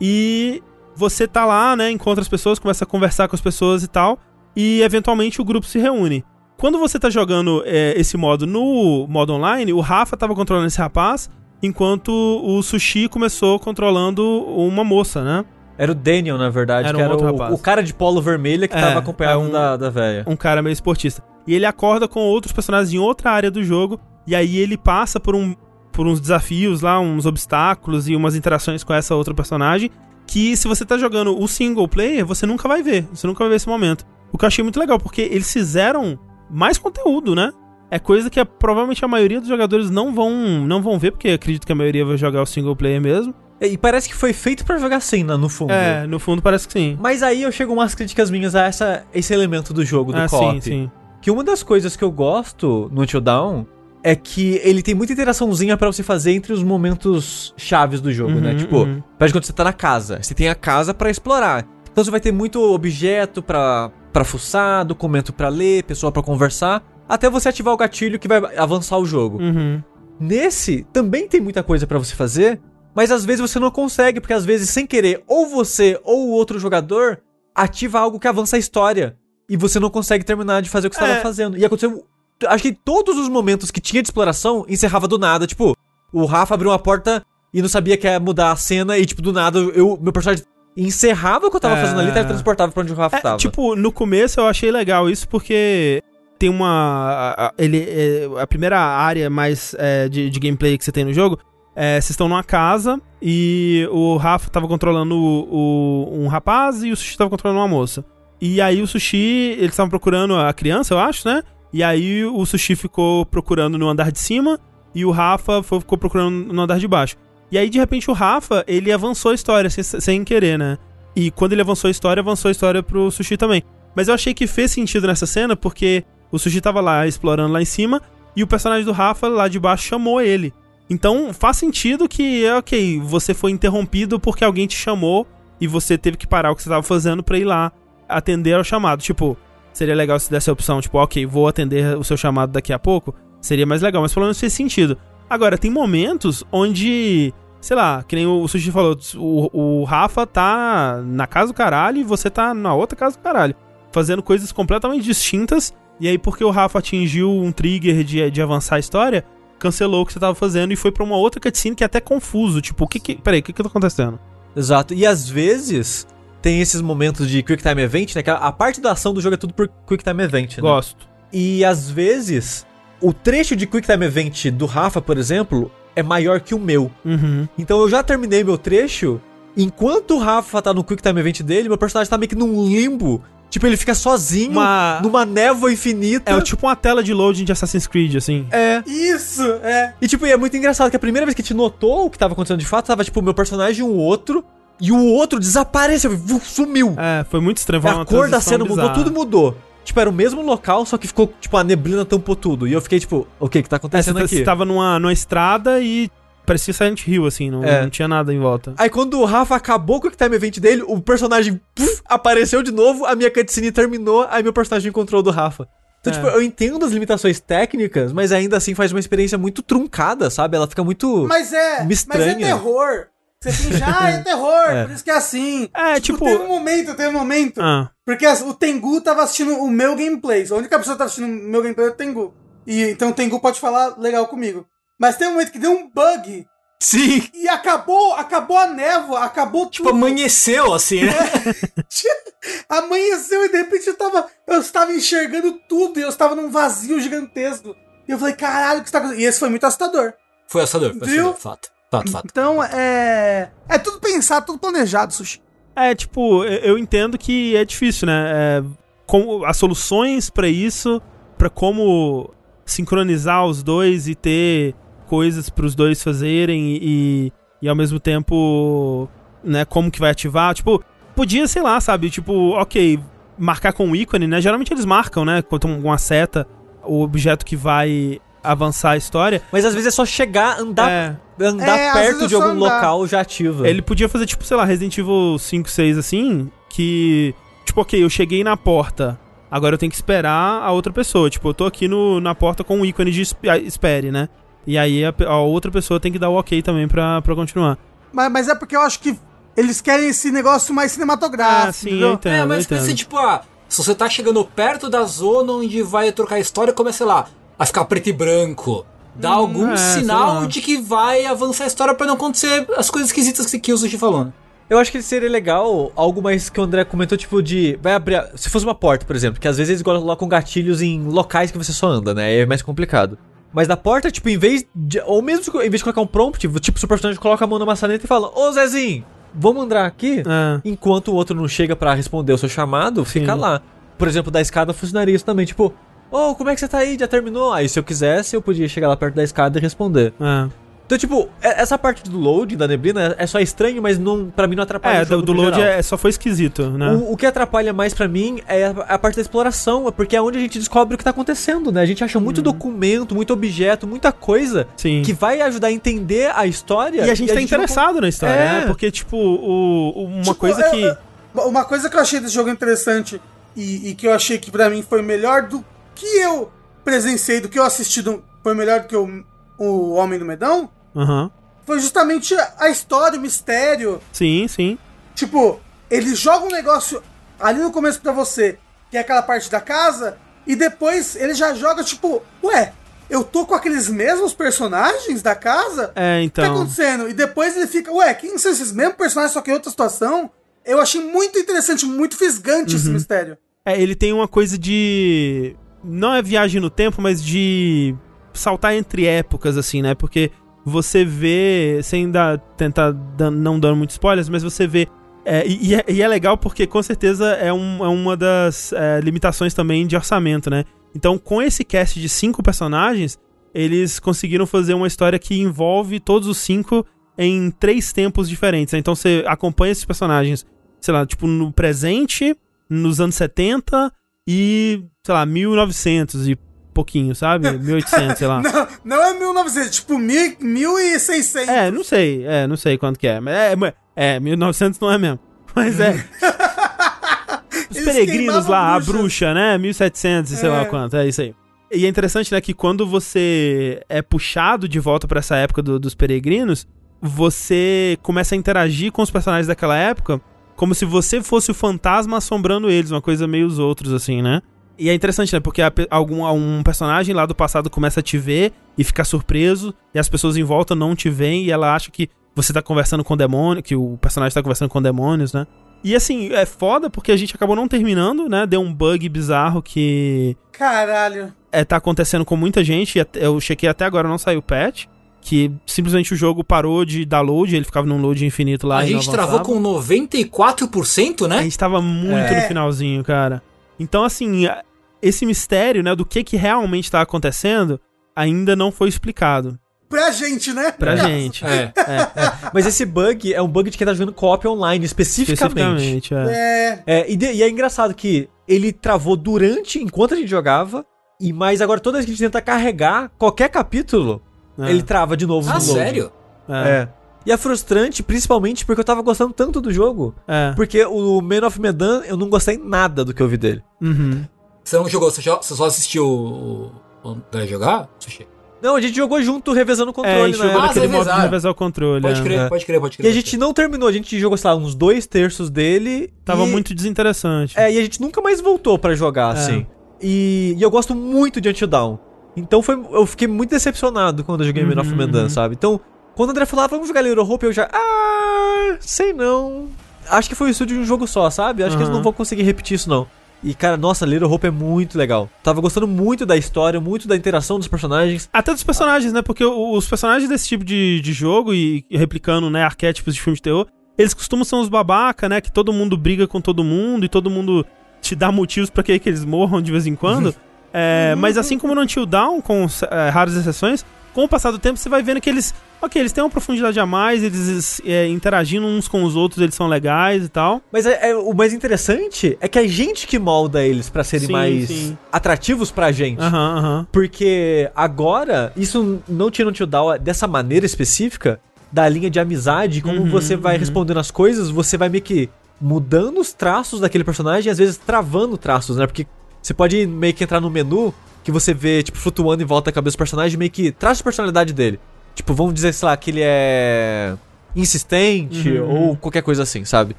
E 0.00 0.62
você 0.96 1.28
tá 1.28 1.44
lá, 1.44 1.76
né? 1.76 1.90
Encontra 1.90 2.22
as 2.22 2.28
pessoas, 2.28 2.58
começa 2.58 2.84
a 2.84 2.86
conversar 2.86 3.28
com 3.28 3.36
as 3.36 3.40
pessoas 3.42 3.82
e 3.82 3.88
tal. 3.88 4.18
E 4.56 4.80
eventualmente 4.82 5.40
o 5.40 5.44
grupo 5.44 5.66
se 5.66 5.78
reúne. 5.78 6.24
Quando 6.56 6.78
você 6.78 6.98
tá 6.98 7.10
jogando 7.10 7.62
é, 7.66 7.92
esse 7.98 8.16
modo 8.16 8.46
no 8.46 9.06
modo 9.08 9.34
online, 9.34 9.72
o 9.74 9.80
Rafa 9.80 10.16
tava 10.16 10.34
controlando 10.34 10.66
esse 10.68 10.78
rapaz, 10.78 11.28
enquanto 11.62 12.10
o 12.10 12.62
Sushi 12.62 13.08
começou 13.08 13.58
controlando 13.60 14.22
uma 14.44 14.82
moça, 14.82 15.22
né? 15.22 15.44
Era 15.78 15.92
o 15.92 15.94
Daniel, 15.94 16.38
na 16.38 16.48
verdade, 16.48 16.88
Era 16.88 16.96
que 16.96 17.02
um 17.02 17.04
era 17.04 17.12
outro 17.14 17.28
o, 17.28 17.32
rapaz. 17.32 17.54
o 17.54 17.58
cara 17.62 17.82
de 17.82 17.92
polo 17.92 18.22
vermelha 18.22 18.66
que 18.66 18.74
É, 18.76 18.80
tava 18.80 19.00
acompanhado 19.00 19.40
é 19.40 19.44
um- 19.44 19.50
da, 19.50 19.76
da 19.76 19.90
véia. 19.90 20.24
um 20.26 20.34
cara 20.34 20.62
meio 20.62 20.72
esportista. 20.72 21.22
E 21.46 21.54
ele 21.54 21.66
acorda 21.66 22.08
com 22.08 22.20
outros 22.20 22.52
personagens 22.54 22.94
em 22.94 22.98
outra 22.98 23.30
área 23.30 23.50
do 23.50 23.62
jogo, 23.62 24.00
e 24.26 24.34
aí 24.34 24.56
ele 24.56 24.78
passa 24.78 25.20
por, 25.20 25.34
um, 25.34 25.54
por 25.92 26.06
uns 26.06 26.18
desafios 26.18 26.80
lá, 26.80 26.98
uns 26.98 27.26
obstáculos 27.26 28.08
e 28.08 28.16
umas 28.16 28.34
interações 28.34 28.82
com 28.82 28.94
essa 28.94 29.14
outra 29.14 29.34
personagem, 29.34 29.90
que 30.26 30.56
se 30.56 30.66
você 30.68 30.84
tá 30.84 30.98
jogando 30.98 31.38
o 31.40 31.46
single 31.48 31.86
player, 31.88 32.24
você 32.26 32.46
nunca 32.46 32.66
vai 32.68 32.82
ver, 32.82 33.06
você 33.12 33.26
nunca 33.26 33.40
vai 33.44 33.50
ver 33.50 33.56
esse 33.56 33.68
momento. 33.68 34.04
O 34.32 34.38
que 34.38 34.44
eu 34.44 34.48
achei 34.48 34.62
muito 34.62 34.78
legal, 34.80 34.98
porque 34.98 35.22
eles 35.22 35.50
fizeram 35.52 36.18
mais 36.50 36.78
conteúdo, 36.78 37.34
né? 37.34 37.52
É 37.90 37.98
coisa 37.98 38.28
que 38.28 38.40
a- 38.40 38.44
provavelmente 38.44 39.04
a 39.04 39.08
maioria 39.08 39.38
dos 39.40 39.48
jogadores 39.48 39.88
não 39.90 40.12
vão, 40.12 40.32
não 40.66 40.82
vão 40.82 40.98
ver, 40.98 41.12
porque 41.12 41.28
acredito 41.28 41.64
que 41.64 41.72
a 41.72 41.76
maioria 41.76 42.04
vai 42.04 42.16
jogar 42.16 42.42
o 42.42 42.46
single 42.46 42.74
player 42.74 43.00
mesmo. 43.00 43.32
E 43.60 43.68
e 43.68 43.78
parece 43.78 44.08
que 44.08 44.14
foi 44.14 44.32
feito 44.32 44.64
pra 44.64 44.76
jogar 44.78 44.96
assim, 44.96 45.22
né, 45.22 45.36
no 45.36 45.48
fundo. 45.48 45.72
É, 45.72 46.06
no 46.06 46.18
fundo 46.18 46.42
parece 46.42 46.66
que 46.66 46.72
sim. 46.72 46.98
Mas 47.00 47.22
aí 47.22 47.42
eu 47.42 47.52
chego 47.52 47.72
umas 47.72 47.94
críticas 47.94 48.28
minhas 48.30 48.54
a 48.56 48.64
essa, 48.64 49.04
esse 49.14 49.32
elemento 49.32 49.72
do 49.72 49.84
jogo, 49.84 50.12
do 50.12 50.18
Ah, 50.18 50.28
co-op. 50.28 50.54
sim, 50.56 50.60
sim. 50.60 50.90
Que 51.22 51.30
uma 51.30 51.42
das 51.44 51.62
coisas 51.62 51.96
que 51.96 52.04
eu 52.04 52.10
gosto 52.10 52.90
no 52.92 53.02
Until 53.02 53.20
Dawn 53.20 53.64
é 54.02 54.14
que 54.14 54.60
ele 54.62 54.82
tem 54.82 54.94
muita 54.94 55.12
interaçãozinha 55.12 55.76
pra 55.76 55.90
você 55.90 56.02
fazer 56.02 56.32
entre 56.32 56.52
os 56.52 56.62
momentos 56.62 57.52
chaves 57.56 58.00
do 58.00 58.12
jogo, 58.12 58.34
né? 58.40 58.52
Uhum, 58.52 58.56
Tipo, 58.56 58.76
uhum. 58.78 59.02
parece 59.18 59.34
quando 59.34 59.44
você 59.44 59.52
tá 59.52 59.64
na 59.64 59.72
casa. 59.72 60.18
Você 60.22 60.34
tem 60.34 60.48
a 60.48 60.54
casa 60.54 60.94
pra 60.94 61.10
explorar. 61.10 61.66
Então 61.90 62.04
você 62.04 62.10
vai 62.10 62.20
ter 62.20 62.30
muito 62.32 62.60
objeto 62.60 63.42
pra, 63.42 63.90
pra 64.12 64.22
fuçar, 64.24 64.84
documento 64.84 65.32
pra 65.32 65.48
ler, 65.48 65.82
pessoa 65.84 66.12
pra 66.12 66.22
conversar, 66.22 66.82
até 67.08 67.28
você 67.30 67.48
ativar 67.48 67.72
o 67.74 67.76
gatilho 67.76 68.18
que 68.18 68.28
vai 68.28 68.38
avançar 68.56 68.98
o 68.98 69.04
jogo. 69.06 69.38
Uhum. 69.42 69.82
Nesse, 70.20 70.86
também 70.92 71.26
tem 71.28 71.40
muita 71.40 71.62
coisa 71.62 71.86
pra 71.86 71.98
você 71.98 72.14
fazer, 72.14 72.60
mas 72.94 73.10
às 73.10 73.24
vezes 73.24 73.40
você 73.40 73.58
não 73.58 73.70
consegue, 73.70 74.20
porque 74.20 74.32
às 74.34 74.44
vezes, 74.44 74.70
sem 74.70 74.86
querer, 74.86 75.22
ou 75.26 75.46
você 75.48 75.98
ou 76.04 76.28
o 76.28 76.30
outro 76.30 76.58
jogador 76.58 77.20
ativa 77.54 77.98
algo 77.98 78.18
que 78.20 78.28
avança 78.28 78.56
a 78.56 78.58
história. 78.58 79.16
E 79.48 79.56
você 79.56 79.78
não 79.78 79.88
consegue 79.90 80.24
terminar 80.24 80.60
de 80.62 80.68
fazer 80.68 80.88
o 80.88 80.90
que 80.90 80.96
você 80.96 81.02
É. 81.04 81.06
estava 81.06 81.22
fazendo. 81.22 81.56
E 81.56 81.64
aconteceu. 81.64 82.04
Acho 82.46 82.62
que 82.64 82.72
todos 82.72 83.16
os 83.16 83.28
momentos 83.28 83.70
que 83.70 83.80
tinha 83.80 84.02
de 84.02 84.08
exploração 84.08 84.64
encerrava 84.68 85.08
do 85.08 85.18
nada. 85.18 85.46
Tipo, 85.46 85.74
o 86.12 86.24
Rafa 86.26 86.54
abriu 86.54 86.70
uma 86.70 86.78
porta 86.78 87.22
e 87.54 87.62
não 87.62 87.68
sabia 87.68 87.96
que 87.96 88.06
ia 88.06 88.20
mudar 88.20 88.52
a 88.52 88.56
cena, 88.56 88.98
e, 88.98 89.06
tipo, 89.06 89.22
do 89.22 89.32
nada, 89.32 89.58
eu, 89.58 89.98
meu 90.00 90.12
personagem 90.12 90.44
encerrava 90.76 91.46
o 91.46 91.50
que 91.50 91.56
eu 91.56 91.60
tava 91.60 91.78
É. 91.78 91.80
fazendo 91.80 92.00
ali 92.00 92.10
e 92.10 92.12
teletransportava 92.12 92.70
pra 92.70 92.82
onde 92.82 92.92
o 92.92 92.96
Rafa 92.96 93.16
É, 93.16 93.20
tava. 93.20 93.36
tipo, 93.38 93.74
no 93.74 93.90
começo 93.90 94.38
eu 94.38 94.46
achei 94.46 94.70
legal 94.70 95.08
isso 95.08 95.26
porque 95.28 96.02
tem 96.38 96.50
uma. 96.50 96.68
a- 96.68 97.46
a- 97.46 97.52
Ele, 97.56 97.78
é, 97.88 98.28
a 98.38 98.46
primeira 98.46 98.78
área 98.78 99.30
mais 99.30 99.74
é, 99.78 100.06
de, 100.08 100.28
de 100.28 100.38
gameplay 100.38 100.76
que 100.76 100.84
você 100.84 100.92
tem 100.92 101.04
no 101.06 101.14
jogo. 101.14 101.38
É, 101.74 101.94
vocês 102.00 102.10
estão 102.10 102.28
numa 102.28 102.42
casa 102.44 103.00
e 103.22 103.88
o 103.90 104.16
Rafa 104.18 104.50
tava 104.50 104.68
controlando 104.68 105.14
o, 105.16 106.08
o- 106.10 106.24
um 106.24 106.26
rapaz 106.28 106.82
e 106.82 106.90
o 106.90 106.96
Sushi 106.96 107.16
tava 107.16 107.30
controlando 107.30 107.60
uma 107.60 107.68
moça. 107.68 108.04
E 108.40 108.60
aí 108.60 108.82
o 108.82 108.86
Sushi, 108.86 109.54
eles 109.58 109.70
estavam 109.70 109.88
procurando 109.88 110.36
a 110.36 110.52
criança, 110.52 110.92
eu 110.92 110.98
acho, 110.98 111.26
né? 111.26 111.42
E 111.72 111.82
aí 111.82 112.24
o 112.24 112.44
Sushi 112.46 112.74
ficou 112.74 113.26
procurando 113.26 113.76
no 113.76 113.88
andar 113.88 114.10
de 114.10 114.18
cima 114.18 114.58
e 114.94 115.04
o 115.04 115.10
Rafa 115.10 115.62
ficou 115.62 115.98
procurando 115.98 116.52
no 116.52 116.62
andar 116.62 116.78
de 116.78 116.88
baixo. 116.88 117.16
E 117.50 117.58
aí, 117.58 117.70
de 117.70 117.78
repente, 117.78 118.10
o 118.10 118.14
Rafa, 118.14 118.64
ele 118.66 118.90
avançou 118.90 119.30
a 119.30 119.34
história 119.34 119.70
sem, 119.70 119.84
sem 119.84 120.24
querer, 120.24 120.58
né? 120.58 120.78
E 121.14 121.30
quando 121.30 121.52
ele 121.52 121.60
avançou 121.60 121.88
a 121.88 121.90
história, 121.90 122.20
avançou 122.20 122.48
a 122.48 122.52
história 122.52 122.82
pro 122.82 123.10
Sushi 123.10 123.36
também. 123.36 123.62
Mas 123.94 124.08
eu 124.08 124.14
achei 124.14 124.34
que 124.34 124.46
fez 124.46 124.72
sentido 124.72 125.06
nessa 125.06 125.26
cena, 125.26 125.54
porque 125.54 126.04
o 126.30 126.38
Sushi 126.38 126.60
tava 126.60 126.80
lá 126.80 127.06
explorando 127.06 127.52
lá 127.52 127.62
em 127.62 127.66
cima, 127.66 128.02
e 128.34 128.42
o 128.42 128.46
personagem 128.46 128.84
do 128.84 128.92
Rafa 128.92 129.28
lá 129.28 129.48
de 129.48 129.58
baixo 129.58 129.84
chamou 129.84 130.20
ele. 130.20 130.52
Então 130.88 131.32
faz 131.32 131.56
sentido 131.56 132.08
que, 132.08 132.48
ok, 132.50 133.00
você 133.00 133.34
foi 133.34 133.50
interrompido 133.50 134.20
porque 134.20 134.44
alguém 134.44 134.66
te 134.66 134.76
chamou 134.76 135.26
e 135.60 135.66
você 135.66 135.98
teve 135.98 136.16
que 136.16 136.26
parar 136.26 136.52
o 136.52 136.56
que 136.56 136.62
você 136.62 136.68
tava 136.68 136.82
fazendo 136.82 137.22
pra 137.22 137.38
ir 137.38 137.44
lá 137.44 137.72
atender 138.08 138.54
ao 138.54 138.62
chamado. 138.62 139.02
Tipo, 139.02 139.36
seria 139.76 139.94
legal 139.94 140.18
se 140.18 140.30
desse 140.30 140.48
a 140.48 140.52
opção, 140.54 140.80
tipo, 140.80 140.96
ok, 140.96 141.26
vou 141.26 141.46
atender 141.46 141.98
o 141.98 142.02
seu 142.02 142.16
chamado 142.16 142.50
daqui 142.50 142.72
a 142.72 142.78
pouco. 142.78 143.14
Seria 143.42 143.66
mais 143.66 143.82
legal, 143.82 144.00
mas 144.00 144.12
pelo 144.12 144.24
menos 144.24 144.40
fez 144.40 144.54
sentido. 144.54 144.96
Agora, 145.28 145.58
tem 145.58 145.70
momentos 145.70 146.42
onde, 146.50 147.34
sei 147.60 147.76
lá, 147.76 148.02
que 148.02 148.16
nem 148.16 148.26
o 148.26 148.48
Sushi 148.48 148.72
falou, 148.72 148.96
o, 149.16 149.80
o 149.80 149.84
Rafa 149.84 150.26
tá 150.26 151.02
na 151.04 151.26
casa 151.26 151.52
do 151.52 151.54
caralho 151.54 151.98
e 151.98 152.04
você 152.04 152.30
tá 152.30 152.54
na 152.54 152.72
outra 152.72 152.96
casa 152.96 153.18
do 153.18 153.22
caralho. 153.22 153.54
Fazendo 153.92 154.22
coisas 154.22 154.50
completamente 154.50 155.04
distintas. 155.04 155.74
E 156.00 156.08
aí, 156.08 156.16
porque 156.16 156.42
o 156.42 156.50
Rafa 156.50 156.78
atingiu 156.78 157.30
um 157.30 157.52
trigger 157.52 158.02
de, 158.02 158.30
de 158.30 158.42
avançar 158.42 158.76
a 158.76 158.80
história, 158.80 159.26
cancelou 159.58 160.02
o 160.02 160.06
que 160.06 160.14
você 160.14 160.20
tava 160.20 160.34
fazendo 160.34 160.72
e 160.72 160.76
foi 160.76 160.90
pra 160.90 161.04
uma 161.04 161.16
outra 161.16 161.38
cutscene 161.38 161.76
que 161.76 161.84
é 161.84 161.86
até 161.86 162.00
confuso. 162.00 162.62
Tipo, 162.62 162.84
o 162.84 162.88
que 162.88 162.98
que. 162.98 163.16
Peraí, 163.16 163.40
o 163.40 163.42
que 163.42 163.52
que 163.52 163.62
tá 163.62 163.68
acontecendo? 163.68 164.18
Exato. 164.56 164.94
E 164.94 165.04
às 165.04 165.28
vezes 165.28 166.06
tem 166.46 166.60
esses 166.60 166.80
momentos 166.80 167.28
de 167.28 167.42
Quick 167.42 167.60
Time 167.60 167.82
Event, 167.82 168.14
né? 168.14 168.22
Que 168.22 168.30
a, 168.30 168.34
a 168.36 168.52
parte 168.52 168.80
da 168.80 168.92
ação 168.92 169.12
do 169.12 169.20
jogo 169.20 169.34
é 169.34 169.36
tudo 169.36 169.52
por 169.52 169.68
Quick 169.84 170.04
Time 170.04 170.22
Event, 170.22 170.58
né? 170.58 170.60
Gosto. 170.60 171.08
E 171.32 171.64
às 171.64 171.90
vezes, 171.90 172.64
o 173.00 173.12
trecho 173.12 173.56
de 173.56 173.66
Quick 173.66 173.84
Time 173.84 174.06
Event 174.06 174.52
do 174.52 174.64
Rafa, 174.64 175.02
por 175.02 175.18
exemplo, 175.18 175.72
é 175.96 176.04
maior 176.04 176.38
que 176.38 176.54
o 176.54 176.58
meu. 176.60 176.88
Uhum. 177.04 177.48
Então 177.58 177.80
eu 177.80 177.90
já 177.90 178.00
terminei 178.00 178.44
meu 178.44 178.56
trecho. 178.56 179.20
Enquanto 179.56 180.12
o 180.14 180.18
Rafa 180.18 180.62
tá 180.62 180.72
no 180.72 180.84
Quick 180.84 181.02
Time 181.02 181.18
Event 181.18 181.42
dele, 181.42 181.68
meu 181.68 181.76
personagem 181.76 182.08
tá 182.08 182.16
meio 182.16 182.28
que 182.28 182.36
num 182.36 182.68
limbo. 182.68 183.24
Tipo, 183.50 183.66
ele 183.66 183.76
fica 183.76 183.94
sozinho 183.96 184.52
Uma- 184.52 185.00
numa 185.02 185.24
névoa 185.26 185.72
infinita. 185.72 186.30
É 186.30 186.36
o 186.36 186.42
tipo 186.42 186.64
uma 186.64 186.76
tela 186.76 187.02
de 187.02 187.12
loading 187.12 187.42
de 187.44 187.50
Assassin's 187.50 187.88
Creed, 187.88 188.14
assim. 188.14 188.46
É. 188.52 188.84
Isso, 188.86 189.42
é. 189.64 189.94
E 190.00 190.06
tipo, 190.06 190.24
e 190.24 190.30
é 190.30 190.36
muito 190.36 190.56
engraçado 190.56 190.90
que 190.90 190.96
a 190.96 191.00
primeira 191.00 191.26
vez 191.26 191.34
que 191.34 191.42
a 191.42 191.44
gente 191.44 191.54
notou 191.54 192.06
o 192.06 192.10
que 192.10 192.16
tava 192.16 192.34
acontecendo 192.34 192.60
de 192.60 192.66
fato, 192.66 192.86
tava 192.86 193.02
tipo 193.02 193.18
o 193.18 193.22
meu 193.22 193.34
personagem 193.34 193.80
e 193.84 193.88
o 193.88 193.92
outro, 193.92 194.44
e 194.80 194.92
o 194.92 195.04
outro 195.04 195.38
desapareceu, 195.38 196.18
sumiu. 196.42 196.94
É, 196.98 197.24
foi 197.24 197.40
muito 197.40 197.58
estranho. 197.58 197.82
foi 197.82 197.90
a 197.90 198.04
cor 198.04 198.28
da 198.28 198.40
cena 198.40 198.64
mudou, 198.64 198.76
bizarra. 198.76 198.94
tudo 198.94 199.12
mudou. 199.12 199.56
Tipo, 199.84 200.00
era 200.00 200.10
o 200.10 200.12
mesmo 200.12 200.42
local, 200.42 200.84
só 200.84 200.98
que 200.98 201.06
ficou, 201.06 201.32
tipo, 201.40 201.56
a 201.56 201.62
neblina 201.62 202.04
tampou 202.04 202.34
tudo. 202.34 202.66
E 202.66 202.72
eu 202.72 202.80
fiquei, 202.80 202.98
tipo, 202.98 203.26
o 203.38 203.48
que 203.48 203.62
que 203.62 203.68
tá 203.68 203.76
É, 203.76 203.78
você 203.78 203.86
acontecendo 203.86 204.18
tá- 204.18 204.24
aqui? 204.24 204.36
você 204.36 204.42
tava 204.44 204.64
numa, 204.64 204.98
numa 204.98 205.12
estrada 205.12 205.80
e 205.80 206.10
parecia 206.44 206.74
Silent 206.74 207.06
Hill, 207.06 207.24
assim, 207.26 207.50
não, 207.50 207.64
É. 207.64 207.82
não 207.82 207.90
tinha 207.90 208.08
nada 208.08 208.32
em 208.34 208.38
volta. 208.40 208.74
Aí 208.78 208.90
quando 208.90 209.18
o 209.20 209.24
Rafa 209.24 209.54
acabou 209.54 210.00
com 210.00 210.08
o 210.08 210.10
time 210.10 210.34
event 210.36 210.58
dele, 210.58 210.82
o 210.86 211.00
personagem 211.00 211.60
puf, 211.74 212.00
apareceu 212.04 212.62
de 212.62 212.72
novo, 212.72 213.04
a 213.06 213.14
minha 213.14 213.30
cutscene 213.30 213.70
terminou, 213.72 214.26
aí 214.30 214.42
meu 214.42 214.52
personagem 214.52 214.88
encontrou 214.88 215.20
o 215.20 215.22
do 215.22 215.30
Rafa. 215.30 215.68
Então, 216.00 216.12
É. 216.12 216.16
tipo, 216.16 216.28
eu 216.28 216.42
entendo 216.42 216.84
as 216.84 216.92
limitações 216.92 217.40
técnicas, 217.40 218.12
mas 218.12 218.30
ainda 218.32 218.56
assim 218.56 218.74
faz 218.74 218.92
uma 218.92 219.00
experiência 219.00 219.36
muito 219.38 219.60
truncada, 219.62 220.30
sabe? 220.30 220.56
Ela 220.56 220.66
fica 220.68 220.84
muito... 220.84 221.26
Mas 221.28 221.52
é. 221.52 221.84
Mas 221.84 222.06
é 222.10 222.34
terror. 222.34 223.06
Você 223.46 223.62
finge, 223.70 223.82
ah, 223.82 224.10
é 224.10 224.18
terror, 224.22 224.70
É. 224.70 224.84
por 224.84 224.92
isso 224.92 225.04
que 225.04 225.10
é 225.10 225.14
assim. 225.16 225.68
É, 225.74 226.00
tipo- 226.00 226.24
Teve 226.24 226.42
um 226.42 226.48
momento, 226.48 226.94
teve 226.94 227.08
um 227.08 227.12
momento. 227.18 227.60
Ah, 227.62 227.90
Porque 228.04 228.26
o 228.26 228.54
Tengu 228.54 229.00
tava 229.00 229.22
assistindo 229.22 229.54
o 229.58 229.70
meu 229.70 229.94
gameplay. 229.96 230.46
A 230.50 230.54
única 230.54 230.78
pessoa 230.78 230.94
que 230.94 230.98
tava 230.98 231.04
assistindo 231.08 231.26
o 231.26 231.48
meu 231.50 231.62
gameplay 231.62 231.86
é 231.88 231.90
o 231.90 231.94
Tengu. 231.94 232.34
E, 232.66 232.82
então 232.90 233.10
o 233.10 233.12
Tengu 233.14 233.38
pode 233.40 233.60
falar 233.60 233.98
legal 233.98 234.26
comigo. 234.26 234.66
Mas 234.98 235.16
tem 235.16 235.28
um 235.28 235.32
momento 235.32 235.52
que 235.52 235.58
deu 235.58 235.72
um 235.72 235.88
bug. 235.90 236.46
Sim. 236.80 237.26
E 237.32 237.48
acabou, 237.48 238.14
acabou 238.14 238.58
a 238.58 238.66
névoa, 238.66 239.20
acabou 239.24 239.68
Tipo, 239.70 239.88
tudo. 239.88 239.96
amanheceu, 239.96 240.74
assim, 240.74 241.04
né? 241.04 241.12
Amanheceu 242.68 243.44
e 243.44 243.48
de 243.48 243.56
repente 243.58 243.86
eu 243.86 243.96
tava. 243.96 244.26
Eu 244.46 244.60
estava 244.60 244.92
enxergando 244.92 245.52
tudo 245.68 245.98
e 245.98 246.02
eu 246.02 246.08
estava 246.08 246.34
num 246.34 246.50
vazio 246.50 247.00
gigantesco. 247.00 247.74
E 248.08 248.12
eu 248.12 248.18
falei, 248.18 248.34
caralho, 248.34 248.80
o 248.80 248.82
que 248.82 248.88
está 248.88 248.98
acontecendo? 248.98 249.22
E 249.22 249.26
esse 249.26 249.38
foi 249.38 249.48
muito 249.48 249.64
assustador. 249.66 250.12
Foi 250.48 250.62
assustador, 250.62 250.96
foi 250.98 251.08
Viu? 251.08 251.30
assustador. 251.30 251.40
Fato. 251.40 251.68
Fato, 251.90 252.10
fato. 252.10 252.26
Então 252.30 252.62
é. 252.62 253.50
É 253.68 253.78
tudo 253.78 254.00
pensado, 254.00 254.46
tudo 254.46 254.58
planejado, 254.58 255.12
Sushi. 255.12 255.40
É, 255.74 255.94
tipo, 255.94 256.42
eu 256.44 256.78
entendo 256.78 257.18
que 257.18 257.54
é 257.54 257.64
difícil, 257.64 258.06
né? 258.06 258.30
É, 258.32 258.64
como, 259.06 259.44
as 259.44 259.56
soluções 259.58 260.30
pra 260.30 260.48
isso, 260.48 261.02
pra 261.36 261.50
como 261.50 262.32
sincronizar 262.64 263.44
os 263.44 263.62
dois 263.62 264.08
e 264.08 264.14
ter 264.14 264.74
coisas 265.06 265.48
pros 265.48 265.74
dois 265.74 266.02
fazerem 266.02 266.78
e, 266.80 267.32
e 267.62 267.68
ao 267.68 267.76
mesmo 267.76 268.00
tempo, 268.00 269.08
né, 269.44 269.64
como 269.64 269.90
que 269.90 270.00
vai 270.00 270.10
ativar. 270.10 270.54
Tipo, 270.54 270.82
podia, 271.14 271.46
sei 271.46 271.62
lá, 271.62 271.80
sabe? 271.80 272.10
Tipo, 272.10 272.50
ok, 272.52 272.98
marcar 273.38 273.72
com 273.72 273.90
o 273.90 273.94
ícone, 273.94 274.26
né? 274.26 274.40
Geralmente 274.40 274.72
eles 274.72 274.84
marcam, 274.84 275.24
né? 275.24 275.42
Quando 275.42 275.62
tem 275.62 275.78
uma 275.78 275.98
seta, 275.98 276.46
o 276.82 277.02
objeto 277.02 277.44
que 277.44 277.54
vai 277.54 278.20
avançar 278.42 278.92
a 278.92 278.96
história. 278.96 279.42
Mas 279.52 279.64
às 279.64 279.74
vezes 279.74 279.88
é 279.88 279.90
só 279.90 280.04
chegar, 280.04 280.58
andar, 280.58 280.90
É, 280.90 281.16
andar 281.40 281.78
É, 281.78 281.92
perto 281.92 282.24
é 282.24 282.26
de 282.26 282.34
algum 282.34 282.48
andar. 282.48 282.58
local 282.76 283.06
já 283.06 283.20
ativa. 283.20 283.68
Ele 283.68 283.82
podia 283.82 284.08
fazer, 284.08 284.26
tipo, 284.26 284.44
sei 284.44 284.56
lá, 284.56 284.64
Resident 284.64 284.96
Evil 284.98 285.38
5, 285.38 285.68
6, 285.70 285.98
assim, 285.98 286.50
que. 286.68 287.34
Tipo, 287.64 287.80
ok, 287.82 288.02
eu 288.02 288.08
cheguei 288.10 288.42
na 288.44 288.56
porta. 288.56 289.18
Agora 289.50 289.74
eu 289.74 289.78
tenho 289.78 289.90
que 289.90 289.96
esperar 289.96 290.62
a 290.62 290.72
outra 290.72 290.92
pessoa. 290.92 291.30
Tipo, 291.30 291.48
eu 291.50 291.54
tô 291.54 291.64
aqui 291.66 291.86
no, 291.88 292.20
na 292.20 292.34
porta 292.34 292.64
com 292.64 292.80
o 292.80 292.86
ícone 292.86 293.10
de 293.10 293.22
ah, 293.48 293.56
espere, 293.58 294.10
né? 294.10 294.28
E 294.66 294.76
aí 294.76 295.04
a, 295.04 295.14
a 295.26 295.38
outra 295.40 295.70
pessoa 295.70 296.00
tem 296.00 296.10
que 296.10 296.18
dar 296.18 296.28
o 296.28 296.34
ok 296.38 296.60
também 296.62 296.88
pra, 296.88 297.22
pra 297.22 297.34
continuar. 297.34 297.78
Mas, 298.12 298.32
mas 298.32 298.48
é 298.48 298.54
porque 298.54 298.74
eu 298.76 298.80
acho 298.80 298.98
que 299.00 299.16
eles 299.56 299.80
querem 299.80 300.08
esse 300.08 300.30
negócio 300.32 300.74
mais 300.74 300.92
cinematográfico. 300.92 301.68
Ah, 301.68 301.72
sim, 301.72 302.00
eu 302.00 302.12
entendo. 302.14 302.32
é, 302.34 302.40
eu 302.42 302.46
mas 302.48 302.64
entendo. 302.64 302.78
pensa, 302.80 302.94
tipo, 302.94 303.16
ah, 303.16 303.42
se 303.68 303.78
você 303.84 303.94
tá 303.94 304.08
chegando 304.08 304.44
perto 304.44 304.90
da 304.90 305.04
zona 305.04 305.52
onde 305.52 305.80
vai 305.82 306.10
trocar 306.12 306.34
a 306.36 306.40
história, 306.40 306.72
começa, 306.72 306.98
sei 306.98 307.06
lá, 307.06 307.26
a 307.58 307.64
ficar 307.64 307.84
preto 307.84 308.08
e 308.08 308.12
branco. 308.12 308.84
Dá 309.18 309.30
algum 309.30 309.68
é, 309.72 309.76
sinal 309.76 310.46
de 310.46 310.60
que 310.60 310.76
vai 310.78 311.24
avançar 311.26 311.64
a 311.64 311.66
história 311.66 311.94
pra 311.94 312.06
não 312.06 312.14
acontecer 312.14 312.66
as 312.76 312.90
coisas 312.90 313.10
esquisitas 313.10 313.46
que, 313.50 313.58
que 313.58 313.72
o 313.72 313.78
Sushi 313.78 313.96
falou, 313.98 314.24
né? 314.26 314.32
Eu 314.68 314.78
acho 314.78 314.90
que 314.90 315.00
seria 315.00 315.30
legal 315.30 315.92
algo 315.94 316.20
mais 316.20 316.50
que 316.50 316.58
o 316.60 316.62
André 316.64 316.84
comentou, 316.84 317.16
tipo, 317.16 317.40
de. 317.40 317.78
Vai 317.80 317.94
abrir. 317.94 318.16
a- 318.16 318.30
Se 318.34 318.50
fosse 318.50 318.64
uma 318.66 318.74
porta, 318.74 319.06
por 319.06 319.14
exemplo, 319.14 319.40
que 319.40 319.46
às 319.46 319.56
vezes 319.56 319.70
eles 319.70 319.82
colocam 319.82 320.26
gatilhos 320.28 320.82
em 320.82 321.02
locais 321.04 321.52
que 321.52 321.58
você 321.58 321.72
só 321.72 321.86
anda, 321.86 322.12
né? 322.12 322.24
Aí 322.26 322.38
é 322.40 322.46
mais 322.46 322.62
complicado. 322.62 323.16
Mas 323.52 323.68
da 323.68 323.76
porta, 323.76 324.10
tipo, 324.10 324.28
em 324.28 324.36
vez 324.36 324.66
de. 324.74 325.00
Ou 325.06 325.22
mesmo 325.22 325.60
em 325.62 325.70
vez 325.70 325.76
de 325.80 325.84
colocar 325.84 326.00
um 326.00 326.06
prompt, 326.06 326.48
tipo, 326.60 326.84
o 326.84 326.88
personagem 326.88 327.20
coloca 327.20 327.44
a 327.44 327.46
mão 327.48 327.60
na 327.60 327.64
maçaneta 327.64 328.04
e 328.04 328.08
fala: 328.08 328.28
Ô 328.36 328.50
Zezinho, 328.52 329.04
vamos 329.32 329.62
andar 329.62 329.86
aqui? 329.86 330.20
É. 330.26 330.60
Enquanto 330.64 331.08
o 331.08 331.14
outro 331.14 331.36
não 331.36 331.46
chega 331.46 331.76
pra 331.76 331.94
responder 331.94 332.32
o 332.32 332.38
seu 332.38 332.48
chamado, 332.48 333.04
fica 333.04 333.34
Sim. 333.34 333.38
lá. 333.38 333.62
Por 333.96 334.08
exemplo, 334.08 334.30
da 334.32 334.40
escada 334.40 334.74
funcionaria 334.74 335.14
isso 335.14 335.24
também, 335.24 335.46
tipo. 335.46 335.72
Ô, 336.10 336.34
como 336.34 336.50
é 336.50 336.54
que 336.54 336.60
você 336.60 336.68
tá 336.68 336.78
aí? 336.78 336.96
Já 336.98 337.06
terminou? 337.08 337.52
Aí, 337.52 337.68
se 337.68 337.78
eu 337.78 337.82
quisesse, 337.84 338.36
eu 338.36 338.42
podia 338.42 338.68
chegar 338.68 338.88
lá 338.88 338.96
perto 338.96 339.14
da 339.14 339.24
escada 339.24 339.58
e 339.58 339.62
responder. 339.62 340.12
É. 340.20 340.48
Então, 340.86 340.96
tipo, 340.96 341.28
é- 341.42 341.60
essa 341.62 341.76
parte 341.76 342.08
do 342.08 342.16
loading 342.16 342.56
da 342.56 342.68
neblina 342.68 343.16
é 343.18 343.26
só 343.26 343.40
estranho, 343.40 343.82
mas 343.82 343.98
não, 343.98 344.26
pra 344.30 344.46
mim 344.46 344.54
não 344.54 344.62
atrapalha 344.62 344.98
É, 344.98 345.02
o 345.02 345.04
do, 345.04 345.08
jogo 345.10 345.22
do 345.22 345.34
no 345.34 345.42
load 345.42 345.56
geral. 345.56 345.72
é, 345.72 345.82
só 345.82 345.98
foi 345.98 346.10
esquisito, 346.10 346.70
né? 346.70 346.92
O, 346.92 347.14
o 347.14 347.16
que 347.16 347.26
atrapalha 347.26 347.72
mais 347.72 347.92
pra 347.92 348.06
mim 348.06 348.40
é 348.46 348.66
a, 348.66 348.70
a 348.70 348.96
parte 348.96 349.16
da 349.16 349.22
exploração, 349.22 349.88
é 349.88 349.90
porque 349.90 350.14
é 350.14 350.22
onde 350.22 350.38
a 350.38 350.40
gente 350.40 350.60
descobre 350.60 350.94
o 350.94 350.98
que 350.98 351.02
tá 351.02 351.10
acontecendo, 351.10 351.72
né? 351.72 351.80
A 351.80 351.86
gente 351.86 352.04
acha 352.04 352.20
muito 352.20 352.40
documento, 352.40 353.16
muito 353.16 353.32
objeto, 353.32 353.84
muita 353.84 354.12
coisa 354.12 354.68
Sim. 354.76 355.02
que 355.04 355.12
vai 355.12 355.40
ajudar 355.40 355.66
a 355.66 355.72
entender 355.72 356.30
a 356.36 356.46
história. 356.46 357.04
E 357.04 357.10
a 357.10 357.14
gente 357.16 357.30
tá 357.30 357.34
não 357.34 357.40
interessado 357.42 358.00
na 358.00 358.08
história, 358.08 358.34
É. 358.34 358.60
né? 358.60 358.66
Porque, 358.68 358.88
tipo, 358.88 359.16
o, 359.16 359.90
o- 359.90 360.04
uma 360.06 360.22
Tipo, 360.22 360.34
coisa 360.36 360.62
eu- 360.66 360.70
que. 360.70 360.82
eu- 360.82 361.48
uma 361.48 361.64
coisa 361.64 361.90
que 361.90 361.96
eu 361.96 362.00
achei 362.00 362.20
desse 362.20 362.32
jogo 362.32 362.48
interessante 362.48 363.20
e, 363.56 363.90
e 363.90 363.94
que 363.96 364.06
eu 364.06 364.12
achei 364.14 364.38
que 364.38 364.52
pra 364.52 364.70
mim 364.70 364.84
foi 364.88 365.02
melhor 365.02 365.42
do 365.42 365.64
que 365.96 366.06
eu 366.06 366.52
presenciei, 366.84 367.40
do 367.40 367.48
que 367.48 367.58
eu 367.58 367.64
assisti, 367.64 368.00
do, 368.02 368.22
foi 368.42 368.54
melhor 368.54 368.80
do 368.80 368.86
que 368.86 368.96
o, 368.96 369.24
o 369.58 369.90
Homem 369.94 370.18
do 370.18 370.24
Medão, 370.24 370.70
Aham. 370.94 371.30
foi 371.64 371.80
justamente 371.80 372.34
a 372.58 372.68
história, 372.70 373.18
o 373.18 373.22
mistério. 373.22 374.00
Sim, 374.12 374.46
sim. 374.48 374.78
Tipo, 375.14 375.60
eles 375.90 376.18
jogam 376.18 376.48
um 376.48 376.52
negócio 376.52 377.02
ali 377.40 377.60
no 377.60 377.72
começo 377.72 378.00
pra 378.00 378.12
você, 378.12 378.58
que 378.90 378.96
é 378.96 379.00
aquela 379.00 379.22
parte 379.22 379.50
da 379.50 379.60
casa, 379.60 380.16
e 380.46 380.54
depois 380.54 381.16
ele 381.16 381.34
já 381.34 381.52
joga, 381.54 381.82
tipo, 381.82 382.22
ué, 382.44 382.72
eu 383.10 383.24
tô 383.24 383.44
com 383.46 383.54
aqueles 383.54 383.88
mesmos 383.88 384.32
personagens 384.32 385.22
da 385.22 385.34
casa? 385.34 385.92
É, 385.96 386.20
O 386.20 386.24
que 386.24 386.30
tá 386.30 386.42
então. 386.42 386.54
acontecendo? 386.56 387.08
E 387.08 387.12
depois 387.14 387.56
ele 387.56 387.66
fica, 387.66 387.92
ué, 387.92 388.12
quem 388.14 388.36
são 388.38 388.52
esses 388.52 388.70
mesmos 388.72 388.96
personagens, 388.96 389.32
só 389.32 389.40
que 389.40 389.50
em 389.50 389.54
outra 389.54 389.70
situação? 389.70 390.30
Eu 390.64 390.80
achei 390.80 391.00
muito 391.00 391.38
interessante, 391.38 391.84
muito 391.86 392.16
fisgante 392.16 392.74
Uhum. 392.74 392.80
esse 392.80 392.88
mistério. 392.90 393.38
É, 393.64 393.80
ele 393.80 393.94
tem 393.96 394.12
uma 394.12 394.28
coisa 394.28 394.56
de. 394.58 395.56
Não 395.86 396.14
é 396.14 396.22
viagem 396.22 396.60
no 396.60 396.68
tempo, 396.70 397.00
mas 397.00 397.22
de 397.24 397.94
saltar 398.34 398.74
entre 398.74 399.06
épocas, 399.06 399.56
assim, 399.56 399.80
né? 399.82 399.94
Porque 399.94 400.30
você 400.64 401.04
vê, 401.04 401.80
sem 401.82 402.10
dar, 402.10 402.38
tentar 402.56 402.90
dan- 402.92 403.30
não 403.30 403.58
dando 403.58 403.76
muitos 403.76 403.94
spoilers, 403.94 404.28
mas 404.28 404.42
você 404.42 404.66
vê. 404.66 404.88
é, 405.24 405.44
e, 405.46 405.74
é, 405.74 405.84
e 405.88 406.02
é 406.02 406.06
legal 406.08 406.36
porque 406.38 406.66
com 406.68 406.80
certeza 406.82 407.26
é, 407.32 407.52
um- 407.52 407.84
é 407.84 407.88
uma 407.88 408.16
das 408.16 408.72
é, 408.72 409.00
limitações 409.00 409.52
também 409.54 409.84
de 409.86 409.96
orçamento, 409.96 410.48
né? 410.48 410.64
Então, 410.94 411.18
com 411.18 411.42
esse 411.42 411.64
cast 411.64 412.00
de 412.00 412.08
cinco 412.08 412.42
personagens, 412.42 413.18
eles 413.54 413.98
conseguiram 413.98 414.46
fazer 414.46 414.74
uma 414.74 414.86
história 414.86 415.18
que 415.18 415.34
envolve 415.40 415.98
todos 415.98 416.28
os 416.28 416.36
cinco 416.38 416.86
em 417.18 417.50
três 417.50 417.92
tempos 417.92 418.28
diferentes. 418.28 418.72
né? 418.72 418.78
Então 418.78 418.94
você 418.94 419.24
acompanha 419.26 419.72
esses 419.72 419.84
personagens, 419.84 420.46
sei 420.80 420.94
lá, 420.94 421.04
tipo, 421.06 421.26
no 421.26 421.50
presente, 421.52 422.36
nos 422.70 423.00
anos 423.00 423.14
70 423.16 423.90
e, 424.26 424.84
sei 425.04 425.14
lá, 425.14 425.24
1900 425.26 426.28
e 426.28 426.36
pouquinho, 426.74 427.14
sabe? 427.14 427.50
1800, 427.58 428.18
sei 428.18 428.26
lá. 428.26 428.42
Não, 428.42 428.68
não 428.84 429.02
é 429.04 429.14
1900, 429.14 429.70
tipo 429.76 429.98
mil- 429.98 430.36
1600. 430.40 431.48
É, 431.48 431.70
não 431.70 431.82
sei, 431.84 432.24
é, 432.26 432.46
não 432.46 432.56
sei 432.56 432.76
quanto 432.78 432.98
que 432.98 433.06
é, 433.06 433.20
mas 433.20 433.34
é, 433.34 433.54
é 433.94 434.20
1900 434.20 434.78
não 434.80 434.90
é 434.90 434.98
mesmo. 434.98 435.18
Mas 435.56 435.80
é. 435.80 435.92
Os 437.70 437.76
Eles 437.78 437.84
peregrinos 437.94 438.46
lá, 438.46 438.74
a 438.74 438.80
bruxa, 438.80 439.32
né? 439.32 439.56
1700 439.56 440.32
e 440.32 440.36
sei 440.36 440.48
lá 440.50 440.62
É. 440.62 440.64
quanto, 440.66 440.96
é 440.96 441.08
isso 441.08 441.22
aí. 441.22 441.34
E 441.72 441.84
é 441.86 441.88
interessante, 441.88 442.30
né, 442.32 442.40
que 442.42 442.52
quando 442.54 442.86
você 442.86 443.82
é 443.88 444.02
puxado 444.02 444.68
de 444.68 444.78
volta 444.78 445.08
pra 445.08 445.18
essa 445.20 445.34
época 445.36 445.62
do- 445.62 445.78
dos 445.80 445.94
peregrinos, 445.94 446.66
você 447.00 447.98
começa 448.02 448.34
a 448.34 448.38
interagir 448.38 448.92
com 448.92 449.00
os 449.02 449.10
personagens 449.10 449.46
daquela 449.46 449.76
época 449.76 450.20
como 450.56 450.74
se 450.74 450.84
você 450.84 451.22
fosse 451.22 451.50
o 451.50 451.54
fantasma 451.54 452.16
assombrando 452.16 452.70
eles, 452.70 452.90
uma 452.90 453.02
coisa 453.02 453.26
meio 453.26 453.46
os 453.46 453.58
outros, 453.58 453.92
assim, 453.92 454.22
né? 454.22 454.42
E 454.78 454.90
é 454.90 454.94
interessante, 454.94 455.32
né? 455.32 455.40
Porque 455.40 455.62
algum 455.90 456.26
um 456.26 456.62
personagem 456.62 457.14
lá 457.14 457.24
do 457.24 457.34
passado 457.34 457.70
começa 457.70 458.00
a 458.00 458.02
te 458.02 458.18
ver 458.18 458.52
e 458.76 458.84
ficar 458.84 459.04
surpreso, 459.04 459.72
e 459.94 459.98
as 459.98 460.08
pessoas 460.08 460.36
em 460.36 460.42
volta 460.42 460.74
não 460.74 460.94
te 460.94 461.08
veem 461.08 461.44
e 461.44 461.50
ela 461.50 461.74
acha 461.74 461.90
que 461.90 462.10
você 462.34 462.52
tá 462.52 462.60
conversando 462.60 463.02
com 463.02 463.16
demônio, 463.16 463.62
que 463.62 463.74
o 463.74 463.96
personagem 463.98 464.34
tá 464.34 464.42
conversando 464.42 464.68
com 464.68 464.82
demônios, 464.82 465.32
né? 465.32 465.46
E 465.82 465.94
assim, 465.94 466.32
é 466.32 466.44
foda 466.44 466.90
porque 466.90 467.12
a 467.12 467.16
gente 467.16 467.34
acabou 467.34 467.56
não 467.56 467.68
terminando, 467.68 468.28
né? 468.28 468.46
Deu 468.46 468.60
um 468.60 468.72
bug 468.72 469.08
bizarro 469.08 469.62
que 469.62 470.36
Caralho. 470.52 471.32
é, 471.50 471.64
tá 471.64 471.76
acontecendo 471.76 472.24
com 472.24 472.36
muita 472.36 472.62
gente, 472.62 472.98
e 472.98 473.06
eu 473.14 473.40
chequei 473.40 473.68
até 473.68 473.84
agora, 473.84 474.08
não 474.08 474.18
saiu 474.18 474.42
patch, 474.42 474.86
que 475.28 475.50
simplesmente 475.66 476.14
o 476.14 476.16
jogo 476.16 476.44
parou 476.44 476.84
de 476.84 477.04
dar 477.04 477.20
load, 477.20 477.56
ele 477.56 477.64
ficava 477.64 477.84
num 477.84 478.00
load 478.00 478.24
infinito 478.24 478.64
lá 478.64 478.78
a 478.78 478.86
e 478.86 478.92
não 478.92 479.00
gente 479.00 479.10
travou 479.12 479.40
com 479.40 479.60
94%, 479.60 481.24
A 481.24 481.28
né? 481.28 481.42
gente 481.42 481.58
tava 481.58 481.82
muito 481.82 482.14
É. 482.32 482.42
no 482.42 482.46
finalzinho, 482.48 483.02
cara. 483.02 483.42
Então, 483.78 484.04
assim, 484.04 484.46
a- 484.46 484.62
esse 485.02 485.26
mistério, 485.26 485.82
né, 485.82 485.94
do 485.96 486.06
que 486.06 486.22
que 486.22 486.36
realmente 486.36 486.90
tá 486.90 487.00
acontecendo, 487.00 487.80
ainda 488.14 488.54
não 488.54 488.70
foi 488.70 488.88
explicado 488.88 489.58
Pra 489.88 490.10
gente, 490.12 490.52
né? 490.52 490.70
pra 490.72 490.94
gente. 490.96 491.44
É. 491.44 491.72
Mas 492.54 492.64
esse 492.66 492.84
bug 492.86 493.34
é 493.34 493.42
um 493.42 493.48
bug 493.48 493.68
de 493.70 493.76
quem 493.76 493.86
tá 493.86 493.94
jogando 493.94 494.12
co-op 494.14 494.46
online, 494.46 494.84
especificamente. 494.84 496.02
Especificamente, 496.12 496.14
é. 496.14 496.82
É. 496.86 497.00
É, 497.00 497.12
e, 497.12 497.16
de- 497.16 497.32
e 497.32 497.42
é 497.42 497.48
engraçado 497.48 497.94
que 497.94 498.28
ele 498.48 498.72
travou 498.72 499.16
durante, 499.16 499.80
enquanto 499.82 500.14
a 500.14 500.16
gente 500.16 500.28
jogava, 500.28 500.84
e 501.20 501.32
mas 501.32 501.60
agora 501.60 501.80
toda 501.80 501.98
vez 501.98 502.04
que 502.06 502.12
a 502.12 502.14
gente 502.14 502.24
tenta 502.24 502.40
carregar 502.40 503.10
qualquer 503.18 503.48
capítulo, 503.48 504.22
É. 504.58 504.70
ele 504.70 504.82
trava 504.82 505.16
de 505.16 505.26
novo 505.26 505.48
Ah, 505.50 505.54
no 505.54 505.60
load. 505.60 505.72
sério? 505.72 506.12
É. 506.48 506.52
É. 506.68 506.88
E 507.26 507.32
é 507.32 507.36
frustrante, 507.36 508.02
principalmente 508.02 508.64
porque 508.64 508.80
eu 508.80 508.84
tava 508.84 509.02
gostando 509.02 509.32
tanto 509.32 509.60
do 509.60 509.72
jogo. 509.72 510.14
É. 510.28 510.52
Porque 510.54 510.84
o 510.84 511.20
Man 511.20 511.44
of 511.46 511.60
Medan, 511.60 512.02
eu 512.06 512.16
não 512.16 512.28
gostei 512.30 512.56
nada 512.56 513.04
do 513.04 513.12
que 513.12 513.20
eu 513.20 513.26
vi 513.28 513.36
dele. 513.36 513.62
Uhum. 513.82 514.24
Você 514.62 514.76
não 514.76 514.88
jogou, 514.88 515.10
você 515.10 515.20
só 515.22 515.64
assistiu 515.64 516.06
o 516.08 516.72
o 517.04 517.08
André 517.10 517.46
jogar? 517.46 517.88
Sushi? 518.00 518.26
Não, 518.62 518.74
a 518.74 518.80
gente 518.80 518.96
jogou 518.96 519.20
junto, 519.22 519.52
revezando 519.52 519.90
o 519.90 519.90
É, 519.90 519.92
a 519.92 519.94
controle, 520.14 520.32
gente 520.32 520.40
né? 520.40 520.46
jogou 520.48 520.60
Ah, 520.62 520.66
naquele 520.66 520.88
modo 520.88 521.10
de 521.12 521.20
revezar 521.20 521.52
o 521.52 521.54
controle. 521.54 522.00
Pode 522.02 522.20
é. 522.20 522.24
crer, 522.24 522.38
É. 522.40 522.48
pode 522.48 522.66
crer, 522.66 522.80
pode 522.80 522.96
crer. 522.96 523.06
E 523.06 523.10
a 523.10 523.14
gente 523.14 523.36
não 523.36 523.52
terminou, 523.52 523.88
a 523.88 523.92
gente 523.92 524.18
jogou, 524.18 524.36
sei 524.38 524.50
lá, 524.50 524.56
uns 524.56 524.74
dois 524.74 525.06
terços 525.06 525.50
dele. 525.50 526.12
Tava 526.24 526.42
e- 526.44 526.50
muito 526.50 526.74
desinteressante. 526.74 527.56
É, 527.58 527.72
e 527.72 527.78
a 527.78 527.82
gente 527.82 528.00
nunca 528.00 528.20
mais 528.20 528.40
voltou 528.40 528.76
pra 528.78 528.94
jogar, 528.94 529.36
É. 529.36 529.38
assim. 529.38 529.66
E, 530.00 530.54
e 530.58 530.62
eu 530.62 530.70
gosto 530.70 530.94
muito 530.94 531.40
de 531.40 531.48
Until 531.48 531.66
Dawn. 531.68 531.98
Então 532.36 532.62
foi, 532.62 532.74
eu 532.92 533.06
fiquei 533.06 533.26
muito 533.26 533.50
decepcionado 533.50 534.22
quando 534.22 534.42
eu 534.42 534.46
joguei 534.46 534.64
Man 534.64 534.80
of 534.80 534.90
Uhum, 534.90 534.96
Medan, 534.96 535.22
uhum. 535.24 535.28
sabe? 535.30 535.54
Então, 535.54 535.80
quando 536.14 536.28
o 536.28 536.32
André 536.32 536.44
falava, 536.46 536.68
vamos 536.68 536.86
jogar 536.88 537.00
Little 537.02 537.24
Hope, 537.28 537.46
eu 537.46 537.52
já. 537.52 537.68
Ah, 537.72 538.76
sei 538.80 539.12
não. 539.12 539.68
Acho 540.08 540.28
que 540.28 540.34
foi 540.34 540.50
isso 540.50 540.64
de 540.66 540.74
um 540.74 540.84
jogo 540.84 541.06
só, 541.06 541.28
sabe? 541.30 541.62
Acho 541.64 541.76
que 541.76 541.82
eles 541.82 541.92
não 541.92 542.02
vão 542.02 542.12
conseguir 542.12 542.42
repetir 542.42 542.74
isso, 542.76 542.88
não. 542.88 543.06
E, 543.42 543.54
cara, 543.54 543.76
nossa, 543.76 544.06
Little 544.06 544.30
Hope 544.32 544.46
é 544.46 544.50
muito 544.50 544.96
legal. 544.96 545.28
Tava 545.42 545.60
gostando 545.60 545.86
muito 545.86 546.24
da 546.24 546.36
história, 546.36 546.80
muito 546.80 547.06
da 547.08 547.14
interação 547.16 547.58
dos 547.58 547.68
personagens. 547.68 548.28
Até 548.32 548.52
dos 548.52 548.62
personagens, 548.62 549.12
né? 549.12 549.20
Porque 549.22 549.44
o- 549.44 549.72
os 549.76 549.86
personagens 549.86 550.28
desse 550.28 550.48
tipo 550.48 550.64
de, 550.64 551.00
de 551.00 551.12
jogo 551.12 551.52
e 551.54 551.84
replicando, 551.90 552.48
né, 552.50 552.62
arquétipos 552.64 553.14
de 553.14 553.20
filme 553.20 553.36
de 553.36 553.42
terror, 553.42 553.66
eles 553.98 554.14
costumam 554.14 554.44
ser 554.44 554.56
uns 554.56 554.68
babaca, 554.68 555.28
né? 555.28 555.40
Que 555.40 555.52
todo 555.52 555.72
mundo 555.72 555.96
briga 555.96 556.26
com 556.26 556.40
todo 556.40 556.62
mundo 556.64 557.04
e 557.04 557.08
todo 557.08 557.28
mundo 557.30 557.64
te 558.00 558.14
dá 558.14 558.30
motivos 558.32 558.70
pra 558.70 558.82
que, 558.82 558.98
que 558.98 559.08
eles 559.08 559.24
morram 559.24 559.60
de 559.60 559.70
vez 559.72 559.86
em 559.86 559.94
quando. 559.94 560.34
É, 560.78 561.14
mas 561.14 561.38
assim 561.38 561.58
como 561.58 561.74
no 561.74 561.80
Until 561.80 562.04
Dawn, 562.04 562.40
com 562.42 562.66
é, 562.90 563.08
raras 563.08 563.34
exceções, 563.34 563.84
com 564.12 564.24
o 564.24 564.28
passar 564.28 564.50
do 564.50 564.58
tempo 564.58 564.78
você 564.78 564.88
vai 564.88 565.02
vendo 565.02 565.20
que 565.20 565.30
eles. 565.30 565.54
Ok, 565.80 566.00
eles 566.00 566.10
têm 566.10 566.24
uma 566.24 566.30
profundidade 566.30 566.80
a 566.80 566.86
mais, 566.86 567.22
eles 567.22 567.80
é, 567.84 568.08
interagindo 568.08 568.66
uns 568.66 568.88
com 568.88 569.04
os 569.04 569.14
outros, 569.14 569.42
eles 569.42 569.54
são 569.54 569.66
legais 569.66 570.24
e 570.24 570.28
tal. 570.28 570.62
Mas 570.72 570.86
é, 570.86 571.10
é- 571.10 571.14
o 571.16 571.34
mais 571.34 571.52
interessante 571.52 572.36
é 572.40 572.48
que 572.48 572.58
a 572.58 572.66
gente 572.66 573.06
que 573.06 573.18
molda 573.18 573.62
eles 573.62 573.90
pra 573.90 574.02
serem 574.02 574.26
Sim, 574.26 574.32
mais 574.32 574.68
sim. 574.68 574.98
atrativos 575.12 575.70
pra 575.70 575.92
gente. 575.92 576.20
Aham, 576.22 576.58
aham. 576.58 576.86
Porque 576.90 577.70
agora, 577.76 578.52
isso 578.56 579.00
não 579.06 579.30
tinha 579.30 579.44
no 579.44 579.52
Tio 579.52 579.66
Down 579.66 579.98
dessa 580.00 580.26
maneira 580.26 580.64
específica, 580.64 581.38
da 581.70 581.86
linha 581.88 582.08
de 582.08 582.18
amizade, 582.18 582.80
como 582.80 583.00
Uhum, 583.02 583.10
você 583.10 583.36
vai 583.36 583.54
uhum. 583.54 583.60
respondendo 583.60 583.98
as 584.00 584.10
coisas, 584.10 584.48
você 584.48 584.78
vai 584.78 584.88
meio 584.88 585.02
que 585.04 585.28
mudando 585.60 586.18
os 586.20 586.32
traços 586.32 586.80
daquele 586.80 587.04
personagem 587.04 587.48
e 587.48 587.52
às 587.52 587.58
vezes 587.58 587.76
travando 587.76 588.38
traços, 588.38 588.76
né? 588.78 588.86
Porque 588.86 589.06
você 589.46 589.54
pode 589.54 589.86
meio 589.86 590.12
que 590.12 590.24
entrar 590.24 590.40
no 590.40 590.50
menu 590.50 590.92
que 591.22 591.30
você 591.30 591.54
vê, 591.54 591.80
tipo, 591.80 591.96
flutuando 591.96 592.42
em 592.42 592.46
volta 592.46 592.70
da 592.70 592.74
cabeça 592.74 592.96
do 592.96 592.98
personagem, 592.98 593.38
meio 593.38 593.50
que 593.50 593.70
traço 593.70 593.98
de 593.98 594.04
personalidade 594.04 594.52
dele. 594.52 594.80
Tipo, 595.14 595.34
vamos 595.34 595.54
dizer, 595.54 595.72
sei 595.72 595.86
lá, 595.86 595.96
que 595.96 596.10
ele 596.10 596.20
é 596.20 597.14
insistente 597.54 598.50
Uhum, 598.50 598.88
ou 598.88 598.96
qualquer 598.96 599.22
coisa 599.22 599.44
assim, 599.44 599.64
sabe? 599.64 599.96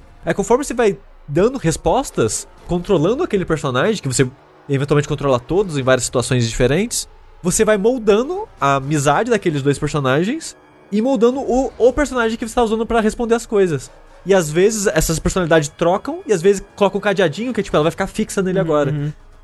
Aí 0.26 0.34
conforme 0.34 0.66
você 0.66 0.74
vai 0.74 0.98
dando 1.26 1.58
respostas, 1.58 2.46
controlando 2.68 3.24
aquele 3.24 3.46
personagem, 3.46 4.02
que 4.02 4.08
você 4.10 4.30
eventualmente 4.68 5.08
controla 5.08 5.40
todos 5.40 5.78
em 5.78 5.82
várias 5.82 6.04
situações 6.04 6.46
diferentes, 6.46 7.08
você 7.42 7.64
vai 7.64 7.78
moldando 7.78 8.50
a 8.60 8.76
amizade 8.76 9.32
daqueles 9.32 9.62
dois 9.62 9.80
personagens 9.80 10.58
e 10.92 11.02
moldando 11.02 11.40
o, 11.40 11.72
o 11.78 11.94
personagem 11.94 12.38
que 12.38 12.46
você 12.46 12.52
está 12.52 12.64
usando 12.64 12.86
pra 12.86 13.00
responder 13.00 13.36
as 13.36 13.46
coisas. 13.46 13.90
E 14.26 14.34
às 14.34 14.52
vezes 14.52 14.88
essas 14.88 15.20
personalidades 15.20 15.70
trocam 15.70 16.20
e 16.28 16.34
às 16.34 16.42
vezes 16.42 16.62
colocam 16.76 16.98
um 16.98 17.02
cadeadinho 17.02 17.54
que 17.54 17.64
tipo, 17.64 17.78
ela 17.78 17.84
vai 17.84 17.92
ficar 17.92 18.08
fixa 18.08 18.42
nele 18.42 18.60
agora. 18.60 18.92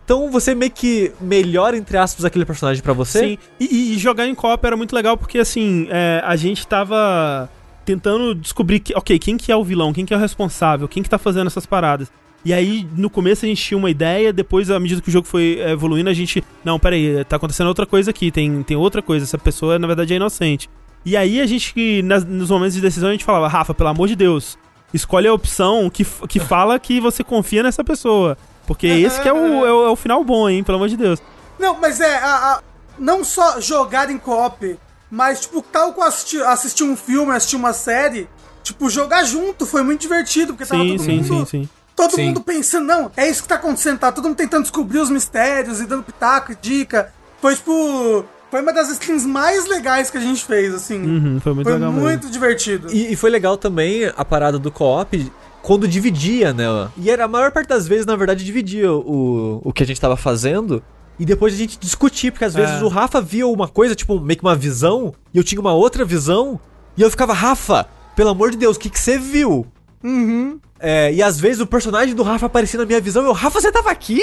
Então 0.06 0.30
você 0.30 0.54
meio 0.54 0.72
que 0.72 1.12
melhora, 1.22 1.78
entre 1.78 1.98
aspas, 1.98 2.26
aquele 2.26 2.46
personagem 2.46 2.84
pra 2.84 2.94
você. 2.94 3.20
Sim, 3.20 3.38
e, 3.60 3.94
e- 3.96 3.98
jogar 3.98 4.28
em 4.28 4.36
co-op 4.36 4.66
era 4.66 4.76
muito 4.76 4.94
legal 4.96 5.16
porque, 5.18 5.40
assim, 5.40 5.88
é, 5.90 6.22
a 6.26 6.36
gente 6.36 6.68
tava 6.68 7.50
tentando 7.86 8.34
descobrir, 8.36 8.80
que, 8.80 8.94
ok, 8.96 9.18
quem 9.20 9.38
que 9.38 9.52
é 9.52 9.56
o 9.56 9.64
vilão, 9.64 9.92
quem 9.94 10.06
que 10.06 10.14
é 10.14 10.18
o 10.18 10.20
responsável, 10.20 10.88
quem 10.88 11.02
que 11.04 11.10
tá 11.10 11.18
fazendo 11.18 11.48
essas 11.48 11.66
paradas. 11.66 12.12
E 12.46 12.54
aí, 12.54 12.86
no 12.98 13.10
começo 13.10 13.46
a 13.46 13.48
gente 13.48 13.64
tinha 13.64 13.78
uma 13.78 13.90
ideia, 13.90 14.34
depois, 14.34 14.70
à 14.70 14.78
medida 14.80 15.02
que 15.02 15.08
o 15.08 15.12
jogo 15.12 15.26
foi 15.26 15.58
é, 15.62 15.72
evoluindo, 15.72 16.10
a 16.10 16.14
gente, 16.14 16.44
não, 16.64 16.78
peraí, 16.78 17.24
tá 17.24 17.38
acontecendo 17.38 17.68
outra 17.68 17.86
coisa 17.86 18.12
aqui, 18.12 18.30
tem, 18.32 18.62
tem 18.64 18.76
outra 18.76 19.02
coisa, 19.02 19.24
essa 19.26 19.38
pessoa, 19.38 19.80
na 19.80 19.88
verdade, 19.88 20.12
é 20.14 20.18
inocente. 20.18 20.70
E 21.06 21.16
aí 21.16 21.40
a 21.40 21.46
gente, 21.46 22.02
nas- 22.04 22.26
nos 22.26 22.50
momentos 22.50 22.76
de 22.76 22.82
decisão, 22.82 23.08
a 23.10 23.12
gente 23.14 23.24
falava, 23.24 23.48
Rafa, 23.48 23.74
pelo 23.74 23.90
amor 23.90 24.08
de 24.10 24.16
Deus, 24.18 24.58
escolhe 24.94 25.28
a 25.28 25.34
opção 25.34 25.90
que, 25.90 26.06
que 26.28 26.40
fala 26.40 26.78
que 26.80 27.00
você 27.00 27.24
confia 27.24 27.64
nessa 27.64 27.84
pessoa. 27.84 28.38
Porque 28.68 28.88
esse 28.88 29.20
que 29.22 29.28
é 29.28 29.34
o, 29.34 29.66
é 29.66 29.72
o, 29.74 29.86
é 29.88 29.90
o 29.90 29.96
final 29.96 30.24
bom, 30.24 30.48
hein, 30.50 30.64
pelo 30.64 30.78
amor 30.78 30.90
de 30.90 30.98
Deus. 30.98 31.20
Não, 31.60 31.78
mas 31.80 32.00
é, 32.00 32.16
a- 32.18 32.54
a- 32.54 32.62
não 32.98 33.24
só 33.24 33.60
jogar 33.60 34.10
em 34.10 34.18
co-op, 34.18 34.78
mas, 35.12 35.42
tipo, 35.42 35.62
tal 35.62 35.94
qual 35.94 36.08
assistir, 36.08 36.42
assistir 36.44 36.84
um 36.84 36.96
filme, 36.96 37.32
assistir 37.34 37.56
uma 37.56 37.74
série, 37.74 38.28
tipo, 38.64 38.90
jogar 38.90 39.24
junto 39.26 39.66
foi 39.66 39.84
muito 39.84 40.02
divertido, 40.02 40.54
porque 40.54 40.66
tava 40.66 40.82
Sim, 40.84 40.90
todo 40.90 41.04
sim, 41.04 41.16
mundo... 41.18 41.28
sim, 41.28 41.46
sim. 41.46 41.70
Todo 41.96 42.16
Sim. 42.16 42.26
mundo 42.26 42.42
pensando, 42.42 42.86
não, 42.88 43.12
é 43.16 43.30
isso 43.30 43.44
que 43.44 43.48
tá 43.48 43.54
acontecendo, 43.54 44.00
tá 44.00 44.12
todo 44.12 44.26
mundo 44.28 44.36
tentando 44.36 44.64
descobrir 44.64 44.98
os 44.98 45.12
mistérios 45.12 45.80
e 45.80 45.86
dando 45.86 46.02
pitaco 46.02 46.52
e 46.52 46.56
dica. 46.60 47.14
Foi, 47.40 47.56
tipo, 47.56 48.26
foi 48.50 48.62
uma 48.64 48.74
das 48.74 48.90
skins 48.90 49.24
mais 49.28 49.68
legais 49.68 50.10
que 50.10 50.18
a 50.18 50.20
gente 50.20 50.44
fez, 50.44 50.74
assim. 50.74 51.00
Uhum, 51.00 51.40
foi 51.40 51.54
muito 51.54 51.70
foi 51.70 51.80
muito 51.80 52.30
divertido. 52.32 52.88
E, 52.92 53.14
e 53.14 53.16
foi 53.16 53.30
legal 53.30 53.58
também 53.58 54.12
a 54.18 54.26
parada 54.26 54.58
do 54.58 54.72
co-op 54.72 55.32
quando 55.64 55.88
dividia, 55.88 56.54
né? 56.54 56.66
E 56.98 57.10
era 57.10 57.24
a 57.26 57.28
maior 57.28 57.52
parte 57.52 57.70
das 57.70 57.88
vezes, 57.88 58.06
na 58.06 58.16
verdade, 58.16 58.44
dividia 58.44 58.92
o, 58.92 59.62
o 59.64 59.74
que 59.74 59.82
a 59.82 59.86
gente 59.86 60.00
tava 60.00 60.16
fazendo. 60.18 60.84
E 61.18 61.26
depois 61.26 61.54
a 61.54 61.58
gente 61.58 61.80
discutia, 61.80 62.32
porque 62.32 62.44
às 62.44 62.54
vezes 62.54 62.82
É. 62.82 62.84
o 62.84 62.88
Rafa 62.90 63.22
via 63.22 63.48
uma 63.48 63.68
coisa, 63.68 63.96
tipo, 63.96 64.20
meio 64.20 64.38
que 64.38 64.44
uma 64.46 64.56
visão, 64.56 65.14
e 65.34 65.38
eu 65.38 65.44
tinha 65.44 65.62
uma 65.62 65.74
outra 65.74 66.04
visão, 66.04 66.60
e 66.98 67.02
eu 67.02 67.10
ficava, 67.10 67.34
Rafa, 67.34 67.88
pelo 68.16 68.30
amor 68.30 68.52
de 68.52 68.58
Deus, 68.58 68.76
o 68.76 68.80
que 68.80 68.90
que 68.90 69.00
você 69.00 69.18
viu? 69.18 69.66
Uhum. 70.04 70.60
É, 70.80 71.14
e 71.14 71.24
às 71.24 71.40
vezes 71.40 71.62
o 71.62 71.68
personagem 71.68 72.14
do 72.14 72.24
Rafa 72.24 72.48
aparecia 72.48 72.78
na 72.80 72.86
minha 72.86 73.00
visão 73.00 73.24
e 73.24 73.28
eu, 73.28 73.32
Rafa, 73.32 73.62
você 73.62 73.72
tava 73.72 73.90
aqui? 73.90 74.20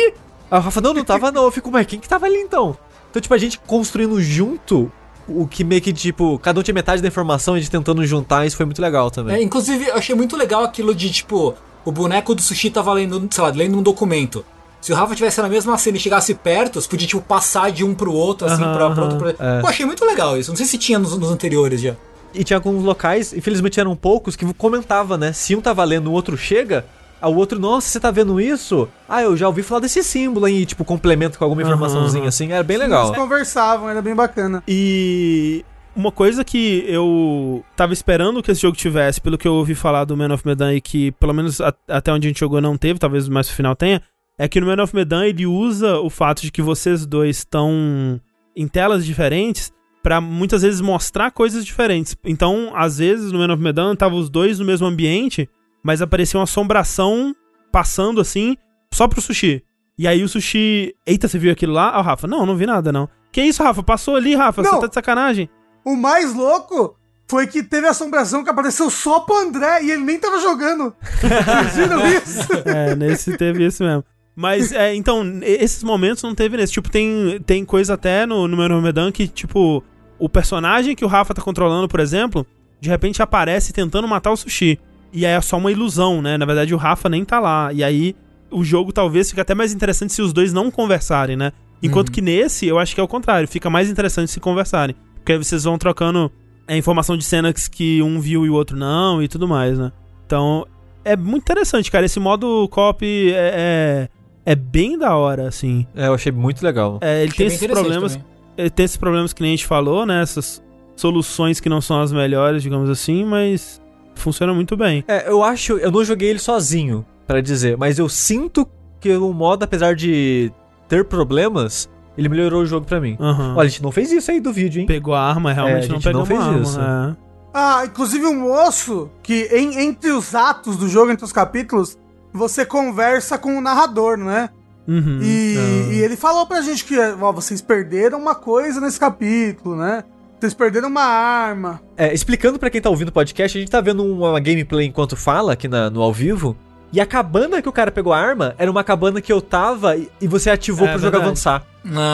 Aí 0.51 0.59
o 0.59 0.63
Rafa, 0.63 0.81
não, 0.83 0.93
não 0.93 1.05
tava 1.05 1.33
não. 1.33 1.45
Eu 1.45 1.51
fico, 1.51 1.71
mas 1.71 1.87
quem 1.87 1.99
que 1.99 2.09
tava 2.09 2.27
ali 2.27 2.37
então? 2.39 2.77
Então, 3.09 3.23
tipo, 3.23 3.33
a 3.33 3.39
gente 3.39 3.59
construindo 3.61 4.21
junto 4.21 4.93
o 5.29 5.47
que 5.47 5.63
meio 5.65 5.81
que, 5.81 5.93
tipo, 5.93 6.39
cada 6.39 6.59
um 6.59 6.63
tinha 6.63 6.75
metade 6.75 7.01
da 7.03 7.09
informação 7.09 7.57
e 7.57 7.61
gente 7.61 7.71
tentando 7.71 8.05
juntar, 8.07 8.47
isso 8.47 8.57
foi 8.57 8.67
muito 8.67 8.81
legal 8.81 9.11
também. 9.11 9.37
É, 9.37 9.43
inclusive, 9.43 9.89
eu 9.89 9.95
achei 9.95 10.15
muito 10.15 10.37
legal 10.37 10.65
aquilo 10.65 10.95
de, 10.95 11.11
tipo, 11.11 11.55
o 11.85 11.93
boneco 11.93 12.35
do 12.35 12.43
sushi 12.43 12.71
tava 12.71 12.93
lendo, 12.93 13.29
sei 13.31 13.45
lá, 13.45 13.51
lendo 13.51 13.79
um 13.79 13.83
documento. 13.83 14.45
Se 14.81 14.93
o 14.93 14.97
Rafa 14.97 15.15
tivesse 15.15 15.41
na 15.43 15.49
mesma 15.49 15.77
cena 15.77 15.99
e 15.99 16.01
chegasse 16.01 16.35
perto, 16.35 16.81
você 16.81 16.89
podia, 16.89 17.07
tipo, 17.07 17.21
passar 17.21 17.71
de 17.71 17.85
um 17.85 17.95
pro 17.95 18.13
outro, 18.13 18.47
assim, 18.47 18.63
Aham, 18.63 18.75
pra, 18.75 18.91
pra 18.91 19.05
outro. 19.05 19.19
Pra... 19.19 19.59
é. 19.59 19.61
Pô, 19.61 19.67
achei 19.67 19.85
muito 19.85 20.05
legal 20.05 20.39
isso. 20.39 20.51
Não 20.51 20.57
sei 20.57 20.67
se 20.67 20.79
tinha 20.79 20.99
nos, 20.99 21.17
nos 21.17 21.31
anteriores 21.31 21.81
já. 21.81 21.95
E 22.33 22.45
tinha 22.45 22.57
alguns 22.57 22.83
locais, 22.83 23.33
infelizmente 23.33 23.79
eram 23.79 23.95
poucos, 23.97 24.37
que 24.37 24.55
comentava, 24.55 25.19
né? 25.19 25.33
Se 25.33 25.55
um 25.55 25.61
tava 25.61 25.85
lendo, 25.85 26.11
o 26.11 26.13
outro 26.13 26.37
chega, 26.37 26.87
ao 27.21 27.35
outro, 27.35 27.59
nossa, 27.59 27.89
você 27.89 28.01
tá 28.01 28.11
vendo 28.11 28.41
isso? 28.41 28.89
Ah, 29.09 29.23
eu 29.23 29.37
já 29.37 29.47
ouvi 29.47 29.63
falar 29.63 29.81
desse 29.81 30.03
símbolo 30.03 30.47
aí, 30.47 30.65
tipo, 30.65 30.85
complemento 30.85 31.39
com 31.39 31.45
alguma 31.45 31.63
informaçãozinha 31.63 32.23
aham. 32.23 32.29
assim, 32.29 32.53
era 32.53 32.63
bem 32.63 32.77
legal. 32.79 33.07
Eles 33.09 33.17
conversavam, 33.19 33.89
era 33.89 34.01
bem 34.01 34.15
bacana. 34.15 34.63
E 34.67 35.65
uma 35.95 36.11
coisa 36.13 36.45
que 36.45 36.85
eu 36.89 37.65
tava 37.77 37.93
esperando 37.93 38.43
que 38.43 38.51
esse 38.51 38.63
jogo 38.63 38.77
tivesse, 38.77 39.21
pelo 39.21 39.37
que 39.37 39.47
eu 39.47 39.55
ouvi 39.55 39.75
falar 39.75 40.05
do 40.05 40.17
Man 40.17 40.33
of 40.33 40.47
Medan 40.47 40.75
e 40.75 40.81
que 40.81 41.13
pelo 41.13 41.35
menos 41.35 41.61
a- 41.61 41.75
até 41.89 42.13
onde 42.13 42.27
a 42.27 42.31
gente 42.31 42.41
jogou 42.41 42.61
não 42.61 42.77
teve, 42.77 42.99
talvez 42.99 43.29
mais 43.29 43.49
no 43.49 43.55
final 43.55 43.75
tenha, 43.77 44.01
é 44.39 44.49
que 44.49 44.61
no 44.61 44.67
Man 44.67 44.83
of 44.83 44.95
Medan 44.95 45.27
ele 45.27 45.47
usa 45.47 45.99
o 45.99 46.09
fato 46.09 46.43
de 46.43 46.51
que 46.51 46.63
vocês 46.63 47.05
dois 47.05 47.39
estão 47.39 48.19
em 48.57 48.67
telas 48.67 49.05
diferentes 49.05 49.73
pra 50.03 50.21
muitas 50.21 50.63
vezes 50.63 50.81
mostrar 50.81 51.31
coisas 51.31 51.65
diferentes. 51.67 52.17
Então, 52.25 52.73
às 52.75 52.97
vezes 52.99 53.31
no 53.33 53.39
Man 53.39 53.53
of 53.53 53.63
Medan 53.63 53.95
tava 53.95 54.15
os 54.15 54.31
dois 54.31 54.59
no 54.59 54.65
mesmo 54.65 54.87
ambiente, 54.87 55.47
mas 55.83 56.03
aparecia 56.03 56.39
uma 56.39 56.45
assombração 56.45 57.35
passando 57.73 58.21
assim 58.21 58.57
só 58.93 59.07
pro 59.07 59.21
sushi. 59.21 59.63
E 59.99 60.09
aí 60.09 60.23
o 60.23 60.29
sushi, 60.29 60.95
eita, 61.07 61.29
você 61.29 61.39
viu 61.39 61.53
aquilo 61.53 61.73
lá? 61.75 61.91
Ah, 61.91 62.01
o 62.01 62.03
Rafa, 62.03 62.27
não, 62.27 62.47
não 62.47 62.57
vi 62.57 62.67
nada 62.67 62.91
não. 62.91 63.09
Que 63.31 63.43
isso, 63.43 63.63
Rafa? 63.63 63.83
Passou 63.83 64.17
ali, 64.17 64.35
Rafa, 64.35 64.63
Não. 64.63 64.73
você 64.73 64.81
tá 64.81 64.87
de 64.89 64.95
sacanagem? 64.95 65.49
O 65.85 65.95
mais 65.95 66.35
louco 66.35 66.97
foi 67.29 67.47
que 67.47 67.63
teve 67.63 67.87
assombração 67.87 68.43
que 68.43 68.51
apareceu 68.51 68.91
só 68.91 69.21
pro 69.21 69.37
André 69.37 69.85
e 69.85 69.91
ele 69.91 70.03
nem 70.03 70.19
tava 70.19 70.41
jogando. 70.41 70.95
Vocês 71.21 71.77
viram 71.77 72.07
isso? 72.09 72.53
É, 72.67 72.97
nesse 72.97 73.37
teve 73.37 73.65
isso 73.67 73.85
mesmo. 73.85 74.05
Mas, 74.35 74.73
é, 74.73 74.95
então, 74.95 75.23
esses 75.43 75.83
momentos 75.85 76.23
não 76.23 76.35
teve 76.35 76.57
nesse. 76.57 76.73
Tipo, 76.73 76.91
tem, 76.91 77.41
tem 77.45 77.65
coisa 77.65 77.95
até 77.95 78.27
no, 78.27 78.49
no 78.49 78.57
meu 78.57 78.81
Medan 78.81 79.13
que, 79.13 79.29
tipo, 79.29 79.85
o 80.19 80.29
personagem 80.29 80.97
que 80.97 81.05
o 81.05 81.09
Rafa 81.09 81.35
tá 81.35 81.43
controlando, 81.43 81.87
por 81.89 82.01
exemplo, 82.01 82.47
de 82.81 82.89
repente 82.89 83.23
aparece 83.23 83.73
tentando 83.73 84.09
matar 84.09 84.33
o 84.33 84.37
sushi. 84.37 84.81
E 85.13 85.27
aí 85.27 85.33
é 85.33 85.41
só 85.41 85.57
uma 85.59 85.71
ilusão, 85.73 86.23
né? 86.23 86.37
Na 86.39 86.45
verdade, 86.47 86.75
o 86.75 86.77
Rafa 86.77 87.09
nem 87.09 87.25
tá 87.25 87.41
lá. 87.41 87.73
E 87.73 87.83
aí 87.83 88.15
o 88.51 88.63
jogo 88.65 88.93
talvez 88.93 89.29
fique 89.29 89.41
até 89.41 89.55
mais 89.55 89.73
interessante 89.73 90.13
se 90.13 90.23
os 90.23 90.33
dois 90.33 90.53
não 90.53 90.71
conversarem, 90.71 91.37
né? 91.37 91.53
Enquanto 91.83 92.09
Uhum. 92.09 92.15
que 92.15 92.21
nesse, 92.21 92.67
eu 92.67 92.79
acho 92.79 92.95
que 92.95 93.01
é 93.01 93.05
o 93.05 93.09
contrário. 93.09 93.49
Fica 93.49 93.71
mais 93.71 93.89
interessante 93.91 94.31
se 94.31 94.39
conversarem. 94.41 94.95
Porque 95.17 95.33
aí 95.33 95.39
vocês 95.39 95.65
vão 95.65 95.79
trocando 95.79 96.31
a 96.69 96.77
informação 96.77 97.17
de 97.17 97.25
cenas 97.25 97.67
que 97.69 98.03
um 98.03 98.21
viu 98.21 98.45
e 98.47 98.51
o 98.51 98.55
outro 98.55 98.77
não 98.77 99.23
e 99.23 99.27
tudo 99.29 99.49
mais, 99.49 99.79
né? 99.79 99.91
Então, 100.27 100.67
é 101.05 101.17
muito 101.17 101.43
interessante, 101.43 101.91
cara. 101.91 102.07
Esse 102.07 102.21
modo 102.21 102.69
co-op 102.69 103.05
é, 103.05 104.09
é, 104.47 104.53
é 104.53 104.55
bem 104.55 104.97
da 104.99 105.17
hora, 105.17 105.49
assim. 105.49 105.87
É, 105.97 106.07
eu 106.07 106.15
achei 106.15 106.31
muito 106.31 106.63
legal. 106.65 106.99
É, 107.01 107.23
ele 107.23 107.31
Achei 107.33 107.47
tem 107.49 107.57
esses 107.57 107.67
problemas 107.67 108.13
também. 108.13 108.27
ele 108.59 108.71
tem 108.71 108.85
esses 108.85 108.97
problemas 108.97 109.33
que 109.33 109.43
nem 109.43 109.53
a 109.53 109.57
gente 109.57 109.67
falou, 109.67 110.05
né? 110.07 110.23
Essas 110.23 110.63
soluções 110.95 111.61
que 111.61 111.69
não 111.69 111.81
são 111.81 112.01
as 112.01 112.13
melhores, 112.13 112.63
digamos 112.63 112.91
assim, 112.91 113.25
mas 113.25 113.81
funciona 114.21 114.53
muito 114.55 114.77
bem. 114.77 115.05
É, 115.09 115.29
eu 115.31 115.43
acho. 115.43 115.79
Eu 115.79 115.91
não 115.91 116.05
joguei 116.05 116.29
ele 116.31 116.39
sozinho, 116.39 117.05
pra 117.27 117.41
dizer, 117.41 117.77
mas 117.77 117.99
eu 117.99 118.09
sinto 118.09 118.67
que 119.01 119.15
o 119.17 119.33
modo, 119.33 119.63
apesar 119.65 119.95
de 119.95 120.53
ter 120.89 121.05
problemas, 121.05 121.89
ele 122.19 122.29
melhorou 122.29 122.63
o 122.63 122.67
jogo 122.67 122.85
pra 122.87 123.01
mim. 123.01 123.17
Aham. 123.21 123.55
Olha, 123.57 123.67
a 123.67 123.69
gente 123.69 123.83
não 123.83 123.91
fez 123.93 124.11
isso 124.13 124.31
aí 124.31 124.41
do 124.41 124.53
vídeo, 124.53 124.81
hein? 124.81 124.87
Pegou 124.87 125.15
a 125.15 125.21
arma, 125.23 125.51
É, 125.51 125.53
a 125.53 125.55
realmente 125.57 125.89
não 125.89 125.95
gente 125.97 126.05
pegou 126.05 126.21
não 126.21 126.27
fez 126.27 126.41
arma. 126.41 126.61
isso. 126.61 126.81
é. 126.81 127.17
Ah, 127.53 127.83
inclusive 127.85 128.27
o 128.27 128.35
moço, 128.35 129.11
que 129.23 129.49
em- 129.53 129.79
entre 129.81 130.11
os 130.13 130.35
atos 130.35 130.77
do 130.77 130.89
jogo, 130.89 131.11
entre 131.11 131.25
os 131.25 131.33
capítulos, 131.33 131.99
você 132.33 132.65
conversa 132.65 133.37
com 133.39 133.57
o 133.57 133.61
narrador, 133.61 134.17
não 134.17 134.31
é? 134.31 134.49
Uhum. 134.87 135.19
E, 135.23 135.57
Ah. 135.57 135.93
e 135.93 135.99
ele 136.01 136.17
falou 136.17 136.47
pra 136.47 136.61
gente 136.63 136.85
que 136.85 136.97
ó, 136.99 137.33
vocês 137.33 137.61
perderam 137.61 138.19
uma 138.19 138.35
coisa 138.35 138.81
nesse 138.81 138.99
capítulo, 139.01 139.77
né? 139.77 140.05
Vocês 140.41 140.55
perderam 140.55 140.89
uma 140.89 141.03
arma. 141.05 141.81
É, 141.97 142.15
explicando 142.15 142.59
pra 142.59 142.71
quem 142.71 142.81
tá 142.81 142.89
ouvindo 142.89 143.09
o 143.09 143.13
podcast, 143.13 143.57
a 143.59 143.61
gente 143.61 143.71
tá 143.71 143.81
vendo 143.81 144.03
uma 144.05 144.41
gameplay 144.41 144.87
enquanto 144.87 145.15
fala 145.17 145.53
aqui 145.53 145.69
na- 145.69 145.91
no 145.91 146.01
ao 146.03 146.13
vivo. 146.13 146.57
E 146.93 147.01
a 147.01 147.07
cabana 147.07 147.61
que 147.63 147.69
o 147.69 147.73
cara 147.73 147.91
pegou 147.93 148.13
a 148.13 148.19
arma 148.19 148.55
era 148.59 148.69
uma 148.71 148.83
cabana 148.83 149.21
que 149.21 149.33
eu 149.33 149.41
tava 149.41 149.97
e, 149.97 150.09
e 150.21 150.27
você 150.27 150.51
ativou 150.51 150.89
É, 150.89 150.93
pro 150.93 150.99
jogo 150.99 151.11
verdade. 151.13 151.25
avançar. 151.27 151.63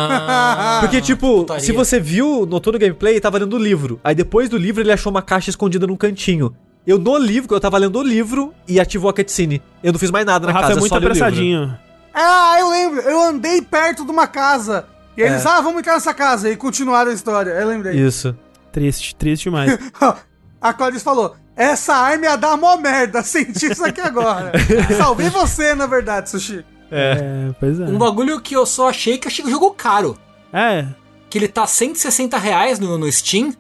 Ah, 0.01 0.79
Porque, 0.81 1.01
tipo, 1.01 1.39
putaria. 1.39 1.65
se 1.65 1.73
você 1.73 1.99
viu, 2.01 2.45
notou 2.47 2.73
no 2.73 2.79
gameplay, 2.79 3.19
tava 3.21 3.39
lendo 3.39 3.55
o 3.55 3.59
livro. 3.59 3.99
Aí 4.05 4.15
depois 4.15 4.49
do 4.49 4.59
livro 4.59 4.83
ele 4.83 4.93
achou 4.93 5.11
uma 5.11 5.23
caixa 5.23 5.49
escondida 5.51 5.87
num 5.87 5.97
cantinho. 5.97 6.55
Eu 6.87 6.99
no 6.99 7.17
livro, 7.17 7.55
eu 7.55 7.61
tava 7.61 7.79
lendo 7.79 7.99
o 7.99 8.03
livro 8.03 8.53
e 8.69 8.79
ativou 8.79 9.09
a 9.11 9.15
cutscene. 9.15 9.63
Eu 9.83 9.93
não 9.93 9.99
fiz 9.99 10.11
mais 10.11 10.27
nada 10.27 10.45
O 10.45 10.47
na 10.49 10.53
Rafa 10.53 10.69
casa, 10.69 10.79
é 10.79 10.81
muito 10.81 10.95
apressadinho. 10.95 11.77
Ah, 12.15 12.57
eu 12.61 12.71
lembro. 12.71 13.01
Eu 13.01 13.21
andei 13.23 13.61
perto 13.63 14.05
de 14.05 14.11
uma 14.11 14.27
casa. 14.27 14.85
E 15.17 15.23
eles, 15.23 15.45
É. 15.45 15.49
ah, 15.49 15.61
vamos 15.61 15.79
entrar 15.79 15.95
nessa 15.95 16.13
casa. 16.15 16.51
E 16.51 16.57
continuaram 16.57 17.11
a 17.11 17.15
história. 17.15 17.51
Eu 17.51 17.67
lembrei. 17.69 17.95
Isso. 17.99 18.37
Triste, 18.73 19.15
triste 19.17 19.45
demais. 19.45 19.79
A 20.61 20.73
Clarice 20.73 21.05
falou: 21.05 21.37
essa 21.55 21.95
arma 21.95 22.27
ia 22.27 22.37
dar 22.37 22.57
mó 22.57 22.77
merda. 22.77 23.23
Senti 23.25 23.73
isso 23.73 23.85
aqui 23.85 24.01
agora. 24.01 24.53
Salvei 24.97 25.29
você, 25.31 25.75
na 25.75 25.87
verdade, 25.87 26.29
Sushi. 26.31 26.65
é, 26.91 27.51
pois 27.59 27.81
é. 27.81 27.85
Um 27.85 27.97
bagulho 27.99 28.41
que 28.41 28.55
eu 28.55 28.67
só 28.67 28.89
achei 28.91 29.17
que 29.19 29.27
eu 29.27 29.31
achei 29.31 29.43
que 29.45 29.51
o 29.51 29.55
jogo 29.55 29.71
caro. 29.73 30.19
É. 30.53 30.87
Que 31.31 31.39
ele 31.39 31.49
tá 31.49 31.67
160 31.67 32.37
reais 32.39 32.79
no, 32.79 32.97
no 32.99 33.11
Steam. 33.11 33.53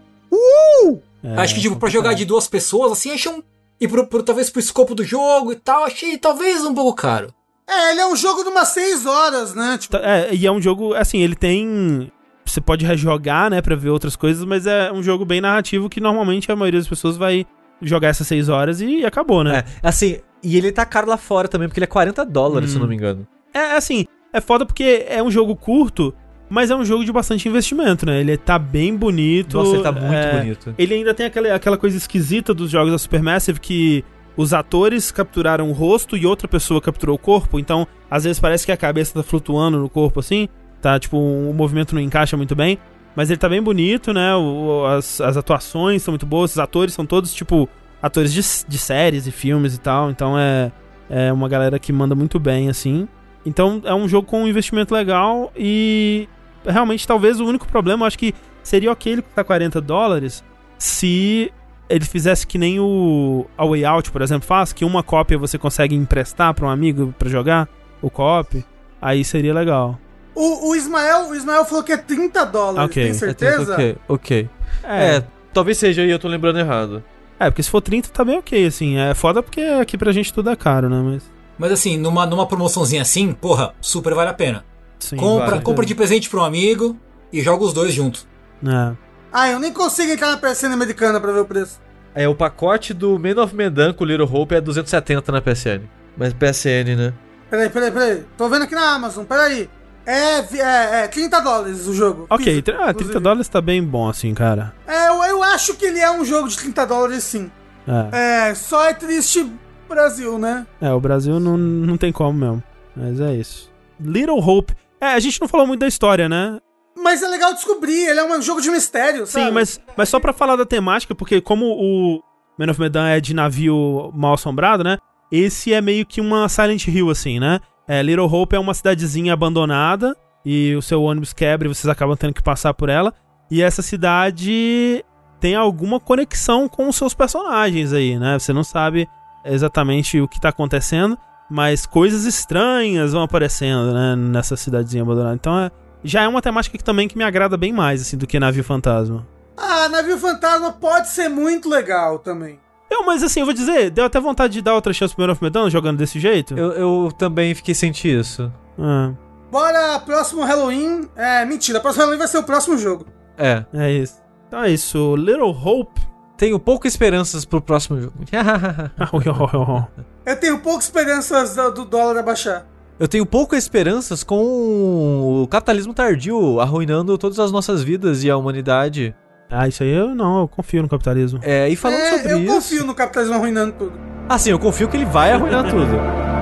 é, 1.24 1.36
Acho 1.40 1.54
que, 1.54 1.61
tipo, 1.61 1.76
pra 1.76 1.88
jogar 1.88 2.14
de 2.14 2.24
duas 2.24 2.46
pessoas, 2.46 2.92
assim, 2.92 3.12
achei 3.12 3.30
um. 3.32 3.42
E 3.80 3.86
pro, 3.86 4.07
pro- 4.07 4.22
talvez 4.22 4.48
pro 4.48 4.61
escopo 4.61 4.94
do 4.94 5.04
jogo 5.04 5.52
e 5.52 5.57
tal, 5.57 5.84
achei 5.84 6.16
talvez 6.16 6.64
um 6.64 6.72
pouco 6.74 6.94
caro. 6.94 7.32
É, 7.69 7.91
ele 7.91 8.01
é 8.01 8.07
um 8.07 8.14
jogo 8.17 8.43
de 8.43 8.49
umas 8.49 8.69
6 8.69 9.07
horas, 9.07 9.55
né? 9.55 9.77
Tipo, 9.79 9.99
Tá- 9.99 10.05
É, 10.09 10.35
e 10.35 10.47
é 10.47 10.53
um 10.53 10.61
jogo, 10.62 10.95
assim, 10.95 11.19
ele 11.19 11.35
tem. 11.35 12.11
Você 12.45 12.61
pode 12.61 12.87
rejogar, 12.87 13.51
né, 13.51 13.61
pra 13.61 13.75
ver 13.75 13.91
outras 13.91 14.14
coisas, 14.14 14.45
mas 14.45 14.67
é 14.69 14.93
um 14.93 15.03
jogo 15.03 15.25
bem 15.25 15.41
narrativo 15.41 15.89
que 15.89 16.01
normalmente 16.01 16.51
a 16.51 16.55
maioria 16.55 16.79
das 16.79 16.89
pessoas 16.89 17.17
vai 17.17 17.45
jogar 17.83 18.09
essas 18.09 18.27
6 18.29 18.49
horas 18.49 18.81
e 18.81 19.05
acabou, 19.05 19.43
né? 19.43 19.59
É, 19.83 19.89
assim, 19.89 20.19
e 20.45 20.57
ele 20.57 20.71
tá 20.71 20.87
caro 20.87 21.09
lá 21.09 21.17
fora 21.17 21.49
também, 21.49 21.67
porque 21.69 21.81
ele 21.81 21.85
é 21.85 21.89
40 21.89 22.25
dólares, 22.25 22.71
se 22.71 22.77
eu 22.77 22.81
não 22.81 22.89
me 22.89 22.95
engano. 22.95 23.27
É, 23.53 23.73
assim, 23.77 24.07
é 24.33 24.41
foda 24.41 24.64
porque 24.64 25.05
é 25.09 25.21
um 25.21 25.31
jogo 25.31 25.57
curto, 25.57 26.14
mas 26.49 26.71
é 26.71 26.77
um 26.77 26.85
jogo 26.85 27.05
de 27.05 27.11
bastante 27.12 27.49
investimento, 27.49 28.07
né? 28.07 28.21
Ele 28.21 28.37
tá 28.37 28.59
bem 28.61 28.95
bonito. 28.97 29.57
Nossa, 29.59 29.75
ele 29.75 29.83
tá 29.83 29.91
muito 29.91 30.14
é, 30.14 30.39
bonito. 30.39 30.75
Ele 30.79 30.95
ainda 30.95 31.12
tem 31.12 31.27
aquela, 31.27 31.53
aquela 31.53 31.77
coisa 31.77 31.97
esquisita 31.97 32.55
dos 32.55 32.71
jogos 32.71 32.93
da 32.93 32.99
Supermassive 32.99 33.59
que 33.59 34.05
os 34.37 34.53
atores 34.53 35.11
capturaram 35.11 35.70
o 35.70 35.72
rosto 35.72 36.16
e 36.16 36.26
outra 36.26 36.47
pessoa 36.47 36.80
capturou 36.80 37.16
o 37.16 37.18
corpo, 37.18 37.59
então 37.59 37.87
às 38.11 38.24
vezes 38.24 38.39
parece 38.39 38.66
que 38.66 38.72
a 38.72 38.76
cabeça 38.76 39.14
tá 39.14 39.22
flutuando 39.22 39.78
no 39.78 39.89
corpo 39.89 40.20
assim, 40.20 40.49
tá? 40.82 40.99
Tipo, 40.99 41.16
o 41.16 41.53
movimento 41.55 41.95
não 41.95 42.03
encaixa 42.03 42.37
muito 42.37 42.55
bem. 42.55 42.78
Mas 43.14 43.30
ele 43.30 43.39
tá 43.39 43.49
bem 43.49 43.62
bonito, 43.62 44.12
né? 44.12 44.34
O- 44.37 44.84
as, 44.84 45.22
as 45.22 45.39
atuações 45.39 46.03
são 46.03 46.12
muito 46.12 46.26
boas, 46.26 46.51
os 46.51 46.59
atores 46.59 46.93
são 46.93 47.07
todos, 47.07 47.32
tipo, 47.32 47.66
atores 48.03 48.30
de, 48.30 48.43
de 48.68 48.76
séries 48.78 49.26
e 49.26 49.30
filmes 49.32 49.74
e 49.74 49.80
tal, 49.80 50.11
então 50.11 50.39
é, 50.39 50.70
é 51.09 51.32
uma 51.32 51.49
galera 51.49 51.78
que 51.78 51.91
manda 51.95 52.14
muito 52.14 52.39
bem, 52.39 52.68
assim. 52.68 53.09
Então 53.47 53.80
é 53.84 53.95
um 53.95 54.07
jogo 54.07 54.28
com 54.28 54.43
um 54.43 54.47
investimento 54.49 54.93
legal 54.93 55.51
e 55.57 56.28
realmente 56.66 57.07
talvez 57.07 57.41
o 57.41 57.47
único 57.47 57.66
problema, 57.66 58.03
eu 58.03 58.07
acho 58.07 58.18
que 58.18 58.34
seria 58.62 58.93
ok 58.93 59.12
ele 59.14 59.22
custar 59.22 59.45
40 59.47 59.80
dólares 59.80 60.45
se 60.76 61.51
ele 61.89 62.05
fizesse 62.05 62.47
que 62.47 62.59
nem 62.59 62.78
o 62.80 63.47
A 63.57 63.64
Way 63.64 63.84
Out, 63.84 64.11
por 64.11 64.22
exemplo, 64.22 64.47
faz, 64.47 64.72
que 64.72 64.84
uma 64.84 65.03
cópia 65.03 65.39
você 65.39 65.57
consegue 65.59 65.95
emprestar 65.95 66.53
pra 66.55 66.66
um 66.66 66.70
amigo 66.70 67.14
pra 67.18 67.28
jogar, 67.28 67.68
o 68.03 68.11
co-op, 68.11 68.64
aí 69.01 69.24
seria 69.24 69.55
legal. 69.55 69.99
o, 70.34 70.70
o 70.70 70.76
Ismael, 70.76 71.28
o 71.30 71.34
Ismael 71.34 71.64
falou 71.64 71.82
que 71.84 71.93
é 71.93 71.97
30 71.97 72.45
dólares. 72.47 72.91
Ok, 72.91 73.03
Tem 73.03 73.11
é 73.11 73.14
certeza? 73.14 73.72
Ok, 73.74 73.97
ok. 74.09 74.51
É, 74.82 75.16
É, 75.16 75.24
talvez 75.53 75.78
seja 75.78 76.03
aí, 76.03 76.11
eu 76.11 76.18
tô 76.18 76.28
lembrando 76.28 76.59
errado. 76.59 77.03
é, 77.39 77.49
porque 77.51 77.62
se 77.62 77.70
for 77.70 77.80
30 77.80 78.09
tá 78.11 78.24
bem 78.24 78.39
ok, 78.39 78.66
assim. 78.66 78.99
É 78.99 79.14
foda 79.14 79.43
porque 79.43 79.61
aqui 79.61 79.97
pra 79.97 80.12
gente 80.12 80.32
tudo 80.32 80.51
é 80.51 80.57
caro, 80.57 80.89
né? 80.89 81.01
Mas. 81.03 81.30
Mas 81.59 81.72
assim, 81.72 81.97
numa, 81.97 82.26
numa 82.26 82.47
promoçãozinha 82.47 83.01
assim, 83.03 83.32
porra, 83.32 83.74
super 83.80 84.12
vale 84.14 84.28
a 84.30 84.34
pena. 84.34 84.64
Sim, 84.99 85.16
compra, 85.16 85.51
vale. 85.53 85.62
compra 85.62 85.87
de 85.87 85.95
presente 85.95 86.28
pra 86.28 86.41
um 86.41 86.45
amigo 86.45 86.97
e 87.32 87.41
joga 87.41 87.64
os 87.64 87.72
dois 87.72 87.95
juntos. 87.95 88.26
É. 88.66 88.93
Ah, 89.39 89.51
eu 89.51 89.59
nem 89.59 89.70
consigo 89.70 90.11
entrar 90.11 90.28
na 90.30 90.39
PSN 90.39 90.72
americana 90.72 91.20
pra 91.20 91.30
ver 91.30 91.41
o 91.41 91.45
preço. 91.45 91.78
É, 92.14 92.26
o 92.26 92.34
pacote 92.34 92.95
do 92.95 93.18
Man 93.18 93.39
of 93.43 93.55
Medan 93.55 93.93
com 93.93 94.03
Little 94.07 94.26
Hope 94.26 94.55
é 94.55 94.61
270 94.62 95.30
na 95.30 95.43
PSN. 95.43 95.82
Mas 96.16 96.32
PSN, 96.32 96.97
né? 96.97 97.12
Peraí, 97.51 97.68
peraí, 97.68 97.91
peraí. 97.91 98.24
Tô 98.39 98.49
vendo 98.49 98.62
aqui 98.62 98.74
na 98.74 98.95
Amazon, 98.95 99.26
peraí. 99.26 99.68
É, 100.07 100.39
é, 100.39 101.05
é 101.05 101.09
30 101.09 101.41
dólares 101.41 101.87
o 101.87 101.93
jogo. 101.93 102.26
Ok, 102.30 102.62
tr- 102.62 102.70
ah, 102.70 102.76
30 102.84 102.91
inclusive. 102.93 103.20
dólares 103.20 103.49
tá 103.49 103.61
bem 103.61 103.84
bom, 103.84 104.09
assim, 104.09 104.32
cara. 104.32 104.72
É, 104.87 105.09
eu, 105.09 105.22
eu 105.24 105.43
acho 105.43 105.74
que 105.74 105.84
ele 105.84 105.99
é 105.99 106.11
um 106.11 106.24
jogo 106.24 106.49
de 106.49 106.57
30 106.57 106.87
dólares 106.87 107.22
sim. 107.22 107.51
É. 107.87 108.49
É, 108.49 108.55
só 108.55 108.84
é 108.87 108.95
triste 108.95 109.53
Brasil, 109.87 110.39
né? 110.39 110.66
É, 110.80 110.91
o 110.93 110.99
Brasil 111.01 111.39
não, 111.39 111.59
não 111.59 111.99
tem 111.99 112.11
como 112.11 112.32
mesmo. 112.39 112.62
Mas 112.97 113.20
é 113.20 113.34
isso. 113.34 113.70
Little 114.01 114.39
Hope. 114.41 114.74
É, 114.99 115.09
a 115.09 115.20
gente 115.20 115.39
não 115.43 115.47
falou 115.47 115.66
muito 115.66 115.80
da 115.80 115.87
história, 115.87 116.26
né? 116.26 116.59
Mas 117.07 117.22
é 117.22 117.28
legal 117.28 117.54
descobrir, 117.54 118.09
ele 118.09 118.18
é 118.18 118.24
um 118.24 118.42
jogo 118.42 118.61
de 118.61 118.68
mistério, 118.68 119.28
sabe? 119.28 119.46
Sim, 119.46 119.52
mas, 119.52 119.80
mas 119.96 120.09
só 120.09 120.18
pra 120.18 120.32
falar 120.32 120.57
da 120.57 120.66
temática, 120.66 121.14
porque 121.14 121.40
como 121.40 121.66
o 121.66 122.20
Man 122.59 122.68
of 122.68 122.80
Medan 122.80 123.07
é 123.07 123.20
de 123.20 123.32
navio 123.32 124.11
mal 124.12 124.34
assombrado, 124.34 124.82
né? 124.82 124.98
Esse 125.30 125.72
é 125.72 125.80
meio 125.80 126.04
que 126.04 126.20
uma 126.20 126.48
Silent 126.48 126.88
Hill, 126.88 127.09
assim, 127.09 127.38
né? 127.38 127.61
É, 127.86 128.02
Little 128.02 128.26
Hope 128.26 128.57
é 128.57 128.59
uma 128.59 128.74
cidadezinha 128.74 129.32
abandonada 129.32 130.16
e 130.44 130.74
o 130.74 130.82
seu 130.82 131.00
ônibus 131.00 131.32
quebra 131.32 131.68
e 131.68 131.72
vocês 131.72 131.88
acabam 131.88 132.16
tendo 132.16 132.34
que 132.34 132.42
passar 132.42 132.74
por 132.74 132.88
ela. 132.88 133.14
E 133.48 133.62
essa 133.62 133.82
cidade 133.82 135.04
tem 135.38 135.54
alguma 135.54 136.00
conexão 136.00 136.68
com 136.68 136.88
os 136.88 136.96
seus 136.96 137.14
personagens 137.14 137.92
aí, 137.92 138.18
né? 138.18 138.36
Você 138.36 138.52
não 138.52 138.64
sabe 138.64 139.09
exatamente 139.44 140.20
o 140.20 140.26
que 140.26 140.40
tá 140.40 140.48
acontecendo, 140.48 141.16
mas 141.48 141.86
coisas 141.86 142.24
estranhas 142.24 143.12
vão 143.12 143.22
aparecendo, 143.22 143.94
né? 143.94 144.16
Nessa 144.16 144.57
cidadezinha 144.57 145.04
abandonada. 145.04 145.36
Então 145.36 145.57
é, 145.57 145.70
já 146.05 146.22
é 146.22 146.28
uma 146.28 146.42
temática 146.42 146.76
que 146.76 146.84
também 146.84 147.09
que 147.09 147.16
me 147.16 147.24
agrada 147.24 147.57
bem 147.57 147.72
mais, 147.72 148.03
assim, 148.03 148.16
do 148.16 148.26
que 148.26 148.38
Navio 148.38 148.64
Fantasma. 148.64 149.26
Ah, 149.57 149.88
Navio 149.88 150.18
Fantasma 150.18 150.72
pode 150.72 151.09
ser 151.09 151.28
muito 151.28 151.68
legal 151.68 152.18
também. 152.18 152.61
Eu, 152.90 153.05
mas 153.05 153.22
assim, 153.22 153.40
eu 153.40 153.47
vou 153.47 153.55
dizer, 153.55 153.90
deu 153.90 154.05
até 154.05 154.20
vontade 154.20 154.53
de 154.53 154.62
dar 154.62 154.74
outra 154.74 154.92
chance 154.92 155.14
pro 155.14 155.26
Man 155.26 155.32
of 155.32 155.42
Medan 155.42 155.68
jogando 155.70 155.99
desse 155.99 156.20
jeito. 156.20 156.57
Eu, 156.57 156.72
eu 156.72 157.12
também 157.18 157.55
fiquei 157.55 157.74
sentindo 157.74 158.20
isso. 158.20 158.53
Ah, 158.78 159.12
Bora, 159.51 159.99
próximo 160.01 160.44
Halloween. 160.44 161.09
É, 161.16 161.44
mentira, 161.44 161.80
próximo 161.80 162.03
Halloween 162.03 162.18
vai 162.18 162.28
ser 162.28 162.38
o 162.38 162.42
próximo 162.42 162.76
jogo. 162.76 163.07
É. 163.38 163.64
é 163.74 163.90
isso. 163.90 164.20
Então 164.49 164.62
é 164.62 164.70
isso. 164.70 165.16
Little 165.16 165.51
Hope. 165.51 166.01
Tenho 166.36 166.61
poucas 166.61 166.92
esperanças 166.92 167.47
pro 167.47 167.62
próximo 167.62 167.99
jogo. 167.99 168.14
Eu 170.26 170.36
tenho 170.36 170.59
poucas 170.59 170.84
esperanças 170.84 171.55
do, 171.55 171.72
do 171.72 171.84
dólar 171.86 172.18
abaixar. 172.18 172.66
Eu 172.99 173.07
tenho 173.07 173.26
poucas 173.26 173.62
esperanças 173.62 174.24
com 174.24 175.42
o 175.42 175.47
capitalismo 175.49 175.92
tardio 175.92 176.61
arruinando 176.61 177.18
todas 177.18 177.38
as 177.38 177.53
nossas 177.53 177.82
vidas 177.82 178.24
e 178.24 178.30
a 178.30 178.36
humanidade. 178.38 179.14
ah, 179.51 179.68
isso 179.68 179.82
aí 179.82 179.90
eu 179.90 180.14
não, 180.14 180.40
eu 180.40 180.49
confio 180.49 180.82
no 180.82 180.88
capitalismo. 180.88 181.38
É, 181.42 181.68
e 181.68 181.76
falando 181.76 182.01
é, 182.01 182.16
sobre 182.16 182.32
eu 182.32 182.38
isso. 182.38 182.55
confio 182.55 182.86
no 182.86 182.94
capitalismo 182.94 183.36
arruinando 183.36 183.72
tudo. 183.72 183.92
Assim, 184.28 184.51
eu 184.51 184.59
confio 184.59 184.88
que 184.88 184.97
ele 184.97 185.05
vai 185.05 185.32
arruinar 185.32 185.68
tudo. 185.68 186.36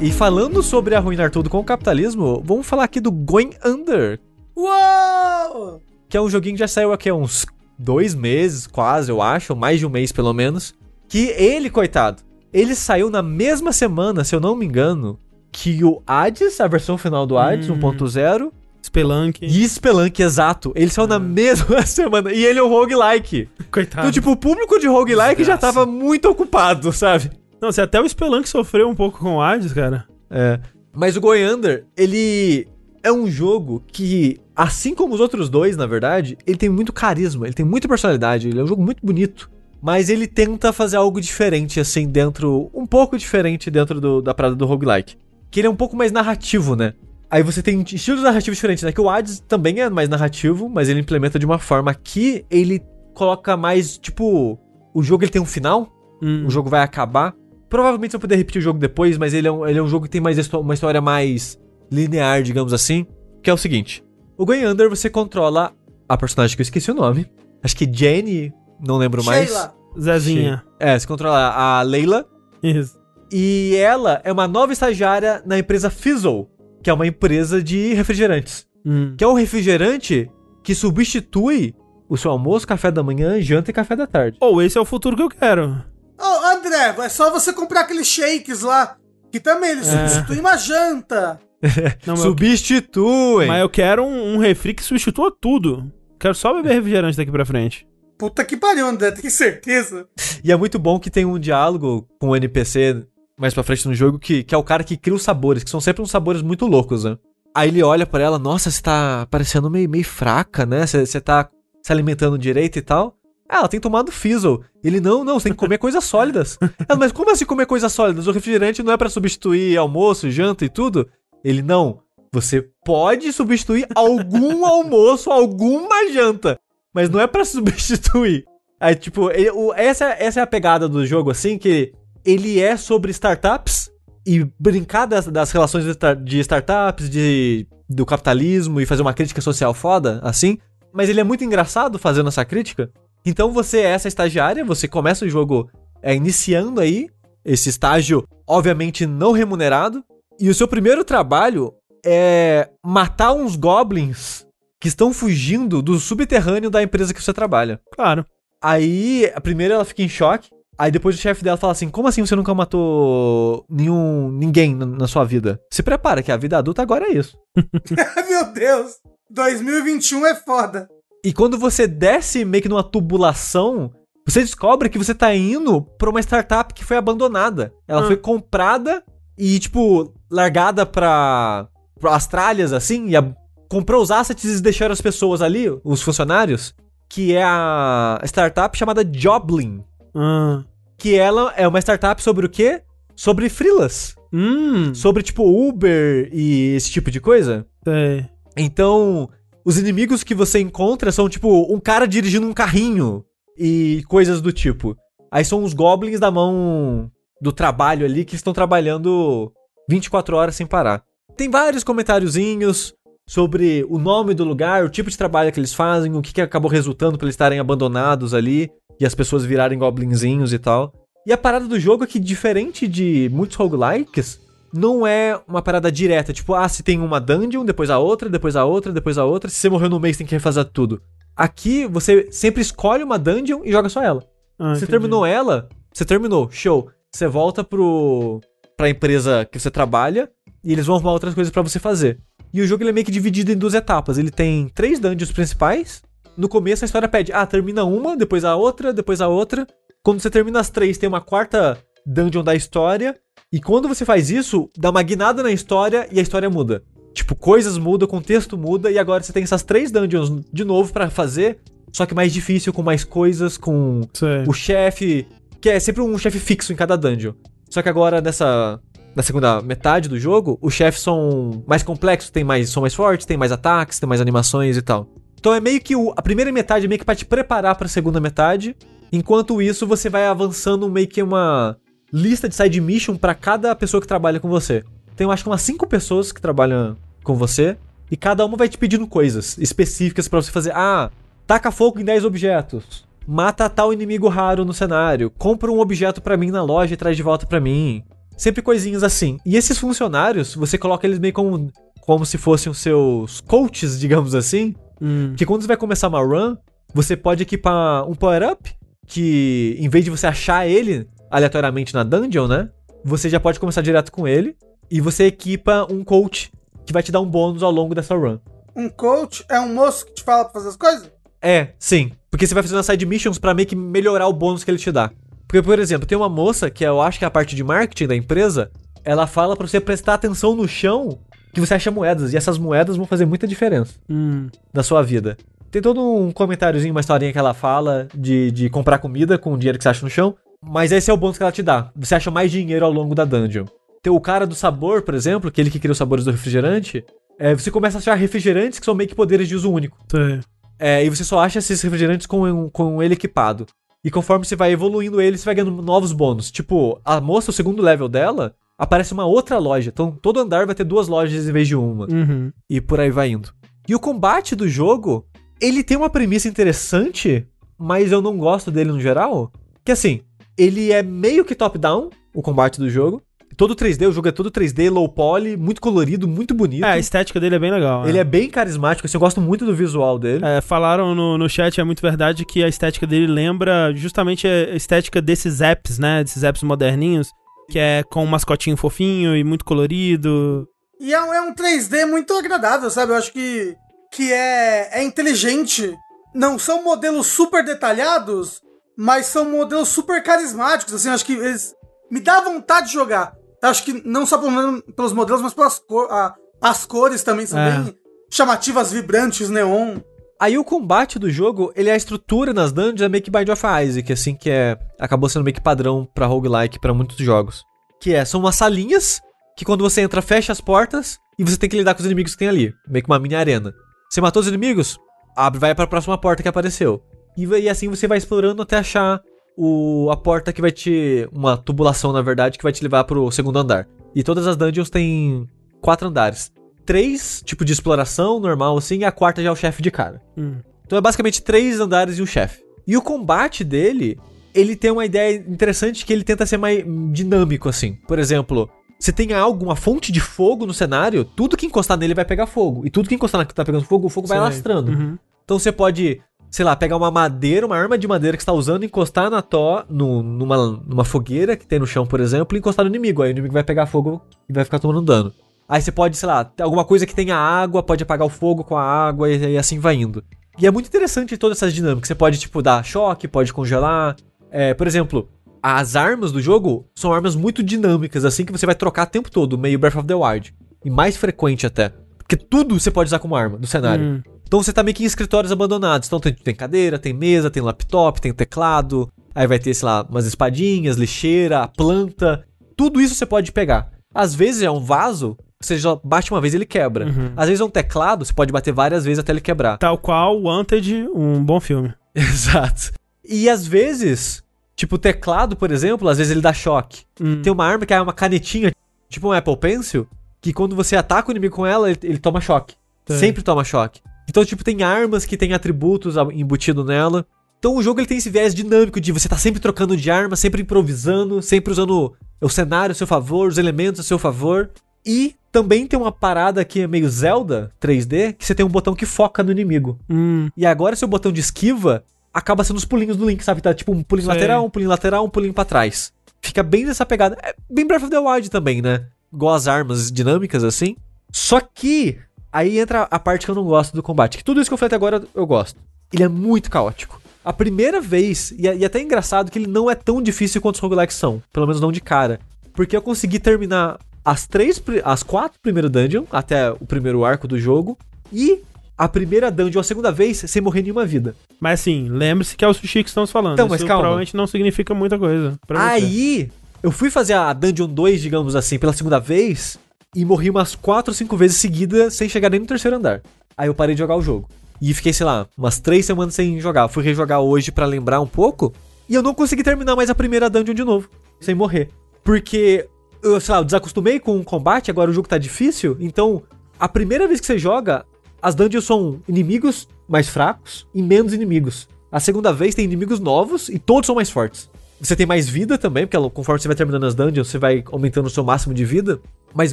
E 0.00 0.12
falando 0.12 0.62
sobre 0.62 0.94
arruinar 0.94 1.30
tudo 1.30 1.50
com 1.50 1.58
o 1.58 1.64
capitalismo, 1.64 2.40
vamos 2.44 2.66
falar 2.66 2.84
aqui 2.84 3.00
do 3.00 3.10
Going 3.10 3.50
Under, 3.64 4.20
Uou! 4.56 5.82
que 6.08 6.16
é 6.16 6.20
um 6.20 6.30
joguinho 6.30 6.54
que 6.54 6.60
já 6.60 6.68
saiu 6.68 6.92
aqui 6.92 7.08
há 7.08 7.14
uns 7.14 7.44
dois 7.76 8.14
meses, 8.14 8.66
quase, 8.66 9.10
eu 9.10 9.20
acho, 9.20 9.56
mais 9.56 9.80
de 9.80 9.86
um 9.86 9.90
mês 9.90 10.12
pelo 10.12 10.32
menos. 10.32 10.74
Que 11.08 11.28
ele, 11.30 11.68
coitado, 11.68 12.22
ele 12.52 12.74
saiu 12.74 13.10
na 13.10 13.22
mesma 13.22 13.72
semana, 13.72 14.22
se 14.24 14.34
eu 14.34 14.40
não 14.40 14.54
me 14.54 14.66
engano, 14.66 15.18
que 15.50 15.82
o 15.84 16.00
Hades, 16.06 16.60
a 16.60 16.68
versão 16.68 16.96
final 16.96 17.26
do 17.26 17.36
Hades 17.36 17.68
Hum. 17.68 17.78
1.0, 17.80 18.52
Spelunk. 18.84 19.38
e 19.42 19.68
Spelunk, 19.68 20.22
exato. 20.22 20.72
Ele 20.76 20.90
saiu 20.90 21.08
na 21.08 21.18
mesma 21.18 21.82
semana. 21.86 22.32
E 22.32 22.44
ele 22.44 22.58
é 22.58 22.62
um 22.62 22.68
roguelike. 22.68 23.48
Coitado. 23.70 24.06
Então, 24.06 24.12
tipo, 24.12 24.30
o 24.30 24.36
público 24.36 24.78
de 24.78 24.86
roguelike 24.86 25.42
já 25.44 25.58
tava 25.58 25.84
muito 25.84 26.28
ocupado, 26.28 26.92
sabe? 26.92 27.30
Não, 27.60 27.72
se 27.72 27.80
até 27.80 28.00
o 28.00 28.08
Spelunk 28.08 28.48
sofreu 28.48 28.88
um 28.88 28.94
pouco 28.94 29.18
com 29.18 29.36
o 29.36 29.40
Hades, 29.42 29.72
cara. 29.72 30.06
É. 30.30 30.60
Mas 30.94 31.16
o 31.16 31.20
Going 31.20 31.44
Under, 31.44 31.84
ele 31.96 32.66
é 33.02 33.12
um 33.12 33.26
jogo 33.30 33.82
que, 33.86 34.38
assim 34.54 34.94
como 34.94 35.14
os 35.14 35.20
outros 35.20 35.48
dois, 35.48 35.76
na 35.76 35.86
verdade, 35.86 36.36
ele 36.46 36.56
tem 36.56 36.68
muito 36.68 36.92
carisma, 36.92 37.46
ele 37.46 37.54
tem 37.54 37.64
muita 37.66 37.88
personalidade, 37.88 38.48
ele 38.48 38.60
é 38.60 38.62
um 38.62 38.66
jogo 38.66 38.82
muito 38.82 39.04
bonito. 39.04 39.50
Mas 39.80 40.08
ele 40.08 40.26
tenta 40.26 40.72
fazer 40.72 40.96
algo 40.96 41.20
diferente, 41.20 41.78
assim, 41.78 42.08
dentro. 42.08 42.68
Um 42.74 42.84
pouco 42.84 43.16
diferente 43.16 43.70
dentro 43.70 44.00
do- 44.00 44.20
da 44.20 44.34
parada 44.34 44.56
do 44.56 44.66
roguelike. 44.66 45.16
Que 45.52 45.60
ele 45.60 45.68
é 45.68 45.70
um 45.70 45.76
pouco 45.76 45.96
mais 45.96 46.10
narrativo, 46.10 46.74
né? 46.74 46.94
Aí 47.30 47.44
você 47.44 47.62
tem 47.62 47.80
estilos 47.92 48.22
narrativos 48.22 48.56
diferentes, 48.56 48.82
né? 48.82 48.90
Que 48.90 49.00
o 49.00 49.08
Hades 49.08 49.38
também 49.38 49.78
é 49.80 49.88
mais 49.88 50.08
narrativo, 50.08 50.68
mas 50.68 50.88
ele 50.88 50.98
implementa 51.00 51.38
de 51.38 51.46
uma 51.46 51.58
forma 51.60 51.94
que 51.94 52.44
ele 52.50 52.82
coloca 53.14 53.56
mais, 53.56 53.96
tipo. 53.98 54.58
O 54.92 55.00
jogo 55.02 55.22
ele 55.22 55.30
tem 55.30 55.40
um 55.40 55.46
final, 55.46 55.88
Hum. 56.20 56.46
o 56.46 56.50
jogo 56.50 56.68
vai 56.68 56.80
acabar. 56.82 57.32
Provavelmente 57.68 58.12
você 58.12 58.16
vai 58.16 58.22
poder 58.22 58.36
repetir 58.36 58.60
o 58.60 58.62
jogo 58.62 58.78
depois, 58.78 59.18
mas 59.18 59.34
ele 59.34 59.46
é 59.46 59.52
um, 59.52 59.66
ele 59.66 59.78
é 59.78 59.82
um 59.82 59.88
jogo 59.88 60.06
que 60.06 60.10
tem 60.10 60.20
mais 60.20 60.38
uma 60.52 60.74
história 60.74 61.00
mais 61.00 61.58
linear, 61.90 62.42
digamos 62.42 62.72
assim. 62.72 63.06
Que 63.42 63.50
é 63.50 63.52
o 63.52 63.58
seguinte: 63.58 64.04
o 64.36 64.46
Going 64.46 64.64
Under 64.66 64.88
você 64.88 65.10
controla 65.10 65.72
a 66.08 66.16
personagem 66.16 66.56
que 66.56 66.62
eu 66.62 66.64
esqueci 66.64 66.90
o 66.90 66.94
nome. 66.94 67.26
Acho 67.62 67.76
que 67.76 67.90
Jenny, 67.90 68.52
não 68.84 68.96
lembro 68.96 69.22
mais. 69.24 69.48
Sheila. 69.48 69.74
Zezinha. 70.00 70.64
É, 70.78 70.98
você 70.98 71.06
controla 71.06 71.50
a 71.50 71.82
Leila. 71.82 72.24
Isso. 72.62 72.98
E 73.32 73.74
ela 73.76 74.20
é 74.24 74.32
uma 74.32 74.48
nova 74.48 74.72
estagiária 74.72 75.42
na 75.44 75.58
empresa 75.58 75.90
Fizzle, 75.90 76.48
que 76.82 76.88
é 76.88 76.92
uma 76.92 77.06
empresa 77.06 77.62
de 77.62 77.92
refrigerantes. 77.94 78.66
Hum. 78.86 79.14
Que 79.16 79.24
é 79.24 79.28
um 79.28 79.34
refrigerante 79.34 80.30
que 80.62 80.74
substitui 80.74 81.74
o 82.08 82.16
seu 82.16 82.30
almoço, 82.30 82.66
café 82.66 82.90
da 82.90 83.02
manhã, 83.02 83.40
janta 83.40 83.70
e 83.70 83.74
café 83.74 83.94
da 83.94 84.06
tarde. 84.06 84.38
Ou 84.40 84.62
esse 84.62 84.78
é 84.78 84.80
o 84.80 84.84
futuro 84.84 85.16
que 85.16 85.22
eu 85.22 85.28
quero. 85.28 85.76
Ô, 86.18 86.46
André, 86.46 86.94
é 86.98 87.08
só 87.08 87.30
você 87.30 87.52
comprar 87.52 87.80
aqueles 87.82 88.06
shakes 88.06 88.62
lá, 88.62 88.96
que 89.30 89.38
também 89.40 89.70
eles 89.70 89.88
É. 89.88 90.08
substituem 90.08 90.40
uma 90.40 90.56
janta. 90.56 91.40
Não, 92.06 92.14
mas 92.14 92.24
eu- 92.24 92.30
Substituem! 92.30 93.48
mas 93.48 93.60
eu 93.60 93.68
quero 93.68 94.04
um, 94.04 94.34
um 94.34 94.38
refri 94.38 94.74
que 94.74 94.82
substitua 94.82 95.34
tudo. 95.40 95.90
Quero 96.18 96.34
só 96.34 96.52
beber 96.54 96.74
refrigerante 96.74 97.16
daqui 97.16 97.30
pra 97.30 97.44
frente. 97.46 97.86
Puta 98.18 98.44
que 98.44 98.56
pariu, 98.56 98.86
André, 98.86 99.12
tem 99.12 99.30
certeza? 99.30 100.06
E 100.44 100.52
é 100.52 100.56
muito 100.56 100.78
bom 100.78 101.00
que 101.00 101.10
tem 101.10 101.24
um 101.24 101.38
diálogo 101.38 102.06
com 102.20 102.28
o 102.28 102.36
NPC 102.36 103.04
mais 103.38 103.52
pra 103.54 103.62
frente 103.64 103.86
no 103.88 103.94
jogo, 103.94 104.18
que, 104.20 104.42
que 104.44 104.54
é 104.54 104.58
o 104.58 104.62
cara 104.62 104.82
que 104.84 104.96
cria 104.96 105.14
os 105.14 105.22
sabores, 105.22 105.62
que 105.64 105.70
são 105.70 105.80
sempre 105.80 106.00
uns 106.02 106.10
sabores 106.12 106.42
muito 106.42 106.64
loucos, 106.66 107.04
né? 107.04 107.16
Aí 107.54 107.68
ele 107.68 107.82
olha 107.82 108.06
pra 108.06 108.22
ela, 108.22 108.38
nossa, 108.38 108.70
você 108.70 108.80
tá 108.80 109.26
parecendo 109.30 109.68
meio, 109.70 109.88
meio 109.90 110.04
fraca, 110.04 110.64
né? 110.64 110.86
Você 110.86 111.04
você 111.04 111.20
tá 111.20 111.48
se 111.82 111.92
alimentando 111.92 112.38
direito 112.38 112.78
e 112.78 112.82
tal. 112.82 113.16
Ah, 113.48 113.58
ela 113.58 113.68
tem 113.68 113.80
tomado 113.80 114.12
Fizzle. 114.12 114.62
Ele, 114.84 115.00
não, 115.00 115.24
não, 115.24 115.38
você 115.40 115.44
tem 115.44 115.52
que 115.52 115.58
comer 115.58 115.78
coisas 115.78 116.04
sólidas. 116.04 116.58
Ela, 116.88 116.98
mas 116.98 117.12
como 117.12 117.30
assim 117.30 117.44
comer 117.46 117.66
coisas 117.66 117.90
sólidas? 117.92 118.26
O 118.26 118.30
refrigerante 118.32 118.82
não 118.82 118.92
é 118.92 118.96
pra 118.96 119.08
substituir 119.08 119.76
almoço, 119.76 120.30
janta 120.30 120.64
e 120.64 120.68
tudo? 120.68 121.08
Ele, 121.42 121.62
não. 121.62 122.00
Você 122.32 122.68
pode 122.84 123.32
substituir 123.32 123.86
algum 123.94 124.64
almoço, 124.68 125.30
alguma 125.30 126.12
janta. 126.12 126.58
Mas 126.92 127.08
não 127.08 127.20
é 127.20 127.26
pra 127.26 127.44
substituir. 127.46 128.44
Aí, 128.78 128.94
tipo, 128.94 129.30
ele- 129.30 129.50
o- 129.50 129.72
essa, 129.72 130.04
essa 130.18 130.40
é 130.40 130.42
a 130.42 130.46
pegada 130.46 130.88
do 130.88 131.06
jogo, 131.06 131.30
assim, 131.30 131.56
que 131.56 131.92
ele 132.24 132.60
é 132.60 132.76
sobre 132.76 133.10
startups 133.12 133.90
e 134.26 134.44
brincar 134.60 135.06
das, 135.06 135.26
das 135.26 135.50
relações 135.50 135.84
de, 135.84 135.94
de 136.22 136.38
startups, 136.40 137.08
de, 137.08 137.66
do 137.88 138.04
capitalismo 138.04 138.78
e 138.80 138.84
fazer 138.86 139.00
uma 139.00 139.14
crítica 139.14 139.40
social 139.40 139.72
foda, 139.72 140.20
assim. 140.22 140.58
Mas 140.92 141.08
ele 141.08 141.20
é 141.20 141.24
muito 141.24 141.42
engraçado 141.44 141.98
fazendo 141.98 142.28
essa 142.28 142.44
crítica. 142.44 142.90
Então 143.24 143.52
você 143.52 143.78
é 143.78 143.90
essa 143.90 144.08
estagiária, 144.08 144.64
você 144.64 144.88
começa 144.88 145.24
o 145.24 145.28
jogo 145.28 145.70
é, 146.02 146.14
iniciando 146.14 146.80
aí 146.80 147.08
esse 147.44 147.68
estágio, 147.68 148.26
obviamente 148.46 149.06
não 149.06 149.32
remunerado. 149.32 150.04
E 150.38 150.48
o 150.48 150.54
seu 150.54 150.68
primeiro 150.68 151.04
trabalho 151.04 151.74
é 152.04 152.68
matar 152.84 153.32
uns 153.32 153.56
goblins 153.56 154.46
que 154.80 154.88
estão 154.88 155.12
fugindo 155.12 155.82
do 155.82 155.98
subterrâneo 155.98 156.70
da 156.70 156.82
empresa 156.82 157.12
que 157.12 157.22
você 157.22 157.32
trabalha. 157.32 157.80
Claro. 157.92 158.24
Aí, 158.62 159.30
a 159.34 159.40
primeira 159.40 159.74
ela 159.74 159.84
fica 159.84 160.02
em 160.02 160.08
choque. 160.08 160.50
Aí 160.78 160.92
depois 160.92 161.16
o 161.16 161.18
chefe 161.18 161.42
dela 161.42 161.56
fala 161.56 161.72
assim: 161.72 161.88
Como 161.88 162.06
assim 162.06 162.24
você 162.24 162.36
nunca 162.36 162.54
matou 162.54 163.64
nenhum. 163.68 164.30
ninguém 164.30 164.76
na, 164.76 164.86
na 164.86 165.08
sua 165.08 165.24
vida? 165.24 165.60
Se 165.72 165.82
prepara, 165.82 166.22
que 166.22 166.30
a 166.30 166.36
vida 166.36 166.56
adulta 166.56 166.82
agora 166.82 167.06
é 167.06 167.12
isso. 167.12 167.36
Meu 168.28 168.52
Deus, 168.52 168.92
2021 169.30 170.26
é 170.26 170.34
foda. 170.36 170.88
E 171.24 171.32
quando 171.32 171.58
você 171.58 171.86
desce 171.86 172.44
meio 172.44 172.62
que 172.62 172.68
numa 172.68 172.82
tubulação, 172.82 173.90
você 174.26 174.40
descobre 174.40 174.88
que 174.88 174.98
você 174.98 175.14
tá 175.14 175.34
indo 175.34 175.82
pra 175.98 176.10
uma 176.10 176.20
startup 176.20 176.72
que 176.72 176.84
foi 176.84 176.96
abandonada. 176.96 177.72
Ela 177.86 178.02
Ah. 178.02 178.06
foi 178.06 178.16
comprada 178.16 179.02
e, 179.36 179.58
tipo, 179.58 180.12
largada 180.30 180.84
pra, 180.86 181.68
pra 181.98 182.14
as 182.14 182.26
tralhas, 182.26 182.72
assim, 182.72 183.08
e 183.08 183.16
a- 183.16 183.34
comprou 183.68 184.02
os 184.02 184.10
assets 184.10 184.44
e 184.58 184.62
deixaram 184.62 184.92
as 184.92 185.00
pessoas 185.00 185.42
ali, 185.42 185.66
os 185.84 186.00
funcionários, 186.02 186.74
que 187.08 187.34
é 187.34 187.42
a 187.44 188.20
startup 188.24 188.76
chamada 188.76 189.02
Joblin. 189.10 189.82
Ah. 190.14 190.62
Que 190.96 191.14
ela 191.16 191.52
é 191.56 191.66
uma 191.66 191.78
startup 191.80 192.20
sobre 192.22 192.46
o 192.46 192.48
quê? 192.48 192.82
Sobre 193.16 193.48
frilas. 193.48 194.14
Hum. 194.32 194.94
Sobre, 194.94 195.22
tipo, 195.22 195.42
Uber 195.44 196.28
e 196.32 196.74
esse 196.76 196.90
tipo 196.90 197.10
de 197.10 197.20
coisa. 197.20 197.66
Sei. 197.84 198.26
Então, 198.56 199.28
os 199.68 199.76
inimigos 199.76 200.24
que 200.24 200.34
você 200.34 200.60
encontra 200.60 201.12
são 201.12 201.28
tipo 201.28 201.70
um 201.70 201.78
cara 201.78 202.08
dirigindo 202.08 202.46
um 202.46 202.54
carrinho 202.54 203.22
e 203.54 204.02
coisas 204.08 204.40
do 204.40 204.50
tipo. 204.50 204.96
Aí 205.30 205.44
são 205.44 205.62
os 205.62 205.74
goblins 205.74 206.18
da 206.18 206.30
mão 206.30 207.10
do 207.38 207.52
trabalho 207.52 208.06
ali 208.06 208.24
que 208.24 208.34
estão 208.34 208.54
trabalhando 208.54 209.52
24 209.86 210.34
horas 210.34 210.56
sem 210.56 210.66
parar. 210.66 211.02
Tem 211.36 211.50
vários 211.50 211.84
comentáriozinhos 211.84 212.94
sobre 213.28 213.84
o 213.90 213.98
nome 213.98 214.32
do 214.32 214.42
lugar, 214.42 214.86
o 214.86 214.88
tipo 214.88 215.10
de 215.10 215.18
trabalho 215.18 215.52
que 215.52 215.60
eles 215.60 215.74
fazem, 215.74 216.16
o 216.16 216.22
que, 216.22 216.32
que 216.32 216.40
acabou 216.40 216.70
resultando 216.70 217.18
pra 217.18 217.26
eles 217.26 217.34
estarem 217.34 217.58
abandonados 217.58 218.32
ali 218.32 218.70
e 218.98 219.04
as 219.04 219.14
pessoas 219.14 219.44
virarem 219.44 219.78
goblinzinhos 219.78 220.54
e 220.54 220.58
tal. 220.58 220.94
E 221.26 221.32
a 221.32 221.36
parada 221.36 221.68
do 221.68 221.78
jogo 221.78 222.04
é 222.04 222.06
que, 222.06 222.18
diferente 222.18 222.88
de 222.88 223.28
muitos 223.30 223.58
roguelikes, 223.58 224.40
não 224.72 225.06
é 225.06 225.40
uma 225.46 225.62
parada 225.62 225.90
direta, 225.90 226.32
tipo, 226.32 226.54
ah, 226.54 226.68
se 226.68 226.82
tem 226.82 227.00
uma 227.00 227.20
dungeon, 227.20 227.64
depois 227.64 227.90
a 227.90 227.98
outra, 227.98 228.28
depois 228.28 228.56
a 228.56 228.64
outra, 228.64 228.92
depois 228.92 229.18
a 229.18 229.24
outra. 229.24 229.50
Se 229.50 229.56
você 229.56 229.70
morreu 229.70 229.88
no 229.88 230.00
mês, 230.00 230.16
tem 230.16 230.26
que 230.26 230.34
refazer 230.34 230.64
tudo. 230.66 231.00
Aqui, 231.36 231.86
você 231.86 232.28
sempre 232.30 232.60
escolhe 232.60 233.02
uma 233.02 233.18
dungeon 233.18 233.60
e 233.64 233.70
joga 233.70 233.88
só 233.88 234.02
ela. 234.02 234.24
Ah, 234.58 234.74
você 234.74 234.78
entendi. 234.84 234.90
terminou 234.90 235.24
ela, 235.24 235.68
você 235.92 236.04
terminou, 236.04 236.50
show. 236.50 236.90
Você 237.12 237.26
volta 237.26 237.64
pro 237.64 238.40
pra 238.76 238.88
empresa 238.88 239.44
que 239.50 239.58
você 239.58 239.70
trabalha 239.70 240.30
e 240.62 240.72
eles 240.72 240.86
vão 240.86 240.94
arrumar 240.94 241.12
outras 241.12 241.34
coisas 241.34 241.52
pra 241.52 241.62
você 241.62 241.80
fazer. 241.80 242.20
E 242.54 242.60
o 242.60 242.66
jogo 242.66 242.82
ele 242.82 242.90
é 242.90 242.92
meio 242.92 243.04
que 243.04 243.12
dividido 243.12 243.50
em 243.50 243.56
duas 243.56 243.74
etapas. 243.74 244.18
Ele 244.18 244.30
tem 244.30 244.68
três 244.68 244.98
dungeons 245.00 245.32
principais. 245.32 246.02
No 246.36 246.48
começo 246.48 246.84
a 246.84 246.86
história 246.86 247.08
pede, 247.08 247.32
ah, 247.32 247.44
termina 247.44 247.84
uma, 247.84 248.16
depois 248.16 248.44
a 248.44 248.54
outra, 248.54 248.92
depois 248.92 249.20
a 249.20 249.28
outra. 249.28 249.66
Quando 250.02 250.20
você 250.20 250.30
termina 250.30 250.60
as 250.60 250.70
três, 250.70 250.96
tem 250.96 251.08
uma 251.08 251.20
quarta 251.20 251.78
dungeon 252.06 252.44
da 252.44 252.54
história. 252.54 253.16
E 253.52 253.60
quando 253.60 253.88
você 253.88 254.04
faz 254.04 254.30
isso, 254.30 254.68
dá 254.76 254.90
uma 254.90 255.02
guinada 255.02 255.42
na 255.42 255.50
história 255.50 256.06
e 256.12 256.18
a 256.18 256.22
história 256.22 256.50
muda. 256.50 256.82
Tipo, 257.14 257.34
coisas 257.34 257.78
mudam, 257.78 258.06
o 258.06 258.10
contexto 258.10 258.58
muda, 258.58 258.90
e 258.90 258.98
agora 258.98 259.22
você 259.22 259.32
tem 259.32 259.42
essas 259.42 259.62
três 259.62 259.90
dungeons 259.90 260.30
de 260.52 260.64
novo 260.64 260.92
pra 260.92 261.08
fazer, 261.08 261.58
só 261.90 262.04
que 262.04 262.14
mais 262.14 262.32
difícil, 262.32 262.72
com 262.72 262.82
mais 262.82 263.04
coisas, 263.04 263.56
com 263.56 264.02
Sei. 264.12 264.44
o 264.46 264.52
chefe, 264.52 265.26
que 265.60 265.70
é 265.70 265.80
sempre 265.80 266.02
um 266.02 266.18
chefe 266.18 266.38
fixo 266.38 266.72
em 266.72 266.76
cada 266.76 266.94
dungeon. 266.96 267.32
Só 267.70 267.80
que 267.82 267.88
agora 267.88 268.20
nessa 268.20 268.78
na 269.16 269.22
segunda 269.22 269.60
metade 269.62 270.08
do 270.08 270.18
jogo, 270.20 270.58
os 270.62 270.74
chefes 270.74 271.00
são 271.00 271.64
mais 271.66 271.82
complexos, 271.82 272.30
tem 272.30 272.44
mais, 272.44 272.68
são 272.70 272.82
mais 272.82 272.94
fortes, 272.94 273.26
tem 273.26 273.36
mais 273.36 273.50
ataques, 273.50 273.98
tem 273.98 274.08
mais 274.08 274.20
animações 274.20 274.76
e 274.76 274.82
tal. 274.82 275.08
Então 275.40 275.52
é 275.54 275.58
meio 275.60 275.80
que 275.80 275.96
o- 275.96 276.12
a 276.16 276.22
primeira 276.22 276.52
metade 276.52 276.84
é 276.84 276.88
meio 276.88 276.98
que 277.00 277.04
pra 277.04 277.16
te 277.16 277.24
preparar 277.24 277.74
pra 277.74 277.88
segunda 277.88 278.20
metade, 278.20 278.76
enquanto 279.10 279.60
isso 279.60 279.86
você 279.88 280.08
vai 280.08 280.26
avançando 280.26 280.88
meio 280.88 281.08
que 281.08 281.20
uma 281.22 281.76
lista 282.12 282.48
de 282.48 282.54
side 282.54 282.80
mission 282.80 283.16
pra 283.16 283.34
cada 283.34 283.74
pessoa 283.74 284.00
que 284.00 284.06
trabalha 284.06 284.40
com 284.40 284.48
você. 284.48 284.84
Tem 285.16 285.24
eu 285.24 285.30
acho 285.30 285.42
que 285.42 285.50
umas 285.50 285.62
cinco 285.62 285.86
pessoas 285.86 286.32
que 286.32 286.40
trabalham 286.40 286.96
com 287.22 287.34
você. 287.34 287.76
E 288.10 288.16
cada 288.16 288.44
uma 288.44 288.56
vai 288.56 288.68
te 288.68 288.78
pedindo 288.78 289.06
coisas 289.06 289.58
específicas 289.58 290.28
pra 290.28 290.40
você 290.40 290.50
fazer. 290.50 290.72
Ah, 290.74 291.10
taca 291.46 291.70
fogo 291.70 292.00
em 292.00 292.04
10 292.04 292.24
objetos. 292.24 293.04
Mata 293.26 293.68
tal 293.68 293.92
inimigo 293.92 294.28
raro 294.28 294.64
no 294.64 294.72
cenário. 294.72 295.30
Compra 295.36 295.70
um 295.70 295.80
objeto 295.80 296.22
pra 296.22 296.36
mim 296.36 296.50
na 296.50 296.62
loja 296.62 296.94
e 296.94 296.96
traz 296.96 297.16
de 297.16 297.22
volta 297.22 297.46
pra 297.46 297.60
mim. 297.60 298.02
Sempre 298.36 298.62
coisinhas 298.62 299.02
assim. 299.02 299.38
E 299.44 299.56
esses 299.56 299.76
funcionários, 299.76 300.54
você 300.54 300.78
coloca 300.78 301.06
eles 301.06 301.18
meio 301.18 301.34
como, 301.34 301.70
como 302.00 302.24
se 302.24 302.38
fossem 302.38 302.70
os 302.70 302.78
seus 302.78 303.40
coaches, 303.42 304.00
digamos 304.00 304.34
assim. 304.34 304.74
Hum. 305.02 305.34
Que 305.36 305.44
quando 305.44 305.62
você 305.62 305.68
vai 305.68 305.76
começar 305.76 306.08
uma 306.08 306.24
run, 306.24 306.56
você 306.94 307.16
pode 307.16 307.42
equipar 307.42 308.08
um 308.08 308.14
power-up, 308.14 308.72
que 309.06 309.76
em 309.78 309.88
vez 309.88 310.04
de 310.04 310.10
você 310.10 310.26
achar 310.26 310.66
ele 310.66 311.06
aleatoriamente 311.30 311.94
na 311.94 312.02
dungeon, 312.02 312.46
né? 312.46 312.68
Você 313.04 313.28
já 313.28 313.38
pode 313.40 313.60
começar 313.60 313.80
direto 313.82 314.10
com 314.12 314.26
ele. 314.26 314.56
E 314.90 315.00
você 315.00 315.24
equipa 315.24 315.86
um 315.90 316.02
coach, 316.02 316.50
que 316.86 316.92
vai 316.92 317.02
te 317.02 317.12
dar 317.12 317.20
um 317.20 317.26
bônus 317.26 317.62
ao 317.62 317.70
longo 317.70 317.94
dessa 317.94 318.14
run. 318.16 318.38
Um 318.74 318.88
coach 318.88 319.44
é 319.50 319.60
um 319.60 319.74
moço 319.74 320.06
que 320.06 320.14
te 320.14 320.22
fala 320.24 320.44
pra 320.44 320.54
fazer 320.54 320.68
as 320.70 320.76
coisas? 320.76 321.10
É, 321.42 321.68
sim. 321.78 322.12
Porque 322.30 322.46
você 322.46 322.54
vai 322.54 322.62
fazendo 322.62 322.78
as 322.78 322.86
side 322.86 323.04
missions 323.04 323.38
pra 323.38 323.52
meio 323.54 323.68
que 323.68 323.76
melhorar 323.76 324.26
o 324.28 324.32
bônus 324.32 324.64
que 324.64 324.70
ele 324.70 324.78
te 324.78 324.90
dá. 324.90 325.10
Porque, 325.46 325.62
por 325.62 325.78
exemplo, 325.78 326.06
tem 326.06 326.16
uma 326.16 326.28
moça, 326.28 326.70
que 326.70 326.84
eu 326.84 327.00
acho 327.02 327.18
que 327.18 327.24
é 327.24 327.28
a 327.28 327.30
parte 327.30 327.54
de 327.54 327.62
marketing 327.64 328.06
da 328.06 328.16
empresa, 328.16 328.70
ela 329.04 329.26
fala 329.26 329.56
pra 329.56 329.66
você 329.66 329.80
prestar 329.80 330.14
atenção 330.14 330.54
no 330.56 330.66
chão 330.66 331.18
que 331.52 331.60
você 331.60 331.74
acha 331.74 331.90
moedas. 331.90 332.32
E 332.32 332.36
essas 332.36 332.56
moedas 332.58 332.96
vão 332.96 333.06
fazer 333.06 333.26
muita 333.26 333.46
diferença 333.46 333.94
Hum. 334.08 334.48
na 334.72 334.82
sua 334.82 335.02
vida. 335.02 335.36
Tem 335.70 335.82
todo 335.82 336.00
um 336.02 336.30
comentáriozinho, 336.30 336.92
uma 336.94 337.00
historinha 337.00 337.32
que 337.32 337.38
ela 337.38 337.52
fala 337.52 338.08
de, 338.14 338.50
de 338.50 338.70
comprar 338.70 338.98
comida 338.98 339.36
com 339.36 339.52
o 339.52 339.58
dinheiro 339.58 339.76
que 339.76 339.82
você 339.82 339.90
acha 339.90 340.04
no 340.04 340.10
chão. 340.10 340.34
Mas 340.64 340.92
esse 340.92 341.10
é 341.10 341.14
o 341.14 341.16
bônus 341.16 341.36
que 341.36 341.42
ela 341.42 341.52
te 341.52 341.62
dá. 341.62 341.90
Você 341.96 342.14
acha 342.14 342.30
mais 342.30 342.50
dinheiro 342.50 342.84
ao 342.84 342.92
longo 342.92 343.14
da 343.14 343.24
dungeon. 343.24 343.64
Tem 344.02 344.12
o 344.12 344.20
cara 344.20 344.46
do 344.46 344.54
sabor, 344.54 345.02
por 345.02 345.14
exemplo, 345.14 345.48
aquele 345.48 345.70
que 345.70 345.78
cria 345.78 345.92
os 345.92 345.98
sabores 345.98 346.24
do 346.24 346.30
refrigerante. 346.30 347.04
é, 347.38 347.54
você 347.54 347.70
começa 347.70 347.98
a 347.98 348.00
achar 348.00 348.14
refrigerantes 348.14 348.78
que 348.78 348.84
são 348.84 348.94
meio 348.94 349.08
que 349.08 349.14
poderes 349.14 349.48
de 349.48 349.54
uso 349.54 349.70
único. 349.70 349.96
Sei. 350.10 350.40
É, 350.78 351.04
e 351.04 351.10
você 351.10 351.24
só 351.24 351.40
acha 351.40 351.58
esses 351.58 351.80
refrigerantes 351.82 352.26
com, 352.26 352.68
com 352.70 353.02
ele 353.02 353.14
equipado. 353.14 353.66
E 354.04 354.10
conforme 354.10 354.44
você 354.44 354.54
vai 354.54 354.72
evoluindo 354.72 355.20
ele, 355.20 355.36
você 355.36 355.44
vai 355.44 355.54
ganhando 355.54 355.82
novos 355.82 356.12
bônus. 356.12 356.50
Tipo, 356.50 357.00
a 357.04 357.20
moça, 357.20 357.50
o 357.50 357.54
segundo 357.54 357.82
level 357.82 358.08
dela, 358.08 358.54
aparece 358.78 359.12
uma 359.12 359.26
outra 359.26 359.58
loja. 359.58 359.90
Então 359.92 360.12
todo 360.12 360.40
andar 360.40 360.66
vai 360.66 360.74
ter 360.74 360.84
duas 360.84 361.08
lojas 361.08 361.48
em 361.48 361.52
vez 361.52 361.66
de 361.66 361.74
uma. 361.74 362.06
Uhum. 362.06 362.52
E 362.70 362.80
por 362.80 363.00
aí 363.00 363.10
vai 363.10 363.30
indo. 363.30 363.52
E 363.88 363.94
o 363.94 364.00
combate 364.00 364.54
do 364.54 364.68
jogo, 364.68 365.26
ele 365.60 365.82
tem 365.82 365.96
uma 365.96 366.10
premissa 366.10 366.48
interessante, 366.48 367.46
mas 367.76 368.12
eu 368.12 368.22
não 368.22 368.38
gosto 368.38 368.70
dele 368.70 368.92
no 368.92 369.00
geral. 369.00 369.50
Que 369.84 369.92
assim, 369.92 370.20
ele 370.58 370.92
é 370.92 371.02
meio 371.02 371.44
que 371.44 371.54
top-down, 371.54 372.10
o 372.34 372.42
combate 372.42 372.78
do 372.78 372.90
jogo. 372.90 373.22
Todo 373.56 373.74
3D, 373.74 374.08
o 374.08 374.12
jogo 374.12 374.28
é 374.28 374.32
todo 374.32 374.50
3D, 374.50 374.90
low 374.90 375.08
poly, 375.08 375.56
muito 375.56 375.80
colorido, 375.80 376.28
muito 376.28 376.54
bonito. 376.54 376.84
É, 376.84 376.92
a 376.92 376.98
estética 376.98 377.40
dele 377.40 377.56
é 377.56 377.58
bem 377.58 377.72
legal. 377.72 378.04
Ele 378.04 378.12
né? 378.12 378.20
é 378.20 378.24
bem 378.24 378.48
carismático, 378.48 379.06
assim, 379.06 379.16
eu 379.16 379.20
gosto 379.20 379.40
muito 379.40 379.64
do 379.64 379.74
visual 379.74 380.18
dele. 380.18 380.44
É, 380.44 380.60
falaram 380.60 381.14
no, 381.14 381.38
no 381.38 381.48
chat, 381.48 381.80
é 381.80 381.84
muito 381.84 382.02
verdade, 382.02 382.44
que 382.44 382.62
a 382.62 382.68
estética 382.68 383.06
dele 383.06 383.26
lembra 383.26 383.92
justamente 383.94 384.46
a 384.46 384.76
estética 384.76 385.20
desses 385.20 385.60
apps, 385.60 385.98
né? 385.98 386.22
Desses 386.22 386.44
apps 386.44 386.62
moderninhos, 386.62 387.32
que 387.68 387.78
é 387.78 388.04
com 388.04 388.22
um 388.22 388.28
mascotinho 388.28 388.76
fofinho 388.76 389.36
e 389.36 389.42
muito 389.42 389.64
colorido. 389.64 390.68
E 391.00 391.12
é 391.12 391.20
um, 391.20 391.34
é 391.34 391.40
um 391.40 391.54
3D 391.54 392.06
muito 392.06 392.34
agradável, 392.34 392.90
sabe? 392.90 393.12
Eu 393.12 393.16
acho 393.16 393.32
que, 393.32 393.74
que 394.12 394.32
é, 394.32 395.00
é 395.00 395.02
inteligente. 395.02 395.96
Não 396.32 396.58
são 396.58 396.84
modelos 396.84 397.26
super 397.26 397.64
detalhados, 397.64 398.60
mas 398.98 399.26
são 399.26 399.48
modelos 399.48 399.88
super 399.88 400.20
carismáticos. 400.22 400.92
Assim, 400.92 401.08
acho 401.08 401.24
que 401.24 401.34
eles 401.34 401.72
me 402.10 402.18
dá 402.18 402.40
vontade 402.40 402.88
de 402.88 402.94
jogar. 402.94 403.32
Acho 403.62 403.84
que 403.84 404.02
não 404.04 404.26
só 404.26 404.36
pelo- 404.38 404.82
pelos 404.94 405.12
modelos, 405.12 405.40
mas 405.42 405.54
pelas 405.54 405.78
cor, 405.78 406.10
a- 406.10 406.34
as 406.60 406.84
cores 406.84 407.22
também 407.22 407.46
são 407.46 407.58
É. 407.58 407.70
bem 407.70 407.94
chamativas, 408.30 408.90
vibrantes, 408.92 409.48
neon. 409.48 409.98
Aí 410.40 410.56
o 410.58 410.64
combate 410.64 411.18
do 411.18 411.28
jogo, 411.30 411.72
ele 411.74 411.88
é 411.88 411.92
a 411.92 411.96
estrutura 411.96 412.52
nas 412.52 412.72
dungeons 412.72 413.00
é 413.02 413.08
meio 413.08 413.22
que 413.22 413.30
Bind 413.30 413.48
of 413.48 413.62
Isaac, 413.84 414.12
assim, 414.12 414.34
que 414.36 414.48
é 414.50 414.76
acabou 415.00 415.28
sendo 415.28 415.44
meio 415.44 415.54
que 415.54 415.60
padrão 415.60 416.08
pra 416.14 416.26
roguelike 416.26 416.78
pra 416.80 416.94
muitos 416.94 417.16
jogos. 417.18 417.64
Que 418.00 418.14
é, 418.14 418.24
são 418.24 418.38
umas 418.40 418.54
salinhas 418.56 419.20
que 419.56 419.64
quando 419.64 419.82
você 419.82 420.00
entra, 420.00 420.22
fecha 420.22 420.52
as 420.52 420.60
portas 420.60 421.18
e 421.36 421.42
você 421.44 421.56
tem 421.56 421.68
que 421.68 421.76
lidar 421.76 421.94
com 421.94 422.00
os 422.00 422.06
inimigos 422.06 422.32
que 422.32 422.38
tem 422.38 422.48
ali, 422.48 422.72
meio 422.88 423.02
que 423.04 423.10
uma 423.10 423.18
mini 423.18 423.34
arena. 423.34 423.74
Você 424.08 424.20
matou 424.20 424.40
os 424.40 424.46
inimigos? 424.46 424.96
Abre, 425.36 425.58
vai 425.58 425.74
pra 425.74 425.86
próxima 425.88 426.16
porta 426.16 426.42
que 426.42 426.48
apareceu. 426.48 427.02
E, 427.38 427.46
vai- 427.46 427.60
e 427.62 427.68
assim 427.68 427.88
você 427.88 428.06
vai 428.08 428.18
explorando 428.18 428.60
até 428.62 428.76
achar 428.76 429.20
o, 429.56 430.08
a 430.10 430.16
porta 430.16 430.52
que 430.52 430.60
vai 430.60 430.70
te. 430.72 431.28
Uma 431.32 431.56
tubulação, 431.56 432.12
na 432.12 432.20
verdade, 432.22 432.58
que 432.58 432.62
vai 432.64 432.72
te 432.72 432.82
levar 432.82 433.04
pro 433.04 433.30
segundo 433.30 433.58
andar. 433.58 433.86
E 434.14 434.22
todas 434.22 434.46
as 434.46 434.56
dungeons 434.56 434.90
têm 434.90 435.48
quatro 435.80 436.08
andares. 436.08 436.50
Três, 436.84 437.42
tipo 437.44 437.64
de 437.64 437.72
exploração, 437.72 438.40
normal 438.40 438.76
assim, 438.76 438.98
e 438.98 439.04
a 439.04 439.12
quarta 439.12 439.42
já 439.42 439.48
é 439.50 439.52
o 439.52 439.56
chefe 439.56 439.82
de 439.82 439.90
cara. 439.90 440.20
Hum. 440.36 440.56
Então 440.86 440.98
é 440.98 441.00
basicamente 441.00 441.42
três 441.42 441.78
andares 441.80 442.18
e 442.18 442.22
um 442.22 442.26
chefe. 442.26 442.62
E 442.86 442.96
o 442.96 443.02
combate 443.02 443.62
dele, 443.62 444.18
ele 444.54 444.74
tem 444.74 444.90
uma 444.90 445.04
ideia 445.04 445.36
interessante 445.36 446.06
que 446.06 446.12
ele 446.12 446.24
tenta 446.24 446.46
ser 446.46 446.56
mais 446.56 446.82
dinâmico, 447.12 447.68
assim. 447.68 447.94
Por 448.08 448.18
exemplo, 448.18 448.70
se 448.98 449.12
tem 449.12 449.34
algo, 449.34 449.66
uma 449.66 449.76
fonte 449.76 450.10
de 450.10 450.20
fogo 450.20 450.64
no 450.64 450.72
cenário, 450.72 451.24
tudo 451.24 451.56
que 451.58 451.66
encostar 451.66 451.98
nele 451.98 452.14
vai 452.14 452.24
pegar 452.24 452.46
fogo. 452.46 452.86
E 452.86 452.90
tudo 452.90 453.08
que 453.08 453.14
encostar 453.14 453.38
na 453.38 453.44
que 453.44 453.54
tá 453.54 453.64
pegando 453.64 453.84
fogo, 453.84 454.06
o 454.06 454.10
fogo 454.10 454.26
vai 454.26 454.38
Sei. 454.38 454.46
alastrando. 454.46 454.90
Uhum. 454.92 455.18
Então 455.44 455.58
você 455.58 455.70
pode, 455.70 456.22
sei 456.50 456.64
lá, 456.64 456.74
pegar 456.74 456.96
uma 456.96 457.10
madeira, 457.10 457.66
uma 457.66 457.76
arma 457.76 457.98
de 457.98 458.06
madeira 458.06 458.36
que 458.36 458.42
você 458.42 458.46
tá 458.46 458.52
usando, 458.52 458.84
encostar 458.84 459.30
na 459.30 459.42
tó, 459.42 459.84
no, 459.88 460.22
numa, 460.22 460.80
numa 460.86 461.04
fogueira 461.04 461.56
que 461.56 461.66
tem 461.66 461.78
no 461.78 461.86
chão, 461.86 462.06
por 462.06 462.20
exemplo, 462.20 462.56
e 462.56 462.58
encostar 462.58 462.84
no 462.84 462.90
inimigo. 462.90 463.22
Aí 463.22 463.30
o 463.30 463.32
inimigo 463.32 463.52
vai 463.52 463.64
pegar 463.64 463.86
fogo 463.86 464.22
e 464.48 464.52
vai 464.52 464.64
ficar 464.64 464.78
tomando 464.78 465.02
dano. 465.02 465.32
Aí 465.68 465.82
você 465.82 465.92
pode, 465.92 466.16
sei 466.16 466.26
lá, 466.26 466.50
alguma 466.60 466.84
coisa 466.84 467.06
que 467.06 467.14
tenha 467.14 467.36
água, 467.36 467.82
pode 467.82 468.02
apagar 468.02 468.26
o 468.26 468.30
fogo 468.30 468.64
com 468.64 468.76
a 468.76 468.82
água 468.82 469.30
e, 469.30 469.52
e 469.52 469.58
assim 469.58 469.78
vai 469.78 469.96
indo. 469.96 470.24
E 470.58 470.66
é 470.66 470.70
muito 470.70 470.86
interessante 470.86 471.36
todas 471.36 471.58
essas 471.58 471.74
dinâmicas. 471.74 472.08
Você 472.08 472.14
pode, 472.14 472.38
tipo, 472.38 472.62
dar 472.62 472.84
choque, 472.84 473.28
pode 473.28 473.52
congelar. 473.52 474.16
É, 474.50 474.72
por 474.72 474.86
exemplo, 474.86 475.28
as 475.62 475.94
armas 475.94 476.32
do 476.32 476.40
jogo 476.40 476.86
são 476.94 477.12
armas 477.12 477.36
muito 477.36 477.62
dinâmicas, 477.62 478.24
assim, 478.24 478.44
que 478.44 478.52
você 478.52 478.64
vai 478.64 478.74
trocar 478.74 479.06
o 479.06 479.10
tempo 479.10 479.30
todo, 479.30 479.58
meio 479.58 479.78
Breath 479.78 479.96
of 479.96 480.06
the 480.06 480.14
Wild. 480.14 480.54
E 480.84 480.90
mais 480.90 481.16
frequente 481.16 481.66
até. 481.66 481.92
Porque 482.16 482.36
tudo 482.36 482.78
você 482.78 482.90
pode 482.90 483.08
usar 483.08 483.18
como 483.18 483.36
arma 483.36 483.58
do 483.58 483.66
cenário. 483.66 484.04
Hum. 484.04 484.22
Então 484.48 484.62
você 484.62 484.72
tá 484.72 484.82
meio 484.82 484.94
que 484.94 485.04
em 485.04 485.06
escritórios 485.06 485.52
abandonados. 485.52 486.08
Então 486.08 486.18
tem, 486.18 486.32
tem 486.32 486.54
cadeira, 486.54 486.98
tem 486.98 487.12
mesa, 487.12 487.50
tem 487.50 487.62
laptop, 487.62 488.18
tem 488.18 488.32
teclado. 488.32 489.12
Aí 489.34 489.46
vai 489.46 489.58
ter, 489.58 489.74
sei 489.74 489.86
lá, 489.86 490.06
umas 490.08 490.24
espadinhas, 490.24 490.96
lixeira, 490.96 491.60
a 491.60 491.68
planta. 491.68 492.44
Tudo 492.74 492.98
isso 492.98 493.14
você 493.14 493.26
pode 493.26 493.52
pegar. 493.52 493.90
Às 494.12 494.34
vezes 494.34 494.62
é 494.62 494.70
um 494.70 494.80
vaso, 494.80 495.36
você 495.60 495.76
já 495.76 495.94
bate 496.02 496.32
uma 496.32 496.40
vez 496.40 496.54
e 496.54 496.56
ele 496.56 496.64
quebra. 496.64 497.06
Uhum. 497.06 497.32
Às 497.36 497.46
vezes 497.46 497.60
é 497.60 497.64
um 497.64 497.68
teclado, 497.68 498.24
você 498.24 498.32
pode 498.32 498.50
bater 498.50 498.72
várias 498.72 499.04
vezes 499.04 499.18
até 499.18 499.32
ele 499.32 499.40
quebrar. 499.42 499.76
Tal 499.76 499.98
qual 499.98 500.40
Wanted, 500.40 501.08
um 501.14 501.44
bom 501.44 501.60
filme. 501.60 501.92
Exato. 502.16 502.92
E 503.22 503.50
às 503.50 503.66
vezes, 503.66 504.42
tipo 504.74 504.94
o 504.94 504.98
teclado, 504.98 505.56
por 505.56 505.70
exemplo, 505.70 506.08
às 506.08 506.16
vezes 506.16 506.32
ele 506.32 506.40
dá 506.40 506.54
choque. 506.54 507.02
Hum. 507.20 507.42
Tem 507.42 507.52
uma 507.52 507.66
arma 507.66 507.84
que 507.84 507.92
é 507.92 508.00
uma 508.00 508.14
canetinha, 508.14 508.72
tipo 509.10 509.28
um 509.28 509.32
Apple 509.32 509.58
Pencil, 509.58 510.08
que 510.40 510.54
quando 510.54 510.74
você 510.74 510.96
ataca 510.96 511.28
o 511.28 511.32
inimigo 511.32 511.54
com 511.54 511.66
ela, 511.66 511.90
ele, 511.90 511.98
ele 512.02 512.18
toma 512.18 512.40
choque. 512.40 512.74
Sempre 513.06 513.42
toma 513.42 513.62
choque. 513.62 514.00
Então, 514.28 514.44
tipo, 514.44 514.62
tem 514.62 514.82
armas 514.82 515.24
que 515.24 515.36
tem 515.36 515.52
atributos 515.52 516.16
embutido 516.32 516.84
nela. 516.84 517.26
Então 517.58 517.74
o 517.74 517.82
jogo 517.82 518.00
ele 518.00 518.06
tem 518.06 518.18
esse 518.18 518.30
viés 518.30 518.54
dinâmico 518.54 519.00
de 519.00 519.10
você 519.10 519.28
tá 519.28 519.36
sempre 519.36 519.60
trocando 519.60 519.96
de 519.96 520.10
arma, 520.10 520.36
sempre 520.36 520.62
improvisando, 520.62 521.42
sempre 521.42 521.72
usando 521.72 522.14
o 522.40 522.48
cenário 522.48 522.92
a 522.92 522.94
seu 522.94 523.06
favor, 523.06 523.48
os 523.48 523.58
elementos 523.58 524.00
a 524.00 524.04
seu 524.04 524.18
favor. 524.18 524.70
E 525.04 525.34
também 525.50 525.86
tem 525.86 525.98
uma 525.98 526.12
parada 526.12 526.64
que 526.64 526.80
é 526.80 526.86
meio 526.86 527.08
Zelda 527.08 527.72
3D, 527.80 528.34
que 528.34 528.44
você 528.44 528.54
tem 528.54 528.64
um 528.64 528.68
botão 528.68 528.94
que 528.94 529.06
foca 529.06 529.42
no 529.42 529.50
inimigo. 529.50 529.98
Hum. 530.08 530.48
E 530.56 530.64
agora 530.64 530.94
seu 530.94 531.08
botão 531.08 531.32
de 531.32 531.40
esquiva 531.40 532.04
acaba 532.32 532.62
sendo 532.62 532.76
os 532.76 532.84
pulinhos 532.84 533.16
do 533.16 533.28
Link, 533.28 533.42
sabe? 533.42 533.60
Tá 533.60 533.74
tipo 533.74 533.90
um 533.90 534.02
pulinho 534.02 534.26
Sei. 534.26 534.34
lateral, 534.34 534.64
um 534.64 534.70
pulinho 534.70 534.90
lateral, 534.90 535.24
um 535.24 535.30
pulinho 535.30 535.54
pra 535.54 535.64
trás. 535.64 536.12
Fica 536.40 536.62
bem 536.62 536.84
nessa 536.84 537.04
pegada. 537.04 537.36
É 537.42 537.54
bem 537.68 537.86
Breath 537.86 538.02
of 538.02 538.10
the 538.10 538.18
Wild 538.18 538.50
também, 538.50 538.80
né? 538.80 539.06
Igual 539.32 539.54
as 539.54 539.66
armas 539.66 540.12
dinâmicas 540.12 540.62
assim. 540.62 540.96
Só 541.32 541.60
que 541.60 542.18
aí 542.52 542.78
entra 542.78 543.02
a 543.10 543.18
parte 543.18 543.44
que 543.44 543.50
eu 543.50 543.54
não 543.54 543.64
gosto 543.64 543.94
do 543.94 544.02
combate. 544.02 544.38
Que 544.38 544.44
tudo 544.44 544.60
isso 544.60 544.68
que 544.70 544.74
eu 544.74 544.78
falei 544.78 544.88
até 544.88 544.96
agora 544.96 545.22
eu 545.34 545.46
gosto. 545.46 545.78
Ele 546.12 546.22
é 546.22 546.28
muito 546.28 546.70
caótico. 546.70 547.20
A 547.44 547.52
primeira 547.52 548.00
vez, 548.00 548.52
e, 548.58 548.68
é- 548.68 548.76
e 548.76 548.84
até 548.84 548.98
é 548.98 549.02
engraçado 549.02 549.50
que 549.50 549.58
ele 549.58 549.66
não 549.66 549.90
é 549.90 549.94
tão 549.94 550.20
difícil 550.22 550.60
quanto 550.60 550.76
os 550.76 550.80
roguelikes 550.80 551.16
são. 551.16 551.42
Pelo 551.52 551.66
menos 551.66 551.80
não 551.80 551.92
de 551.92 552.00
cara. 552.00 552.40
Porque 552.74 552.96
eu 552.96 553.02
consegui 553.02 553.38
terminar 553.38 553.98
as 554.24 554.46
três, 554.46 554.82
as 555.04 555.22
quatro 555.22 555.58
primeiras 555.62 555.90
dungeons, 555.90 556.26
até 556.30 556.70
o 556.70 556.84
primeiro 556.86 557.24
arco 557.24 557.48
do 557.48 557.58
jogo. 557.58 557.96
E 558.32 558.60
a 558.96 559.08
primeira 559.08 559.50
dungeon 559.50 559.80
a 559.80 559.84
segunda 559.84 560.10
vez 560.12 560.38
sem 560.46 560.60
morrer 560.60 560.82
nenhuma 560.82 561.06
vida. 561.06 561.34
Mas 561.60 561.80
assim, 561.80 562.08
lembre-se 562.10 562.56
que 562.56 562.64
é 562.64 562.68
o 562.68 562.74
sushi 562.74 563.02
que 563.02 563.08
estamos 563.08 563.30
falando. 563.30 563.54
Então, 563.54 563.68
mas 563.68 563.80
Isso 563.80 563.86
calma. 563.86 564.02
provavelmente 564.02 564.36
não 564.36 564.46
significa 564.46 564.92
muita 564.94 565.18
coisa. 565.18 565.58
Pra 565.66 565.78
você. 565.80 565.90
Aí, 566.04 566.50
eu 566.82 566.90
fui 566.90 567.10
fazer 567.10 567.32
a 567.34 567.52
Dungeon 567.52 567.88
2, 567.88 568.20
digamos 568.20 568.54
assim, 568.56 568.78
pela 568.78 568.92
segunda 568.92 569.18
vez 569.18 569.78
e 570.14 570.24
morri 570.24 570.48
umas 570.48 570.74
4 570.74 571.10
ou 571.10 571.14
5 571.14 571.36
vezes 571.36 571.58
seguidas 571.58 572.14
sem 572.14 572.28
chegar 572.28 572.50
nem 572.50 572.60
no 572.60 572.66
terceiro 572.66 572.96
andar. 572.96 573.22
Aí 573.56 573.68
eu 573.68 573.74
parei 573.74 573.94
de 573.94 573.98
jogar 574.00 574.16
o 574.16 574.22
jogo. 574.22 574.48
E 574.80 574.94
fiquei, 574.94 575.12
sei 575.12 575.26
lá, 575.26 575.46
umas 575.56 575.78
3 575.78 576.04
semanas 576.04 576.34
sem 576.34 576.58
jogar. 576.60 576.88
Fui 576.88 577.02
rejogar 577.02 577.40
hoje 577.40 577.70
pra 577.70 577.84
lembrar 577.84 578.20
um 578.20 578.26
pouco 578.26 578.72
e 579.08 579.14
eu 579.14 579.22
não 579.22 579.34
consegui 579.34 579.62
terminar 579.62 579.96
mais 579.96 580.08
a 580.08 580.14
primeira 580.14 580.48
dungeon 580.48 580.74
de 580.74 580.84
novo, 580.84 581.08
sem 581.40 581.54
morrer. 581.54 581.90
Porque, 582.22 582.88
eu, 583.22 583.40
sei 583.40 583.52
lá, 583.52 583.60
eu 583.60 583.64
desacostumei 583.64 584.20
com 584.20 584.38
o 584.38 584.44
combate, 584.44 584.90
agora 584.90 585.10
o 585.10 585.14
jogo 585.14 585.28
tá 585.28 585.38
difícil, 585.38 585.96
então 585.98 586.42
a 586.78 586.88
primeira 586.88 587.26
vez 587.26 587.40
que 587.40 587.46
você 587.46 587.58
joga, 587.58 588.04
as 588.40 588.54
dungeons 588.54 588.84
são 588.84 589.20
inimigos 589.26 589.88
mais 590.08 590.28
fracos 590.28 590.86
e 590.94 591.02
menos 591.02 591.32
inimigos. 591.32 591.88
A 592.10 592.20
segunda 592.20 592.52
vez 592.52 592.74
tem 592.74 592.84
inimigos 592.84 593.20
novos 593.20 593.68
e 593.68 593.78
todos 593.78 594.06
são 594.06 594.14
mais 594.14 594.30
fortes. 594.30 594.70
Você 595.00 595.14
tem 595.14 595.26
mais 595.26 595.48
vida 595.48 595.78
também, 595.78 596.06
porque 596.06 596.30
conforme 596.30 596.60
você 596.60 596.68
vai 596.68 596.76
terminando 596.76 597.04
as 597.04 597.14
dungeons, 597.14 597.48
você 597.48 597.58
vai 597.58 597.84
aumentando 597.92 598.26
o 598.26 598.30
seu 598.30 598.42
máximo 598.42 598.74
de 598.74 598.84
vida. 598.84 599.20
Mas 599.54 599.72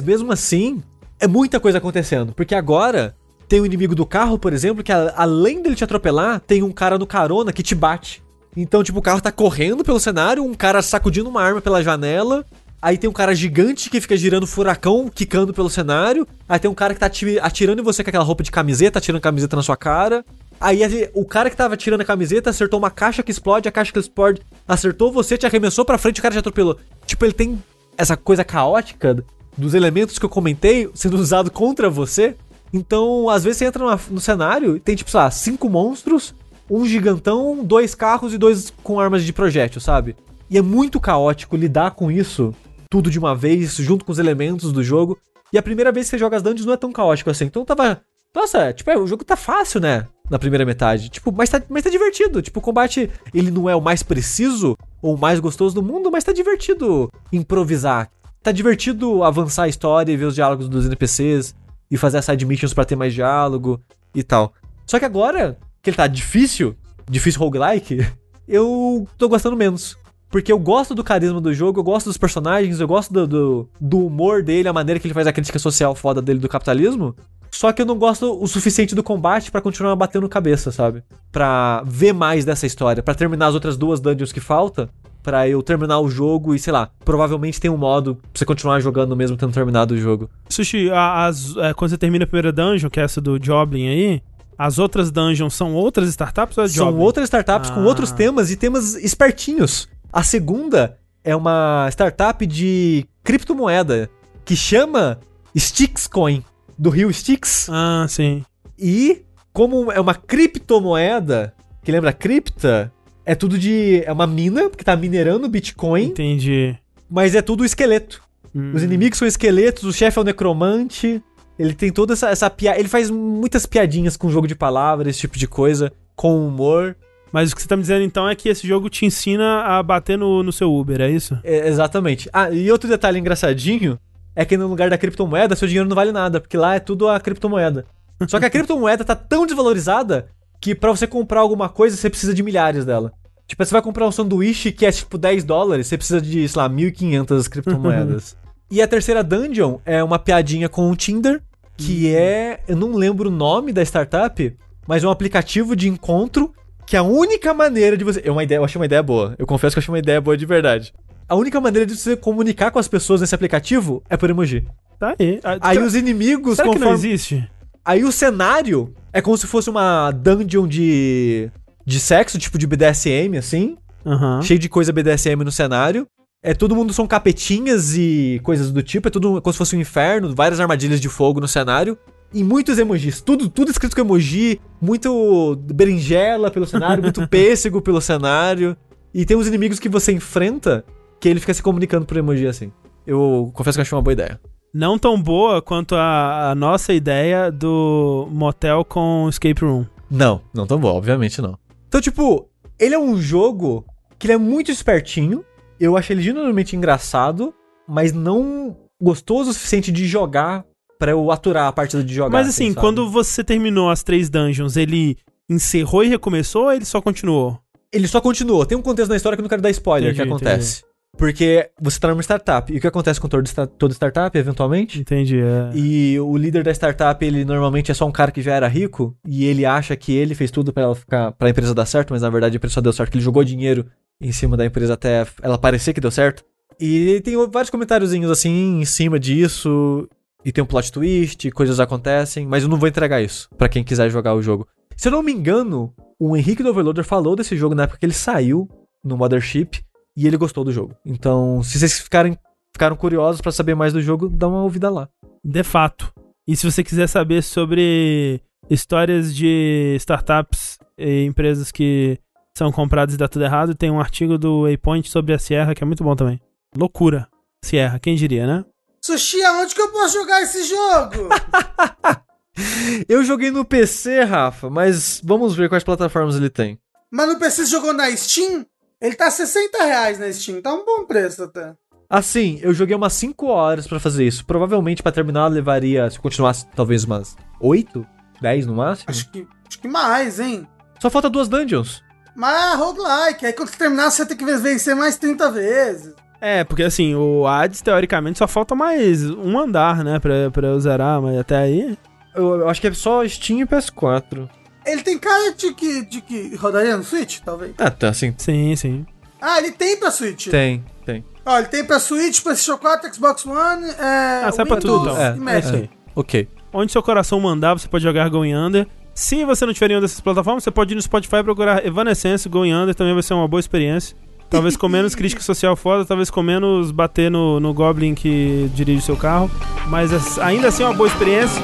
mesmo 0.00 0.30
assim, 0.32 0.82
é 1.18 1.26
muita 1.26 1.58
coisa 1.58 1.78
acontecendo. 1.78 2.32
Porque 2.32 2.54
agora 2.54 3.14
tem 3.48 3.60
o 3.60 3.66
inimigo 3.66 3.94
do 3.94 4.06
carro, 4.06 4.38
por 4.38 4.52
exemplo, 4.52 4.82
que 4.84 4.92
além 4.92 5.62
dele 5.62 5.74
te 5.74 5.84
atropelar, 5.84 6.40
tem 6.40 6.62
um 6.62 6.70
cara 6.72 6.98
no 6.98 7.06
carona 7.06 7.52
que 7.52 7.62
te 7.62 7.74
bate. 7.74 8.22
Então, 8.56 8.82
tipo, 8.82 8.98
o 8.98 9.02
carro 9.02 9.20
tá 9.20 9.30
correndo 9.30 9.84
pelo 9.84 10.00
cenário, 10.00 10.42
um 10.44 10.54
cara 10.54 10.80
sacudindo 10.80 11.28
uma 11.28 11.42
arma 11.42 11.60
pela 11.60 11.82
janela. 11.82 12.44
Aí 12.80 12.96
tem 12.96 13.08
um 13.10 13.12
cara 13.12 13.34
gigante 13.34 13.90
que 13.90 14.00
fica 14.00 14.16
girando 14.16 14.46
furacão, 14.46 15.10
quicando 15.12 15.52
pelo 15.52 15.68
cenário. 15.68 16.26
Aí 16.48 16.58
tem 16.58 16.70
um 16.70 16.74
cara 16.74 16.94
que 16.94 17.00
tá 17.00 17.06
ati- 17.06 17.38
atirando 17.40 17.80
em 17.80 17.84
você 17.84 18.04
com 18.04 18.10
aquela 18.10 18.24
roupa 18.24 18.42
de 18.44 18.50
camiseta, 18.50 18.98
atirando 18.98 19.20
camiseta 19.20 19.56
na 19.56 19.62
sua 19.62 19.76
cara. 19.76 20.24
Aí 20.60 20.80
o 21.14 21.24
cara 21.24 21.50
que 21.50 21.56
tava 21.56 21.76
tirando 21.76 22.00
a 22.00 22.04
camiseta 22.04 22.50
acertou 22.50 22.78
uma 22.78 22.90
caixa 22.90 23.22
que 23.22 23.30
explode, 23.30 23.68
a 23.68 23.72
caixa 23.72 23.92
que 23.92 23.98
explode 23.98 24.40
acertou 24.66 25.12
você, 25.12 25.36
te 25.36 25.46
arremessou 25.46 25.84
pra 25.84 25.98
frente 25.98 26.20
o 26.20 26.22
cara 26.22 26.34
te 26.34 26.38
atropelou. 26.38 26.78
Tipo, 27.04 27.24
ele 27.24 27.32
tem 27.34 27.62
essa 27.96 28.16
coisa 28.16 28.44
caótica 28.44 29.22
dos 29.56 29.74
elementos 29.74 30.18
que 30.18 30.24
eu 30.24 30.30
comentei 30.30 30.90
sendo 30.94 31.16
usado 31.16 31.50
contra 31.50 31.88
você. 31.90 32.36
Então, 32.72 33.28
às 33.28 33.44
vezes 33.44 33.58
você 33.58 33.64
entra 33.66 33.98
no 34.10 34.20
cenário 34.20 34.76
e 34.76 34.80
tem, 34.80 34.96
tipo, 34.96 35.10
sei 35.10 35.20
lá, 35.20 35.30
cinco 35.30 35.68
monstros, 35.68 36.34
um 36.70 36.84
gigantão, 36.84 37.64
dois 37.64 37.94
carros 37.94 38.34
e 38.34 38.38
dois 38.38 38.72
com 38.82 38.98
armas 38.98 39.24
de 39.24 39.32
projétil, 39.32 39.80
sabe? 39.80 40.16
E 40.50 40.58
é 40.58 40.62
muito 40.62 41.00
caótico 41.00 41.56
lidar 41.56 41.92
com 41.92 42.10
isso 42.10 42.54
tudo 42.90 43.10
de 43.10 43.18
uma 43.18 43.34
vez, 43.34 43.74
junto 43.76 44.04
com 44.04 44.12
os 44.12 44.18
elementos 44.18 44.72
do 44.72 44.82
jogo. 44.82 45.18
E 45.52 45.58
a 45.58 45.62
primeira 45.62 45.92
vez 45.92 46.06
que 46.06 46.10
você 46.10 46.18
joga 46.18 46.36
as 46.36 46.42
dungeons 46.42 46.66
não 46.66 46.74
é 46.74 46.76
tão 46.76 46.92
caótico 46.92 47.30
assim. 47.30 47.44
Então 47.44 47.64
tava. 47.64 48.00
Nossa, 48.34 48.72
tipo, 48.72 48.90
é, 48.90 48.98
o 48.98 49.06
jogo 49.06 49.24
tá 49.24 49.36
fácil, 49.36 49.80
né? 49.80 50.06
Na 50.28 50.38
primeira 50.38 50.64
metade. 50.64 51.08
Tipo, 51.08 51.32
mas 51.32 51.48
tá, 51.48 51.62
mas 51.68 51.84
tá 51.84 51.90
divertido. 51.90 52.42
Tipo, 52.42 52.58
o 52.58 52.62
combate, 52.62 53.10
ele 53.32 53.50
não 53.50 53.68
é 53.68 53.76
o 53.76 53.80
mais 53.80 54.02
preciso 54.02 54.76
ou 55.00 55.14
o 55.14 55.18
mais 55.18 55.38
gostoso 55.38 55.74
do 55.74 55.82
mundo, 55.82 56.10
mas 56.10 56.24
tá 56.24 56.32
divertido 56.32 57.10
improvisar. 57.32 58.10
Tá 58.42 58.52
divertido 58.52 59.22
avançar 59.22 59.64
a 59.64 59.68
história 59.68 60.12
e 60.12 60.16
ver 60.16 60.24
os 60.24 60.34
diálogos 60.34 60.68
dos 60.68 60.86
NPCs 60.86 61.54
e 61.90 61.96
fazer 61.96 62.18
as 62.18 62.24
side 62.24 62.44
missions 62.44 62.74
pra 62.74 62.84
ter 62.84 62.96
mais 62.96 63.14
diálogo 63.14 63.80
e 64.14 64.22
tal. 64.22 64.52
Só 64.86 64.98
que 64.98 65.04
agora 65.04 65.58
que 65.82 65.90
ele 65.90 65.96
tá 65.96 66.06
difícil, 66.06 66.76
difícil 67.08 67.40
roguelike, 67.40 67.98
eu 68.46 69.06
tô 69.16 69.28
gostando 69.28 69.56
menos. 69.56 69.96
Porque 70.28 70.52
eu 70.52 70.58
gosto 70.58 70.94
do 70.94 71.04
carisma 71.04 71.40
do 71.40 71.54
jogo, 71.54 71.80
eu 71.80 71.84
gosto 71.84 72.06
dos 72.06 72.18
personagens, 72.18 72.80
eu 72.80 72.88
gosto 72.88 73.12
do, 73.12 73.26
do, 73.26 73.68
do 73.80 74.06
humor 74.06 74.42
dele, 74.42 74.68
a 74.68 74.72
maneira 74.72 74.98
que 74.98 75.06
ele 75.06 75.14
faz 75.14 75.26
a 75.26 75.32
crítica 75.32 75.58
social 75.58 75.94
foda 75.94 76.20
dele 76.20 76.40
do 76.40 76.48
capitalismo. 76.48 77.14
Só 77.50 77.72
que 77.72 77.80
eu 77.82 77.86
não 77.86 77.98
gosto 77.98 78.40
o 78.42 78.46
suficiente 78.46 78.94
do 78.94 79.02
combate 79.02 79.50
pra 79.50 79.60
continuar 79.60 79.96
batendo 79.96 80.28
cabeça, 80.28 80.70
sabe? 80.70 81.02
Pra 81.32 81.82
ver 81.86 82.12
mais 82.12 82.44
dessa 82.44 82.66
história, 82.66 83.02
pra 83.02 83.14
terminar 83.14 83.46
as 83.46 83.54
outras 83.54 83.76
duas 83.76 84.00
dungeons 84.00 84.32
que 84.32 84.40
falta, 84.40 84.88
pra 85.22 85.48
eu 85.48 85.62
terminar 85.62 85.98
o 86.00 86.08
jogo 86.08 86.54
e 86.54 86.58
sei 86.58 86.72
lá, 86.72 86.90
provavelmente 87.04 87.60
tem 87.60 87.70
um 87.70 87.76
modo 87.76 88.14
pra 88.16 88.24
você 88.34 88.44
continuar 88.44 88.78
jogando 88.80 89.16
mesmo 89.16 89.36
tendo 89.36 89.52
terminado 89.52 89.94
o 89.94 89.98
jogo. 89.98 90.28
Sushi, 90.48 90.90
as- 90.92 91.56
é, 91.56 91.72
quando 91.74 91.90
você 91.90 91.98
termina 91.98 92.24
a 92.24 92.26
primeira 92.26 92.52
dungeon, 92.52 92.88
que 92.90 93.00
é 93.00 93.02
essa 93.04 93.20
do 93.20 93.42
Joblin 93.42 93.88
aí, 93.88 94.22
as 94.58 94.78
outras 94.78 95.10
dungeons 95.10 95.54
são 95.54 95.74
outras 95.74 96.08
startups 96.10 96.56
ou 96.58 96.64
é 96.64 96.68
São 96.68 96.86
Joblin? 96.86 97.02
outras 97.02 97.24
startups 97.24 97.70
com 97.70 97.80
Ah. 97.80 97.84
outros 97.84 98.12
temas 98.12 98.50
e 98.50 98.56
temas 98.56 98.94
espertinhos. 98.94 99.88
A 100.12 100.22
segunda 100.22 100.96
é 101.24 101.34
uma 101.34 101.88
startup 101.90 102.46
de 102.46 103.04
criptomoeda 103.24 104.08
que 104.44 104.54
chama 104.54 105.18
Stixcoin, 105.58 106.44
do 106.78 106.90
Rio 106.90 107.12
Stix. 107.12 107.68
Ah, 107.70 108.06
sim. 108.08 108.44
E 108.78 109.22
como 109.52 109.90
é 109.90 110.00
uma 110.00 110.14
criptomoeda, 110.14 111.54
que 111.82 111.90
lembra 111.90 112.12
cripta, 112.12 112.92
é 113.24 113.34
tudo 113.34 113.58
de. 113.58 114.02
É 114.04 114.12
uma 114.12 114.26
mina 114.26 114.68
que 114.70 114.84
tá 114.84 114.94
minerando 114.96 115.48
Bitcoin, 115.48 116.04
Entendi. 116.04 116.76
mas 117.10 117.34
é 117.34 117.42
tudo 117.42 117.64
esqueleto. 117.64 118.22
Hum. 118.54 118.72
Os 118.74 118.82
inimigos 118.82 119.18
são 119.18 119.26
esqueletos, 119.26 119.84
o 119.84 119.92
chefe 119.92 120.18
é 120.18 120.20
o 120.20 120.24
necromante. 120.24 121.22
Ele 121.58 121.72
tem 121.72 121.90
toda 121.90 122.12
essa, 122.12 122.28
essa 122.28 122.50
piada. 122.50 122.78
Ele 122.78 122.88
faz 122.88 123.10
muitas 123.10 123.64
piadinhas 123.64 124.16
com 124.16 124.30
jogo 124.30 124.46
de 124.46 124.54
palavras, 124.54 125.08
esse 125.08 125.20
tipo 125.20 125.38
de 125.38 125.48
coisa, 125.48 125.92
com 126.14 126.46
humor. 126.46 126.94
Mas 127.32 127.50
o 127.50 127.56
que 127.56 127.62
você 127.62 127.68
tá 127.68 127.76
me 127.76 127.82
dizendo 127.82 128.04
então 128.04 128.28
é 128.28 128.34
que 128.34 128.48
esse 128.48 128.66
jogo 128.66 128.88
te 128.88 129.04
ensina 129.04 129.62
a 129.62 129.82
bater 129.82 130.16
no, 130.16 130.42
no 130.42 130.52
seu 130.52 130.72
Uber, 130.72 131.00
é 131.00 131.10
isso? 131.10 131.38
É, 131.42 131.68
exatamente. 131.68 132.28
Ah, 132.32 132.50
e 132.50 132.70
outro 132.70 132.88
detalhe 132.88 133.18
engraçadinho 133.18 133.98
é 134.36 134.44
que 134.44 134.56
no 134.56 134.68
lugar 134.68 134.90
da 134.90 134.98
criptomoeda, 134.98 135.56
seu 135.56 135.66
dinheiro 135.66 135.88
não 135.88 135.96
vale 135.96 136.12
nada, 136.12 136.38
porque 136.38 136.58
lá 136.58 136.74
é 136.74 136.78
tudo 136.78 137.08
a 137.08 137.18
criptomoeda. 137.18 137.86
Só 138.28 138.38
que 138.38 138.44
a 138.44 138.50
criptomoeda 138.50 139.02
tá 139.02 139.16
tão 139.16 139.46
desvalorizada 139.46 140.28
que 140.60 140.74
pra 140.74 140.90
você 140.90 141.06
comprar 141.06 141.40
alguma 141.40 141.70
coisa, 141.70 141.96
você 141.96 142.10
precisa 142.10 142.34
de 142.34 142.42
milhares 142.42 142.84
dela. 142.84 143.12
Tipo, 143.46 143.64
você 143.64 143.72
vai 143.72 143.82
comprar 143.82 144.06
um 144.06 144.12
sanduíche 144.12 144.72
que 144.72 144.84
é 144.84 144.92
tipo 144.92 145.16
10 145.16 145.44
dólares, 145.44 145.86
você 145.86 145.96
precisa 145.96 146.20
de, 146.20 146.46
sei 146.46 146.60
lá, 146.60 146.68
1.500 146.68 147.48
criptomoedas. 147.48 148.36
e 148.70 148.82
a 148.82 148.88
terceira 148.88 149.24
dungeon 149.24 149.78
é 149.86 150.02
uma 150.02 150.18
piadinha 150.18 150.68
com 150.68 150.90
o 150.90 150.96
Tinder, 150.96 151.40
que 151.76 152.14
é. 152.14 152.60
Eu 152.68 152.76
não 152.76 152.92
lembro 152.94 153.30
o 153.30 153.32
nome 153.32 153.72
da 153.72 153.82
startup, 153.82 154.54
mas 154.86 155.02
é 155.02 155.06
um 155.06 155.10
aplicativo 155.10 155.74
de 155.74 155.88
encontro 155.88 156.52
que 156.84 156.96
a 156.96 157.02
única 157.02 157.54
maneira 157.54 157.96
de 157.96 158.04
você. 158.04 158.20
É 158.24 158.30
uma 158.30 158.42
ideia, 158.42 158.58
eu 158.58 158.64
achei 158.64 158.78
uma 158.78 158.86
ideia 158.86 159.02
boa. 159.02 159.34
Eu 159.38 159.46
confesso 159.46 159.74
que 159.74 159.78
eu 159.78 159.82
achei 159.82 159.92
uma 159.92 159.98
ideia 159.98 160.20
boa 160.20 160.36
de 160.36 160.44
verdade. 160.44 160.92
A 161.28 161.34
única 161.34 161.60
maneira 161.60 161.84
de 161.86 161.96
você 161.96 162.16
comunicar 162.16 162.70
com 162.70 162.78
as 162.78 162.86
pessoas 162.88 163.20
nesse 163.20 163.34
aplicativo 163.34 164.02
é 164.08 164.16
por 164.16 164.30
emoji. 164.30 164.66
Tá 164.98 165.14
aí. 165.18 165.40
Ah, 165.42 165.58
Aí 165.60 165.74
será- 165.76 165.86
os 165.86 165.94
inimigos, 165.94 166.56
Será 166.56 166.68
que 166.68 166.78
não 166.78 166.88
conforme. 166.88 167.08
existe? 167.12 167.50
Aí 167.84 168.04
o 168.04 168.12
cenário 168.12 168.92
é 169.12 169.20
como 169.20 169.36
se 169.36 169.46
fosse 169.46 169.68
uma 169.70 170.10
dungeon 170.10 170.66
de. 170.66 171.50
de 171.84 172.00
sexo, 172.00 172.38
tipo 172.38 172.58
de 172.58 172.66
BDSM, 172.66 173.36
assim. 173.36 173.76
Aham. 174.04 174.40
Cheio 174.42 174.58
de 174.58 174.68
coisa 174.68 174.92
BDSM 174.92 175.42
no 175.44 175.50
cenário. 175.52 176.06
É, 176.42 176.54
todo 176.54 176.76
mundo 176.76 176.92
são 176.92 177.06
capetinhas 177.08 177.96
e 177.96 178.40
coisas 178.44 178.70
do 178.70 178.82
tipo. 178.82 179.08
É 179.08 179.10
tudo 179.10 179.40
como 179.42 179.52
se 179.52 179.58
fosse 179.58 179.74
um 179.76 179.80
inferno, 179.80 180.32
várias 180.34 180.60
armadilhas 180.60 181.00
de 181.00 181.08
fogo 181.08 181.40
no 181.40 181.48
cenário. 181.48 181.98
E 182.32 182.42
muitos 182.44 182.78
emojis. 182.78 183.20
Tudo, 183.20 183.48
tudo 183.48 183.70
escrito 183.70 183.94
com 183.94 184.00
emoji. 184.02 184.60
Muito 184.80 185.56
berinjela 185.72 186.50
pelo 186.50 186.66
cenário, 186.66 187.02
muito 187.02 187.26
pêssego 187.28 187.80
pelo 187.82 188.00
cenário. 188.00 188.76
E 189.12 189.24
tem 189.24 189.36
uns 189.36 189.46
inimigos 189.46 189.78
que 189.80 189.88
você 189.88 190.12
enfrenta 190.12 190.84
que 191.20 191.28
ele 191.28 191.40
fica 191.40 191.54
se 191.54 191.62
comunicando 191.62 192.06
por 192.06 192.16
emoji 192.16 192.46
assim. 192.46 192.72
Eu 193.06 193.50
confesso 193.54 193.76
que 193.76 193.80
eu 193.80 193.82
achei 193.82 193.96
uma 193.96 194.02
boa 194.02 194.12
ideia. 194.12 194.40
Não 194.74 194.98
tão 194.98 195.20
boa 195.20 195.62
quanto 195.62 195.94
a, 195.94 196.50
a 196.50 196.54
nossa 196.54 196.92
ideia 196.92 197.50
do 197.50 198.28
motel 198.30 198.84
com 198.84 199.26
escape 199.28 199.64
room. 199.64 199.86
Não, 200.10 200.42
não 200.52 200.66
tão 200.66 200.78
bom, 200.78 200.94
obviamente 200.94 201.40
não. 201.40 201.58
Então, 201.88 202.00
tipo, 202.00 202.48
ele 202.78 202.94
é 202.94 202.98
um 202.98 203.16
jogo 203.16 203.84
que 204.18 204.26
ele 204.26 204.34
é 204.34 204.38
muito 204.38 204.70
espertinho. 204.70 205.44
Eu 205.78 205.96
achei 205.96 206.14
ele 206.14 206.22
genuinamente 206.22 206.76
engraçado, 206.76 207.54
mas 207.88 208.12
não 208.12 208.76
gostoso 209.00 209.50
o 209.50 209.52
suficiente 209.52 209.92
de 209.92 210.06
jogar 210.06 210.64
pra 210.98 211.12
eu 211.12 211.30
aturar 211.30 211.68
a 211.68 211.72
partida 211.72 212.02
de 212.02 212.14
jogar. 212.14 212.38
Mas 212.38 212.48
assim, 212.48 212.68
sabe? 212.68 212.80
quando 212.80 213.08
você 213.10 213.44
terminou 213.44 213.90
as 213.90 214.02
três 214.02 214.28
dungeons, 214.28 214.76
ele 214.76 215.16
encerrou 215.48 216.02
e 216.02 216.08
recomeçou 216.08 216.64
ou 216.64 216.72
ele 216.72 216.84
só 216.84 217.00
continuou? 217.00 217.58
Ele 217.92 218.08
só 218.08 218.20
continuou. 218.20 218.66
Tem 218.66 218.76
um 218.76 218.82
contexto 218.82 219.10
na 219.10 219.16
história 219.16 219.36
que 219.36 219.40
eu 219.40 219.44
não 219.44 219.48
quero 219.48 219.62
dar 219.62 219.70
spoiler 219.70 220.10
Entendi, 220.10 220.22
que 220.22 220.28
acontece. 220.28 220.84
Porque 221.16 221.70
você 221.80 221.98
tá 221.98 222.08
numa 222.08 222.22
startup. 222.22 222.72
E 222.72 222.76
o 222.76 222.80
que 222.80 222.86
acontece 222.86 223.20
com 223.20 223.28
todo 223.28 223.48
toda 223.78 223.94
startup, 223.94 224.36
eventualmente? 224.36 225.00
Entendi. 225.00 225.40
É. 225.40 225.70
E 225.74 226.20
o 226.20 226.36
líder 226.36 226.62
da 226.62 226.70
startup, 226.72 227.24
ele 227.24 227.44
normalmente 227.44 227.90
é 227.90 227.94
só 227.94 228.06
um 228.06 228.12
cara 228.12 228.30
que 228.30 228.42
já 228.42 228.54
era 228.54 228.68
rico 228.68 229.16
e 229.26 229.44
ele 229.46 229.64
acha 229.64 229.96
que 229.96 230.12
ele 230.12 230.34
fez 230.34 230.50
tudo 230.50 230.72
pra 230.72 230.82
ela 230.82 230.94
ficar 230.94 231.32
para 231.32 231.48
a 231.48 231.50
empresa 231.50 231.74
dar 231.74 231.86
certo, 231.86 232.12
mas 232.12 232.22
na 232.22 232.30
verdade 232.30 232.56
a 232.56 232.58
empresa 232.58 232.74
só 232.74 232.80
deu 232.80 232.92
certo 232.92 233.14
ele 233.14 233.24
jogou 233.24 233.42
dinheiro 233.42 233.86
em 234.20 234.32
cima 234.32 234.56
da 234.56 234.66
empresa 234.66 234.94
até 234.94 235.26
ela 235.42 235.58
parecer 235.58 235.92
que 235.92 236.00
deu 236.00 236.10
certo. 236.10 236.44
E 236.78 237.20
tem 237.22 237.34
vários 237.48 237.70
comentáriozinhos 237.70 238.30
assim 238.30 238.80
em 238.80 238.84
cima 238.84 239.18
disso 239.18 240.08
e 240.44 240.52
tem 240.52 240.62
um 240.62 240.66
plot 240.66 240.92
twist, 240.92 241.50
coisas 241.50 241.80
acontecem, 241.80 242.46
mas 242.46 242.62
eu 242.62 242.68
não 242.68 242.78
vou 242.78 242.88
entregar 242.88 243.22
isso 243.22 243.48
pra 243.56 243.68
quem 243.68 243.82
quiser 243.82 244.10
jogar 244.10 244.34
o 244.34 244.42
jogo. 244.42 244.66
Se 244.96 245.08
eu 245.08 245.12
não 245.12 245.22
me 245.22 245.32
engano, 245.32 245.92
o 246.18 246.36
Henrique 246.36 246.62
do 246.62 246.70
Overloader 246.70 247.04
falou 247.04 247.34
desse 247.34 247.56
jogo 247.56 247.74
na 247.74 247.84
época 247.84 247.98
que 247.98 248.06
ele 248.06 248.12
saiu 248.12 248.68
no 249.02 249.16
Mothership 249.16 249.85
e 250.16 250.26
ele 250.26 250.36
gostou 250.36 250.64
do 250.64 250.72
jogo. 250.72 250.96
Então, 251.04 251.62
se 251.62 251.78
vocês 251.78 252.00
ficarem 252.00 252.38
ficaram 252.72 252.96
curiosos 252.96 253.40
pra 253.40 253.50
saber 253.50 253.74
mais 253.74 253.92
do 253.92 254.02
jogo, 254.02 254.28
dá 254.28 254.48
uma 254.48 254.62
ouvida 254.62 254.90
lá. 254.90 255.08
De 255.42 255.62
fato. 255.62 256.12
E 256.46 256.54
se 256.54 256.70
você 256.70 256.84
quiser 256.84 257.08
saber 257.08 257.42
sobre 257.42 258.40
histórias 258.68 259.34
de 259.34 259.96
startups 259.98 260.78
e 260.98 261.24
empresas 261.24 261.72
que 261.72 262.18
são 262.56 262.70
compradas 262.70 263.14
e 263.14 263.18
dá 263.18 263.28
tudo 263.28 263.44
errado, 263.44 263.74
tem 263.74 263.90
um 263.90 264.00
artigo 264.00 264.36
do 264.36 264.62
Waypoint 264.62 265.08
sobre 265.08 265.32
a 265.32 265.38
Sierra 265.38 265.74
que 265.74 265.82
é 265.82 265.86
muito 265.86 266.04
bom 266.04 266.14
também. 266.14 266.40
Loucura. 266.76 267.28
Sierra, 267.64 267.98
quem 267.98 268.14
diria, 268.14 268.46
né? 268.46 268.64
Sushi, 269.02 269.42
aonde 269.42 269.74
que 269.74 269.80
eu 269.80 269.90
posso 269.90 270.14
jogar 270.14 270.42
esse 270.42 270.64
jogo? 270.64 271.28
Eu 273.06 273.22
joguei 273.22 273.50
no 273.50 273.66
PC, 273.66 274.24
Rafa, 274.24 274.70
mas 274.70 275.20
vamos 275.22 275.54
ver 275.54 275.68
quais 275.68 275.84
plataformas 275.84 276.36
ele 276.36 276.48
tem. 276.48 276.78
Mas 277.12 277.28
no 277.28 277.38
PC 277.38 277.66
você 277.66 277.70
jogou 277.70 277.92
na 277.92 278.10
Steam? 278.16 278.64
Ele 279.00 279.14
tá 279.14 279.30
60 279.30 279.84
reais 279.84 280.18
na 280.18 280.32
Steam, 280.32 280.62
tá 280.62 280.72
um 280.72 280.84
bom 280.84 281.04
preço 281.04 281.42
até. 281.42 281.74
Assim, 282.08 282.58
eu 282.62 282.72
joguei 282.72 282.96
umas 282.96 283.12
5 283.12 283.46
horas 283.46 283.86
pra 283.86 284.00
fazer 284.00 284.24
isso. 284.26 284.44
Provavelmente 284.46 285.02
pra 285.02 285.12
terminar 285.12 285.48
levaria, 285.48 286.08
se 286.08 286.18
continuasse, 286.18 286.66
talvez 286.74 287.04
umas 287.04 287.36
8, 287.60 288.06
10 288.40 288.66
no 288.66 288.74
máximo. 288.74 289.10
Acho 289.10 289.30
que, 289.30 289.46
acho 289.68 289.78
que 289.78 289.88
mais, 289.88 290.40
hein? 290.40 290.66
Só 291.00 291.10
falta 291.10 291.28
duas 291.28 291.48
dungeons. 291.48 292.02
Mas 292.34 292.74
é 292.74 292.76
roguelike. 292.76 293.46
Aí 293.46 293.52
quando 293.52 293.68
você 293.68 293.76
terminar, 293.76 294.10
você 294.10 294.24
tem 294.24 294.36
que 294.36 294.44
vencer 294.44 294.94
mais 294.94 295.16
30 295.18 295.50
vezes. 295.50 296.14
É, 296.40 296.64
porque 296.64 296.82
assim, 296.82 297.14
o 297.14 297.46
Hades, 297.46 297.80
teoricamente, 297.80 298.38
só 298.38 298.46
falta 298.46 298.74
mais 298.74 299.24
um 299.24 299.58
andar, 299.58 300.04
né, 300.04 300.18
pra, 300.18 300.50
pra 300.50 300.68
eu 300.68 300.80
zerar, 300.80 301.20
mas 301.20 301.38
até 301.38 301.56
aí... 301.56 301.98
Eu, 302.34 302.60
eu 302.60 302.68
acho 302.68 302.80
que 302.80 302.86
é 302.86 302.92
só 302.92 303.26
Steam 303.26 303.60
e 303.60 303.66
PS4. 303.66 304.48
Ele 304.86 305.02
tem 305.02 305.18
cara 305.18 305.52
de 305.52 305.74
que, 305.74 306.04
de 306.06 306.20
que 306.20 306.54
rodaria 306.56 306.96
no 306.96 307.02
Switch, 307.04 307.40
talvez. 307.44 307.74
Ah, 307.78 307.90
tá, 307.90 308.08
assim. 308.10 308.32
Sim, 308.38 308.74
sim. 308.76 309.06
Ah, 309.40 309.58
ele 309.58 309.72
tem 309.72 309.96
pra 309.98 310.10
Switch. 310.10 310.48
Tem, 310.48 310.84
tem. 311.04 311.24
Ó, 311.44 311.58
ele 311.58 311.68
tem 311.68 311.84
pra 311.84 311.98
Switch, 312.00 312.40
PlayStation 312.42 312.78
4, 312.78 313.14
Xbox 313.14 313.44
One, 313.46 313.84
é, 313.90 314.42
Ah, 314.44 314.50
sai 314.52 314.64
pra 314.64 314.76
tudo, 314.76 315.10
então. 315.10 315.16
e 315.18 315.22
É, 315.22 315.34
Mac. 315.34 315.64
É 315.64 315.68
aí. 315.76 315.90
Ok. 316.14 316.48
Onde 316.72 316.92
seu 316.92 317.02
coração 317.02 317.38
mandar, 317.40 317.74
você 317.74 317.86
pode 317.88 318.02
jogar 318.04 318.28
Going 318.28 318.54
Under. 318.54 318.86
Se 319.14 319.44
você 319.44 319.64
não 319.64 319.72
tiver 319.72 319.88
nenhuma 319.88 320.02
dessas 320.02 320.20
plataformas, 320.20 320.62
você 320.64 320.70
pode 320.70 320.92
ir 320.92 320.96
no 320.96 321.00
Spotify 321.02 321.36
e 321.36 321.42
procurar 321.44 321.84
Evanescence, 321.86 322.48
Going 322.48 322.72
Under, 322.72 322.94
também 322.94 323.14
vai 323.14 323.22
ser 323.22 323.34
uma 323.34 323.48
boa 323.48 323.60
experiência. 323.60 324.16
Talvez 324.50 324.76
com 324.76 324.88
menos 324.88 325.14
crítica 325.16 325.40
social 325.42 325.74
foda, 325.74 326.04
talvez 326.04 326.30
com 326.30 326.42
menos 326.42 326.90
bater 326.90 327.30
no, 327.30 327.58
no 327.58 327.72
Goblin 327.72 328.14
que 328.14 328.70
dirige 328.74 328.98
o 328.98 329.02
seu 329.02 329.16
carro. 329.16 329.50
Mas 329.88 330.12
as- 330.12 330.38
ainda 330.38 330.68
assim 330.68 330.82
é 330.82 330.86
uma 330.86 330.94
boa 330.94 331.08
experiência. 331.08 331.62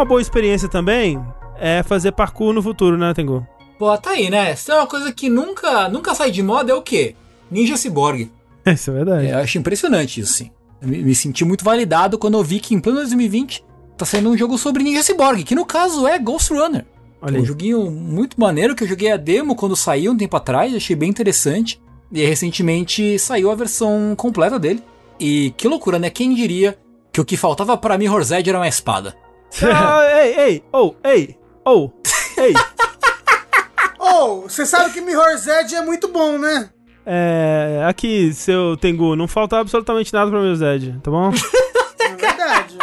Uma 0.00 0.06
boa 0.06 0.22
experiência 0.22 0.66
também 0.66 1.22
é 1.58 1.82
fazer 1.82 2.12
parkour 2.12 2.54
no 2.54 2.62
futuro, 2.62 2.96
né, 2.96 3.12
Tengu? 3.12 3.46
Pô, 3.78 3.94
tá 3.98 4.12
aí, 4.12 4.30
né? 4.30 4.56
Se 4.56 4.64
tem 4.64 4.74
uma 4.74 4.86
coisa 4.86 5.12
que 5.12 5.28
nunca, 5.28 5.90
nunca 5.90 6.14
sai 6.14 6.30
de 6.30 6.42
moda 6.42 6.72
é 6.72 6.74
o 6.74 6.80
quê? 6.80 7.14
Ninja 7.50 7.76
Cyborg. 7.76 8.32
Isso 8.64 8.90
é 8.90 8.94
verdade. 8.94 9.26
É, 9.26 9.34
eu 9.34 9.38
acho 9.40 9.58
impressionante 9.58 10.18
isso, 10.18 10.32
sim. 10.32 10.50
Me, 10.80 11.02
me 11.02 11.14
senti 11.14 11.44
muito 11.44 11.62
validado 11.62 12.16
quando 12.16 12.38
eu 12.38 12.42
vi 12.42 12.60
que 12.60 12.74
em 12.74 12.80
pleno 12.80 12.96
2020 13.00 13.62
tá 13.98 14.06
saindo 14.06 14.30
um 14.30 14.36
jogo 14.38 14.56
sobre 14.56 14.82
Ninja 14.82 15.02
Cyborg, 15.02 15.44
que 15.44 15.54
no 15.54 15.66
caso 15.66 16.06
é 16.06 16.18
Ghost 16.18 16.50
Runner. 16.50 16.86
Olha 17.20 17.38
um 17.38 17.44
joguinho 17.44 17.90
muito 17.90 18.40
maneiro 18.40 18.74
que 18.74 18.84
eu 18.84 18.88
joguei 18.88 19.12
a 19.12 19.18
demo 19.18 19.54
quando 19.54 19.76
saiu 19.76 20.12
um 20.12 20.16
tempo 20.16 20.34
atrás, 20.34 20.74
achei 20.74 20.96
bem 20.96 21.10
interessante. 21.10 21.78
E 22.10 22.24
recentemente 22.24 23.18
saiu 23.18 23.50
a 23.50 23.54
versão 23.54 24.14
completa 24.16 24.58
dele. 24.58 24.82
E 25.18 25.52
que 25.58 25.68
loucura, 25.68 25.98
né? 25.98 26.08
Quem 26.08 26.34
diria 26.34 26.78
que 27.12 27.20
o 27.20 27.24
que 27.24 27.36
faltava 27.36 27.76
pra 27.76 27.98
mim, 27.98 28.08
Horzed, 28.08 28.48
era 28.48 28.58
uma 28.58 28.66
espada? 28.66 29.14
Ah, 29.62 30.04
ei, 30.22 30.34
ei, 30.38 30.64
oh, 30.72 30.94
ei, 31.04 31.36
oh, 31.64 31.90
ei. 32.38 32.54
Ô, 33.98 34.42
você 34.42 34.64
sabe 34.64 34.92
que 34.92 35.00
Mirror's 35.00 35.46
Edge 35.46 35.74
é 35.74 35.82
muito 35.82 36.08
bom, 36.08 36.38
né? 36.38 36.70
É, 37.04 37.84
aqui, 37.88 38.32
seu 38.32 38.76
Tengu, 38.76 39.16
não 39.16 39.26
falta 39.26 39.58
absolutamente 39.58 40.12
nada 40.12 40.30
pra 40.30 40.40
meu 40.40 40.54
Zed, 40.54 41.00
tá 41.02 41.10
bom? 41.10 41.30
É 42.00 42.16
verdade. 42.16 42.76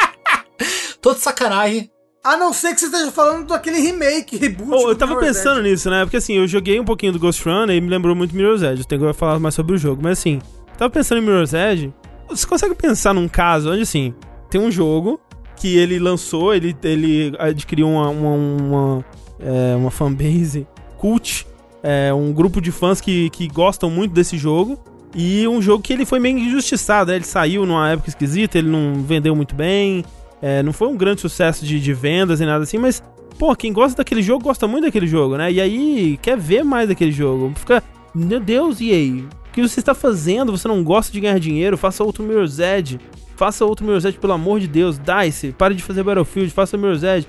Todo 1.02 1.18
sacanagem. 1.18 1.92
A 2.24 2.38
não 2.38 2.54
ser 2.54 2.74
que 2.74 2.80
você 2.80 2.86
esteja 2.86 3.12
falando 3.12 3.48
daquele 3.48 3.80
remake, 3.80 4.38
reboot. 4.38 4.72
Oh, 4.72 4.90
eu 4.90 4.96
tava 4.96 5.16
Mirror's 5.16 5.38
pensando 5.38 5.60
Edge. 5.60 5.70
nisso, 5.70 5.90
né? 5.90 6.04
Porque 6.04 6.18
assim, 6.18 6.34
eu 6.34 6.48
joguei 6.48 6.80
um 6.80 6.86
pouquinho 6.86 7.14
do 7.14 7.20
Ghost 7.20 7.44
Runner 7.44 7.76
e 7.76 7.82
me 7.82 7.90
lembrou 7.90 8.16
muito 8.16 8.36
Mirror's 8.36 8.62
Edge. 8.62 8.82
O 8.82 8.86
Tengu 8.86 9.06
vai 9.06 9.14
falar 9.14 9.40
mais 9.40 9.56
sobre 9.56 9.76
o 9.76 9.78
jogo, 9.78 10.02
mas 10.04 10.20
assim, 10.20 10.42
tava 10.78 10.90
pensando 10.90 11.20
em 11.20 11.22
Mirror's 11.22 11.54
Edge. 11.54 11.94
Você 12.30 12.46
consegue 12.46 12.76
pensar 12.76 13.14
num 13.14 13.28
caso 13.28 13.72
onde 13.72 13.82
assim, 13.82 14.14
tem 14.50 14.60
um 14.62 14.72
jogo 14.72 15.20
que 15.58 15.76
ele 15.76 16.00
lançou, 16.00 16.54
ele, 16.54 16.76
ele 16.84 17.34
adquiriu 17.38 17.90
uma, 17.90 18.10
uma, 18.10 18.32
uma, 18.32 19.06
é, 19.40 19.76
uma 19.76 19.92
fanbase 19.92 20.68
cult, 20.98 21.46
é, 21.84 22.14
um 22.14 22.32
grupo 22.32 22.62
de 22.62 22.72
fãs 22.72 23.02
que, 23.02 23.30
que 23.32 23.48
gostam 23.48 23.90
muito 23.90 24.14
desse 24.14 24.38
jogo. 24.38 24.80
E 25.16 25.48
um 25.48 25.62
jogo 25.62 25.82
que 25.82 25.94
ele 25.94 26.06
foi 26.06 26.20
meio 26.20 26.38
injustiçado, 26.38 27.10
né? 27.10 27.16
Ele 27.16 27.26
saiu 27.26 27.66
numa 27.66 27.90
época 27.90 28.10
esquisita, 28.10 28.58
ele 28.58 28.70
não 28.70 29.02
vendeu 29.04 29.36
muito 29.36 29.56
bem. 29.56 30.04
é, 30.42 30.62
não 30.62 30.72
foi 30.72 30.88
um 30.88 30.96
grande 30.96 31.22
sucesso 31.22 31.66
de, 31.66 31.80
de 31.80 31.94
vendas 31.94 32.40
e 32.40 32.46
nada 32.46 32.64
assim, 32.64 32.78
mas 32.78 33.02
pô, 33.40 33.56
quem 33.56 33.72
gosta 33.72 33.98
daquele 33.98 34.22
jogo 34.22 34.44
gosta 34.44 34.68
muito 34.68 34.86
daquele 34.86 35.08
jogo, 35.08 35.38
né? 35.38 35.52
E 35.52 35.62
aí 35.62 36.20
quer 36.22 36.38
ver 36.38 36.64
mais 36.64 36.90
daquele 36.90 37.12
jogo. 37.12 37.52
Fica, 37.56 37.84
meu 38.14 38.40
Deus, 38.40 38.80
e 38.82 38.92
aí? 38.92 39.26
Que 39.58 39.68
você 39.68 39.80
está 39.80 39.96
fazendo? 39.96 40.56
Você 40.56 40.68
não 40.68 40.84
gosta 40.84 41.12
de 41.12 41.20
ganhar 41.20 41.40
dinheiro? 41.40 41.80
Faça 41.80 42.04
outro 42.04 42.24
Mirror's 42.24 42.60
Edge. 42.60 43.00
Faça 43.36 43.66
outro 43.66 43.84
Mirror's 43.84 44.06
Edge, 44.06 44.20
pelo 44.20 44.34
amor 44.34 44.60
de 44.60 44.68
Deus. 44.68 45.00
Dice, 45.00 45.52
pare 45.52 45.74
de 45.74 45.82
fazer 45.82 46.04
Battlefield, 46.04 46.52
faça 46.52 46.78
Mirror's 46.78 47.02
Edge. 47.02 47.28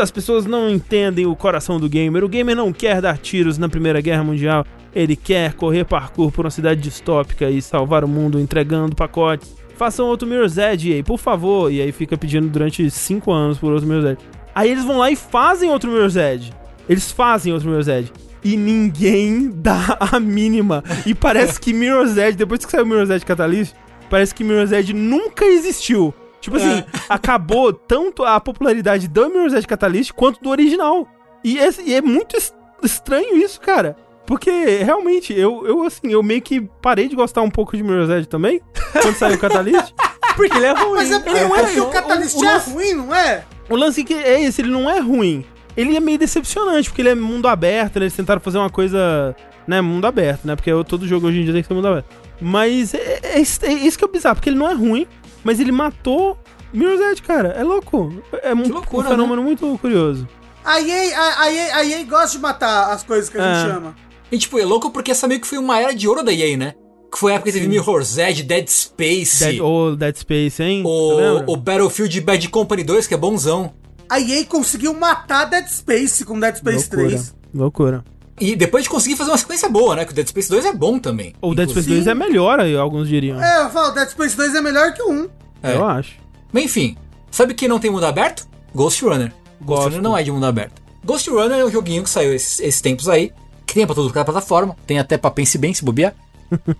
As 0.00 0.10
pessoas 0.10 0.46
não 0.46 0.70
entendem 0.70 1.26
o 1.26 1.36
coração 1.36 1.78
do 1.78 1.86
gamer. 1.86 2.24
O 2.24 2.28
gamer 2.28 2.56
não 2.56 2.72
quer 2.72 3.02
dar 3.02 3.18
tiros 3.18 3.58
na 3.58 3.68
Primeira 3.68 4.00
Guerra 4.00 4.24
Mundial. 4.24 4.64
Ele 4.94 5.14
quer 5.14 5.52
correr 5.52 5.84
parkour 5.84 6.32
por 6.32 6.46
uma 6.46 6.50
cidade 6.50 6.80
distópica 6.80 7.50
e 7.50 7.60
salvar 7.60 8.02
o 8.02 8.08
mundo 8.08 8.40
entregando 8.40 8.96
pacotes. 8.96 9.54
Façam 9.76 10.06
outro 10.06 10.26
Mirror's 10.26 10.56
Edge, 10.56 10.90
EA, 10.90 11.04
por 11.04 11.18
favor. 11.18 11.70
E 11.70 11.82
aí 11.82 11.92
fica 11.92 12.16
pedindo 12.16 12.48
durante 12.48 12.90
5 12.90 13.30
anos 13.30 13.58
por 13.58 13.74
outro 13.74 13.86
Mirror's 13.86 14.12
Edge. 14.12 14.22
Aí 14.54 14.70
eles 14.70 14.86
vão 14.86 14.96
lá 14.96 15.10
e 15.10 15.16
fazem 15.16 15.70
outro 15.70 15.90
Mirror's 15.90 16.16
Edge. 16.16 16.50
Eles 16.88 17.12
fazem 17.12 17.52
outro 17.52 17.68
Mirror's 17.68 17.88
Edge. 17.88 18.10
E 18.52 18.56
ninguém 18.56 19.50
dá 19.54 19.96
a 20.00 20.18
mínima. 20.20 20.82
E 21.04 21.14
parece 21.14 21.60
que 21.60 21.72
Mirror's 21.72 22.16
Edge, 22.16 22.36
depois 22.36 22.64
que 22.64 22.70
saiu 22.70 22.86
Mirror's 22.86 23.10
Edge 23.10 23.24
Catalyst, 23.26 23.74
parece 24.08 24.34
que 24.34 24.42
Mirror's 24.44 24.72
Edge 24.72 24.92
nunca 24.92 25.44
existiu. 25.44 26.14
Tipo 26.40 26.56
assim, 26.56 26.82
acabou 27.08 27.72
tanto 27.72 28.24
a 28.24 28.38
popularidade 28.40 29.08
do 29.08 29.28
Mirror's 29.28 29.52
Edge 29.52 29.66
Catalyst 29.66 30.12
quanto 30.12 30.40
do 30.40 30.48
original. 30.50 31.06
E 31.44 31.58
é, 31.58 31.68
e 31.84 31.94
é 31.94 32.00
muito 32.02 32.36
es- 32.36 32.54
estranho 32.82 33.36
isso, 33.36 33.60
cara. 33.60 33.96
Porque, 34.26 34.50
realmente, 34.84 35.32
eu, 35.32 35.66
eu, 35.66 35.82
assim, 35.84 36.12
eu 36.12 36.22
meio 36.22 36.42
que 36.42 36.60
parei 36.82 37.08
de 37.08 37.16
gostar 37.16 37.40
um 37.42 37.50
pouco 37.50 37.76
de 37.76 37.82
Mirror's 37.82 38.10
Edge 38.10 38.28
também, 38.28 38.60
quando 38.92 39.14
saiu 39.16 39.36
o 39.36 39.38
Catalyst. 39.38 39.92
Porque 40.36 40.56
ele 40.56 40.66
é 40.66 40.72
ruim. 40.72 40.94
Mas 40.94 41.10
é 41.10 41.18
não 41.18 41.56
é- 41.56 41.62
porque 41.62 41.80
o 41.80 41.84
o- 41.84 41.90
Catalyst 41.90 42.36
o 42.36 42.44
é 42.44 42.52
lance- 42.52 42.70
ruim, 42.70 42.94
não 42.94 43.14
é? 43.14 43.44
O 43.68 43.74
lance 43.76 44.04
que 44.04 44.14
é 44.14 44.42
esse, 44.44 44.60
ele 44.62 44.70
não 44.70 44.88
é 44.88 45.00
ruim. 45.00 45.44
Ele 45.80 45.96
é 45.96 46.00
meio 46.00 46.18
decepcionante, 46.18 46.88
porque 46.90 47.02
ele 47.02 47.10
é 47.10 47.14
mundo 47.14 47.46
aberto, 47.46 47.98
né? 48.00 48.06
Eles 48.06 48.14
tentaram 48.16 48.40
fazer 48.40 48.58
uma 48.58 48.68
coisa, 48.68 49.34
né, 49.66 49.80
mundo 49.80 50.06
aberto, 50.06 50.44
né? 50.44 50.56
Porque 50.56 50.70
todo 50.84 51.06
jogo 51.06 51.28
hoje 51.28 51.40
em 51.40 51.44
dia 51.44 51.52
tem 51.52 51.62
que 51.62 51.68
ser 51.68 51.74
mundo 51.74 51.86
aberto. 51.86 52.06
Mas 52.40 52.94
é, 52.94 53.20
é 53.22 53.40
isso- 53.40 53.64
é 53.64 53.72
isso 53.72 53.96
que 53.98 54.04
é 54.04 54.08
bizarro, 54.08 54.34
porque 54.36 54.48
ele 54.50 54.58
não 54.58 54.68
é 54.68 54.74
ruim, 54.74 55.06
mas 55.44 55.60
ele 55.60 55.70
matou 55.70 56.36
Mirror's 56.72 57.00
Edge, 57.00 57.22
cara. 57.22 57.50
É 57.50 57.62
louco. 57.62 58.12
É 58.42 58.54
muito, 58.54 58.72
loucura, 58.74 59.06
um 59.06 59.10
fenômeno 59.10 59.42
muito 59.42 59.78
curioso. 59.80 60.28
A 60.64 60.80
EA, 60.80 61.16
a, 61.18 61.42
a 61.42 61.52
EA, 61.52 61.76
a 61.76 61.84
EA 61.84 62.04
gosta 62.04 62.36
de 62.36 62.38
matar 62.42 62.92
as 62.92 63.02
coisas 63.04 63.30
que 63.30 63.38
a 63.38 63.40
gente 63.40 63.68
É. 63.70 63.72
chama. 63.72 63.94
E 64.30 64.36
tipo, 64.36 64.58
é 64.58 64.64
louco 64.64 64.90
porque 64.90 65.12
essa 65.12 65.26
meio 65.28 65.40
que 65.40 65.46
foi 65.46 65.58
uma 65.58 65.80
era 65.80 65.94
de 65.94 66.06
ouro 66.08 66.22
da 66.24 66.32
EA, 66.32 66.56
né? 66.56 66.74
Que 67.10 67.18
foi 67.18 67.32
a 67.32 67.36
época 67.36 67.50
que 67.50 67.56
teve 67.58 67.68
Mirror's 67.68 68.18
Edge, 68.18 68.42
Dead 68.42 68.68
Space, 68.68 69.42
Dead, 69.42 69.60
ou 69.60 69.96
Dead 69.96 70.14
Space, 70.16 70.62
hein? 70.62 70.82
O, 70.84 71.52
o 71.52 71.56
Battlefield 71.56 72.20
Bad 72.20 72.48
Company 72.50 72.84
2, 72.84 73.06
que 73.06 73.14
é 73.14 73.16
bonzão. 73.16 73.72
A 74.08 74.20
EA 74.20 74.44
conseguiu 74.44 74.94
matar 74.94 75.44
Dead 75.44 75.66
Space 75.68 76.24
com 76.24 76.38
Dead 76.40 76.56
Space 76.56 76.88
Loucura. 76.90 77.08
3. 77.08 77.34
Loucura. 77.54 78.04
E 78.40 78.54
depois 78.54 78.84
de 78.84 78.90
conseguir 78.90 79.16
fazer 79.16 79.30
uma 79.30 79.38
sequência 79.38 79.68
boa, 79.68 79.96
né? 79.96 80.04
Que 80.04 80.12
o 80.12 80.14
Dead 80.14 80.26
Space 80.28 80.48
2 80.48 80.64
é 80.64 80.72
bom 80.72 80.98
também. 80.98 81.34
Ou 81.40 81.54
Dead 81.54 81.68
Space 81.68 81.90
Inclusive. 81.90 82.04
2 82.04 82.06
é 82.06 82.14
melhor, 82.14 82.60
aí, 82.60 82.76
alguns 82.76 83.08
diriam. 83.08 83.42
É, 83.42 83.64
eu 83.64 83.70
falo, 83.70 83.92
Dead 83.92 84.08
Space 84.08 84.36
2 84.36 84.54
é 84.54 84.60
melhor 84.60 84.92
que 84.94 85.02
o 85.02 85.10
1. 85.10 85.28
É. 85.62 85.74
Eu 85.74 85.84
acho. 85.84 86.12
Mas 86.52 86.64
enfim, 86.64 86.96
sabe 87.30 87.52
quem 87.54 87.68
não 87.68 87.78
tem 87.78 87.90
mundo 87.90 88.06
aberto? 88.06 88.46
Ghost 88.74 89.04
Runner. 89.04 89.32
Ghost 89.60 89.64
Gosto. 89.64 89.84
Runner 89.88 90.02
não 90.02 90.16
é 90.16 90.22
de 90.22 90.30
mundo 90.30 90.46
aberto. 90.46 90.80
Ghost 91.04 91.28
Runner 91.28 91.58
é 91.58 91.64
um 91.64 91.70
joguinho 91.70 92.02
que 92.04 92.10
saiu 92.10 92.32
esses, 92.32 92.60
esses 92.60 92.80
tempos 92.80 93.08
aí, 93.08 93.32
que 93.66 93.74
tem 93.74 93.84
pra 93.84 93.94
tudo 93.94 94.12
que 94.12 94.18
é 94.18 94.24
plataforma, 94.24 94.76
tem 94.86 94.98
até 94.98 95.18
pra 95.18 95.30
Pense 95.30 95.58
Bem, 95.58 95.74
se 95.74 95.84
bobear. 95.84 96.14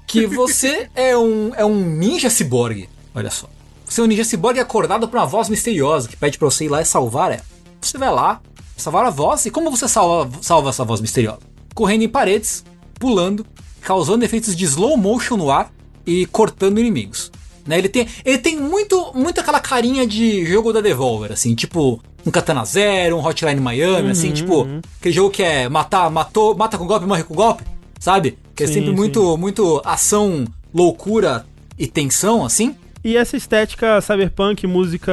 que 0.06 0.26
você 0.28 0.88
é 0.94 1.16
um, 1.16 1.52
é 1.56 1.64
um 1.64 1.74
ninja 1.74 2.30
ciborgue. 2.30 2.88
Olha 3.14 3.30
só. 3.30 3.48
É 3.96 4.02
um 4.02 4.06
ninja 4.06 4.24
ciborgue 4.24 4.60
acordado 4.60 5.08
por 5.08 5.18
uma 5.18 5.26
voz 5.26 5.48
misteriosa 5.48 6.08
que 6.08 6.16
pede 6.16 6.38
pra 6.38 6.50
você 6.50 6.66
ir 6.66 6.68
lá 6.68 6.80
e 6.80 6.84
salvar 6.84 7.32
ela. 7.32 7.42
Você 7.80 7.96
vai 7.96 8.12
lá, 8.12 8.40
salvar 8.76 9.04
a 9.04 9.10
voz, 9.10 9.46
e 9.46 9.50
como 9.50 9.70
você 9.70 9.88
salva, 9.88 10.30
salva 10.40 10.70
essa 10.70 10.84
voz 10.84 11.00
misteriosa? 11.00 11.40
Correndo 11.74 12.02
em 12.02 12.08
paredes, 12.08 12.64
pulando, 12.98 13.46
causando 13.80 14.24
efeitos 14.24 14.54
de 14.54 14.64
slow 14.64 14.96
motion 14.96 15.36
no 15.36 15.50
ar 15.50 15.72
e 16.06 16.26
cortando 16.26 16.78
inimigos. 16.78 17.30
Né, 17.66 17.76
ele 17.76 17.88
tem, 17.88 18.08
ele 18.24 18.38
tem 18.38 18.56
muito, 18.56 19.12
muito 19.14 19.40
aquela 19.40 19.60
carinha 19.60 20.06
de 20.06 20.44
jogo 20.46 20.72
da 20.72 20.80
Devolver, 20.80 21.32
assim, 21.32 21.54
tipo 21.54 22.02
um 22.24 22.30
Katana 22.30 22.64
Zero, 22.64 23.16
um 23.16 23.24
Hotline 23.24 23.60
Miami, 23.60 24.10
assim, 24.10 24.32
tipo, 24.32 24.66
aquele 24.98 25.14
jogo 25.14 25.30
que 25.30 25.42
é 25.42 25.68
matar, 25.68 26.10
matou, 26.10 26.54
mata 26.54 26.78
com 26.78 26.86
golpe, 26.86 27.06
morre 27.06 27.24
com 27.24 27.34
golpe, 27.34 27.64
sabe? 28.00 28.38
Que 28.54 28.64
é 28.64 28.66
Sim, 28.66 28.72
sempre 28.74 28.90
sim. 28.90 28.96
muito, 28.96 29.36
muito 29.36 29.82
ação, 29.84 30.46
loucura 30.72 31.44
e 31.78 31.86
tensão, 31.86 32.44
assim. 32.44 32.74
E 33.04 33.16
essa 33.16 33.36
estética 33.36 34.00
cyberpunk, 34.00 34.66
música 34.66 35.12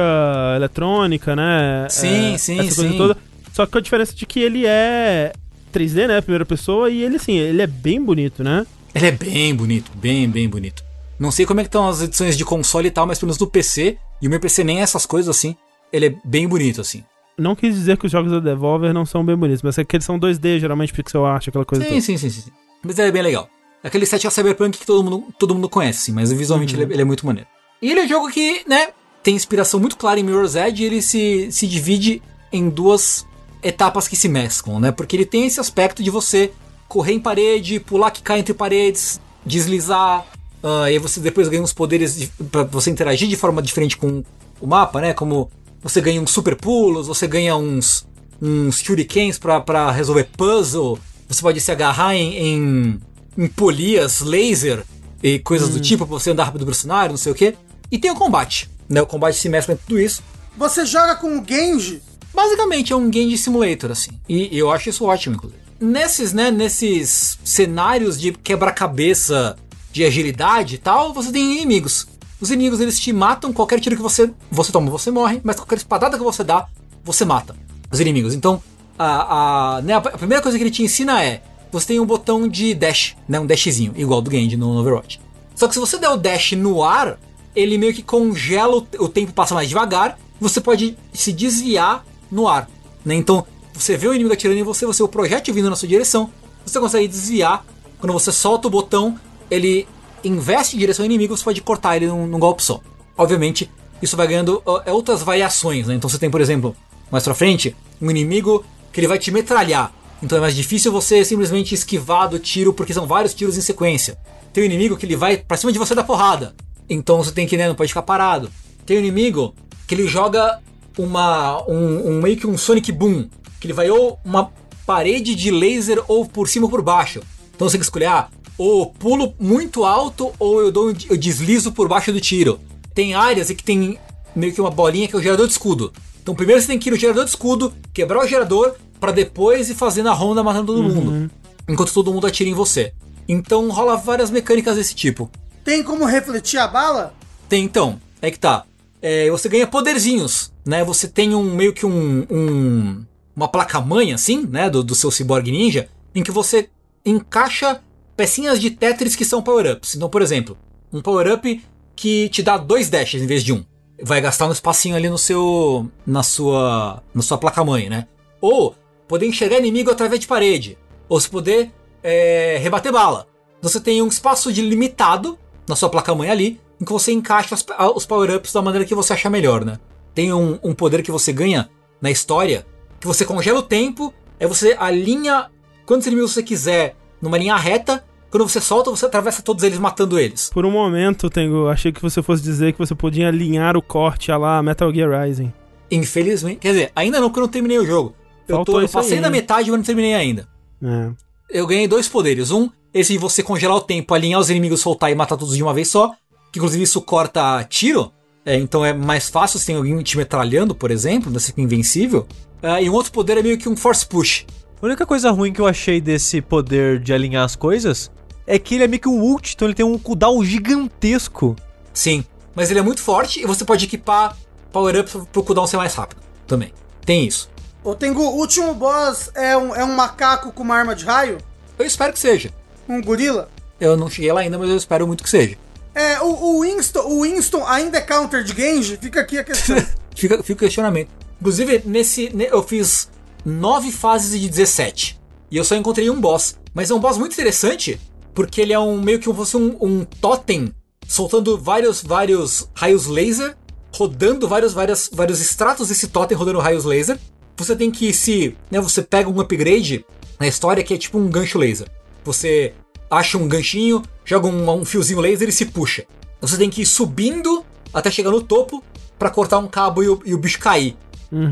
eletrônica, 0.56 1.34
né? 1.36 1.86
Sim, 1.88 2.34
É, 2.34 2.38
sim, 2.38 2.58
essa 2.58 2.74
coisa 2.74 2.90
sim. 2.90 2.98
toda. 2.98 3.16
Só 3.52 3.64
que 3.64 3.72
com 3.72 3.78
a 3.78 3.80
diferença 3.80 4.14
de 4.14 4.26
que 4.26 4.40
ele 4.40 4.66
é 4.66 5.32
3D, 5.72 6.06
né? 6.06 6.20
Primeira 6.20 6.44
pessoa, 6.44 6.90
e 6.90 7.02
ele, 7.02 7.16
assim, 7.16 7.36
ele 7.36 7.62
é 7.62 7.66
bem 7.66 8.02
bonito, 8.02 8.42
né? 8.42 8.66
Ele 8.94 9.06
é 9.06 9.12
bem 9.12 9.54
bonito, 9.54 9.90
bem, 9.94 10.28
bem 10.28 10.48
bonito. 10.48 10.82
Não 11.18 11.30
sei 11.30 11.46
como 11.46 11.60
é 11.60 11.62
que 11.62 11.68
estão 11.68 11.88
as 11.88 12.02
edições 12.02 12.36
de 12.36 12.44
console 12.44 12.88
e 12.88 12.90
tal, 12.90 13.06
mas 13.06 13.18
pelo 13.18 13.28
menos 13.28 13.38
do 13.38 13.46
PC, 13.46 13.96
e 14.20 14.26
o 14.26 14.30
meu 14.30 14.40
PC 14.40 14.64
nem 14.64 14.80
é 14.80 14.82
essas 14.82 15.06
coisas 15.06 15.34
assim, 15.34 15.56
ele 15.92 16.06
é 16.06 16.14
bem 16.24 16.46
bonito, 16.46 16.80
assim. 16.80 17.02
Não 17.38 17.54
quis 17.54 17.74
dizer 17.74 17.96
que 17.96 18.06
os 18.06 18.12
jogos 18.12 18.32
da 18.32 18.40
Devolver 18.40 18.92
não 18.92 19.06
são 19.06 19.24
bem 19.24 19.36
bonitos, 19.36 19.62
mas 19.62 19.78
é 19.78 19.84
que 19.84 19.96
eles 19.96 20.04
são 20.06 20.18
2D, 20.18 20.58
geralmente 20.58 20.92
pixel 20.92 21.24
art, 21.24 21.48
aquela 21.48 21.64
coisa 21.64 21.84
Sim, 21.84 21.90
toda. 21.90 22.00
sim, 22.00 22.16
sim, 22.18 22.30
sim, 22.30 22.40
sim. 22.42 22.50
Mas 22.82 22.98
ele 22.98 23.08
é 23.08 23.12
bem 23.12 23.22
legal. 23.22 23.48
Aquele 23.82 24.04
set 24.06 24.26
é 24.26 24.30
cyberpunk 24.30 24.78
que 24.78 24.86
todo 24.86 25.02
mundo, 25.04 25.24
todo 25.38 25.54
mundo 25.54 25.68
conhece, 25.68 25.98
assim, 26.00 26.12
mas 26.12 26.32
visualmente 26.32 26.74
ele, 26.74 26.84
é, 26.84 26.94
ele 26.94 27.02
é 27.02 27.04
muito 27.04 27.24
maneiro. 27.26 27.48
E 27.80 27.90
ele 27.90 28.00
é 28.00 28.04
um 28.04 28.08
jogo 28.08 28.30
que, 28.30 28.62
né, 28.66 28.88
tem 29.22 29.34
inspiração 29.34 29.78
muito 29.80 29.96
clara 29.96 30.18
em 30.18 30.22
Mirror's 30.22 30.54
Edge 30.54 30.82
e 30.82 30.86
ele 30.86 31.02
se, 31.02 31.48
se 31.50 31.66
divide 31.66 32.22
em 32.52 32.68
duas 32.68 33.26
etapas 33.62 34.06
que 34.06 34.16
se 34.16 34.28
mesclam, 34.28 34.78
né? 34.78 34.92
Porque 34.92 35.16
ele 35.16 35.26
tem 35.26 35.46
esse 35.46 35.58
aspecto 35.58 36.02
de 36.02 36.10
você 36.10 36.52
correr 36.88 37.12
em 37.12 37.20
parede, 37.20 37.80
pular 37.80 38.10
que 38.10 38.22
cai 38.22 38.38
entre 38.38 38.54
paredes, 38.54 39.20
deslizar, 39.44 40.24
ah, 40.62 40.90
e 40.90 40.94
aí 40.94 40.98
você 40.98 41.20
depois 41.20 41.48
ganha 41.48 41.62
uns 41.62 41.72
poderes 41.72 42.16
de, 42.16 42.26
pra 42.50 42.64
você 42.64 42.90
interagir 42.90 43.28
de 43.28 43.36
forma 43.36 43.62
diferente 43.62 43.96
com 43.96 44.24
o 44.60 44.66
mapa, 44.66 45.00
né? 45.00 45.12
Como 45.12 45.50
você 45.82 46.00
ganha 46.00 46.20
uns 46.20 46.30
super 46.30 46.56
pulos, 46.56 47.06
você 47.06 47.26
ganha 47.26 47.56
uns, 47.56 48.06
uns 48.40 48.80
shurikens 48.80 49.38
pra 49.38 49.90
resolver 49.90 50.24
puzzle, 50.36 50.98
você 51.28 51.42
pode 51.42 51.60
se 51.60 51.70
agarrar 51.70 52.14
em, 52.14 52.36
em, 52.36 53.00
em 53.38 53.46
polias, 53.46 54.20
laser 54.20 54.84
e 55.22 55.38
coisas 55.38 55.68
do 55.68 55.80
tipo 55.80 56.06
pra 56.06 56.18
você 56.18 56.30
andar 56.30 56.44
rápido 56.44 56.64
pro 56.64 56.74
cenário, 56.74 57.10
não 57.10 57.18
sei 57.18 57.32
o 57.32 57.34
que. 57.34 57.54
E 57.90 57.98
tem 57.98 58.10
o 58.10 58.14
combate, 58.14 58.68
né? 58.88 59.02
O 59.02 59.06
combate 59.06 59.36
se 59.36 59.48
mescla 59.48 59.74
em 59.74 59.76
tudo 59.76 60.00
isso. 60.00 60.22
Você 60.56 60.86
joga 60.86 61.16
com 61.16 61.38
o 61.38 61.44
Genji, 61.46 62.02
Basicamente 62.36 62.92
é 62.92 62.96
um 62.96 63.08
game 63.08 63.30
de 63.30 63.38
simulator, 63.38 63.90
assim. 63.90 64.10
E 64.28 64.50
eu 64.58 64.70
acho 64.70 64.90
isso 64.90 65.06
ótimo, 65.06 65.36
inclusive. 65.36 65.58
Nesses, 65.80 66.34
né, 66.34 66.50
nesses 66.50 67.38
cenários 67.42 68.20
de 68.20 68.30
quebra-cabeça, 68.30 69.56
de 69.90 70.04
agilidade 70.04 70.74
e 70.74 70.78
tal, 70.78 71.14
você 71.14 71.32
tem 71.32 71.56
inimigos. 71.56 72.06
Os 72.38 72.50
inimigos, 72.50 72.78
eles 72.78 73.00
te 73.00 73.10
matam, 73.10 73.54
qualquer 73.54 73.80
tiro 73.80 73.96
que 73.96 74.02
você, 74.02 74.30
você 74.50 74.70
toma, 74.70 74.90
você 74.90 75.10
morre, 75.10 75.40
mas 75.42 75.56
qualquer 75.56 75.76
espadada 75.76 76.18
que 76.18 76.22
você 76.22 76.44
dá, 76.44 76.68
você 77.02 77.24
mata 77.24 77.56
os 77.90 78.00
inimigos. 78.00 78.34
Então, 78.34 78.62
a, 78.98 79.76
a, 79.76 79.82
né, 79.82 79.94
a 79.94 80.00
primeira 80.02 80.42
coisa 80.42 80.58
que 80.58 80.64
ele 80.64 80.70
te 80.70 80.82
ensina 80.82 81.24
é, 81.24 81.42
você 81.72 81.86
tem 81.86 82.00
um 82.00 82.04
botão 82.04 82.46
de 82.46 82.74
dash, 82.74 83.16
né, 83.26 83.40
um 83.40 83.46
dashzinho, 83.46 83.94
igual 83.96 84.20
do 84.20 84.30
Genji 84.30 84.58
no 84.58 84.78
Overwatch. 84.78 85.22
Só 85.54 85.66
que 85.66 85.72
se 85.72 85.80
você 85.80 85.96
der 85.96 86.10
o 86.10 86.18
dash 86.18 86.52
no 86.52 86.82
ar, 86.82 87.18
ele 87.56 87.78
meio 87.78 87.94
que 87.94 88.02
congela, 88.02 88.76
o, 88.76 89.08
tempo 89.08 89.32
passa 89.32 89.54
mais 89.54 89.68
devagar, 89.68 90.18
você 90.38 90.60
pode 90.60 90.96
se 91.12 91.32
desviar 91.32 92.04
no 92.30 92.46
ar. 92.46 92.68
Né? 93.04 93.14
Então, 93.14 93.46
você 93.72 93.96
vê 93.96 94.06
o 94.06 94.12
inimigo 94.14 94.34
atirando 94.34 94.60
em 94.60 94.62
você, 94.62 94.84
você 94.84 95.02
o 95.02 95.08
projétil 95.08 95.54
vindo 95.54 95.70
na 95.70 95.74
sua 95.74 95.88
direção, 95.88 96.30
você 96.64 96.78
consegue 96.78 97.08
desviar. 97.08 97.64
Quando 97.98 98.12
você 98.12 98.30
solta 98.30 98.68
o 98.68 98.70
botão, 98.70 99.18
ele 99.50 99.88
investe 100.22 100.76
em 100.76 100.78
direção 100.78 101.02
ao 101.02 101.06
inimigo, 101.06 101.34
você 101.34 101.44
pode 101.44 101.62
cortar 101.62 101.96
ele 101.96 102.06
num, 102.06 102.26
num 102.26 102.38
golpe 102.38 102.62
só. 102.62 102.80
Obviamente, 103.16 103.70
isso 104.02 104.16
vai 104.16 104.26
ganhando 104.26 104.62
é 104.84 104.92
outras 104.92 105.22
variações. 105.22 105.86
Né? 105.86 105.94
Então, 105.94 106.10
você 106.10 106.18
tem, 106.18 106.30
por 106.30 106.42
exemplo, 106.42 106.76
mais 107.10 107.24
pra 107.24 107.34
frente, 107.34 107.74
um 108.00 108.10
inimigo 108.10 108.62
que 108.92 109.00
ele 109.00 109.08
vai 109.08 109.18
te 109.18 109.30
metralhar. 109.30 109.92
Então 110.22 110.38
é 110.38 110.40
mais 110.40 110.54
difícil 110.54 110.90
você 110.90 111.24
simplesmente 111.24 111.74
esquivar 111.74 112.28
do 112.28 112.38
tiro, 112.38 112.72
porque 112.72 112.94
são 112.94 113.06
vários 113.06 113.34
tiros 113.34 113.56
em 113.56 113.60
sequência. 113.60 114.18
Tem 114.52 114.62
um 114.62 114.66
inimigo 114.66 114.96
que 114.96 115.04
ele 115.04 115.16
vai 115.16 115.36
pra 115.36 115.56
cima 115.56 115.70
de 115.70 115.78
você 115.78 115.94
da 115.94 116.02
porrada. 116.02 116.54
Então 116.88 117.22
você 117.22 117.32
tem 117.32 117.46
que, 117.46 117.56
né, 117.56 117.68
não 117.68 117.74
pode 117.74 117.88
ficar 117.88 118.02
parado. 118.02 118.50
Tem 118.84 118.96
um 118.96 119.00
inimigo 119.00 119.54
que 119.86 119.94
ele 119.94 120.06
joga 120.06 120.60
uma 120.98 121.62
um, 121.68 122.10
um 122.10 122.22
meio 122.22 122.36
que 122.36 122.46
um 122.46 122.56
Sonic 122.56 122.90
Boom, 122.92 123.28
que 123.60 123.66
ele 123.66 123.72
vai 123.72 123.90
ou 123.90 124.18
uma 124.24 124.50
parede 124.86 125.34
de 125.34 125.50
laser 125.50 126.02
ou 126.08 126.26
por 126.26 126.48
cima 126.48 126.66
ou 126.66 126.70
por 126.70 126.82
baixo. 126.82 127.20
Então 127.54 127.68
você 127.68 127.72
tem 127.72 127.80
que 127.80 127.86
escolher, 127.86 128.06
ah, 128.06 128.28
ou 128.56 128.86
pulo 128.86 129.34
muito 129.38 129.84
alto 129.84 130.32
ou 130.38 130.60
eu 130.60 130.72
dou 130.72 130.92
eu 131.08 131.16
deslizo 131.16 131.72
por 131.72 131.88
baixo 131.88 132.12
do 132.12 132.20
tiro. 132.20 132.60
Tem 132.94 133.14
áreas 133.14 133.50
em 133.50 133.54
que 133.54 133.64
tem 133.64 133.98
meio 134.34 134.52
que 134.52 134.60
uma 134.60 134.70
bolinha 134.70 135.08
que 135.08 135.14
é 135.14 135.18
o 135.18 135.22
gerador 135.22 135.46
de 135.46 135.52
escudo. 135.52 135.92
Então 136.22 136.34
primeiro 136.34 136.60
você 136.60 136.68
tem 136.68 136.78
que 136.78 136.88
ir 136.88 136.92
no 136.92 136.96
gerador 136.96 137.24
de 137.24 137.30
escudo, 137.30 137.72
quebrar 137.92 138.24
o 138.24 138.26
gerador 138.26 138.74
para 138.98 139.12
depois 139.12 139.68
ir 139.68 139.74
fazendo 139.74 140.08
a 140.08 140.12
ronda 140.12 140.42
matando 140.42 140.72
todo 140.72 140.82
mundo, 140.82 141.30
enquanto 141.68 141.92
todo 141.92 142.12
mundo 142.12 142.26
atira 142.26 142.48
em 142.48 142.54
você. 142.54 142.92
Então 143.28 143.68
rola 143.70 143.96
várias 143.96 144.30
mecânicas 144.30 144.76
desse 144.76 144.94
tipo. 144.94 145.30
Tem 145.66 145.82
como 145.82 146.04
refletir 146.06 146.58
a 146.58 146.68
bala? 146.68 147.12
Tem 147.48 147.64
então, 147.64 148.00
é 148.22 148.30
que 148.30 148.38
tá. 148.38 148.64
É, 149.02 149.28
você 149.30 149.48
ganha 149.48 149.66
poderzinhos, 149.66 150.52
né? 150.64 150.84
Você 150.84 151.08
tem 151.08 151.34
um 151.34 151.54
meio 151.54 151.72
que 151.72 151.84
um, 151.84 152.24
um- 152.30 153.04
uma 153.34 153.48
placa 153.48 153.80
mãe 153.80 154.12
assim, 154.12 154.46
né, 154.46 154.70
do, 154.70 154.82
do 154.84 154.94
seu 154.94 155.10
cyborg 155.10 155.50
ninja, 155.50 155.88
em 156.14 156.22
que 156.22 156.30
você 156.30 156.70
encaixa 157.04 157.80
pecinhas 158.16 158.60
de 158.60 158.70
Tetris 158.70 159.16
que 159.16 159.24
são 159.24 159.42
power-ups. 159.42 159.96
Então, 159.96 160.08
por 160.08 160.22
exemplo, 160.22 160.56
um 160.92 161.02
power-up 161.02 161.60
que 161.96 162.28
te 162.28 162.42
dá 162.44 162.56
dois 162.56 162.88
dashes 162.88 163.20
em 163.20 163.26
vez 163.26 163.42
de 163.42 163.52
um. 163.52 163.64
Vai 164.00 164.20
gastar 164.20 164.46
um 164.46 164.52
espacinho 164.52 164.94
ali 164.94 165.08
no 165.10 165.18
seu 165.18 165.90
na 166.06 166.22
sua 166.22 167.02
na 167.12 167.22
sua 167.22 167.38
placa 167.38 167.64
mãe, 167.64 167.88
né? 167.90 168.06
Ou 168.40 168.74
poder 169.08 169.26
enxergar 169.26 169.58
inimigo 169.58 169.90
através 169.90 170.20
de 170.20 170.28
parede, 170.28 170.78
ou 171.08 171.20
se 171.20 171.28
poder 171.28 171.72
é, 172.04 172.56
rebater 172.62 172.92
bala. 172.92 173.26
Você 173.60 173.80
tem 173.80 174.00
um 174.00 174.08
espaço 174.08 174.52
de 174.52 174.62
limitado 174.62 175.36
na 175.68 175.76
sua 175.76 175.88
placa 175.88 176.14
mãe 176.14 176.30
ali, 176.30 176.60
em 176.80 176.84
que 176.84 176.92
você 176.92 177.12
encaixa 177.12 177.54
as- 177.54 177.64
os 177.94 178.06
power-ups 178.06 178.52
da 178.52 178.62
maneira 178.62 178.84
que 178.86 178.94
você 178.94 179.12
achar 179.12 179.30
melhor, 179.30 179.64
né? 179.64 179.78
Tem 180.14 180.32
um, 180.32 180.58
um 180.62 180.74
poder 180.74 181.02
que 181.02 181.10
você 181.10 181.32
ganha 181.32 181.68
na 182.00 182.10
história, 182.10 182.66
que 183.00 183.06
você 183.06 183.24
congela 183.24 183.58
o 183.58 183.62
tempo, 183.62 184.12
aí 184.40 184.46
você 184.46 184.76
alinha 184.78 185.46
quantos 185.84 186.06
inimigos 186.06 186.32
você 186.32 186.42
quiser 186.42 186.96
numa 187.20 187.38
linha 187.38 187.56
reta, 187.56 188.04
quando 188.30 188.48
você 188.48 188.60
solta, 188.60 188.90
você 188.90 189.06
atravessa 189.06 189.40
todos 189.42 189.62
eles 189.64 189.78
matando 189.78 190.18
eles. 190.18 190.50
Por 190.50 190.66
um 190.66 190.70
momento, 190.70 191.30
Tengo, 191.30 191.68
achei 191.68 191.90
que 191.92 192.02
você 192.02 192.22
fosse 192.22 192.42
dizer 192.42 192.72
que 192.72 192.78
você 192.78 192.94
podia 192.94 193.28
alinhar 193.28 193.76
o 193.76 193.82
corte 193.82 194.30
a 194.30 194.36
lá 194.36 194.62
Metal 194.62 194.92
Gear 194.92 195.22
Rising. 195.22 195.52
Infelizmente, 195.90 196.58
quer 196.58 196.72
dizer, 196.72 196.92
ainda 196.94 197.20
não 197.20 197.28
porque 197.28 197.38
eu 197.38 197.42
não 197.44 197.48
terminei 197.48 197.78
o 197.78 197.86
jogo. 197.86 198.14
Eu, 198.48 198.56
Faltou 198.56 198.74
tô, 198.76 198.80
eu 198.80 198.84
isso 198.84 198.98
aí, 198.98 199.02
passei 199.04 199.20
da 199.20 199.26
hein? 199.28 199.32
metade, 199.32 199.70
mas 199.70 199.78
não 199.78 199.84
terminei 199.84 200.14
ainda. 200.14 200.48
É. 200.82 201.10
eu 201.58 201.66
ganhei 201.66 201.88
dois 201.88 202.08
poderes. 202.08 202.50
Um, 202.50 202.68
esse 202.96 203.12
de 203.12 203.18
você 203.18 203.42
congelar 203.42 203.76
o 203.76 203.80
tempo, 203.80 204.14
alinhar 204.14 204.40
os 204.40 204.48
inimigos, 204.48 204.80
soltar 204.80 205.12
e 205.12 205.14
matar 205.14 205.36
todos 205.36 205.54
de 205.54 205.62
uma 205.62 205.74
vez 205.74 205.88
só. 205.88 206.12
Que 206.50 206.58
inclusive 206.58 206.82
isso 206.82 207.00
corta 207.02 207.62
tiro. 207.64 208.10
É, 208.44 208.56
então 208.56 208.84
é 208.84 208.92
mais 208.92 209.28
fácil 209.28 209.58
se 209.58 209.66
tem 209.66 209.76
alguém 209.76 210.00
te 210.02 210.16
metralhando, 210.16 210.74
por 210.74 210.90
exemplo, 210.90 211.30
né, 211.30 211.38
você 211.38 211.46
fica 211.46 211.60
invencível. 211.60 212.26
Ah, 212.62 212.80
e 212.80 212.88
um 212.88 212.94
outro 212.94 213.12
poder 213.12 213.36
é 213.36 213.42
meio 213.42 213.58
que 213.58 213.68
um 213.68 213.76
force 213.76 214.06
push. 214.06 214.46
A 214.80 214.86
única 214.86 215.04
coisa 215.04 215.30
ruim 215.30 215.52
que 215.52 215.60
eu 215.60 215.66
achei 215.66 216.00
desse 216.00 216.40
poder 216.40 217.00
de 217.00 217.12
alinhar 217.12 217.44
as 217.44 217.56
coisas 217.56 218.10
é 218.46 218.58
que 218.58 218.76
ele 218.76 218.84
é 218.84 218.88
meio 218.88 219.00
que 219.00 219.08
um 219.08 219.20
ult, 219.20 219.52
então 219.54 219.66
ele 219.66 219.74
tem 219.74 219.84
um 219.84 219.98
cooldown 219.98 220.44
gigantesco. 220.44 221.56
Sim, 221.92 222.24
mas 222.54 222.70
ele 222.70 222.78
é 222.78 222.82
muito 222.82 223.02
forte 223.02 223.40
e 223.40 223.46
você 223.46 223.64
pode 223.64 223.84
equipar 223.84 224.36
power-ups 224.72 225.16
pro 225.32 225.42
cooldown 225.42 225.66
ser 225.66 225.76
mais 225.76 225.94
rápido 225.94 226.22
também. 226.46 226.72
Tem 227.04 227.26
isso. 227.26 227.50
O 227.82 227.94
Tengu, 227.94 228.22
o 228.22 228.36
último 228.36 228.74
boss 228.74 229.30
é 229.34 229.56
um, 229.56 229.74
é 229.74 229.84
um 229.84 229.94
macaco 229.94 230.52
com 230.52 230.62
uma 230.62 230.76
arma 230.76 230.94
de 230.94 231.04
raio? 231.04 231.38
Eu 231.78 231.84
espero 231.84 232.12
que 232.12 232.18
seja. 232.18 232.52
Um 232.88 233.00
gorila? 233.02 233.48
Eu 233.80 233.96
não 233.96 234.08
cheguei 234.08 234.32
lá 234.32 234.40
ainda, 234.40 234.58
mas 234.58 234.70
eu 234.70 234.76
espero 234.76 235.06
muito 235.06 235.22
que 235.22 235.30
seja. 235.30 235.56
É, 235.94 236.20
o, 236.20 236.26
o, 236.26 236.60
Winston, 236.62 237.00
o 237.00 237.22
Winston 237.22 237.64
ainda 237.66 237.98
é 237.98 238.00
counter 238.00 238.44
de 238.44 238.54
Genji? 238.54 238.98
Fica 239.00 239.20
aqui 239.20 239.38
a 239.38 239.44
questão. 239.44 239.76
Fica, 240.16 240.42
fica 240.42 240.52
o 240.52 240.56
questionamento. 240.66 241.10
Inclusive, 241.38 241.82
nesse. 241.84 242.34
ne- 242.34 242.48
Eu 242.50 242.62
fiz 242.62 243.10
nove 243.44 243.92
fases 243.92 244.40
de 244.40 244.48
17. 244.48 245.20
E 245.50 245.56
eu 245.58 245.64
só 245.64 245.74
encontrei 245.76 246.08
um 246.08 246.18
boss. 246.18 246.56
Mas 246.72 246.90
é 246.90 246.94
um 246.94 246.98
boss 246.98 247.18
muito 247.18 247.34
interessante, 247.34 248.00
porque 248.34 248.62
ele 248.62 248.72
é 248.72 248.78
um 248.78 248.98
meio 248.98 249.18
que 249.18 249.30
fosse 249.32 249.58
um, 249.58 249.76
um 249.78 250.04
totem 250.04 250.72
soltando 251.06 251.58
vários, 251.58 252.02
vários 252.02 252.66
raios 252.74 253.06
laser, 253.06 253.54
rodando 253.92 254.48
vários, 254.48 254.72
vários, 254.72 255.10
vários 255.12 255.38
estratos 255.40 255.88
desse 255.88 256.08
totem 256.08 256.36
rodando 256.36 256.60
raios 256.60 256.84
laser. 256.86 257.18
Você 257.58 257.76
tem 257.76 257.90
que 257.90 258.10
se. 258.14 258.56
Né, 258.70 258.80
você 258.80 259.02
pega 259.02 259.28
um 259.28 259.38
upgrade 259.38 260.02
na 260.40 260.46
história 260.46 260.82
que 260.82 260.94
é 260.94 260.98
tipo 260.98 261.18
um 261.18 261.28
gancho 261.28 261.58
laser. 261.58 261.88
Você 262.26 262.74
acha 263.10 263.38
um 263.38 263.48
ganchinho, 263.48 264.02
joga 264.24 264.48
um, 264.48 264.70
um 264.70 264.84
fiozinho 264.84 265.20
laser 265.20 265.48
e 265.48 265.52
se 265.52 265.66
puxa. 265.66 266.04
Você 266.40 266.58
tem 266.58 266.68
que 266.68 266.82
ir 266.82 266.86
subindo 266.86 267.64
até 267.94 268.10
chegar 268.10 268.30
no 268.30 268.42
topo 268.42 268.82
pra 269.18 269.30
cortar 269.30 269.58
um 269.58 269.68
cabo 269.68 270.02
e 270.02 270.08
o, 270.08 270.20
e 270.26 270.34
o 270.34 270.38
bicho 270.38 270.58
cair. 270.58 270.96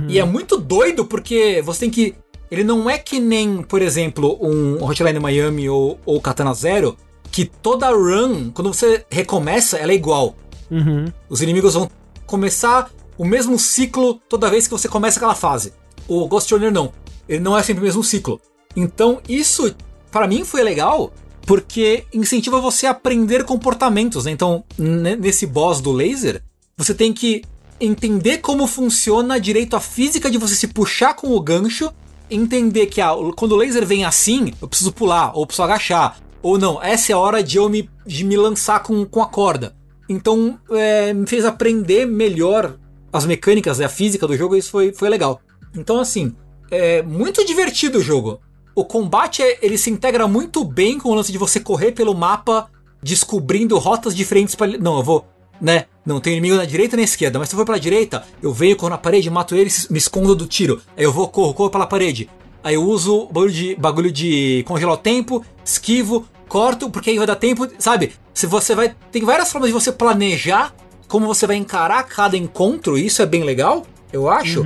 E 0.08 0.18
é 0.18 0.24
muito 0.24 0.56
doido 0.56 1.04
porque 1.04 1.62
você 1.64 1.80
tem 1.80 1.90
que. 1.90 2.14
Ele 2.50 2.62
não 2.62 2.88
é 2.88 2.98
que 2.98 3.18
nem, 3.18 3.62
por 3.62 3.80
exemplo, 3.80 4.38
um 4.40 4.82
Hotline 4.84 5.18
Miami 5.18 5.68
ou, 5.68 5.98
ou 6.04 6.20
Katana 6.20 6.54
Zero, 6.54 6.96
que 7.30 7.44
toda 7.44 7.90
run, 7.90 8.50
quando 8.50 8.72
você 8.72 9.04
recomeça, 9.10 9.78
ela 9.78 9.92
é 9.92 9.94
igual. 9.94 10.36
Uhum. 10.70 11.06
Os 11.28 11.42
inimigos 11.42 11.74
vão 11.74 11.90
começar 12.26 12.90
o 13.16 13.24
mesmo 13.24 13.58
ciclo 13.58 14.20
toda 14.28 14.50
vez 14.50 14.66
que 14.66 14.72
você 14.72 14.88
começa 14.88 15.18
aquela 15.18 15.34
fase. 15.34 15.72
O 16.06 16.26
Ghost 16.28 16.52
Runner 16.52 16.72
não. 16.72 16.92
Ele 17.28 17.40
não 17.40 17.56
é 17.56 17.62
sempre 17.62 17.82
o 17.82 17.84
mesmo 17.84 18.04
ciclo. 18.04 18.40
Então, 18.76 19.20
isso, 19.28 19.74
para 20.14 20.28
mim, 20.28 20.44
foi 20.44 20.62
legal, 20.62 21.12
porque 21.44 22.04
incentiva 22.14 22.60
você 22.60 22.86
a 22.86 22.92
aprender 22.92 23.42
comportamentos, 23.42 24.26
né? 24.26 24.30
Então, 24.30 24.62
nesse 24.78 25.44
boss 25.44 25.80
do 25.80 25.90
laser, 25.90 26.40
você 26.76 26.94
tem 26.94 27.12
que 27.12 27.42
entender 27.80 28.38
como 28.38 28.68
funciona 28.68 29.40
direito 29.40 29.74
a 29.74 29.80
física 29.80 30.30
de 30.30 30.38
você 30.38 30.54
se 30.54 30.68
puxar 30.68 31.14
com 31.14 31.32
o 31.32 31.40
gancho, 31.40 31.92
entender 32.30 32.86
que 32.86 33.00
ah, 33.00 33.12
quando 33.36 33.52
o 33.52 33.56
laser 33.56 33.84
vem 33.84 34.04
assim, 34.04 34.52
eu 34.62 34.68
preciso 34.68 34.92
pular, 34.92 35.32
ou 35.36 35.44
preciso 35.44 35.64
agachar, 35.64 36.20
ou 36.40 36.56
não, 36.56 36.80
essa 36.80 37.10
é 37.10 37.14
a 37.16 37.18
hora 37.18 37.42
de 37.42 37.56
eu 37.56 37.68
me, 37.68 37.90
de 38.06 38.22
me 38.22 38.36
lançar 38.36 38.84
com, 38.84 39.04
com 39.04 39.20
a 39.20 39.26
corda. 39.26 39.74
Então, 40.08 40.60
é, 40.70 41.12
me 41.12 41.26
fez 41.26 41.44
aprender 41.44 42.06
melhor 42.06 42.78
as 43.12 43.26
mecânicas, 43.26 43.80
né, 43.80 43.86
a 43.86 43.88
física 43.88 44.28
do 44.28 44.36
jogo, 44.36 44.54
e 44.54 44.60
isso 44.60 44.70
foi, 44.70 44.92
foi 44.92 45.08
legal. 45.08 45.40
Então, 45.76 45.98
assim, 45.98 46.36
é 46.70 47.02
muito 47.02 47.44
divertido 47.44 47.98
o 47.98 48.00
jogo. 48.00 48.40
O 48.74 48.84
combate, 48.84 49.42
é- 49.42 49.58
ele 49.62 49.78
se 49.78 49.90
integra 49.90 50.26
muito 50.26 50.64
bem 50.64 50.98
com 50.98 51.10
o 51.10 51.14
lance 51.14 51.30
de 51.30 51.38
você 51.38 51.60
correr 51.60 51.92
pelo 51.92 52.14
mapa, 52.14 52.68
descobrindo 53.02 53.78
rotas 53.78 54.14
diferentes 54.14 54.54
para 54.54 54.78
Não, 54.78 54.96
eu 54.96 55.02
vou, 55.02 55.26
né? 55.60 55.86
Não 56.04 56.20
tem 56.20 56.32
inimigo 56.32 56.56
na 56.56 56.64
direita 56.64 56.96
e 56.96 56.98
na 56.98 57.02
esquerda, 57.02 57.38
mas 57.38 57.48
se 57.48 57.54
eu 57.54 57.58
for 57.58 57.64
pela 57.64 57.78
direita, 57.80 58.24
eu 58.42 58.52
venho, 58.52 58.76
corro 58.76 58.90
na 58.90 58.98
parede, 58.98 59.30
mato 59.30 59.54
ele, 59.54 59.70
me 59.90 59.98
escondo 59.98 60.34
do 60.34 60.46
tiro. 60.46 60.80
Aí 60.96 61.04
eu 61.04 61.12
vou, 61.12 61.28
corro, 61.28 61.54
corro 61.54 61.70
pela 61.70 61.86
parede. 61.86 62.28
Aí 62.62 62.74
eu 62.74 62.82
uso 62.82 63.26
bagulho 63.26 63.52
de, 63.52 63.74
bagulho 63.76 64.10
de 64.12 64.64
congelar 64.66 64.94
o 64.94 64.98
tempo, 64.98 65.44
esquivo, 65.64 66.26
corto, 66.48 66.90
porque 66.90 67.10
aí 67.10 67.18
vai 67.18 67.26
dar 67.26 67.36
tempo, 67.36 67.68
sabe? 67.78 68.12
Se 68.32 68.46
você 68.46 68.74
vai. 68.74 68.94
Tem 69.12 69.22
várias 69.22 69.52
formas 69.52 69.68
de 69.68 69.74
você 69.74 69.92
planejar 69.92 70.74
como 71.06 71.26
você 71.26 71.46
vai 71.46 71.56
encarar 71.56 72.02
cada 72.04 72.36
encontro, 72.36 72.98
isso 72.98 73.22
é 73.22 73.26
bem 73.26 73.44
legal, 73.44 73.86
eu 74.12 74.28
acho. 74.28 74.62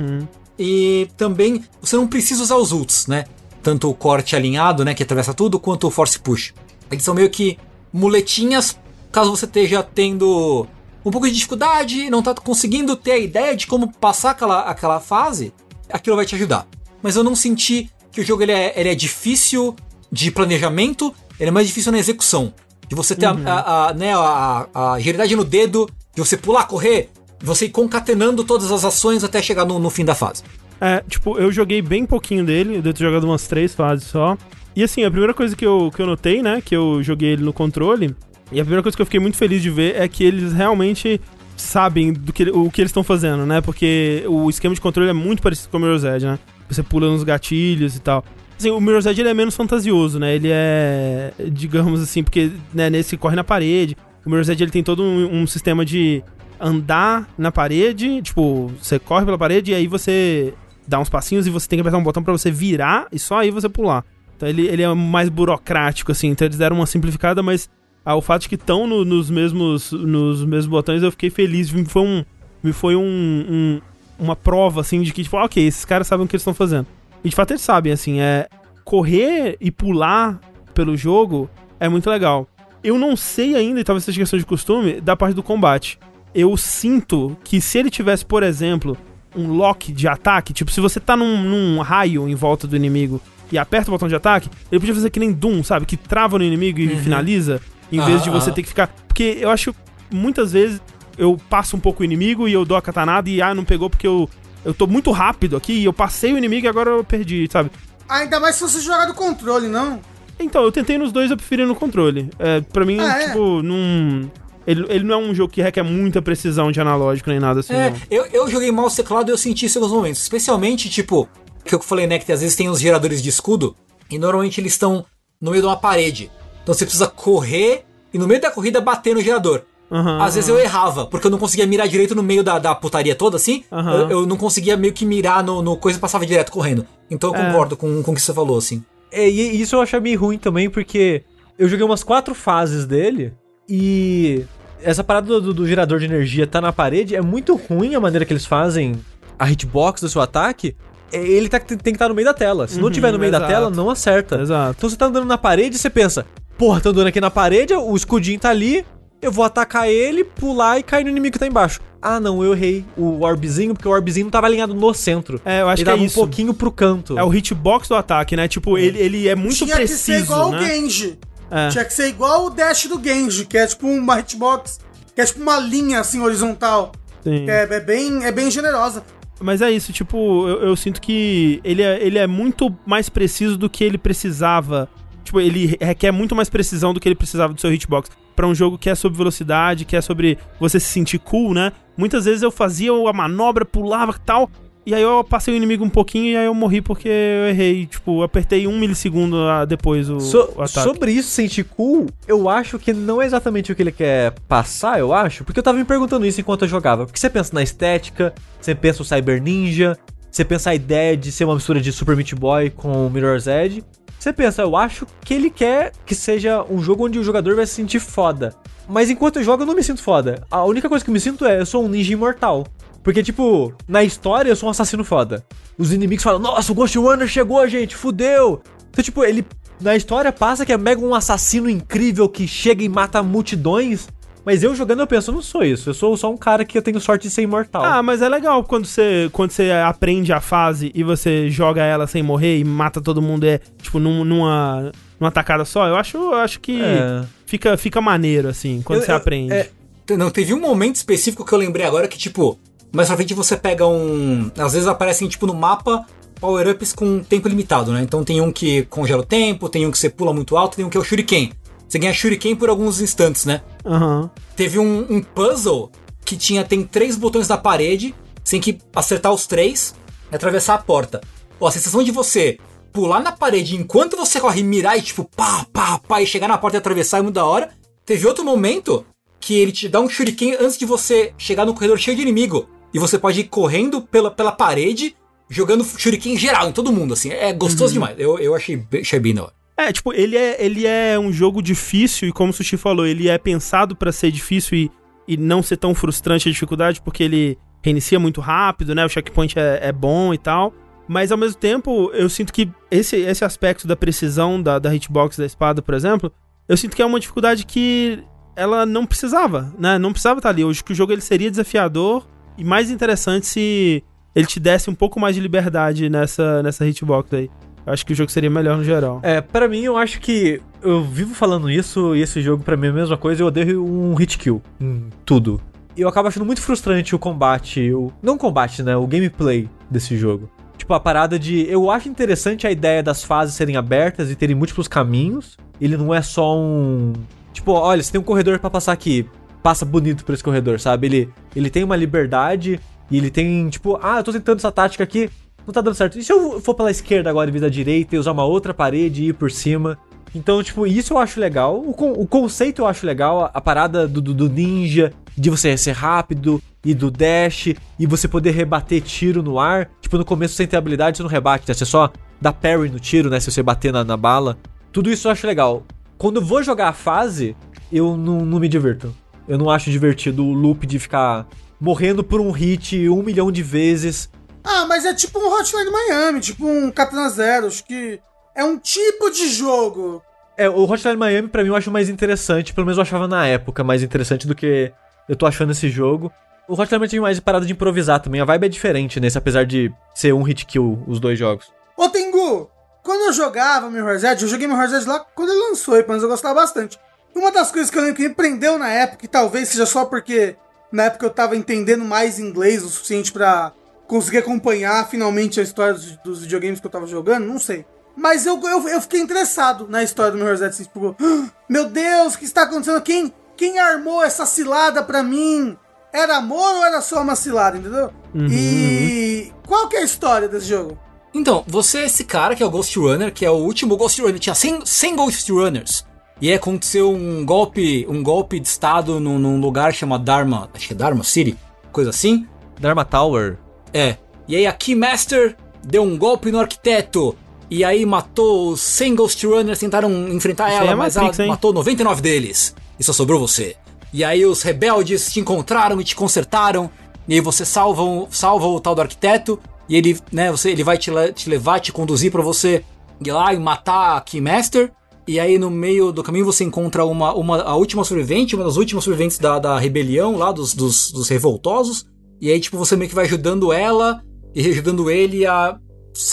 E 0.57 1.09
também 1.15 1.63
você 1.81 1.95
não 1.95 2.07
precisa 2.07 2.41
usar 2.41 2.55
os 2.57 2.71
ults, 2.71 3.07
né? 3.07 3.25
Tanto 3.61 3.89
o 3.89 3.93
corte 3.93 4.35
alinhado, 4.35 4.85
né, 4.85 4.93
que 4.93 5.03
atravessa 5.03 5.33
tudo, 5.33 5.59
quanto 5.59 5.87
o 5.87 5.91
force 5.91 6.19
push. 6.19 6.53
Eles 6.91 7.03
são 7.03 7.13
meio 7.13 7.29
que 7.29 7.57
muletinhas, 7.91 8.77
caso 9.11 9.31
você 9.31 9.45
esteja 9.45 9.83
tendo 9.83 10.67
um 11.03 11.11
pouco 11.11 11.27
de 11.27 11.33
dificuldade, 11.33 12.09
não 12.09 12.21
tá 12.21 12.33
conseguindo 12.33 12.95
ter 12.95 13.11
a 13.11 13.17
ideia 13.17 13.55
de 13.55 13.67
como 13.67 13.91
passar 13.93 14.31
aquela, 14.31 14.61
aquela 14.61 14.99
fase, 14.99 15.53
aquilo 15.91 16.15
vai 16.15 16.25
te 16.25 16.35
ajudar. 16.35 16.67
Mas 17.01 17.15
eu 17.15 17.23
não 17.23 17.35
senti 17.35 17.89
que 18.11 18.21
o 18.21 18.25
jogo 18.25 18.43
ele 18.43 18.51
é, 18.51 18.73
ele 18.75 18.89
é 18.89 18.95
difícil 18.95 19.75
de 20.11 20.31
planejamento, 20.31 21.13
ele 21.39 21.49
é 21.49 21.51
mais 21.51 21.67
difícil 21.67 21.91
na 21.91 21.99
execução. 21.99 22.53
De 22.87 22.95
você 22.95 23.15
ter 23.15 23.27
a, 23.27 23.31
a, 23.31 23.89
a, 23.89 23.93
né, 23.93 24.13
a, 24.15 24.67
a 24.73 24.91
agilidade 24.93 25.35
no 25.35 25.43
dedo, 25.43 25.87
de 26.13 26.21
você 26.21 26.35
pular, 26.35 26.65
correr, 26.65 27.09
você 27.41 27.65
ir 27.65 27.69
concatenando 27.69 28.43
todas 28.43 28.71
as 28.71 28.83
ações 28.83 29.23
até 29.23 29.41
chegar 29.41 29.65
no, 29.65 29.79
no 29.79 29.89
fim 29.89 30.03
da 30.03 30.15
fase. 30.15 30.43
É, 30.81 31.03
tipo, 31.07 31.37
eu 31.37 31.51
joguei 31.51 31.81
bem 31.81 32.05
pouquinho 32.05 32.45
dele, 32.45 32.77
eu 32.77 32.81
devo 32.81 32.97
ter 32.97 33.03
jogado 33.03 33.25
umas 33.25 33.47
três 33.47 33.75
fases 33.75 34.07
só. 34.07 34.37
E 34.75 34.83
assim, 34.83 35.03
a 35.03 35.11
primeira 35.11 35.33
coisa 35.33 35.55
que 35.55 35.65
eu, 35.65 35.91
que 35.93 36.01
eu 36.01 36.07
notei, 36.07 36.41
né, 36.41 36.61
que 36.63 36.75
eu 36.75 37.03
joguei 37.03 37.31
ele 37.31 37.43
no 37.43 37.51
controle, 37.51 38.15
e 38.51 38.59
a 38.59 38.63
primeira 38.63 38.81
coisa 38.81 38.95
que 38.95 39.01
eu 39.01 39.05
fiquei 39.05 39.19
muito 39.19 39.37
feliz 39.37 39.61
de 39.61 39.69
ver 39.69 39.95
é 39.95 40.07
que 40.07 40.23
eles 40.23 40.53
realmente 40.53 41.19
sabem 41.55 42.13
do 42.13 42.31
que, 42.33 42.49
o 42.49 42.69
que 42.71 42.81
eles 42.81 42.89
estão 42.89 43.03
fazendo, 43.03 43.45
né? 43.45 43.61
Porque 43.61 44.23
o 44.27 44.49
esquema 44.49 44.73
de 44.73 44.81
controle 44.81 45.09
é 45.09 45.13
muito 45.13 45.41
parecido 45.41 45.69
com 45.69 45.77
o 45.77 45.79
Mirror's 45.79 46.03
Edge, 46.03 46.25
né? 46.25 46.39
Você 46.69 46.81
pula 46.81 47.09
nos 47.09 47.23
gatilhos 47.23 47.95
e 47.95 47.99
tal. 47.99 48.23
Assim, 48.57 48.71
o 48.71 48.79
Mirror's 48.79 49.05
Edge 49.05 49.21
ele 49.21 49.29
é 49.29 49.33
menos 49.33 49.55
fantasioso, 49.55 50.17
né? 50.17 50.35
Ele 50.35 50.49
é, 50.51 51.31
digamos 51.51 52.01
assim, 52.01 52.23
porque 52.23 52.51
né, 52.73 52.89
nesse 52.89 53.17
corre 53.17 53.35
na 53.35 53.43
parede. 53.43 53.95
O 54.25 54.29
Mirror's 54.29 54.49
Edge 54.49 54.63
ele 54.63 54.71
tem 54.71 54.83
todo 54.83 55.03
um, 55.03 55.41
um 55.41 55.47
sistema 55.47 55.85
de 55.85 56.23
andar 56.59 57.27
na 57.37 57.51
parede, 57.51 58.21
tipo, 58.21 58.71
você 58.81 58.99
corre 58.99 59.25
pela 59.25 59.37
parede 59.37 59.71
e 59.71 59.75
aí 59.75 59.87
você 59.87 60.53
dá 60.89 60.99
uns 60.99 61.09
passinhos 61.09 61.45
e 61.47 61.49
você 61.49 61.67
tem 61.67 61.77
que 61.77 61.81
apertar 61.81 61.97
um 61.97 62.03
botão 62.03 62.23
pra 62.23 62.33
você 62.33 62.49
virar 62.51 63.07
e 63.11 63.19
só 63.19 63.37
aí 63.39 63.51
você 63.51 63.69
pular. 63.69 64.03
Então 64.35 64.47
ele, 64.49 64.67
ele 64.67 64.81
é 64.81 64.93
mais 64.93 65.29
burocrático, 65.29 66.11
assim. 66.11 66.27
Então 66.29 66.45
eles 66.45 66.57
deram 66.57 66.75
uma 66.75 66.85
simplificada, 66.85 67.43
mas 67.43 67.69
ah, 68.05 68.15
o 68.15 68.21
fato 68.21 68.43
de 68.43 68.49
que 68.49 68.55
estão 68.55 68.87
no- 68.87 69.05
nos, 69.05 69.29
mesmos, 69.29 69.91
nos 69.91 70.43
mesmos 70.43 70.67
botões 70.67 71.03
eu 71.03 71.11
fiquei 71.11 71.29
feliz. 71.29 71.71
Me 71.71 71.85
foi, 71.85 72.01
um, 72.01 72.25
me 72.63 72.73
foi 72.73 72.95
um, 72.95 73.01
um- 73.49 73.81
uma 74.17 74.35
prova, 74.35 74.81
assim, 74.81 75.01
de 75.01 75.13
que, 75.13 75.23
tipo, 75.23 75.37
ok, 75.37 75.65
esses 75.65 75.85
caras 75.85 76.07
sabem 76.07 76.25
o 76.25 76.27
que 76.27 76.35
eles 76.35 76.41
estão 76.41 76.53
fazendo. 76.53 76.87
E 77.23 77.29
de 77.29 77.35
fato 77.35 77.51
eles 77.51 77.61
sabem, 77.61 77.91
assim, 77.93 78.19
é. 78.19 78.47
Correr 78.83 79.55
e 79.61 79.69
pular 79.69 80.39
pelo 80.73 80.97
jogo 80.97 81.49
é 81.79 81.87
muito 81.87 82.09
legal. 82.09 82.47
Eu 82.83 82.97
não 82.97 83.15
sei 83.15 83.55
ainda, 83.55 83.79
e 83.81 83.83
talvez 83.83 84.03
seja 84.05 84.19
questão 84.19 84.39
de 84.39 84.45
costume, 84.45 84.99
da 85.01 85.15
parte 85.15 85.35
do 85.35 85.43
combate. 85.43 85.99
Eu 86.33 86.55
sinto 86.57 87.35
que 87.43 87.59
se 87.59 87.77
ele 87.77 87.89
tivesse, 87.89 88.25
por 88.25 88.41
exemplo, 88.41 88.97
um 89.35 89.53
lock 89.53 89.91
de 89.91 90.07
ataque, 90.07 90.53
tipo, 90.53 90.71
se 90.71 90.81
você 90.81 90.99
tá 90.99 91.15
num, 91.15 91.37
num 91.43 91.79
raio 91.81 92.27
em 92.27 92.35
volta 92.35 92.65
do 92.67 92.75
inimigo 92.75 93.21
e 93.51 93.57
aperta 93.57 93.89
o 93.89 93.93
botão 93.93 94.07
de 94.07 94.15
ataque, 94.15 94.49
ele 94.71 94.79
podia 94.79 94.93
fazer 94.95 95.09
que 95.09 95.19
nem 95.19 95.31
Doom, 95.31 95.63
sabe? 95.63 95.85
Que 95.85 95.97
trava 95.97 96.37
no 96.37 96.43
inimigo 96.43 96.79
e 96.79 96.97
finaliza, 96.97 97.61
em 97.91 97.97
vez 97.99 98.15
Aham, 98.17 98.23
de 98.23 98.29
você 98.29 98.49
aham. 98.49 98.55
ter 98.55 98.61
que 98.63 98.69
ficar. 98.69 98.87
Porque 99.07 99.37
eu 99.39 99.49
acho 99.49 99.73
muitas 100.11 100.51
vezes 100.51 100.81
eu 101.17 101.37
passo 101.49 101.75
um 101.75 101.79
pouco 101.79 102.01
o 102.01 102.05
inimigo 102.05 102.47
e 102.47 102.53
eu 102.53 102.63
dou 102.65 102.77
a 102.77 102.81
katanada 102.81 103.29
e 103.29 103.41
ah, 103.41 103.53
não 103.53 103.65
pegou 103.65 103.89
porque 103.89 104.07
eu, 104.07 104.29
eu 104.63 104.73
tô 104.73 104.87
muito 104.87 105.11
rápido 105.11 105.57
aqui 105.57 105.73
e 105.73 105.85
eu 105.85 105.93
passei 105.93 106.31
o 106.33 106.37
inimigo 106.37 106.65
e 106.65 106.69
agora 106.69 106.89
eu 106.91 107.03
perdi, 107.03 107.47
sabe? 107.51 107.69
Ainda 108.07 108.39
mais 108.39 108.55
se 108.55 108.61
você 108.61 108.79
jogar 108.81 109.05
do 109.05 109.13
controle, 109.13 109.67
não? 109.67 109.99
Então, 110.39 110.63
eu 110.63 110.71
tentei 110.71 110.97
nos 110.97 111.11
dois, 111.11 111.29
eu 111.29 111.35
preferi 111.37 111.65
no 111.65 111.75
controle. 111.75 112.29
É, 112.39 112.61
pra 112.61 112.85
mim, 112.85 112.97
Ah, 112.99 113.19
é? 113.19 113.27
tipo, 113.27 113.61
não. 113.61 114.31
Ele, 114.69 114.85
ele 114.89 115.03
não 115.03 115.15
é 115.15 115.17
um 115.17 115.33
jogo 115.33 115.51
que 115.51 115.61
requer 115.61 115.81
muita 115.83 116.21
precisão 116.21 116.71
de 116.71 116.79
analógico 116.79 117.29
nem 117.29 117.39
nada 117.39 117.61
assim. 117.61 117.73
É, 117.73 117.89
não. 117.89 117.97
eu, 118.11 118.25
eu 118.31 118.47
joguei 118.49 118.71
mouse 118.71 118.93
e 118.93 119.03
teclado 119.03 119.29
e 119.29 119.31
eu 119.31 119.37
senti 119.37 119.65
isso 119.65 119.79
em 119.79 119.81
alguns 119.81 119.95
momentos. 119.97 120.21
Especialmente, 120.21 120.89
tipo, 120.89 121.27
que 121.65 121.73
eu 121.73 121.81
falei, 121.81 122.05
né, 122.05 122.19
que 122.19 122.31
às 122.31 122.41
vezes 122.41 122.55
tem 122.55 122.69
os 122.69 122.79
geradores 122.79 123.21
de 123.21 123.29
escudo 123.29 123.75
e 124.11 124.19
normalmente 124.19 124.61
eles 124.61 124.73
estão 124.73 125.03
no 125.41 125.51
meio 125.51 125.63
de 125.63 125.67
uma 125.67 125.77
parede. 125.77 126.29
Então 126.61 126.73
você 126.73 126.85
precisa 126.85 127.07
correr 127.07 127.83
e 128.13 128.17
no 128.19 128.27
meio 128.27 128.39
da 128.41 128.51
corrida 128.51 128.79
bater 128.79 129.15
no 129.15 129.21
gerador. 129.21 129.63
Aham, 129.91 130.21
Às 130.21 130.35
vezes 130.35 130.47
eu 130.47 130.59
errava, 130.59 131.07
porque 131.07 131.25
eu 131.25 131.31
não 131.31 131.39
conseguia 131.39 131.65
mirar 131.65 131.87
direito 131.87 132.13
no 132.13 132.21
meio 132.21 132.43
da, 132.43 132.59
da 132.59 132.75
putaria 132.75 133.15
toda, 133.15 133.37
assim. 133.37 133.63
Aham. 133.71 134.01
Eu, 134.01 134.09
eu 134.11 134.25
não 134.27 134.37
conseguia 134.37 134.77
meio 134.77 134.93
que 134.93 135.03
mirar 135.03 135.43
no, 135.43 135.63
no 135.63 135.75
coisa 135.77 135.97
e 135.97 136.01
passava 136.01 136.27
direto 136.27 136.51
correndo. 136.51 136.85
Então 137.09 137.33
eu 137.33 137.41
É. 137.41 137.45
concordo 137.47 137.75
com, 137.75 138.03
com 138.03 138.11
o 138.11 138.15
que 138.15 138.21
você 138.21 138.31
falou, 138.31 138.57
assim. 138.59 138.83
É, 139.11 139.27
e 139.27 139.59
isso 139.59 139.75
eu 139.75 139.81
achei 139.81 139.99
meio 139.99 140.19
ruim 140.19 140.37
também, 140.37 140.69
porque 140.69 141.23
eu 141.57 141.67
joguei 141.67 141.83
umas 141.83 142.03
quatro 142.03 142.35
fases 142.35 142.85
dele 142.85 143.33
e 143.67 144.45
essa 144.81 145.03
parada 145.03 145.27
do, 145.27 145.41
do- 145.41 145.53
do 145.53 145.67
gerador 145.67 145.99
de 145.99 146.05
energia 146.05 146.45
tá 146.47 146.59
na 146.61 146.71
parede 146.73 147.15
é 147.15 147.21
muito 147.21 147.55
ruim 147.55 147.95
a 147.95 147.99
maneira 147.99 148.25
que 148.25 148.33
eles 148.33 148.45
fazem 148.45 148.95
a 149.37 149.49
hitbox 149.49 150.01
do 150.01 150.09
seu 150.09 150.21
ataque. 150.21 150.75
É, 151.11 151.17
Ele 151.17 151.49
tá- 151.49 151.59
tem 151.59 151.77
que 151.77 151.89
estar 151.89 152.07
no 152.09 152.13
meio 152.15 152.25
da 152.25 152.33
tela. 152.33 152.67
Se 152.67 152.77
não 152.77 152.85
Uhum, 152.85 152.91
tiver 152.91 153.11
no 153.11 153.17
meio 153.19 153.31
da 153.31 153.39
exato. 153.39 153.51
tela, 153.51 153.69
não 153.69 153.89
acerta. 153.89 154.39
Exato. 154.41 154.75
Então 154.77 154.89
você 154.89 154.95
tá 154.95 155.05
andando 155.07 155.25
na 155.25 155.37
parede 155.37 155.75
e 155.75 155.79
você 155.79 155.89
pensa, 155.89 156.25
porra, 156.57 156.79
tô 156.81 156.89
andando 156.89 157.07
aqui 157.07 157.19
na 157.19 157.31
parede, 157.31 157.73
o 157.73 157.95
escudinho 157.95 158.39
tá 158.39 158.49
ali, 158.49 158.85
eu 159.21 159.31
vou 159.31 159.43
atacar 159.43 159.89
ele, 159.89 160.23
pular 160.23 160.77
e 160.79 160.83
cair 160.83 161.03
no 161.03 161.09
inimigo 161.09 161.33
que 161.33 161.39
tá 161.39 161.47
embaixo. 161.47 161.81
Ah, 162.01 162.17
não, 162.19 162.41
eu 162.43 162.53
errei 162.53 162.85
o 162.95 163.21
orbzinho, 163.25 163.73
porque 163.73 163.87
o 163.87 163.91
orbzinho 163.91 164.25
não 164.27 164.31
tava 164.31 164.47
alinhado 164.47 164.73
no 164.73 164.93
centro. 164.93 165.41
É, 165.43 165.61
eu 165.61 165.67
acho 165.67 165.81
ele 165.81 165.85
que 165.85 165.89
é 165.89 165.93
tava 165.93 166.05
isso. 166.05 166.17
um 166.19 166.23
pouquinho 166.23 166.53
pro 166.53 166.71
canto. 166.71 167.17
É 167.19 167.23
o 167.23 167.33
hitbox 167.33 167.89
do 167.89 167.95
ataque, 167.95 168.37
né? 168.37 168.47
Tipo, 168.47 168.77
ele, 168.77 168.97
ele 168.99 169.27
é 169.27 169.35
muito 169.35 169.55
Tinha 169.57 169.75
que 169.75 169.87
ser 169.87 170.13
preciso, 170.13 170.23
igual 170.33 170.49
o 170.49 170.51
né? 170.51 170.65
Genji. 170.65 171.17
É. 171.51 171.69
Tinha 171.69 171.85
que 171.85 171.93
ser 171.93 172.07
igual 172.07 172.45
o 172.45 172.49
dash 172.49 172.85
do 172.87 173.01
Genji, 173.01 173.45
que 173.45 173.57
é 173.57 173.65
tipo 173.65 173.87
uma 173.87 174.19
hitbox, 174.19 174.79
que 175.15 175.21
é 175.21 175.25
tipo 175.25 175.41
uma 175.41 175.59
linha 175.59 175.99
assim 175.99 176.21
horizontal. 176.21 176.91
Sim. 177.23 177.49
É, 177.49 177.63
é 177.63 177.79
bem, 177.79 178.23
é 178.23 178.31
bem 178.31 178.49
generosa. 178.49 179.03
Mas 179.39 179.61
é 179.61 179.71
isso, 179.71 179.93
tipo, 179.93 180.47
eu, 180.47 180.63
eu 180.63 180.75
sinto 180.75 180.99
que 181.01 181.61
ele 181.63 181.81
é, 181.81 182.05
ele 182.05 182.17
é 182.17 182.27
muito 182.27 182.75
mais 182.85 183.09
preciso 183.09 183.57
do 183.57 183.69
que 183.69 183.83
ele 183.83 183.97
precisava. 183.97 184.89
Tipo, 185.23 185.39
ele 185.39 185.77
requer 185.79 186.11
muito 186.11 186.35
mais 186.35 186.49
precisão 186.49 186.93
do 186.93 186.99
que 186.99 187.07
ele 187.07 187.15
precisava 187.15 187.53
do 187.53 187.61
seu 187.61 187.71
hitbox. 187.71 188.09
Pra 188.35 188.47
um 188.47 188.55
jogo 188.55 188.77
que 188.77 188.89
é 188.89 188.95
sobre 188.95 189.17
velocidade, 189.17 189.85
que 189.85 189.95
é 189.95 190.01
sobre 190.01 190.37
você 190.59 190.79
se 190.79 190.87
sentir 190.87 191.19
cool, 191.19 191.53
né? 191.53 191.71
Muitas 191.97 192.25
vezes 192.25 192.41
eu 192.41 192.51
fazia 192.51 192.91
a 192.91 193.13
manobra, 193.13 193.65
pulava 193.65 194.13
e 194.15 194.19
tal. 194.25 194.49
E 194.89 194.95
aí 194.95 195.01
eu 195.03 195.23
passei 195.23 195.53
o 195.53 195.57
inimigo 195.57 195.85
um 195.85 195.89
pouquinho 195.89 196.31
e 196.31 196.35
aí 196.35 196.45
eu 196.45 196.53
morri 196.53 196.81
porque 196.81 197.07
eu 197.07 197.49
errei. 197.49 197.85
Tipo, 197.85 198.23
apertei 198.23 198.65
um 198.65 198.77
milissegundo 198.79 199.37
depois 199.67 200.09
o, 200.09 200.19
So- 200.19 200.49
o 200.55 200.61
ataque. 200.63 200.81
sobre 200.81 201.11
isso, 201.11 201.29
sentir 201.29 201.63
cool, 201.63 202.07
eu 202.27 202.49
acho 202.49 202.79
que 202.79 202.91
não 202.91 203.21
é 203.21 203.25
exatamente 203.25 203.71
o 203.71 203.75
que 203.75 203.83
ele 203.83 203.91
quer 203.91 204.33
passar, 204.47 204.99
eu 204.99 205.13
acho. 205.13 205.43
Porque 205.43 205.59
eu 205.59 205.63
tava 205.63 205.77
me 205.77 205.85
perguntando 205.85 206.25
isso 206.25 206.41
enquanto 206.41 206.63
eu 206.63 206.67
jogava. 206.67 207.05
Porque 207.05 207.19
você 207.19 207.29
pensa 207.29 207.51
na 207.53 207.61
estética, 207.61 208.33
você 208.59 208.73
pensa 208.73 209.01
o 209.03 209.05
Cyber 209.05 209.41
Ninja, 209.41 209.95
você 210.31 210.43
pensa 210.43 210.71
a 210.71 210.75
ideia 210.75 211.15
de 211.15 211.31
ser 211.31 211.45
uma 211.45 211.53
mistura 211.55 211.79
de 211.79 211.91
Super 211.91 212.15
Meat 212.15 212.33
Boy 212.33 212.71
com 212.71 213.05
o 213.05 213.09
Mirror's 213.11 213.45
Edge. 213.45 213.83
Você 214.17 214.33
pensa, 214.33 214.63
eu 214.63 214.75
acho 214.75 215.05
que 215.23 215.33
ele 215.33 215.49
quer 215.49 215.91
que 216.05 216.13
seja 216.15 216.65
um 216.69 216.81
jogo 216.81 217.05
onde 217.05 217.17
o 217.19 217.23
jogador 217.23 217.55
vai 217.55 217.65
se 217.65 217.73
sentir 217.75 217.99
foda. 217.99 218.53
Mas 218.87 219.09
enquanto 219.09 219.37
eu 219.37 219.43
jogo, 219.43 219.61
eu 219.63 219.67
não 219.67 219.75
me 219.75 219.83
sinto 219.83 220.01
foda. 220.01 220.43
A 220.49 220.65
única 220.65 220.89
coisa 220.89 221.05
que 221.05 221.09
eu 221.09 221.13
me 221.13 221.19
sinto 221.19 221.45
é, 221.45 221.61
eu 221.61 221.65
sou 221.65 221.85
um 221.85 221.87
ninja 221.87 222.11
imortal. 222.11 222.65
Porque, 223.03 223.23
tipo, 223.23 223.73
na 223.87 224.03
história 224.03 224.49
eu 224.49 224.55
sou 224.55 224.67
um 224.67 224.71
assassino 224.71 225.03
foda. 225.03 225.45
Os 225.77 225.93
inimigos 225.93 226.23
falam, 226.23 226.39
nossa, 226.39 226.71
o 226.71 226.75
Ghost 226.75 226.97
Runner 226.97 227.27
chegou, 227.27 227.67
gente, 227.67 227.95
fudeu. 227.95 228.61
Então, 228.91 229.03
tipo, 229.03 229.23
ele 229.23 229.45
na 229.79 229.95
história 229.95 230.31
passa 230.31 230.65
que 230.65 230.73
é 230.73 230.77
mega 230.77 230.99
um 231.01 231.15
assassino 231.15 231.69
incrível 231.69 232.27
que 232.27 232.47
chega 232.47 232.83
e 232.83 232.89
mata 232.89 233.23
multidões. 233.23 234.07
Mas 234.45 234.63
eu 234.63 234.73
jogando 234.73 235.01
eu 235.01 235.07
penso, 235.07 235.29
eu 235.31 235.35
não 235.35 235.41
sou 235.41 235.63
isso. 235.63 235.89
Eu 235.89 235.93
sou 235.93 236.17
só 236.17 236.31
um 236.31 236.37
cara 236.37 236.65
que 236.65 236.77
eu 236.77 236.81
tenho 236.81 236.99
sorte 236.99 237.27
de 237.27 237.33
ser 237.33 237.43
imortal. 237.43 237.83
Ah, 237.83 238.01
mas 238.01 238.21
é 238.21 238.27
legal 238.27 238.63
quando 238.63 238.85
você, 238.85 239.29
quando 239.31 239.51
você 239.51 239.69
aprende 239.71 240.33
a 240.33 240.41
fase 240.41 240.91
e 240.95 241.03
você 241.03 241.49
joga 241.49 241.83
ela 241.83 242.07
sem 242.07 242.23
morrer 242.23 242.57
e 242.57 242.63
mata 242.63 242.99
todo 243.01 243.21
mundo, 243.21 243.43
é 243.45 243.59
tipo 243.81 243.99
num- 243.99 244.23
numa, 244.23 244.91
numa 245.19 245.31
tacada 245.31 245.65
só, 245.65 245.87
eu 245.87 245.95
acho, 245.95 246.17
eu 246.17 246.35
acho 246.35 246.59
que 246.61 246.81
É. 246.81 247.23
fica, 247.45 247.77
fica 247.77 248.01
maneiro, 248.01 248.47
assim, 248.47 248.81
quando 248.83 248.99
Eu- 248.99 249.05
você 249.05 249.11
eu- 249.11 249.15
aprende. 249.15 249.53
é, 249.53 249.69
Não, 250.17 250.31
teve 250.31 250.53
um 250.55 250.59
momento 250.59 250.95
específico 250.95 251.45
que 251.45 251.53
eu 251.53 251.59
lembrei 251.59 251.85
agora 251.85 252.07
que, 252.07 252.17
tipo, 252.17 252.57
mais 252.91 253.07
pra 253.07 253.17
frente 253.17 253.33
você 253.33 253.55
pega 253.55 253.87
um. 253.87 254.51
Às 254.57 254.73
vezes 254.73 254.87
aparecem, 254.87 255.27
tipo, 255.27 255.45
no 255.45 255.53
mapa 255.53 256.05
power-ups 256.39 256.93
com 256.93 257.21
tempo 257.21 257.47
limitado, 257.47 257.91
né? 257.91 258.01
Então 258.01 258.23
tem 258.23 258.41
um 258.41 258.51
que 258.51 258.83
congela 258.83 259.21
o 259.21 259.25
tempo, 259.25 259.67
tem 259.67 259.85
um 259.85 259.91
que 259.91 259.97
você 259.97 260.09
pula 260.09 260.33
muito 260.33 260.55
alto, 260.55 260.77
tem 260.77 260.85
um 260.85 260.89
que 260.89 260.97
é 260.97 260.99
o 260.99 261.03
Shuriken. 261.03 261.51
Você 261.87 261.99
ganha 261.99 262.13
Shuriken 262.13 262.55
por 262.55 262.69
alguns 262.69 263.01
instantes, 263.01 263.45
né? 263.45 263.61
Aham. 263.85 264.29
Teve 264.55 264.79
um, 264.79 265.05
um 265.09 265.21
puzzle 265.21 265.91
que 266.23 266.37
tinha 266.37 266.63
tem 266.63 266.83
três 266.83 267.15
botões 267.15 267.47
na 267.47 267.57
parede, 267.57 268.15
tem 268.49 268.61
que 268.61 268.77
acertar 268.95 269.33
os 269.33 269.47
três 269.47 269.95
e 270.31 270.35
atravessar 270.35 270.75
a 270.75 270.77
porta. 270.77 271.19
Ó, 271.59 271.67
a 271.67 271.71
sensação 271.71 272.03
de 272.03 272.11
você 272.11 272.57
pular 272.93 273.19
na 273.21 273.31
parede 273.31 273.75
enquanto 273.75 274.15
você 274.15 274.39
corre, 274.39 274.63
mirar 274.63 274.97
e 274.97 275.01
tipo 275.01 275.23
pá, 275.35 275.65
pá, 275.71 275.99
pá, 275.99 276.21
e 276.21 276.27
chegar 276.27 276.47
na 276.47 276.57
porta 276.57 276.77
e 276.77 276.79
atravessar 276.79 277.19
é 277.19 277.21
muito 277.21 277.35
da 277.35 277.45
hora. 277.45 277.69
Teve 278.05 278.27
outro 278.27 278.45
momento 278.45 279.05
que 279.39 279.57
ele 279.57 279.71
te 279.71 279.87
dá 279.87 279.99
um 279.99 280.09
shuriken 280.09 280.57
antes 280.59 280.77
de 280.77 280.85
você 280.85 281.33
chegar 281.37 281.65
no 281.65 281.73
corredor 281.73 281.97
cheio 281.97 282.15
de 282.15 282.21
inimigo. 282.21 282.67
E 282.93 282.99
você 282.99 283.17
pode 283.19 283.41
ir 283.41 283.43
correndo 283.45 284.01
pela, 284.01 284.31
pela 284.31 284.51
parede, 284.51 285.15
jogando 285.49 285.83
shuriken 285.83 286.37
geral 286.37 286.69
em 286.69 286.71
todo 286.71 286.91
mundo, 286.91 287.13
assim. 287.13 287.29
É 287.31 287.51
gostoso 287.53 287.93
demais. 287.93 288.15
Eu, 288.19 288.37
eu 288.39 288.55
achei, 288.55 288.77
bem- 288.77 289.01
achei 289.01 289.19
bem 289.19 289.33
da 289.33 289.43
hora. 289.43 289.53
É, 289.77 289.93
tipo, 289.93 290.11
ele 290.13 290.35
é, 290.35 290.63
ele 290.63 290.85
é 290.85 291.17
um 291.17 291.31
jogo 291.31 291.61
difícil 291.61 292.27
e 292.27 292.31
como 292.33 292.49
o 292.49 292.53
Sushi 292.53 292.75
falou, 292.75 293.05
ele 293.05 293.29
é 293.29 293.37
pensado 293.37 293.95
pra 293.95 294.11
ser 294.11 294.29
difícil 294.31 294.77
e, 294.77 294.91
e 295.27 295.37
não 295.37 295.63
ser 295.63 295.77
tão 295.77 295.95
frustrante 295.95 296.49
a 296.49 296.51
dificuldade, 296.51 297.01
porque 297.01 297.23
ele 297.23 297.57
reinicia 297.81 298.19
muito 298.19 298.41
rápido, 298.41 298.93
né? 298.93 299.05
O 299.05 299.09
checkpoint 299.09 299.57
é, 299.57 299.79
é 299.83 299.91
bom 299.91 300.33
e 300.33 300.37
tal. 300.37 300.73
Mas 301.07 301.31
ao 301.31 301.37
mesmo 301.37 301.57
tempo, 301.57 302.11
eu 302.13 302.29
sinto 302.29 302.51
que 302.51 302.69
esse, 302.91 303.15
esse 303.15 303.43
aspecto 303.45 303.87
da 303.87 303.95
precisão 303.95 304.61
da, 304.61 304.77
da 304.79 304.93
hitbox 304.93 305.37
da 305.37 305.45
espada, 305.45 305.81
por 305.81 305.93
exemplo, 305.93 306.31
eu 306.67 306.75
sinto 306.77 306.95
que 306.95 307.01
é 307.01 307.05
uma 307.05 307.19
dificuldade 307.19 307.65
que 307.65 308.21
ela 308.55 308.85
não 308.85 309.05
precisava, 309.05 309.73
né? 309.79 309.97
Não 309.97 310.11
precisava 310.11 310.39
estar 310.39 310.49
ali. 310.49 310.61
Acho 310.63 310.83
que 310.83 310.91
o 310.91 310.95
jogo 310.95 311.13
ele 311.13 311.21
seria 311.21 311.49
desafiador 311.49 312.27
e 312.59 312.63
mais 312.63 312.91
interessante 312.91 313.47
se 313.47 314.03
ele 314.35 314.45
te 314.45 314.59
desse 314.59 314.89
um 314.89 314.95
pouco 314.95 315.19
mais 315.19 315.33
de 315.35 315.41
liberdade 315.41 316.09
nessa, 316.09 316.61
nessa 316.61 316.85
hitbox 316.85 317.33
aí. 317.33 317.49
Eu 317.85 317.93
acho 317.93 318.05
que 318.05 318.13
o 318.13 318.15
jogo 318.15 318.29
seria 318.29 318.49
melhor 318.49 318.77
no 318.77 318.83
geral. 318.83 319.19
É, 319.23 319.41
pra 319.41 319.67
mim, 319.67 319.81
eu 319.81 319.97
acho 319.97 320.19
que 320.19 320.61
eu 320.81 321.03
vivo 321.03 321.33
falando 321.33 321.71
isso 321.71 322.15
e 322.15 322.21
esse 322.21 322.41
jogo 322.41 322.63
pra 322.63 322.77
mim 322.77 322.87
é 322.87 322.89
a 322.89 322.93
mesma 322.93 323.17
coisa. 323.17 323.41
Eu 323.41 323.47
odeio 323.47 323.83
um 323.83 324.13
hit 324.13 324.37
kill 324.37 324.61
em 324.79 325.07
tudo. 325.25 325.59
E 325.95 326.01
eu 326.01 326.07
acabo 326.07 326.27
achando 326.27 326.45
muito 326.45 326.61
frustrante 326.61 327.15
o 327.15 327.19
combate, 327.19 327.91
o 327.91 328.11
não 328.21 328.37
combate, 328.37 328.83
né, 328.83 328.95
o 328.95 329.07
gameplay 329.07 329.67
desse 329.89 330.15
jogo. 330.17 330.49
Tipo 330.77 330.93
a 330.93 330.99
parada 330.99 331.39
de, 331.39 331.67
eu 331.69 331.89
acho 331.89 332.07
interessante 332.07 332.67
a 332.67 332.71
ideia 332.71 333.01
das 333.01 333.23
fases 333.23 333.55
serem 333.55 333.75
abertas 333.75 334.29
e 334.29 334.35
terem 334.35 334.55
múltiplos 334.55 334.87
caminhos. 334.87 335.57
Ele 335.81 335.97
não 335.97 336.13
é 336.13 336.21
só 336.21 336.57
um, 336.57 337.13
tipo, 337.51 337.71
olha, 337.71 338.03
você 338.03 338.11
tem 338.11 338.21
um 338.21 338.23
corredor 338.23 338.59
pra 338.59 338.69
passar 338.69 338.91
aqui, 338.91 339.27
passa 339.63 339.85
bonito 339.85 340.23
por 340.25 340.33
esse 340.33 340.43
corredor, 340.43 340.79
sabe? 340.79 341.07
Ele 341.07 341.29
ele 341.55 341.69
tem 341.69 341.83
uma 341.83 341.95
liberdade 341.95 342.79
e 343.11 343.17
ele 343.17 343.29
tem 343.29 343.67
tipo, 343.69 343.99
ah, 344.01 344.17
eu 344.19 344.23
tô 344.23 344.31
tentando 344.31 344.57
essa 344.59 344.71
tática 344.71 345.03
aqui, 345.03 345.29
não 345.65 345.73
tá 345.73 345.81
dando 345.81 345.95
certo. 345.95 346.17
E 346.17 346.23
se 346.23 346.31
eu 346.31 346.59
for 346.61 346.73
pela 346.73 346.91
esquerda 346.91 347.29
agora 347.29 347.49
em 347.49 347.53
vez 347.53 347.61
da 347.61 347.69
direita 347.69 348.15
e 348.15 348.19
usar 348.19 348.31
uma 348.31 348.45
outra 348.45 348.73
parede 348.73 349.23
e 349.23 349.27
ir 349.29 349.33
por 349.33 349.51
cima? 349.51 349.97
Então, 350.35 350.61
tipo, 350.61 350.85
isso 350.85 351.13
eu 351.13 351.17
acho 351.17 351.39
legal. 351.39 351.79
O, 351.79 351.91
con- 351.91 352.13
o 352.15 352.27
conceito 352.27 352.83
eu 352.83 352.87
acho 352.87 353.03
legal. 353.05 353.45
A, 353.45 353.51
a 353.51 353.59
parada 353.59 354.07
do, 354.07 354.21
do- 354.21 354.33
do 354.33 354.47
ninja, 354.47 355.11
de 355.35 355.49
você 355.49 355.75
ser 355.75 355.93
rápido 355.93 356.61
e 356.85 356.93
do 356.93 357.09
dash, 357.09 357.73
e 357.97 358.05
você 358.05 358.27
poder 358.27 358.51
rebater 358.51 359.01
tiro 359.01 359.41
no 359.41 359.57
ar. 359.59 359.89
Tipo, 359.99 360.19
no 360.19 360.25
começo 360.25 360.53
sem 360.53 360.67
ter 360.67 360.77
habilidade, 360.77 361.17
você 361.17 361.23
não 361.23 361.29
rebate, 361.29 361.65
né? 361.67 361.73
Você 361.73 361.83
só 361.83 362.11
dá 362.39 362.53
parry 362.53 362.89
no 362.89 362.99
tiro, 362.99 363.27
né? 363.27 363.39
Se 363.39 363.49
você 363.51 363.63
bater 363.63 363.91
na, 363.91 364.03
na 364.03 364.15
bala. 364.15 364.55
Tudo 364.91 365.09
isso 365.09 365.27
eu 365.27 365.31
acho 365.31 365.47
legal. 365.47 365.83
Quando 366.15 366.35
eu 366.35 366.45
vou 366.45 366.61
jogar 366.61 366.89
a 366.89 366.93
fase, 366.93 367.55
eu 367.91 368.15
não, 368.15 368.45
não 368.45 368.59
me 368.59 368.67
divirto. 368.67 369.15
Eu 369.49 369.57
não 369.57 369.69
acho 369.69 369.89
divertido 369.89 370.45
o 370.45 370.53
loop 370.53 370.85
de 370.85 370.99
ficar 370.99 371.47
morrendo 371.81 372.23
por 372.23 372.39
um 372.39 372.51
hit 372.51 373.09
um 373.09 373.23
milhão 373.23 373.51
de 373.51 373.63
vezes. 373.63 374.29
Ah, 374.63 374.85
mas 374.85 375.05
é 375.05 375.13
tipo 375.13 375.39
um 375.39 375.51
Hotline 375.51 375.89
Miami, 375.89 376.39
tipo 376.39 376.67
um 376.67 376.91
Katana 376.91 377.27
Zero. 377.29 377.65
Acho 377.65 377.83
que 377.83 378.19
é 378.55 378.63
um 378.63 378.77
tipo 378.77 379.31
de 379.31 379.49
jogo. 379.49 380.21
É, 380.55 380.69
o 380.69 380.83
Hotline 380.83 381.17
Miami 381.17 381.47
pra 381.47 381.63
mim 381.63 381.69
eu 381.69 381.75
acho 381.75 381.89
mais 381.89 382.09
interessante, 382.09 382.73
pelo 382.73 382.85
menos 382.85 382.97
eu 382.97 383.01
achava 383.01 383.27
na 383.27 383.47
época 383.47 383.83
mais 383.83 384.03
interessante 384.03 384.45
do 384.45 384.53
que 384.53 384.91
eu 385.27 385.35
tô 385.35 385.47
achando 385.47 385.71
esse 385.71 385.89
jogo. 385.89 386.31
O 386.67 386.73
Hotline 386.73 386.99
Miami 386.99 387.09
tem 387.09 387.19
mais 387.19 387.39
parada 387.39 387.65
de 387.65 387.71
improvisar 387.73 388.19
também, 388.19 388.41
a 388.41 388.45
vibe 388.45 388.65
é 388.65 388.69
diferente 388.69 389.19
nesse, 389.19 389.37
apesar 389.37 389.65
de 389.65 389.91
ser 390.13 390.31
um 390.33 390.43
hit 390.43 390.65
kill 390.67 391.01
os 391.07 391.19
dois 391.19 391.39
jogos. 391.39 391.71
Ô, 391.97 392.07
Tengu, 392.09 392.69
quando 393.01 393.21
eu 393.21 393.33
jogava 393.33 393.89
Mirror's 393.89 394.23
Edge, 394.23 394.43
eu 394.43 394.49
joguei 394.49 394.67
Mirror's 394.67 394.93
Edge 394.93 395.07
lá 395.07 395.25
quando 395.33 395.49
ele 395.49 395.69
lançou, 395.69 395.95
pelo 395.95 396.09
menos 396.09 396.23
eu 396.23 396.29
gostava 396.29 396.55
bastante. 396.55 396.99
Uma 397.35 397.51
das 397.51 397.71
coisas 397.71 397.89
que 397.89 397.97
eu 397.97 398.01
lembro 398.01 398.17
que 398.17 398.27
me 398.27 398.33
prendeu 398.33 398.77
na 398.77 398.89
época, 398.89 399.25
e 399.25 399.27
talvez 399.27 399.69
seja 399.69 399.85
só 399.85 400.05
porque 400.05 400.55
na 400.91 401.03
época 401.03 401.25
eu 401.25 401.29
tava 401.29 401.55
entendendo 401.55 402.03
mais 402.03 402.39
inglês 402.39 402.83
o 402.83 402.89
suficiente 402.89 403.31
pra 403.31 403.71
conseguir 404.07 404.39
acompanhar 404.39 405.07
finalmente 405.07 405.59
a 405.59 405.63
história 405.63 405.93
dos, 405.93 406.17
dos 406.17 406.41
videogames 406.41 406.79
que 406.79 406.87
eu 406.87 406.91
tava 406.91 407.05
jogando, 407.05 407.45
não 407.45 407.59
sei. 407.59 407.85
Mas 408.17 408.45
eu, 408.45 408.59
eu, 408.61 408.87
eu 408.89 409.01
fiquei 409.01 409.21
interessado 409.21 409.87
na 409.87 410.03
história 410.03 410.31
do 410.31 410.37
Mirror's 410.37 410.61
Edge, 410.61 410.69
assim, 410.73 410.83
tipo, 410.83 411.15
"Ah, 411.21 411.49
meu 411.69 411.85
Deus, 411.85 412.33
o 412.33 412.39
que 412.39 412.45
está 412.45 412.63
acontecendo? 412.63 413.01
Quem, 413.01 413.33
quem 413.55 413.79
armou 413.79 414.21
essa 414.23 414.45
cilada 414.45 415.03
pra 415.03 415.23
mim? 415.23 415.77
Era 416.11 416.37
amor 416.37 416.75
ou 416.77 416.85
era 416.85 417.01
só 417.01 417.21
uma 417.21 417.35
cilada, 417.35 417.77
entendeu? 417.77 418.11
E 418.51 419.53
qual 419.67 419.87
que 419.87 419.95
é 419.95 419.99
a 419.99 420.03
história 420.03 420.47
desse 420.49 420.65
jogo? 420.65 420.97
Então, 421.33 421.63
você 421.67 421.99
é 421.99 422.05
esse 422.05 422.23
cara 422.23 422.55
que 422.55 422.63
é 422.63 422.65
o 422.65 422.69
Ghost 422.71 422.97
Runner, 422.97 423.31
que 423.31 423.45
é 423.45 423.51
o 423.51 423.53
último 423.57 423.95
Ghost 423.95 424.19
Runner. 424.19 424.39
Tinha 424.39 424.55
100, 424.55 424.85
100 424.87 425.15
Ghost 425.15 425.51
Runners. 425.51 426.03
E 426.41 426.47
aí 426.49 426.53
aconteceu 426.55 427.11
um 427.11 427.45
golpe, 427.45 428.05
um 428.09 428.23
golpe 428.23 428.59
de 428.59 428.67
estado 428.67 429.19
num, 429.19 429.37
num 429.37 429.59
lugar 429.59 429.93
chamado 429.93 430.23
Dharma, 430.23 430.69
acho 430.73 430.87
que 430.87 430.93
é 430.93 430.95
Dharma 430.95 431.23
City, 431.23 431.57
coisa 431.91 432.09
assim. 432.11 432.47
Dharma 432.79 433.03
Tower. 433.03 433.57
É. 433.93 434.15
E 434.47 434.55
aí 434.55 434.65
a 434.65 434.71
Keymaster 434.71 435.55
deu 435.83 436.03
um 436.03 436.17
golpe 436.17 436.51
no 436.51 436.59
arquiteto. 436.59 437.35
E 437.69 437.83
aí 437.83 438.03
matou 438.05 438.69
os 438.71 438.81
100 438.81 439.15
Ghost 439.15 439.45
Runners, 439.45 439.77
tentaram 439.79 440.09
enfrentar 440.29 440.69
Isso 440.69 440.77
ela, 440.81 440.91
é 440.91 440.95
mas 440.95 441.15
Matrix, 441.15 441.39
ela 441.39 441.45
hein? 441.45 441.51
matou 441.51 441.71
99 441.73 442.21
deles. 442.21 442.73
E 442.99 443.03
só 443.03 443.13
sobrou 443.13 443.39
você. 443.39 443.75
E 444.11 444.23
aí 444.23 444.43
os 444.45 444.63
rebeldes 444.63 445.31
te 445.31 445.39
encontraram 445.39 445.99
e 446.01 446.03
te 446.03 446.15
consertaram. 446.15 446.89
E 447.27 447.35
aí 447.35 447.41
você 447.41 447.63
salva, 447.65 448.01
o- 448.01 448.27
salva 448.31 448.65
o 448.65 448.79
tal 448.79 448.95
do 448.95 449.01
arquiteto. 449.01 449.59
E 449.87 449.95
ele, 449.95 450.17
né, 450.31 450.49
você, 450.51 450.71
ele 450.71 450.83
vai 450.83 450.97
te, 450.97 451.11
te 451.35 451.47
levar, 451.49 451.79
te 451.79 451.91
conduzir 451.91 452.31
pra 452.31 452.41
você 452.41 452.83
ir 453.23 453.31
lá 453.31 453.53
e 453.53 453.59
matar 453.59 454.17
a 454.17 454.21
Keymaster. 454.21 454.91
E 455.29 455.39
aí 455.39 455.59
no 455.59 455.69
meio 455.69 456.11
do 456.11 456.23
caminho 456.23 456.43
você 456.43 456.63
encontra 456.63 457.05
uma, 457.05 457.35
uma, 457.35 457.61
a 457.61 457.75
última 457.75 458.03
sobrevivente, 458.03 458.55
uma 458.55 458.65
das 458.65 458.77
últimas 458.77 459.03
sobreviventes 459.03 459.37
da, 459.37 459.59
da 459.59 459.77
rebelião 459.77 460.35
lá, 460.35 460.51
dos, 460.51 460.73
dos, 460.73 461.11
dos 461.11 461.29
revoltosos. 461.29 462.03
E 462.41 462.51
aí, 462.51 462.59
tipo, 462.59 462.75
você 462.79 462.95
meio 462.95 463.07
que 463.07 463.13
vai 463.13 463.25
ajudando 463.25 463.71
ela 463.71 464.23
e 464.55 464.67
ajudando 464.67 465.07
ele 465.07 465.45
a 465.45 465.77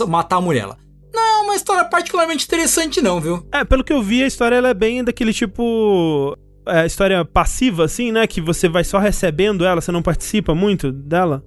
matar 0.09 0.37
a 0.37 0.41
mulher. 0.41 0.67
Não, 1.15 1.45
uma 1.45 1.55
história 1.55 1.85
particularmente 1.85 2.47
interessante 2.47 3.03
não, 3.03 3.21
viu? 3.21 3.47
É, 3.53 3.65
pelo 3.67 3.85
que 3.85 3.93
eu 3.93 4.03
vi, 4.03 4.23
a 4.23 4.27
história 4.27 4.57
ela 4.57 4.71
é 4.71 4.75
bem 4.75 5.05
daquele 5.05 5.35
tipo. 5.35 6.35
É, 6.67 6.87
história 6.87 7.23
passiva, 7.23 7.85
assim, 7.85 8.11
né? 8.11 8.27
Que 8.27 8.41
você 8.41 8.67
vai 8.67 8.83
só 8.83 8.99
recebendo 8.99 9.63
ela, 9.67 9.83
você 9.83 9.93
não 9.93 10.01
participa 10.01 10.55
muito 10.55 10.91
dela. 10.91 11.45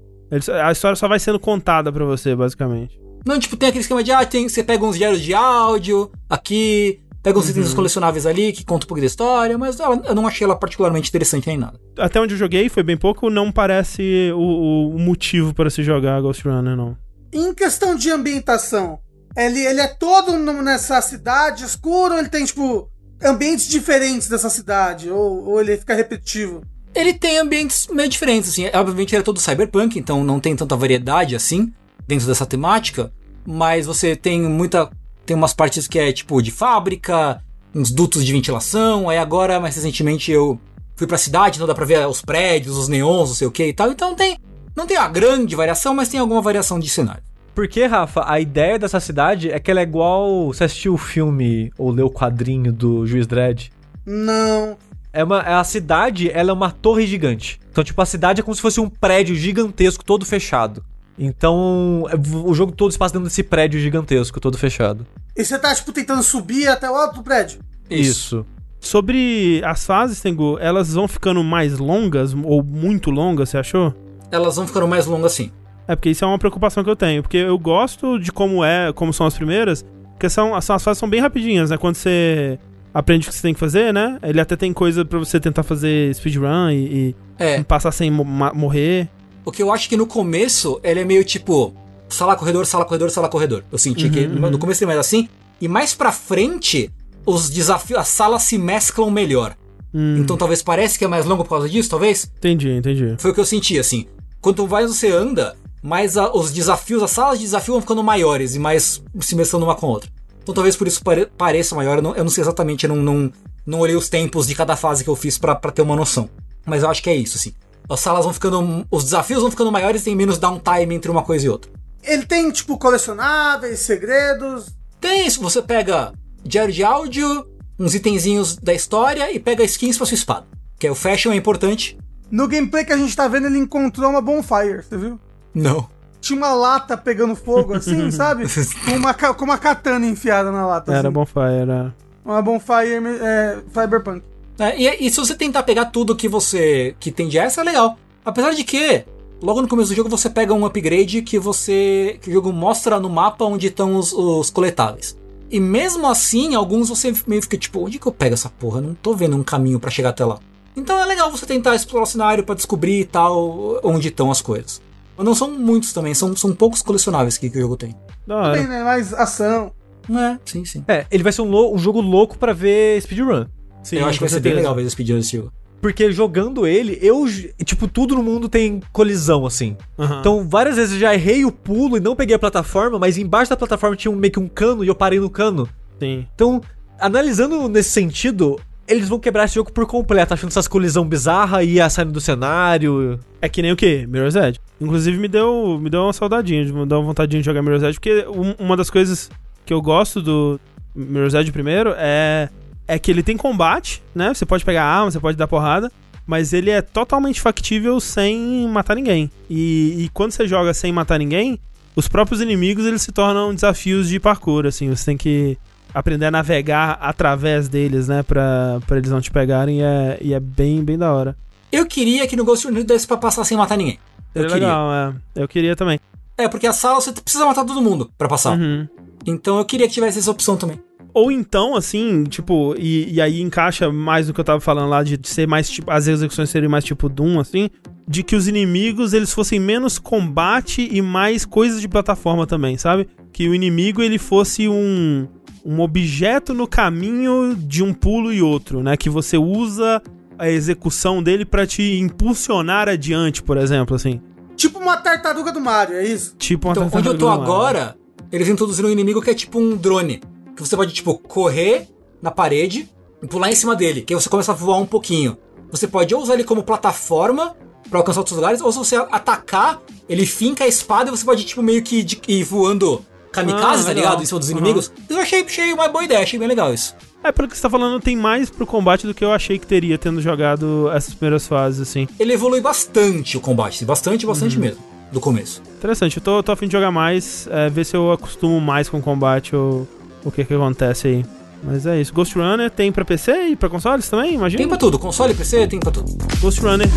A 0.64 0.72
história 0.72 0.96
só 0.96 1.08
vai 1.08 1.18
sendo 1.18 1.40
contada 1.40 1.92
pra 1.92 2.06
você, 2.06 2.36
basicamente. 2.36 3.02
Não, 3.26 3.40
tipo, 3.40 3.58
tem 3.58 3.70
aquele 3.70 3.82
esquema 3.82 4.04
de, 4.04 4.12
ah, 4.12 4.24
tem, 4.24 4.48
você 4.48 4.64
pega 4.64 4.86
uns 4.86 5.00
diários 5.00 5.20
de 5.20 5.34
áudio 5.34 6.12
aqui, 6.30 7.00
pega 7.24 7.38
uns 7.40 7.50
itens 7.50 7.74
colecionáveis 7.74 8.26
ali 8.26 8.52
que 8.54 8.64
contam 8.64 8.86
um 8.86 8.90
pouco 8.90 9.02
da 9.02 9.06
história, 9.08 9.58
mas 9.58 9.80
ela- 9.80 10.02
eu 10.06 10.16
não 10.16 10.26
achei 10.28 10.46
ela 10.46 10.56
particularmente 10.56 11.10
interessante 11.10 11.48
nem 11.48 11.58
nada. 11.58 11.80
Até 11.98 12.20
onde 12.20 12.34
eu 12.34 12.38
joguei, 12.38 12.70
foi 12.70 12.84
bem 12.84 12.98
pouco, 12.98 13.30
não 13.30 13.52
parece 13.52 14.32
o, 14.34 14.40
o- 14.40 14.96
o 14.96 15.00
motivo 15.00 15.54
para 15.54 15.70
se 15.70 15.84
jogar 15.84 16.22
Ghost 16.22 16.48
Runner, 16.48 16.76
não. 16.76 16.96
Em 17.32 17.54
questão 17.54 17.96
de 17.96 18.10
ambientação, 18.10 19.00
ele, 19.38 19.60
ele 19.66 19.82
é 19.82 19.88
todo 19.88 20.38
nessa 20.38 21.00
cidade 21.02 21.64
escura 21.64 22.14
ou 22.16 22.20
ele 22.20 22.30
tem, 22.30 22.44
tipo, 22.46 22.90
ambientes 23.24 23.68
diferentes 23.68 24.28
dessa 24.30 24.50
cidade? 24.50 25.10
Ou, 25.10 25.50
ou 25.50 25.62
ele 25.62 25.78
fica 25.78 25.94
repetitivo? 25.94 26.62
Ele 26.96 27.14
tem 27.14 27.38
ambientes 27.38 27.88
meio 27.92 28.10
diferentes, 28.10 28.50
assim. 28.50 28.66
Obviamente 28.74 29.14
ele 29.14 29.22
é 29.22 29.24
todo 29.24 29.40
cyberpunk, 29.40 30.00
então 30.00 30.24
não 30.24 30.40
tem 30.40 30.56
tanta 30.56 30.76
variedade 30.76 31.36
assim 31.36 31.72
dentro 32.08 32.26
dessa 32.26 32.46
temática. 32.48 33.12
Mas 33.46 33.86
você 33.86 34.16
tem 34.16 34.42
muita. 34.42 34.90
Tem 35.30 35.36
umas 35.36 35.54
partes 35.54 35.88
que 35.88 36.00
é 36.00 36.12
tipo 36.12 36.42
de 36.42 36.50
fábrica, 36.50 37.40
uns 37.76 37.92
dutos 37.92 38.26
de 38.26 38.34
ventilação. 38.34 39.10
Aí 39.10 39.20
agora, 39.20 39.60
mais 39.60 39.76
recentemente, 39.76 40.32
eu 40.32 40.60
fui 40.96 41.06
pra 41.06 41.20
cidade, 41.20 41.58
então 41.58 41.68
dá 41.68 41.76
pra 41.76 41.86
ver 41.86 42.08
os 42.08 42.20
prédios, 42.20 42.76
os 42.76 42.88
neons, 42.88 43.30
não 43.30 43.36
sei 43.36 43.46
o 43.46 43.52
que 43.52 43.68
e 43.68 43.72
tal. 43.72 43.92
Então 43.92 44.16
tem. 44.16 44.40
Não 44.76 44.88
tem 44.88 44.98
uma 44.98 45.08
grande 45.08 45.56
variação, 45.56 45.94
mas 45.94 46.10
tem 46.10 46.20
alguma 46.20 46.42
variação 46.42 46.80
de 46.80 46.90
cenário. 46.90 47.22
Porque, 47.54 47.86
Rafa, 47.86 48.24
a 48.26 48.40
ideia 48.40 48.80
dessa 48.80 49.00
cidade 49.00 49.52
é 49.52 49.60
que 49.60 49.70
ela 49.70 49.82
é 49.82 49.84
igual. 49.84 50.48
Você 50.48 50.64
assistiu 50.64 50.96
o 50.96 50.98
filme 50.98 51.72
ou 51.78 51.92
leu 51.92 52.08
o 52.08 52.12
quadrinho 52.12 52.74
do 52.74 53.06
Juiz 53.06 53.28
Dredd? 53.28 53.70
Não. 54.04 54.78
É 55.14 55.24
uma, 55.24 55.42
a 55.42 55.64
cidade, 55.64 56.32
ela 56.32 56.50
é 56.50 56.54
uma 56.54 56.72
torre 56.72 57.06
gigante. 57.06 57.60
Então, 57.70 57.84
tipo, 57.84 58.02
a 58.02 58.06
cidade 58.08 58.42
é 58.42 58.44
como 58.44 58.56
se 58.56 58.64
fosse 58.64 58.80
um 58.80 58.90
prédio 58.90 59.36
gigantesco, 59.36 60.04
todo 60.04 60.26
fechado. 60.26 60.84
Então, 61.20 62.06
é, 62.10 62.16
o 62.16 62.54
jogo 62.54 62.72
todo 62.72 62.92
se 62.92 62.98
passa 62.98 63.14
dentro 63.14 63.28
desse 63.28 63.44
prédio 63.44 63.80
gigantesco, 63.80 64.40
todo 64.40 64.58
fechado. 64.58 65.06
E 65.36 65.44
você 65.44 65.60
tá, 65.60 65.76
tipo, 65.76 65.92
tentando 65.92 66.24
subir 66.24 66.70
até 66.70 66.90
o 66.90 66.96
alto 66.96 67.16
do 67.16 67.24
prédio. 67.24 67.60
Isso. 67.90 68.46
Sobre 68.80 69.62
as 69.66 69.86
fases, 69.86 70.22
Tengu, 70.22 70.58
elas 70.60 70.94
vão 70.94 71.08
ficando 71.08 71.44
mais 71.44 71.78
longas 71.78 72.34
ou 72.34 72.64
muito 72.64 73.12
longas, 73.12 73.50
você 73.50 73.58
achou? 73.58 73.94
Elas 74.32 74.56
vão 74.56 74.66
ficando 74.66 74.88
mais 74.88 75.06
longas 75.06 75.34
assim. 75.34 75.52
É, 75.86 75.96
porque 75.96 76.10
isso 76.10 76.24
é 76.24 76.28
uma 76.28 76.40
preocupação 76.40 76.84
que 76.84 76.90
eu 76.90 76.96
tenho. 76.96 77.22
Porque 77.22 77.38
eu 77.38 77.58
gosto 77.60 78.18
de 78.18 78.32
como 78.32 78.64
é, 78.64 78.94
como 78.94 79.12
são 79.12 79.26
as 79.28 79.34
primeiras, 79.34 79.84
porque 80.12 80.30
são, 80.30 80.56
as 80.56 80.66
fases 80.66 80.98
são 80.98 81.10
bem 81.10 81.20
rapidinhas, 81.20 81.70
né? 81.70 81.78
Quando 81.78 81.96
você 81.96 82.58
aprende 82.94 83.28
o 83.28 83.30
que 83.30 83.36
você 83.36 83.42
tem 83.42 83.54
que 83.54 83.60
fazer, 83.60 83.94
né? 83.94 84.18
Ele 84.24 84.40
até 84.40 84.56
tem 84.56 84.72
coisa 84.72 85.04
pra 85.04 85.20
você 85.20 85.40
tentar 85.40 85.64
fazer 85.64 86.14
speedrun 86.16 86.70
e, 86.70 87.16
É, 87.38 87.60
e 87.60 87.64
passar 87.64 87.92
sem 87.92 88.10
morrer. 88.10 89.10
O 89.50 89.52
que 89.52 89.62
eu 89.64 89.72
acho 89.72 89.90
que 89.90 89.98
no 89.98 90.06
começo 90.08 90.80
ele 90.84 91.00
é 91.02 91.06
meio 91.06 91.24
tipo 91.24 91.74
sala 92.08 92.36
corredor, 92.36 92.66
sala 92.66 92.86
corredor, 92.86 93.10
sala 93.12 93.28
corredor. 93.30 93.64
Eu 93.72 93.78
senti 93.78 94.10
que 94.10 94.26
no 94.28 94.58
começo 94.60 94.84
ele 94.84 94.92
é 94.92 94.96
mais 94.96 95.00
assim. 95.06 95.28
E 95.62 95.68
mais 95.68 95.94
pra 95.94 96.12
frente, 96.12 96.92
os 97.26 97.50
desafios, 97.50 98.00
as 98.00 98.08
salas 98.08 98.44
se 98.44 98.58
mesclam 98.58 99.12
melhor. 99.12 99.56
Hum, 99.94 100.18
Então 100.20 100.38
talvez 100.38 100.62
pareça 100.62 100.98
que 100.98 101.04
é 101.04 101.08
mais 101.08 101.26
longo 101.26 101.44
por 101.44 101.50
causa 101.50 101.68
disso, 101.70 101.90
talvez. 101.90 102.32
entendi, 102.38 102.70
entendi. 102.72 103.16
Foi 103.18 103.32
o 103.32 103.34
que 103.34 103.40
eu 103.40 103.46
senti, 103.46 103.78
assim. 103.78 104.06
Quanto 104.40 104.68
mais 104.68 104.90
você 104.90 105.12
anda, 105.12 105.56
mais 105.84 106.16
a- 106.18 106.32
os 106.34 106.52
desafios, 106.52 107.04
as 107.04 107.12
salas 107.12 107.38
de 107.40 107.46
desafio 107.46 107.74
vão 107.74 107.82
ficando 107.82 108.04
maiores 108.04 108.56
e 108.56 108.60
mais 108.60 109.02
se 109.20 109.36
mesclando 109.36 109.66
uma 109.66 109.76
com 109.76 109.88
a 109.88 109.90
outra. 109.90 110.10
Então 110.42 110.54
talvez 110.56 110.76
por 110.76 110.88
isso 110.88 111.04
pare- 111.04 111.26
pareça 111.38 111.76
maior. 111.76 111.98
Eu 111.98 112.02
não, 112.02 112.16
eu 112.16 112.24
não 112.24 112.32
sei 112.32 112.42
exatamente, 112.44 112.86
eu 112.86 112.96
não, 112.96 113.04
não, 113.04 113.32
não 113.66 113.80
olhei 113.80 113.96
os 113.96 114.08
tempos 114.10 114.48
de 114.48 114.56
cada 114.56 114.76
fase 114.76 115.04
que 115.04 115.10
eu 115.10 115.16
fiz 115.16 115.38
pra 115.38 115.56
ter 115.56 115.82
uma 115.82 115.96
noção. 115.96 116.30
Mas 116.66 116.84
eu 116.84 116.90
acho 116.90 117.04
que 117.04 117.10
é 117.10 117.16
isso, 117.16 117.38
assim. 117.38 117.54
As 117.90 118.00
salas 118.00 118.24
vão 118.24 118.34
ficando. 118.34 118.86
Os 118.92 119.04
desafios 119.04 119.42
vão 119.42 119.50
ficando 119.50 119.72
maiores 119.72 120.02
e 120.02 120.06
tem 120.06 120.16
menos 120.16 120.38
downtime 120.38 120.94
entre 120.96 121.10
uma 121.10 121.24
coisa 121.24 121.46
e 121.46 121.50
outra. 121.50 121.72
Ele 122.04 122.26
tem, 122.26 122.50
tipo, 122.52 122.78
colecionáveis, 122.78 123.80
segredos. 123.80 124.68
Tem 125.02 125.26
isso, 125.26 125.42
você 125.42 125.62
pega 125.62 126.14
diário 126.44 126.74
de 126.74 126.84
áudio, 126.84 127.48
uns 127.78 127.96
itenzinhos 127.96 128.56
da 128.56 128.74
história 128.74 129.32
e 129.34 129.40
pega 129.40 129.64
skins 129.64 129.98
pra 129.98 130.06
sua 130.06 130.16
espada. 130.16 130.46
Que 130.78 130.88
é 130.88 130.92
o 130.92 130.96
fashion 130.96 131.32
é 131.32 131.36
importante. 131.36 131.98
No 132.30 132.48
gameplay 132.48 132.86
que 132.86 132.94
a 132.94 132.98
gente 132.98 133.16
tá 133.16 133.28
vendo, 133.28 133.48
ele 133.48 133.58
encontrou 133.58 134.10
uma 134.10 134.22
bonfire, 134.22 134.84
você 134.84 134.98
viu? 134.98 135.20
Não. 135.54 135.90
Tinha 136.22 136.38
uma 136.38 136.54
lata 136.54 136.96
pegando 136.96 137.36
fogo, 137.36 137.74
assim, 137.74 138.12
sabe? 138.12 138.46
Com 138.86 138.92
uma, 138.92 139.14
com 139.14 139.46
uma 139.46 139.58
katana 139.58 140.06
enfiada 140.06 140.52
na 140.52 140.66
lata. 140.66 140.92
Era 140.92 141.08
assim. 141.08 141.14
bonfire, 141.14 141.62
era. 141.62 141.96
Uma 142.24 142.42
bonfire 142.42 143.02
é, 143.22 143.58
cyberpunk. 143.74 144.24
É, 144.60 144.78
e, 144.78 145.08
e 145.08 145.10
se 145.10 145.18
você 145.18 145.34
tentar 145.34 145.64
pegar 145.64 145.86
tudo 145.86 146.16
que 146.16 146.28
você 146.28 146.96
que 147.00 147.12
tem 147.12 147.28
de 147.28 147.38
essa, 147.38 147.62
é 147.62 147.64
legal. 147.64 147.98
Apesar 148.24 148.52
de 148.52 148.64
que, 148.64 149.06
logo 149.42 149.62
no 149.62 149.68
começo 149.68 149.90
do 149.90 149.96
jogo, 149.96 150.10
você 150.10 150.30
pega 150.30 150.54
um 150.54 150.66
upgrade 150.66 151.22
que 151.22 151.40
você. 151.40 152.20
que 152.22 152.30
o 152.30 152.34
jogo 152.34 152.52
mostra 152.52 153.00
no 153.00 153.10
mapa 153.10 153.46
onde 153.46 153.68
estão 153.68 153.96
os, 153.96 154.12
os 154.12 154.50
coletáveis. 154.50 155.18
E 155.50 155.60
mesmo 155.60 156.06
assim, 156.08 156.54
alguns 156.54 156.90
você 156.90 157.14
meio 157.26 157.42
fica 157.42 157.58
tipo, 157.58 157.84
onde 157.84 157.98
que 157.98 158.06
eu 158.06 158.12
pego 158.12 158.36
essa 158.36 158.50
porra? 158.50 158.80
Eu 158.80 158.84
não 158.84 158.94
tô 158.94 159.16
vendo 159.16 159.36
um 159.36 159.44
caminho 159.44 159.80
pra 159.80 159.90
chegar 159.90 160.10
até 160.10 160.24
lá. 160.24 160.38
Então 160.76 160.98
é 161.00 161.06
legal 161.06 161.32
você 161.32 161.46
tentar 161.46 161.76
explorar 161.76 162.04
o 162.04 162.08
cenário 162.08 162.44
pra 162.44 162.54
descobrir 162.54 163.00
e 163.00 163.06
tal 163.06 163.80
onde 163.84 164.10
estão 164.10 164.30
as 164.30 164.42
coisas. 164.42 164.82
Mas 165.18 165.26
não 165.26 165.34
são 165.34 165.52
muitos 165.52 165.92
também, 165.92 166.14
são, 166.14 166.36
são 166.36 166.54
poucos 166.54 166.82
colecionáveis 166.82 167.38
que, 167.38 167.50
que 167.50 167.58
o 167.58 167.62
jogo 167.62 167.76
tem. 167.76 167.96
Da 168.28 168.54
Tem, 168.54 168.68
né? 168.68 168.84
Mais 168.84 169.14
ação. 169.14 169.72
É, 170.10 170.38
sim, 170.46 170.64
sim. 170.64 170.84
É, 170.88 171.06
ele 171.12 171.24
vai 171.24 171.32
ser 171.32 171.42
um, 171.42 171.74
um 171.74 171.78
jogo 171.78 172.00
louco 172.00 172.38
pra 172.38 172.54
ver 172.54 173.02
speedrun. 173.02 173.46
Sim, 173.84 173.98
eu 173.98 174.06
acho 174.06 174.18
que 174.20 174.24
vai 174.26 174.30
ser 174.30 174.40
bem 174.40 174.54
legal 174.54 174.76
ver 174.76 174.82
esse 174.82 174.92
speedrun 174.92 175.18
desse 175.18 175.38
jogo. 175.38 175.52
Porque 175.82 176.12
jogando 176.12 176.68
ele, 176.68 177.00
eu. 177.02 177.26
Tipo, 177.64 177.88
tudo 177.88 178.14
no 178.16 178.22
mundo 178.22 178.50
tem 178.50 178.82
colisão, 178.92 179.46
assim. 179.46 179.78
Aham. 179.98 180.20
Então, 180.20 180.48
várias 180.48 180.76
vezes 180.76 180.94
eu 180.96 181.00
já 181.00 181.14
errei 181.14 181.46
o 181.46 181.52
pulo 181.52 181.96
e 181.96 182.02
não 182.02 182.16
peguei 182.18 182.36
a 182.36 182.40
plataforma, 182.40 183.00
mas 183.00 183.18
embaixo 183.18 183.50
da 183.50 183.56
plataforma 183.56 183.96
tinha 183.96 184.12
um, 184.12 184.16
meio 184.16 184.34
que 184.34 184.40
um 184.40 184.48
cano 184.50 184.84
e 184.84 184.88
eu 184.90 184.96
parei 184.96 185.20
no 185.22 185.30
cano. 185.30 185.70
Sim. 185.98 186.28
Então, 186.36 186.60
analisando 187.00 187.70
nesse 187.70 187.92
sentido, 187.92 188.60
eles 188.88 189.08
vão 189.08 189.20
quebrar 189.20 189.46
esse 189.46 189.56
jogo 189.56 189.72
por 189.72 189.86
completo, 189.86 190.34
achando 190.34 190.50
essas 190.50 190.68
colisão 190.68 191.08
bizarra 191.08 191.64
e 191.64 191.76
ia 191.76 191.90
saindo 191.90 192.12
do 192.12 192.20
cenário. 192.20 193.18
É 193.42 193.48
que 193.48 193.62
nem 193.62 193.72
o 193.72 193.76
quê? 193.78 194.06
Mirror's 194.06 194.36
Edge. 194.36 194.60
Inclusive 194.82 195.18
me 195.18 195.30
deu, 195.30 195.80
me 195.82 195.90
deu 195.90 196.02
uma 196.02 196.12
saudadinha, 196.14 196.64
me 196.66 196.86
deu 196.86 196.98
uma 197.00 197.06
vontade 197.06 197.38
de 197.38 197.42
jogar 197.44 197.62
Mirror's 197.62 197.84
Edge, 197.84 198.00
porque 198.00 198.26
um- 198.28 198.56
uma 198.66 198.76
das 198.76 198.90
coisas 198.90 199.30
que 199.66 199.74
eu 199.74 199.82
gosto 199.82 200.22
do 200.22 200.60
Mirror's 200.94 201.34
Edge 201.36 201.52
primeiro 201.54 201.94
é, 201.96 202.50
é 202.90 202.98
que 202.98 203.12
ele 203.12 203.22
tem 203.22 203.38
combate, 203.38 204.02
né? 204.16 204.34
Você 204.34 204.48
pode 204.48 204.66
pegar 204.66 204.84
arma, 204.84 205.12
você 205.12 205.20
pode 205.20 205.38
dar 205.38 205.48
porrada, 205.48 205.92
mas 206.26 206.54
ele 206.54 206.72
é 206.72 206.82
totalmente 206.82 207.40
factível 207.40 208.00
sem 208.00 208.68
matar 208.68 208.96
ninguém. 208.96 209.30
E, 209.48 210.06
e 210.06 210.10
quando 210.12 210.32
você 210.32 210.48
joga 210.48 210.74
sem 210.74 210.92
matar 210.92 211.20
ninguém, 211.20 211.60
os 211.96 212.08
próprios 212.08 212.42
inimigos 212.42 212.88
eles 212.88 213.04
se 213.04 213.12
tornam 213.12 213.54
desafios 213.54 214.10
de 214.10 214.20
parkour, 214.20 214.66
assim, 214.66 214.90
você 214.90 215.06
tem 215.06 215.18
que 215.18 215.56
aprender 215.94 216.26
a 216.26 216.32
navegar 216.32 216.98
através 217.00 217.70
deles, 217.70 218.08
né, 218.08 218.24
pra, 218.24 218.80
pra 218.88 218.98
eles 218.98 219.12
não 219.12 219.22
te 219.22 219.30
pegarem, 219.30 219.80
e 219.80 219.84
é, 219.84 220.18
e 220.20 220.34
é 220.34 220.40
bem, 220.40 220.84
bem 220.84 220.98
da 220.98 221.14
hora. 221.14 221.38
Eu 221.72 221.86
queria 221.86 222.28
que 222.28 222.36
no 222.36 222.44
Ghost 222.44 222.68
Recon 222.68 222.84
desse 222.84 223.06
pra 223.06 223.18
passar 223.18 223.44
sem 223.44 223.56
matar 223.56 223.78
ninguém. 223.78 224.00
Eu 224.34 224.42
Seria 224.42 224.50
queria. 224.50 224.68
legal, 224.68 224.92
é. 224.92 225.14
Eu 225.36 225.48
queria 225.48 225.76
também. 225.76 226.00
É, 226.36 226.48
porque 226.48 226.66
a 226.66 226.74
sala 226.74 227.00
você 227.00 227.12
precisa 227.12 227.46
matar 227.46 227.64
todo 227.66 227.82
mundo 227.82 228.10
pra 228.18 228.28
passar. 228.28 228.58
Uhum. 228.58 228.88
Então 229.28 229.60
eu 229.60 229.66
queria 229.66 229.88
que 229.88 229.94
tivesse 229.94 230.18
essa 230.18 230.32
opção 230.32 230.58
também. 230.58 230.80
Ou 231.14 231.32
então, 231.32 231.76
assim, 231.76 232.24
tipo, 232.24 232.76
e, 232.78 233.14
e 233.14 233.22
aí 233.22 233.42
encaixa 233.42 233.92
mais 233.92 234.28
no 234.28 234.34
que 234.34 234.40
eu 234.40 234.46
tava 234.46 234.60
falando 234.60 234.90
lá, 234.90 235.04
de 235.04 235.20
ser 235.24 235.48
mais 235.48 235.70
tipo, 235.70 235.90
as 235.90 236.08
execuções 236.08 236.50
serem 236.50 236.70
mais 236.70 236.84
tipo 236.84 237.10
Doom, 237.10 237.40
assim, 237.40 237.70
de 238.08 238.24
que 238.24 238.36
os 238.36 238.48
inimigos 238.48 239.14
eles 239.14 239.34
fossem 239.34 239.60
menos 239.60 239.98
combate 239.98 240.88
e 240.92 241.02
mais 241.02 241.46
coisas 241.46 241.82
de 241.82 241.88
plataforma 241.88 242.46
também, 242.46 242.78
sabe? 242.78 243.08
Que 243.32 243.48
o 243.48 243.56
inimigo 243.56 244.02
ele 244.02 244.18
fosse 244.18 244.68
um, 244.68 245.28
um 245.66 245.80
objeto 245.80 246.54
no 246.54 246.68
caminho 246.68 247.56
de 247.56 247.84
um 247.84 247.94
pulo 247.94 248.32
e 248.32 248.42
outro, 248.42 248.82
né? 248.84 248.96
Que 248.96 249.10
você 249.10 249.38
usa 249.38 250.02
a 250.38 250.50
execução 250.50 251.22
dele 251.22 251.44
pra 251.46 251.68
te 251.68 252.00
impulsionar 252.00 252.88
adiante, 252.88 253.44
por 253.44 253.58
exemplo, 253.58 253.96
assim. 253.96 254.22
Tipo 254.56 254.80
uma 254.80 254.98
tartaruga 254.98 255.52
do 255.52 255.60
Mario, 255.60 255.96
é 255.96 256.06
isso? 256.06 256.36
Tipo 256.38 256.68
uma 256.68 256.72
Então, 256.74 256.84
onde 256.86 256.96
eu 256.96 257.18
tartaruga 257.18 257.20
tô 257.20 257.30
agora, 257.30 257.96
eles 258.32 258.48
introduziram 258.48 258.90
um 258.90 258.92
inimigo 258.92 259.22
que 259.22 259.30
é 259.30 259.34
tipo 259.34 259.60
um 259.60 259.76
drone. 259.76 260.22
Que 260.60 260.68
você 260.68 260.76
pode, 260.76 260.94
tipo, 260.94 261.18
correr 261.18 261.88
na 262.22 262.30
parede 262.32 262.90
e 263.24 263.28
pular 263.28 263.50
em 263.50 263.56
cima 263.56 263.78
dele. 263.78 264.02
Que 264.02 264.14
aí 264.14 264.20
você 264.20 264.28
começa 264.28 264.52
a 264.52 264.56
voar 264.56 264.78
um 264.78 264.86
pouquinho. 264.86 265.38
Você 265.72 265.88
pode 265.88 266.14
ou 266.14 266.22
usar 266.22 266.34
ele 266.34 266.44
como 266.44 266.64
plataforma 266.64 267.56
pra 267.90 268.00
alcançar 268.00 268.20
outros 268.20 268.36
lugares, 268.36 268.60
ou 268.60 268.70
se 268.74 268.78
você 268.78 268.98
atacar, 268.98 269.82
ele 270.10 270.26
finca 270.26 270.66
a 270.66 270.68
espada 270.68 271.10
e 271.10 271.12
você 271.12 271.24
pode, 271.24 271.46
tipo, 271.46 271.64
meio 271.64 271.82
que 271.82 272.06
ir 272.28 272.44
voando 272.44 273.04
kamikaze, 273.32 273.84
Ah, 273.84 273.86
tá 273.86 273.94
ligado? 273.94 274.22
Em 274.22 274.26
cima 274.26 274.38
dos 274.40 274.50
Uhum. 274.50 274.58
inimigos. 274.58 274.92
Eu 275.10 275.18
achei, 275.20 275.44
achei 275.44 275.72
uma 275.72 275.88
boa 275.88 276.04
ideia, 276.04 276.22
achei 276.22 276.38
bem 276.38 276.48
legal 276.48 276.74
isso. 276.74 276.94
É, 277.24 277.32
pelo 277.32 277.48
que 277.48 277.56
você 277.56 277.62
tá 277.62 277.70
falando, 277.70 278.02
tem 278.02 278.18
mais 278.18 278.50
pro 278.50 278.66
combate 278.66 279.08
do 279.08 279.14
que 279.14 279.24
eu 279.24 279.32
achei 279.32 279.58
que 279.58 279.66
teria 279.66 279.98
tendo 279.98 280.22
jogado 280.22 280.90
essas 280.94 281.14
primeiras 281.14 281.48
fases, 281.48 281.80
assim. 281.82 282.06
Ele 282.20 282.34
evolui 282.34 282.60
bastante 282.60 283.38
o 283.38 283.40
combate, 283.42 283.86
bastante, 283.86 284.26
bastante 284.26 284.56
Uhum. 284.58 284.62
mesmo, 284.62 284.84
do 285.12 285.20
começo. 285.22 285.62
Interessante, 285.78 286.18
eu 286.18 286.24
tô, 286.24 286.44
tô 286.44 286.52
a 286.52 286.56
fim 286.56 286.68
de 286.68 286.74
jogar 286.74 286.92
mais, 286.92 287.48
é, 287.50 287.70
ver 287.70 287.86
se 287.86 287.96
eu 287.96 288.12
acostumo 288.12 288.60
mais 288.60 288.90
com 288.90 288.98
o 288.98 289.02
combate 289.02 289.56
ou 289.56 289.88
o 290.24 290.32
que 290.32 290.44
que 290.46 290.54
acontece 290.54 291.08
aí. 291.08 291.26
Mas 291.64 291.86
é 291.86 292.00
isso. 292.00 292.14
Ghost 292.14 292.38
Runner 292.38 292.70
tem 292.70 292.92
pra 292.92 293.04
PC 293.04 293.32
e 293.50 293.56
pra 293.56 293.70
consoles 293.70 294.08
também, 294.10 294.36
imagina? 294.36 294.60
Tem 294.60 294.68
pra 294.68 294.78
tudo, 294.78 294.98
console, 294.98 295.34
PC, 295.34 295.68
tem 295.68 295.80
pra 295.80 295.92
tudo. 295.92 296.16
Ghost 296.40 296.62
Runner. 296.62 296.88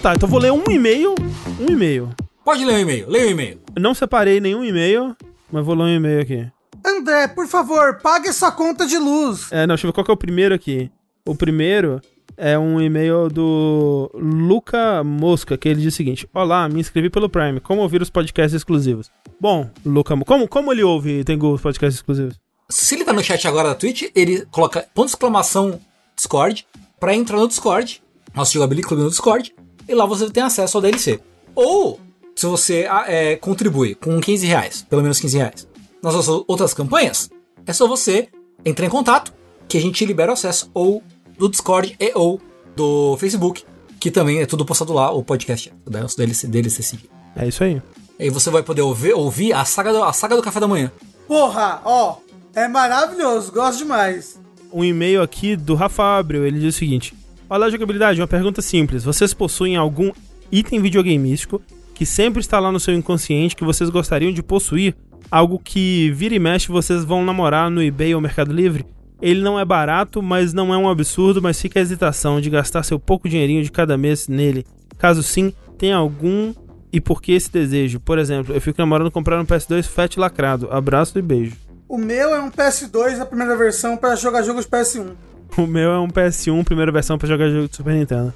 Tá, 0.00 0.14
então 0.14 0.28
vou 0.28 0.40
ler 0.40 0.50
um 0.50 0.64
e-mail. 0.70 1.14
Um 1.60 1.72
e-mail. 1.72 2.08
Pode 2.42 2.64
ler 2.64 2.74
o 2.74 2.78
e-mail, 2.78 3.08
leia 3.08 3.26
o 3.26 3.30
e-mail. 3.30 3.60
Eu 3.76 3.82
não 3.82 3.94
separei 3.94 4.40
nenhum 4.40 4.64
e-mail, 4.64 5.14
mas 5.52 5.64
vou 5.64 5.74
ler 5.74 5.84
um 5.84 5.96
e-mail 5.96 6.22
aqui. 6.22 6.46
André, 6.84 7.28
por 7.28 7.46
favor, 7.46 7.98
pague 8.02 8.32
sua 8.32 8.50
conta 8.50 8.86
de 8.86 8.96
luz. 8.96 9.52
É, 9.52 9.66
não, 9.66 9.74
deixa 9.74 9.86
eu 9.86 9.90
ver 9.90 9.94
qual 9.94 10.04
que 10.04 10.10
é 10.10 10.14
o 10.14 10.16
primeiro 10.16 10.54
aqui. 10.54 10.90
O 11.26 11.34
primeiro 11.34 12.00
é 12.34 12.58
um 12.58 12.80
e-mail 12.80 13.28
do 13.28 14.10
Luca 14.14 15.04
Mosca, 15.04 15.58
que 15.58 15.68
ele 15.68 15.82
diz 15.82 15.92
o 15.92 15.96
seguinte: 15.96 16.26
Olá, 16.32 16.66
me 16.66 16.80
inscrevi 16.80 17.10
pelo 17.10 17.28
Prime. 17.28 17.60
Como 17.60 17.82
ouvir 17.82 18.00
os 18.00 18.08
podcasts 18.08 18.54
exclusivos? 18.54 19.10
Bom, 19.38 19.68
Luca, 19.84 20.16
como, 20.24 20.48
como 20.48 20.72
ele 20.72 20.82
ouve 20.82 21.22
tem 21.24 21.36
os 21.36 21.60
podcasts 21.60 21.96
exclusivos? 21.96 22.40
Se 22.70 22.94
ele 22.94 23.04
tá 23.04 23.12
no 23.12 23.22
chat 23.22 23.46
agora 23.46 23.68
da 23.68 23.74
Twitch, 23.74 24.04
ele 24.14 24.46
coloca 24.50 24.86
ponto 24.94 25.06
de 25.06 25.12
exclamação 25.12 25.78
Discord 26.16 26.66
pra 26.98 27.14
entrar 27.14 27.36
no 27.36 27.48
Discord, 27.48 28.02
nosso 28.34 28.54
Jogability 28.54 28.86
Club 28.88 29.00
no 29.00 29.10
Discord, 29.10 29.54
e 29.90 29.94
lá 29.94 30.06
você 30.06 30.30
tem 30.30 30.42
acesso 30.42 30.78
ao 30.78 30.82
DLC. 30.82 31.20
Ou 31.54 31.98
se 32.34 32.46
você 32.46 32.86
ah, 32.88 33.04
é, 33.08 33.36
contribui 33.36 33.96
com 33.96 34.20
15 34.20 34.46
reais, 34.46 34.86
pelo 34.88 35.02
menos 35.02 35.18
15 35.18 35.36
reais, 35.36 35.68
nas 36.02 36.14
nossas 36.14 36.44
outras 36.46 36.72
campanhas, 36.72 37.28
é 37.66 37.72
só 37.72 37.86
você 37.88 38.28
entrar 38.64 38.86
em 38.86 38.90
contato 38.90 39.32
que 39.68 39.76
a 39.76 39.80
gente 39.80 40.04
libera 40.06 40.30
o 40.30 40.34
acesso 40.34 40.70
ou 40.72 41.02
do 41.36 41.48
Discord 41.48 41.96
e 41.98 42.12
ou 42.14 42.40
do 42.76 43.16
Facebook, 43.18 43.64
que 43.98 44.10
também 44.10 44.40
é 44.40 44.46
tudo 44.46 44.64
postado 44.64 44.92
lá, 44.92 45.10
o 45.10 45.24
podcast 45.24 45.72
né, 45.90 46.04
o 46.04 46.16
DLC, 46.16 46.46
DLC 46.46 46.82
seguir. 46.82 47.10
É 47.36 47.48
isso 47.48 47.64
aí. 47.64 47.82
Aí 48.18 48.30
você 48.30 48.48
vai 48.48 48.62
poder 48.62 48.82
ouvir, 48.82 49.12
ouvir 49.12 49.52
a, 49.52 49.64
saga 49.64 49.92
do, 49.92 50.04
a 50.04 50.12
saga 50.12 50.36
do 50.36 50.42
café 50.42 50.60
da 50.60 50.68
manhã. 50.68 50.92
Porra, 51.26 51.80
ó, 51.84 52.16
é 52.54 52.68
maravilhoso, 52.68 53.52
gosto 53.52 53.78
demais. 53.78 54.40
Um 54.72 54.84
e-mail 54.84 55.20
aqui 55.20 55.56
do 55.56 55.74
Rafábrio, 55.74 56.44
ele 56.44 56.60
diz 56.60 56.76
o 56.76 56.78
seguinte: 56.78 57.14
Olá, 57.50 57.68
jogabilidade, 57.68 58.20
uma 58.20 58.28
pergunta 58.28 58.62
simples. 58.62 59.02
Vocês 59.02 59.34
possuem 59.34 59.74
algum 59.74 60.12
item 60.52 60.80
videogameístico 60.80 61.60
que 61.92 62.06
sempre 62.06 62.40
está 62.40 62.60
lá 62.60 62.70
no 62.70 62.78
seu 62.78 62.94
inconsciente 62.94 63.56
que 63.56 63.64
vocês 63.64 63.90
gostariam 63.90 64.32
de 64.32 64.40
possuir? 64.40 64.94
Algo 65.28 65.58
que 65.58 66.12
vira 66.12 66.32
e 66.32 66.38
mexe 66.38 66.68
vocês 66.68 67.04
vão 67.04 67.24
namorar 67.24 67.68
no 67.68 67.82
eBay 67.82 68.14
ou 68.14 68.20
Mercado 68.20 68.52
Livre? 68.52 68.86
Ele 69.20 69.42
não 69.42 69.58
é 69.58 69.64
barato, 69.64 70.22
mas 70.22 70.52
não 70.52 70.72
é 70.72 70.78
um 70.78 70.88
absurdo, 70.88 71.42
mas 71.42 71.60
fica 71.60 71.80
a 71.80 71.82
hesitação 71.82 72.40
de 72.40 72.48
gastar 72.48 72.84
seu 72.84 73.00
pouco 73.00 73.28
dinheirinho 73.28 73.64
de 73.64 73.72
cada 73.72 73.98
mês 73.98 74.28
nele. 74.28 74.64
Caso 74.96 75.20
sim, 75.20 75.52
tem 75.76 75.92
algum 75.92 76.54
e 76.92 77.00
por 77.00 77.20
que 77.20 77.32
esse 77.32 77.50
desejo? 77.50 77.98
Por 77.98 78.20
exemplo, 78.20 78.54
eu 78.54 78.60
fico 78.60 78.80
namorando 78.80 79.10
comprar 79.10 79.40
um 79.40 79.44
PS2 79.44 79.88
Fat 79.88 80.16
lacrado. 80.18 80.68
Abraço 80.70 81.18
e 81.18 81.22
beijo. 81.22 81.56
O 81.88 81.98
meu 81.98 82.32
é 82.32 82.40
um 82.40 82.48
PS2, 82.48 83.20
a 83.20 83.26
primeira 83.26 83.56
versão, 83.56 83.96
para 83.96 84.14
jogar 84.14 84.42
jogos 84.42 84.66
de 84.66 84.70
PS1. 84.70 85.29
O 85.56 85.66
meu 85.66 85.90
é 85.90 85.98
um 85.98 86.08
PS1, 86.08 86.64
primeira 86.64 86.92
versão 86.92 87.18
para 87.18 87.28
jogar 87.28 87.48
jogo 87.48 87.68
de 87.68 87.76
Super 87.76 87.94
Nintendo. 87.94 88.32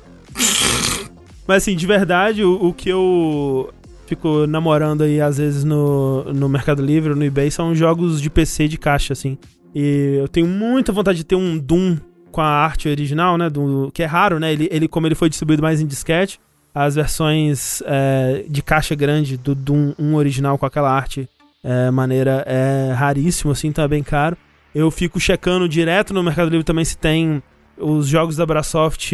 Mas 1.47 1.63
assim, 1.63 1.77
de 1.77 1.87
verdade, 1.87 2.43
o, 2.43 2.69
o, 2.69 2.73
que 2.73 2.89
eu 2.89 3.73
fico 4.07 4.47
namorando 4.47 5.03
aí 5.03 5.21
às 5.21 5.39
vezes 5.39 5.65
no, 5.65 6.25
no 6.33 6.49
Mercado 6.49 6.83
Livre, 6.83 7.15
no 7.15 7.25
eBay, 7.25 7.51
são 7.51 7.75
jogos 7.75 8.21
de 8.21 8.31
PC 8.31 8.69
de 8.69 8.79
caixa, 8.79 9.13
assim. 9.13 9.39
E 9.75 10.19
eu 10.21 10.29
tenho 10.29 10.47
muita 10.47 10.93
vontade 10.93 11.19
de 11.19 11.25
ter 11.25 11.37
um 11.37 11.59
Doom 11.59 11.97
com 12.31 12.41
a 12.41 12.47
arte 12.47 12.89
original, 12.89 13.37
né? 13.37 13.49
Do, 13.51 13.91
que 13.93 14.03
é 14.03 14.07
raro, 14.07 14.39
né? 14.39 14.53
Ele, 14.53 14.69
ele, 14.71 14.89
como 14.89 15.07
ele 15.07 15.15
foi 15.15 15.29
distribuído 15.29 15.63
mais 15.63 15.81
em 15.81 15.87
disquete, 15.87 16.41
as 16.75 16.95
versões 16.97 17.83
é, 17.87 18.45
de 18.49 18.63
caixa 18.63 18.95
grande 18.95 19.37
do 19.37 19.55
Doom 19.55 19.95
1 19.99 20.15
original 20.15 20.59
com 20.59 20.67
aquela 20.67 20.91
arte 20.91 21.29
é, 21.63 21.91
maneira 21.91 22.45
é 22.47 22.93
raríssimo, 22.93 23.53
assim, 23.53 23.73
é 23.77 23.89
bem 23.89 24.03
caro. 24.03 24.37
Eu 24.75 24.91
fico 24.91 25.21
checando 25.21 25.69
direto 25.69 26.13
no 26.13 26.23
Mercado 26.23 26.51
Livre 26.51 26.65
também 26.65 26.85
se 26.85 26.99
tem 26.99 27.43
os 27.79 28.07
jogos 28.09 28.37
da 28.37 28.47
Brasoft 28.47 29.13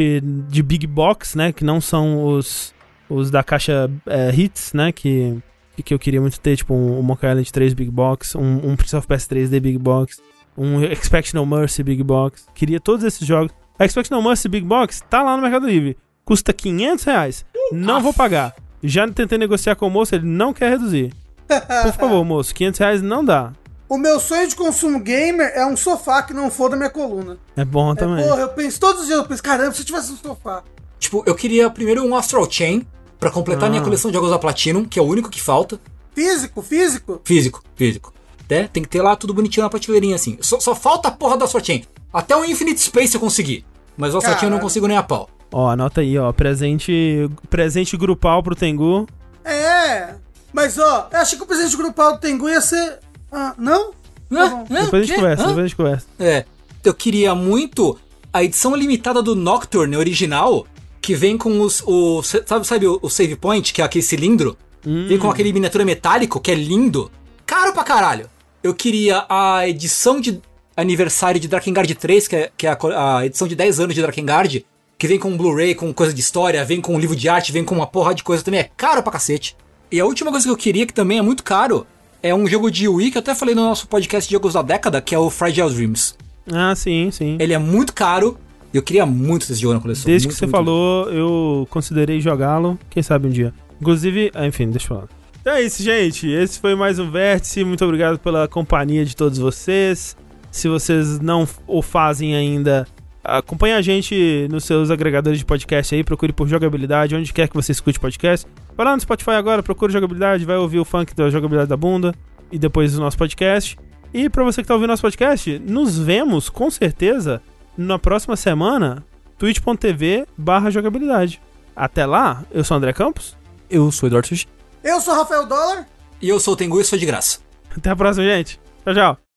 de 0.48 0.62
Big 0.62 0.86
Box, 0.86 1.36
né? 1.36 1.52
Que 1.52 1.64
não 1.64 1.80
são 1.80 2.24
os, 2.24 2.74
os 3.08 3.30
da 3.30 3.42
caixa 3.42 3.90
é, 4.06 4.34
Hits, 4.34 4.72
né? 4.72 4.92
Que, 4.92 5.38
que 5.84 5.92
eu 5.92 5.98
queria 5.98 6.20
muito 6.20 6.40
ter, 6.40 6.56
tipo 6.56 6.74
um, 6.74 6.98
um 6.98 7.02
Monkey 7.02 7.26
Island 7.26 7.52
3 7.52 7.74
Big 7.74 7.90
Box, 7.90 8.36
um, 8.36 8.70
um 8.70 8.76
Prince 8.76 8.96
of 8.96 9.06
PS 9.06 9.28
3D 9.28 9.60
Big 9.60 9.78
Box, 9.78 10.20
um 10.56 10.82
Expect 10.82 11.34
No 11.34 11.44
Mercy 11.44 11.82
Big 11.82 12.02
Box. 12.02 12.46
Queria 12.54 12.80
todos 12.80 13.04
esses 13.04 13.26
jogos. 13.26 13.52
A 13.78 13.84
Expect 13.84 14.10
No 14.10 14.22
Mercy 14.22 14.48
Big 14.48 14.66
Box 14.66 15.02
tá 15.08 15.22
lá 15.22 15.36
no 15.36 15.42
Mercado 15.42 15.66
Livre. 15.66 15.96
Custa 16.24 16.52
500 16.52 17.04
reais. 17.04 17.46
Não 17.72 18.00
vou 18.00 18.12
pagar. 18.12 18.54
Já 18.82 19.06
tentei 19.08 19.36
negociar 19.36 19.74
com 19.74 19.86
o 19.86 19.90
moço, 19.90 20.14
ele 20.14 20.26
não 20.26 20.52
quer 20.54 20.70
reduzir. 20.70 21.12
Por 21.82 21.92
favor, 21.92 22.24
moço, 22.24 22.54
500 22.54 22.80
reais 22.80 23.02
não 23.02 23.24
dá. 23.24 23.52
O 23.90 23.98
meu 23.98 24.20
sonho 24.20 24.46
de 24.46 24.54
consumo 24.54 25.00
gamer 25.00 25.50
é 25.52 25.66
um 25.66 25.76
sofá 25.76 26.22
que 26.22 26.32
não 26.32 26.48
for 26.48 26.70
da 26.70 26.76
minha 26.76 26.88
coluna. 26.88 27.36
É 27.56 27.64
bom 27.64 27.92
também. 27.96 28.24
É, 28.24 28.28
porra, 28.28 28.42
eu 28.42 28.48
penso 28.50 28.78
todos 28.78 29.00
os 29.02 29.06
dias, 29.08 29.18
eu 29.18 29.26
penso, 29.26 29.42
caramba, 29.42 29.72
se 29.74 29.82
eu 29.82 29.84
tivesse 29.84 30.12
um 30.12 30.16
sofá. 30.16 30.62
Tipo, 31.00 31.24
eu 31.26 31.34
queria 31.34 31.68
primeiro 31.68 32.04
um 32.04 32.14
Astral 32.14 32.48
Chain 32.48 32.86
para 33.18 33.32
completar 33.32 33.66
Ah. 33.66 33.70
minha 33.70 33.82
coleção 33.82 34.08
de 34.10 34.14
jogos 34.16 34.30
da 34.30 34.38
Platinum, 34.38 34.84
que 34.84 34.96
é 34.96 35.02
o 35.02 35.06
único 35.06 35.28
que 35.28 35.42
falta. 35.42 35.80
Físico, 36.14 36.62
físico. 36.62 37.20
Físico, 37.24 37.64
físico. 37.74 38.14
Né? 38.48 38.68
Tem 38.72 38.80
que 38.82 38.88
ter 38.88 39.02
lá 39.02 39.16
tudo 39.16 39.34
bonitinho 39.34 39.64
na 39.64 39.70
prateleirinha 39.70 40.14
assim. 40.14 40.38
Só, 40.40 40.60
só 40.60 40.72
falta 40.74 41.08
a 41.08 41.10
porra 41.10 41.36
da 41.36 41.44
Astral 41.46 41.64
Chain. 41.64 41.84
Até 42.12 42.36
o 42.36 42.44
Infinite 42.44 42.80
Space 42.80 43.14
eu 43.14 43.20
consegui. 43.20 43.64
Mas 43.96 44.14
o 44.14 44.18
Astral 44.18 44.38
Chain 44.38 44.48
eu 44.48 44.52
não 44.52 44.60
consigo 44.60 44.86
nem 44.86 44.96
a 44.96 45.02
pau. 45.02 45.28
Ó, 45.52 45.68
anota 45.68 46.00
aí, 46.00 46.16
ó. 46.16 46.32
Presente, 46.32 47.28
presente 47.48 47.96
grupal 47.96 48.40
pro 48.40 48.54
Tengu. 48.54 49.04
É. 49.44 50.14
Mas 50.52 50.78
ó, 50.78 51.08
eu 51.12 51.18
achei 51.18 51.36
que 51.36 51.42
o 51.44 51.46
presente 51.46 51.76
grupal 51.76 52.12
do 52.12 52.20
Tengu 52.20 52.48
ia 52.48 52.60
ser. 52.60 53.00
Ah, 53.30 53.54
não? 53.58 53.92
Tá. 54.28 54.64
Depois 54.68 55.02
a 55.02 55.06
gente 55.06 55.14
conversa, 55.16 55.42
Hã? 55.42 55.46
depois 55.46 55.64
a 55.64 55.68
gente 55.68 55.76
conversa. 55.76 56.06
É. 56.18 56.44
Eu 56.84 56.94
queria 56.94 57.34
muito 57.34 57.98
a 58.32 58.42
edição 58.44 58.74
limitada 58.74 59.22
do 59.22 59.34
Nocturne 59.34 59.96
original, 59.96 60.66
que 61.00 61.14
vem 61.14 61.36
com 61.36 61.60
os. 61.60 61.82
O, 61.84 62.22
sabe, 62.22 62.66
sabe 62.66 62.86
o, 62.86 62.98
o 63.02 63.10
save 63.10 63.36
point, 63.36 63.72
que 63.72 63.82
é 63.82 63.84
aquele 63.84 64.04
cilindro? 64.04 64.56
Vem 64.82 65.18
com 65.18 65.30
aquele 65.30 65.52
miniatura 65.52 65.84
metálico, 65.84 66.40
que 66.40 66.50
é 66.50 66.54
lindo. 66.54 67.10
Caro 67.44 67.72
pra 67.72 67.84
caralho. 67.84 68.30
Eu 68.62 68.74
queria 68.74 69.26
a 69.28 69.68
edição 69.68 70.20
de 70.20 70.40
aniversário 70.76 71.38
de 71.38 71.48
Drakengard 71.48 71.94
3, 71.94 72.28
que 72.28 72.36
é, 72.36 72.50
que 72.56 72.66
é 72.66 72.70
a, 72.70 73.18
a 73.18 73.26
edição 73.26 73.46
de 73.46 73.54
10 73.54 73.80
anos 73.80 73.94
de 73.94 74.00
Drakengard, 74.00 74.64
que 74.96 75.06
vem 75.06 75.18
com 75.18 75.30
um 75.30 75.36
Blu-ray, 75.36 75.74
com 75.74 75.92
coisa 75.92 76.14
de 76.14 76.20
história, 76.20 76.64
vem 76.64 76.80
com 76.80 76.94
um 76.94 76.98
livro 76.98 77.16
de 77.16 77.28
arte, 77.28 77.52
vem 77.52 77.64
com 77.64 77.74
uma 77.74 77.86
porra 77.86 78.14
de 78.14 78.22
coisa 78.22 78.42
também. 78.42 78.60
É 78.60 78.70
caro 78.76 79.02
pra 79.02 79.12
cacete. 79.12 79.56
E 79.90 80.00
a 80.00 80.06
última 80.06 80.30
coisa 80.30 80.46
que 80.46 80.52
eu 80.52 80.56
queria, 80.56 80.86
que 80.86 80.94
também 80.94 81.18
é 81.18 81.22
muito 81.22 81.42
caro, 81.42 81.86
é 82.22 82.34
um 82.34 82.46
jogo 82.46 82.70
de 82.70 82.88
Wii, 82.88 83.10
que 83.10 83.18
eu 83.18 83.20
até 83.20 83.34
falei 83.34 83.54
no 83.54 83.62
nosso 83.62 83.88
podcast 83.88 84.28
de 84.28 84.34
jogos 84.34 84.54
da 84.54 84.62
década, 84.62 85.00
que 85.00 85.14
é 85.14 85.18
o 85.18 85.30
Fragile 85.30 85.72
Dreams. 85.72 86.14
Ah, 86.52 86.74
sim, 86.74 87.10
sim. 87.10 87.36
Ele 87.40 87.52
é 87.52 87.58
muito 87.58 87.92
caro 87.92 88.38
e 88.72 88.76
eu 88.76 88.82
queria 88.82 89.06
muito 89.06 89.42
esse 89.44 89.54
jogo 89.54 89.74
na 89.74 89.80
coleção. 89.80 90.04
Desde 90.06 90.28
Muito, 90.28 90.38
que 90.38 90.46
você 90.46 90.50
falou, 90.50 91.10
eu 91.10 91.66
considerei 91.70 92.20
jogá-lo. 92.20 92.78
Quem 92.88 93.02
sabe 93.02 93.28
um 93.28 93.30
dia. 93.30 93.52
Inclusive, 93.80 94.30
ah, 94.34 94.46
enfim, 94.46 94.70
deixa 94.70 94.86
eu 94.86 94.96
falar. 94.96 95.08
Então 95.40 95.54
é 95.54 95.62
isso, 95.62 95.82
gente. 95.82 96.28
Esse 96.28 96.60
foi 96.60 96.74
mais 96.74 96.98
um 96.98 97.10
Vértice. 97.10 97.64
Muito 97.64 97.84
obrigado 97.84 98.18
pela 98.18 98.46
companhia 98.46 99.04
de 99.04 99.16
todos 99.16 99.38
vocês. 99.38 100.16
Se 100.50 100.68
vocês 100.68 101.18
não 101.20 101.48
o 101.66 101.80
fazem 101.80 102.34
ainda, 102.34 102.86
acompanhe 103.22 103.74
a 103.74 103.82
gente 103.82 104.48
nos 104.50 104.64
seus 104.64 104.90
agregadores 104.90 105.38
de 105.38 105.44
podcast 105.44 105.94
aí. 105.94 106.02
Procure 106.04 106.32
por 106.32 106.48
jogabilidade, 106.48 107.14
onde 107.14 107.32
quer 107.32 107.48
que 107.48 107.54
você 107.54 107.72
escute 107.72 108.00
podcast. 108.00 108.46
Vai 108.76 108.86
lá 108.86 108.94
no 108.94 109.00
Spotify 109.00 109.32
agora, 109.32 109.62
procure 109.62 109.92
jogabilidade, 109.92 110.44
vai 110.44 110.56
ouvir 110.56 110.78
o 110.78 110.84
funk 110.84 111.14
da 111.14 111.28
jogabilidade 111.30 111.68
da 111.68 111.76
bunda 111.76 112.14
e 112.50 112.58
depois 112.58 112.96
o 112.96 113.00
nosso 113.00 113.16
podcast. 113.16 113.78
E 114.12 114.28
pra 114.28 114.42
você 114.42 114.62
que 114.62 114.68
tá 114.68 114.74
ouvindo 114.74 114.90
nosso 114.90 115.02
podcast, 115.02 115.58
nos 115.60 115.98
vemos 115.98 116.48
com 116.48 116.70
certeza 116.70 117.40
na 117.76 117.98
próxima 117.98 118.36
semana, 118.36 119.04
twitch.tv 119.38 120.26
barra 120.36 120.70
jogabilidade. 120.70 121.40
Até 121.74 122.04
lá, 122.04 122.44
eu 122.50 122.64
sou 122.64 122.76
o 122.76 122.78
André 122.78 122.92
Campos. 122.92 123.36
Eu 123.70 123.90
sou 123.92 124.06
o 124.06 124.08
Eduardo 124.08 124.28
Sushi. 124.28 124.48
Eu 124.82 125.00
sou 125.00 125.14
Rafael 125.14 125.46
Dollar. 125.46 125.86
E 126.20 126.28
eu 126.28 126.38
sou 126.38 126.54
o 126.54 126.56
Tengu 126.56 126.78
e 126.78 126.82
isso 126.82 126.90
foi 126.90 126.98
de 126.98 127.06
graça. 127.06 127.38
Até 127.74 127.90
a 127.90 127.96
próxima, 127.96 128.26
gente. 128.26 128.60
Tchau, 128.84 128.94
tchau. 128.94 129.29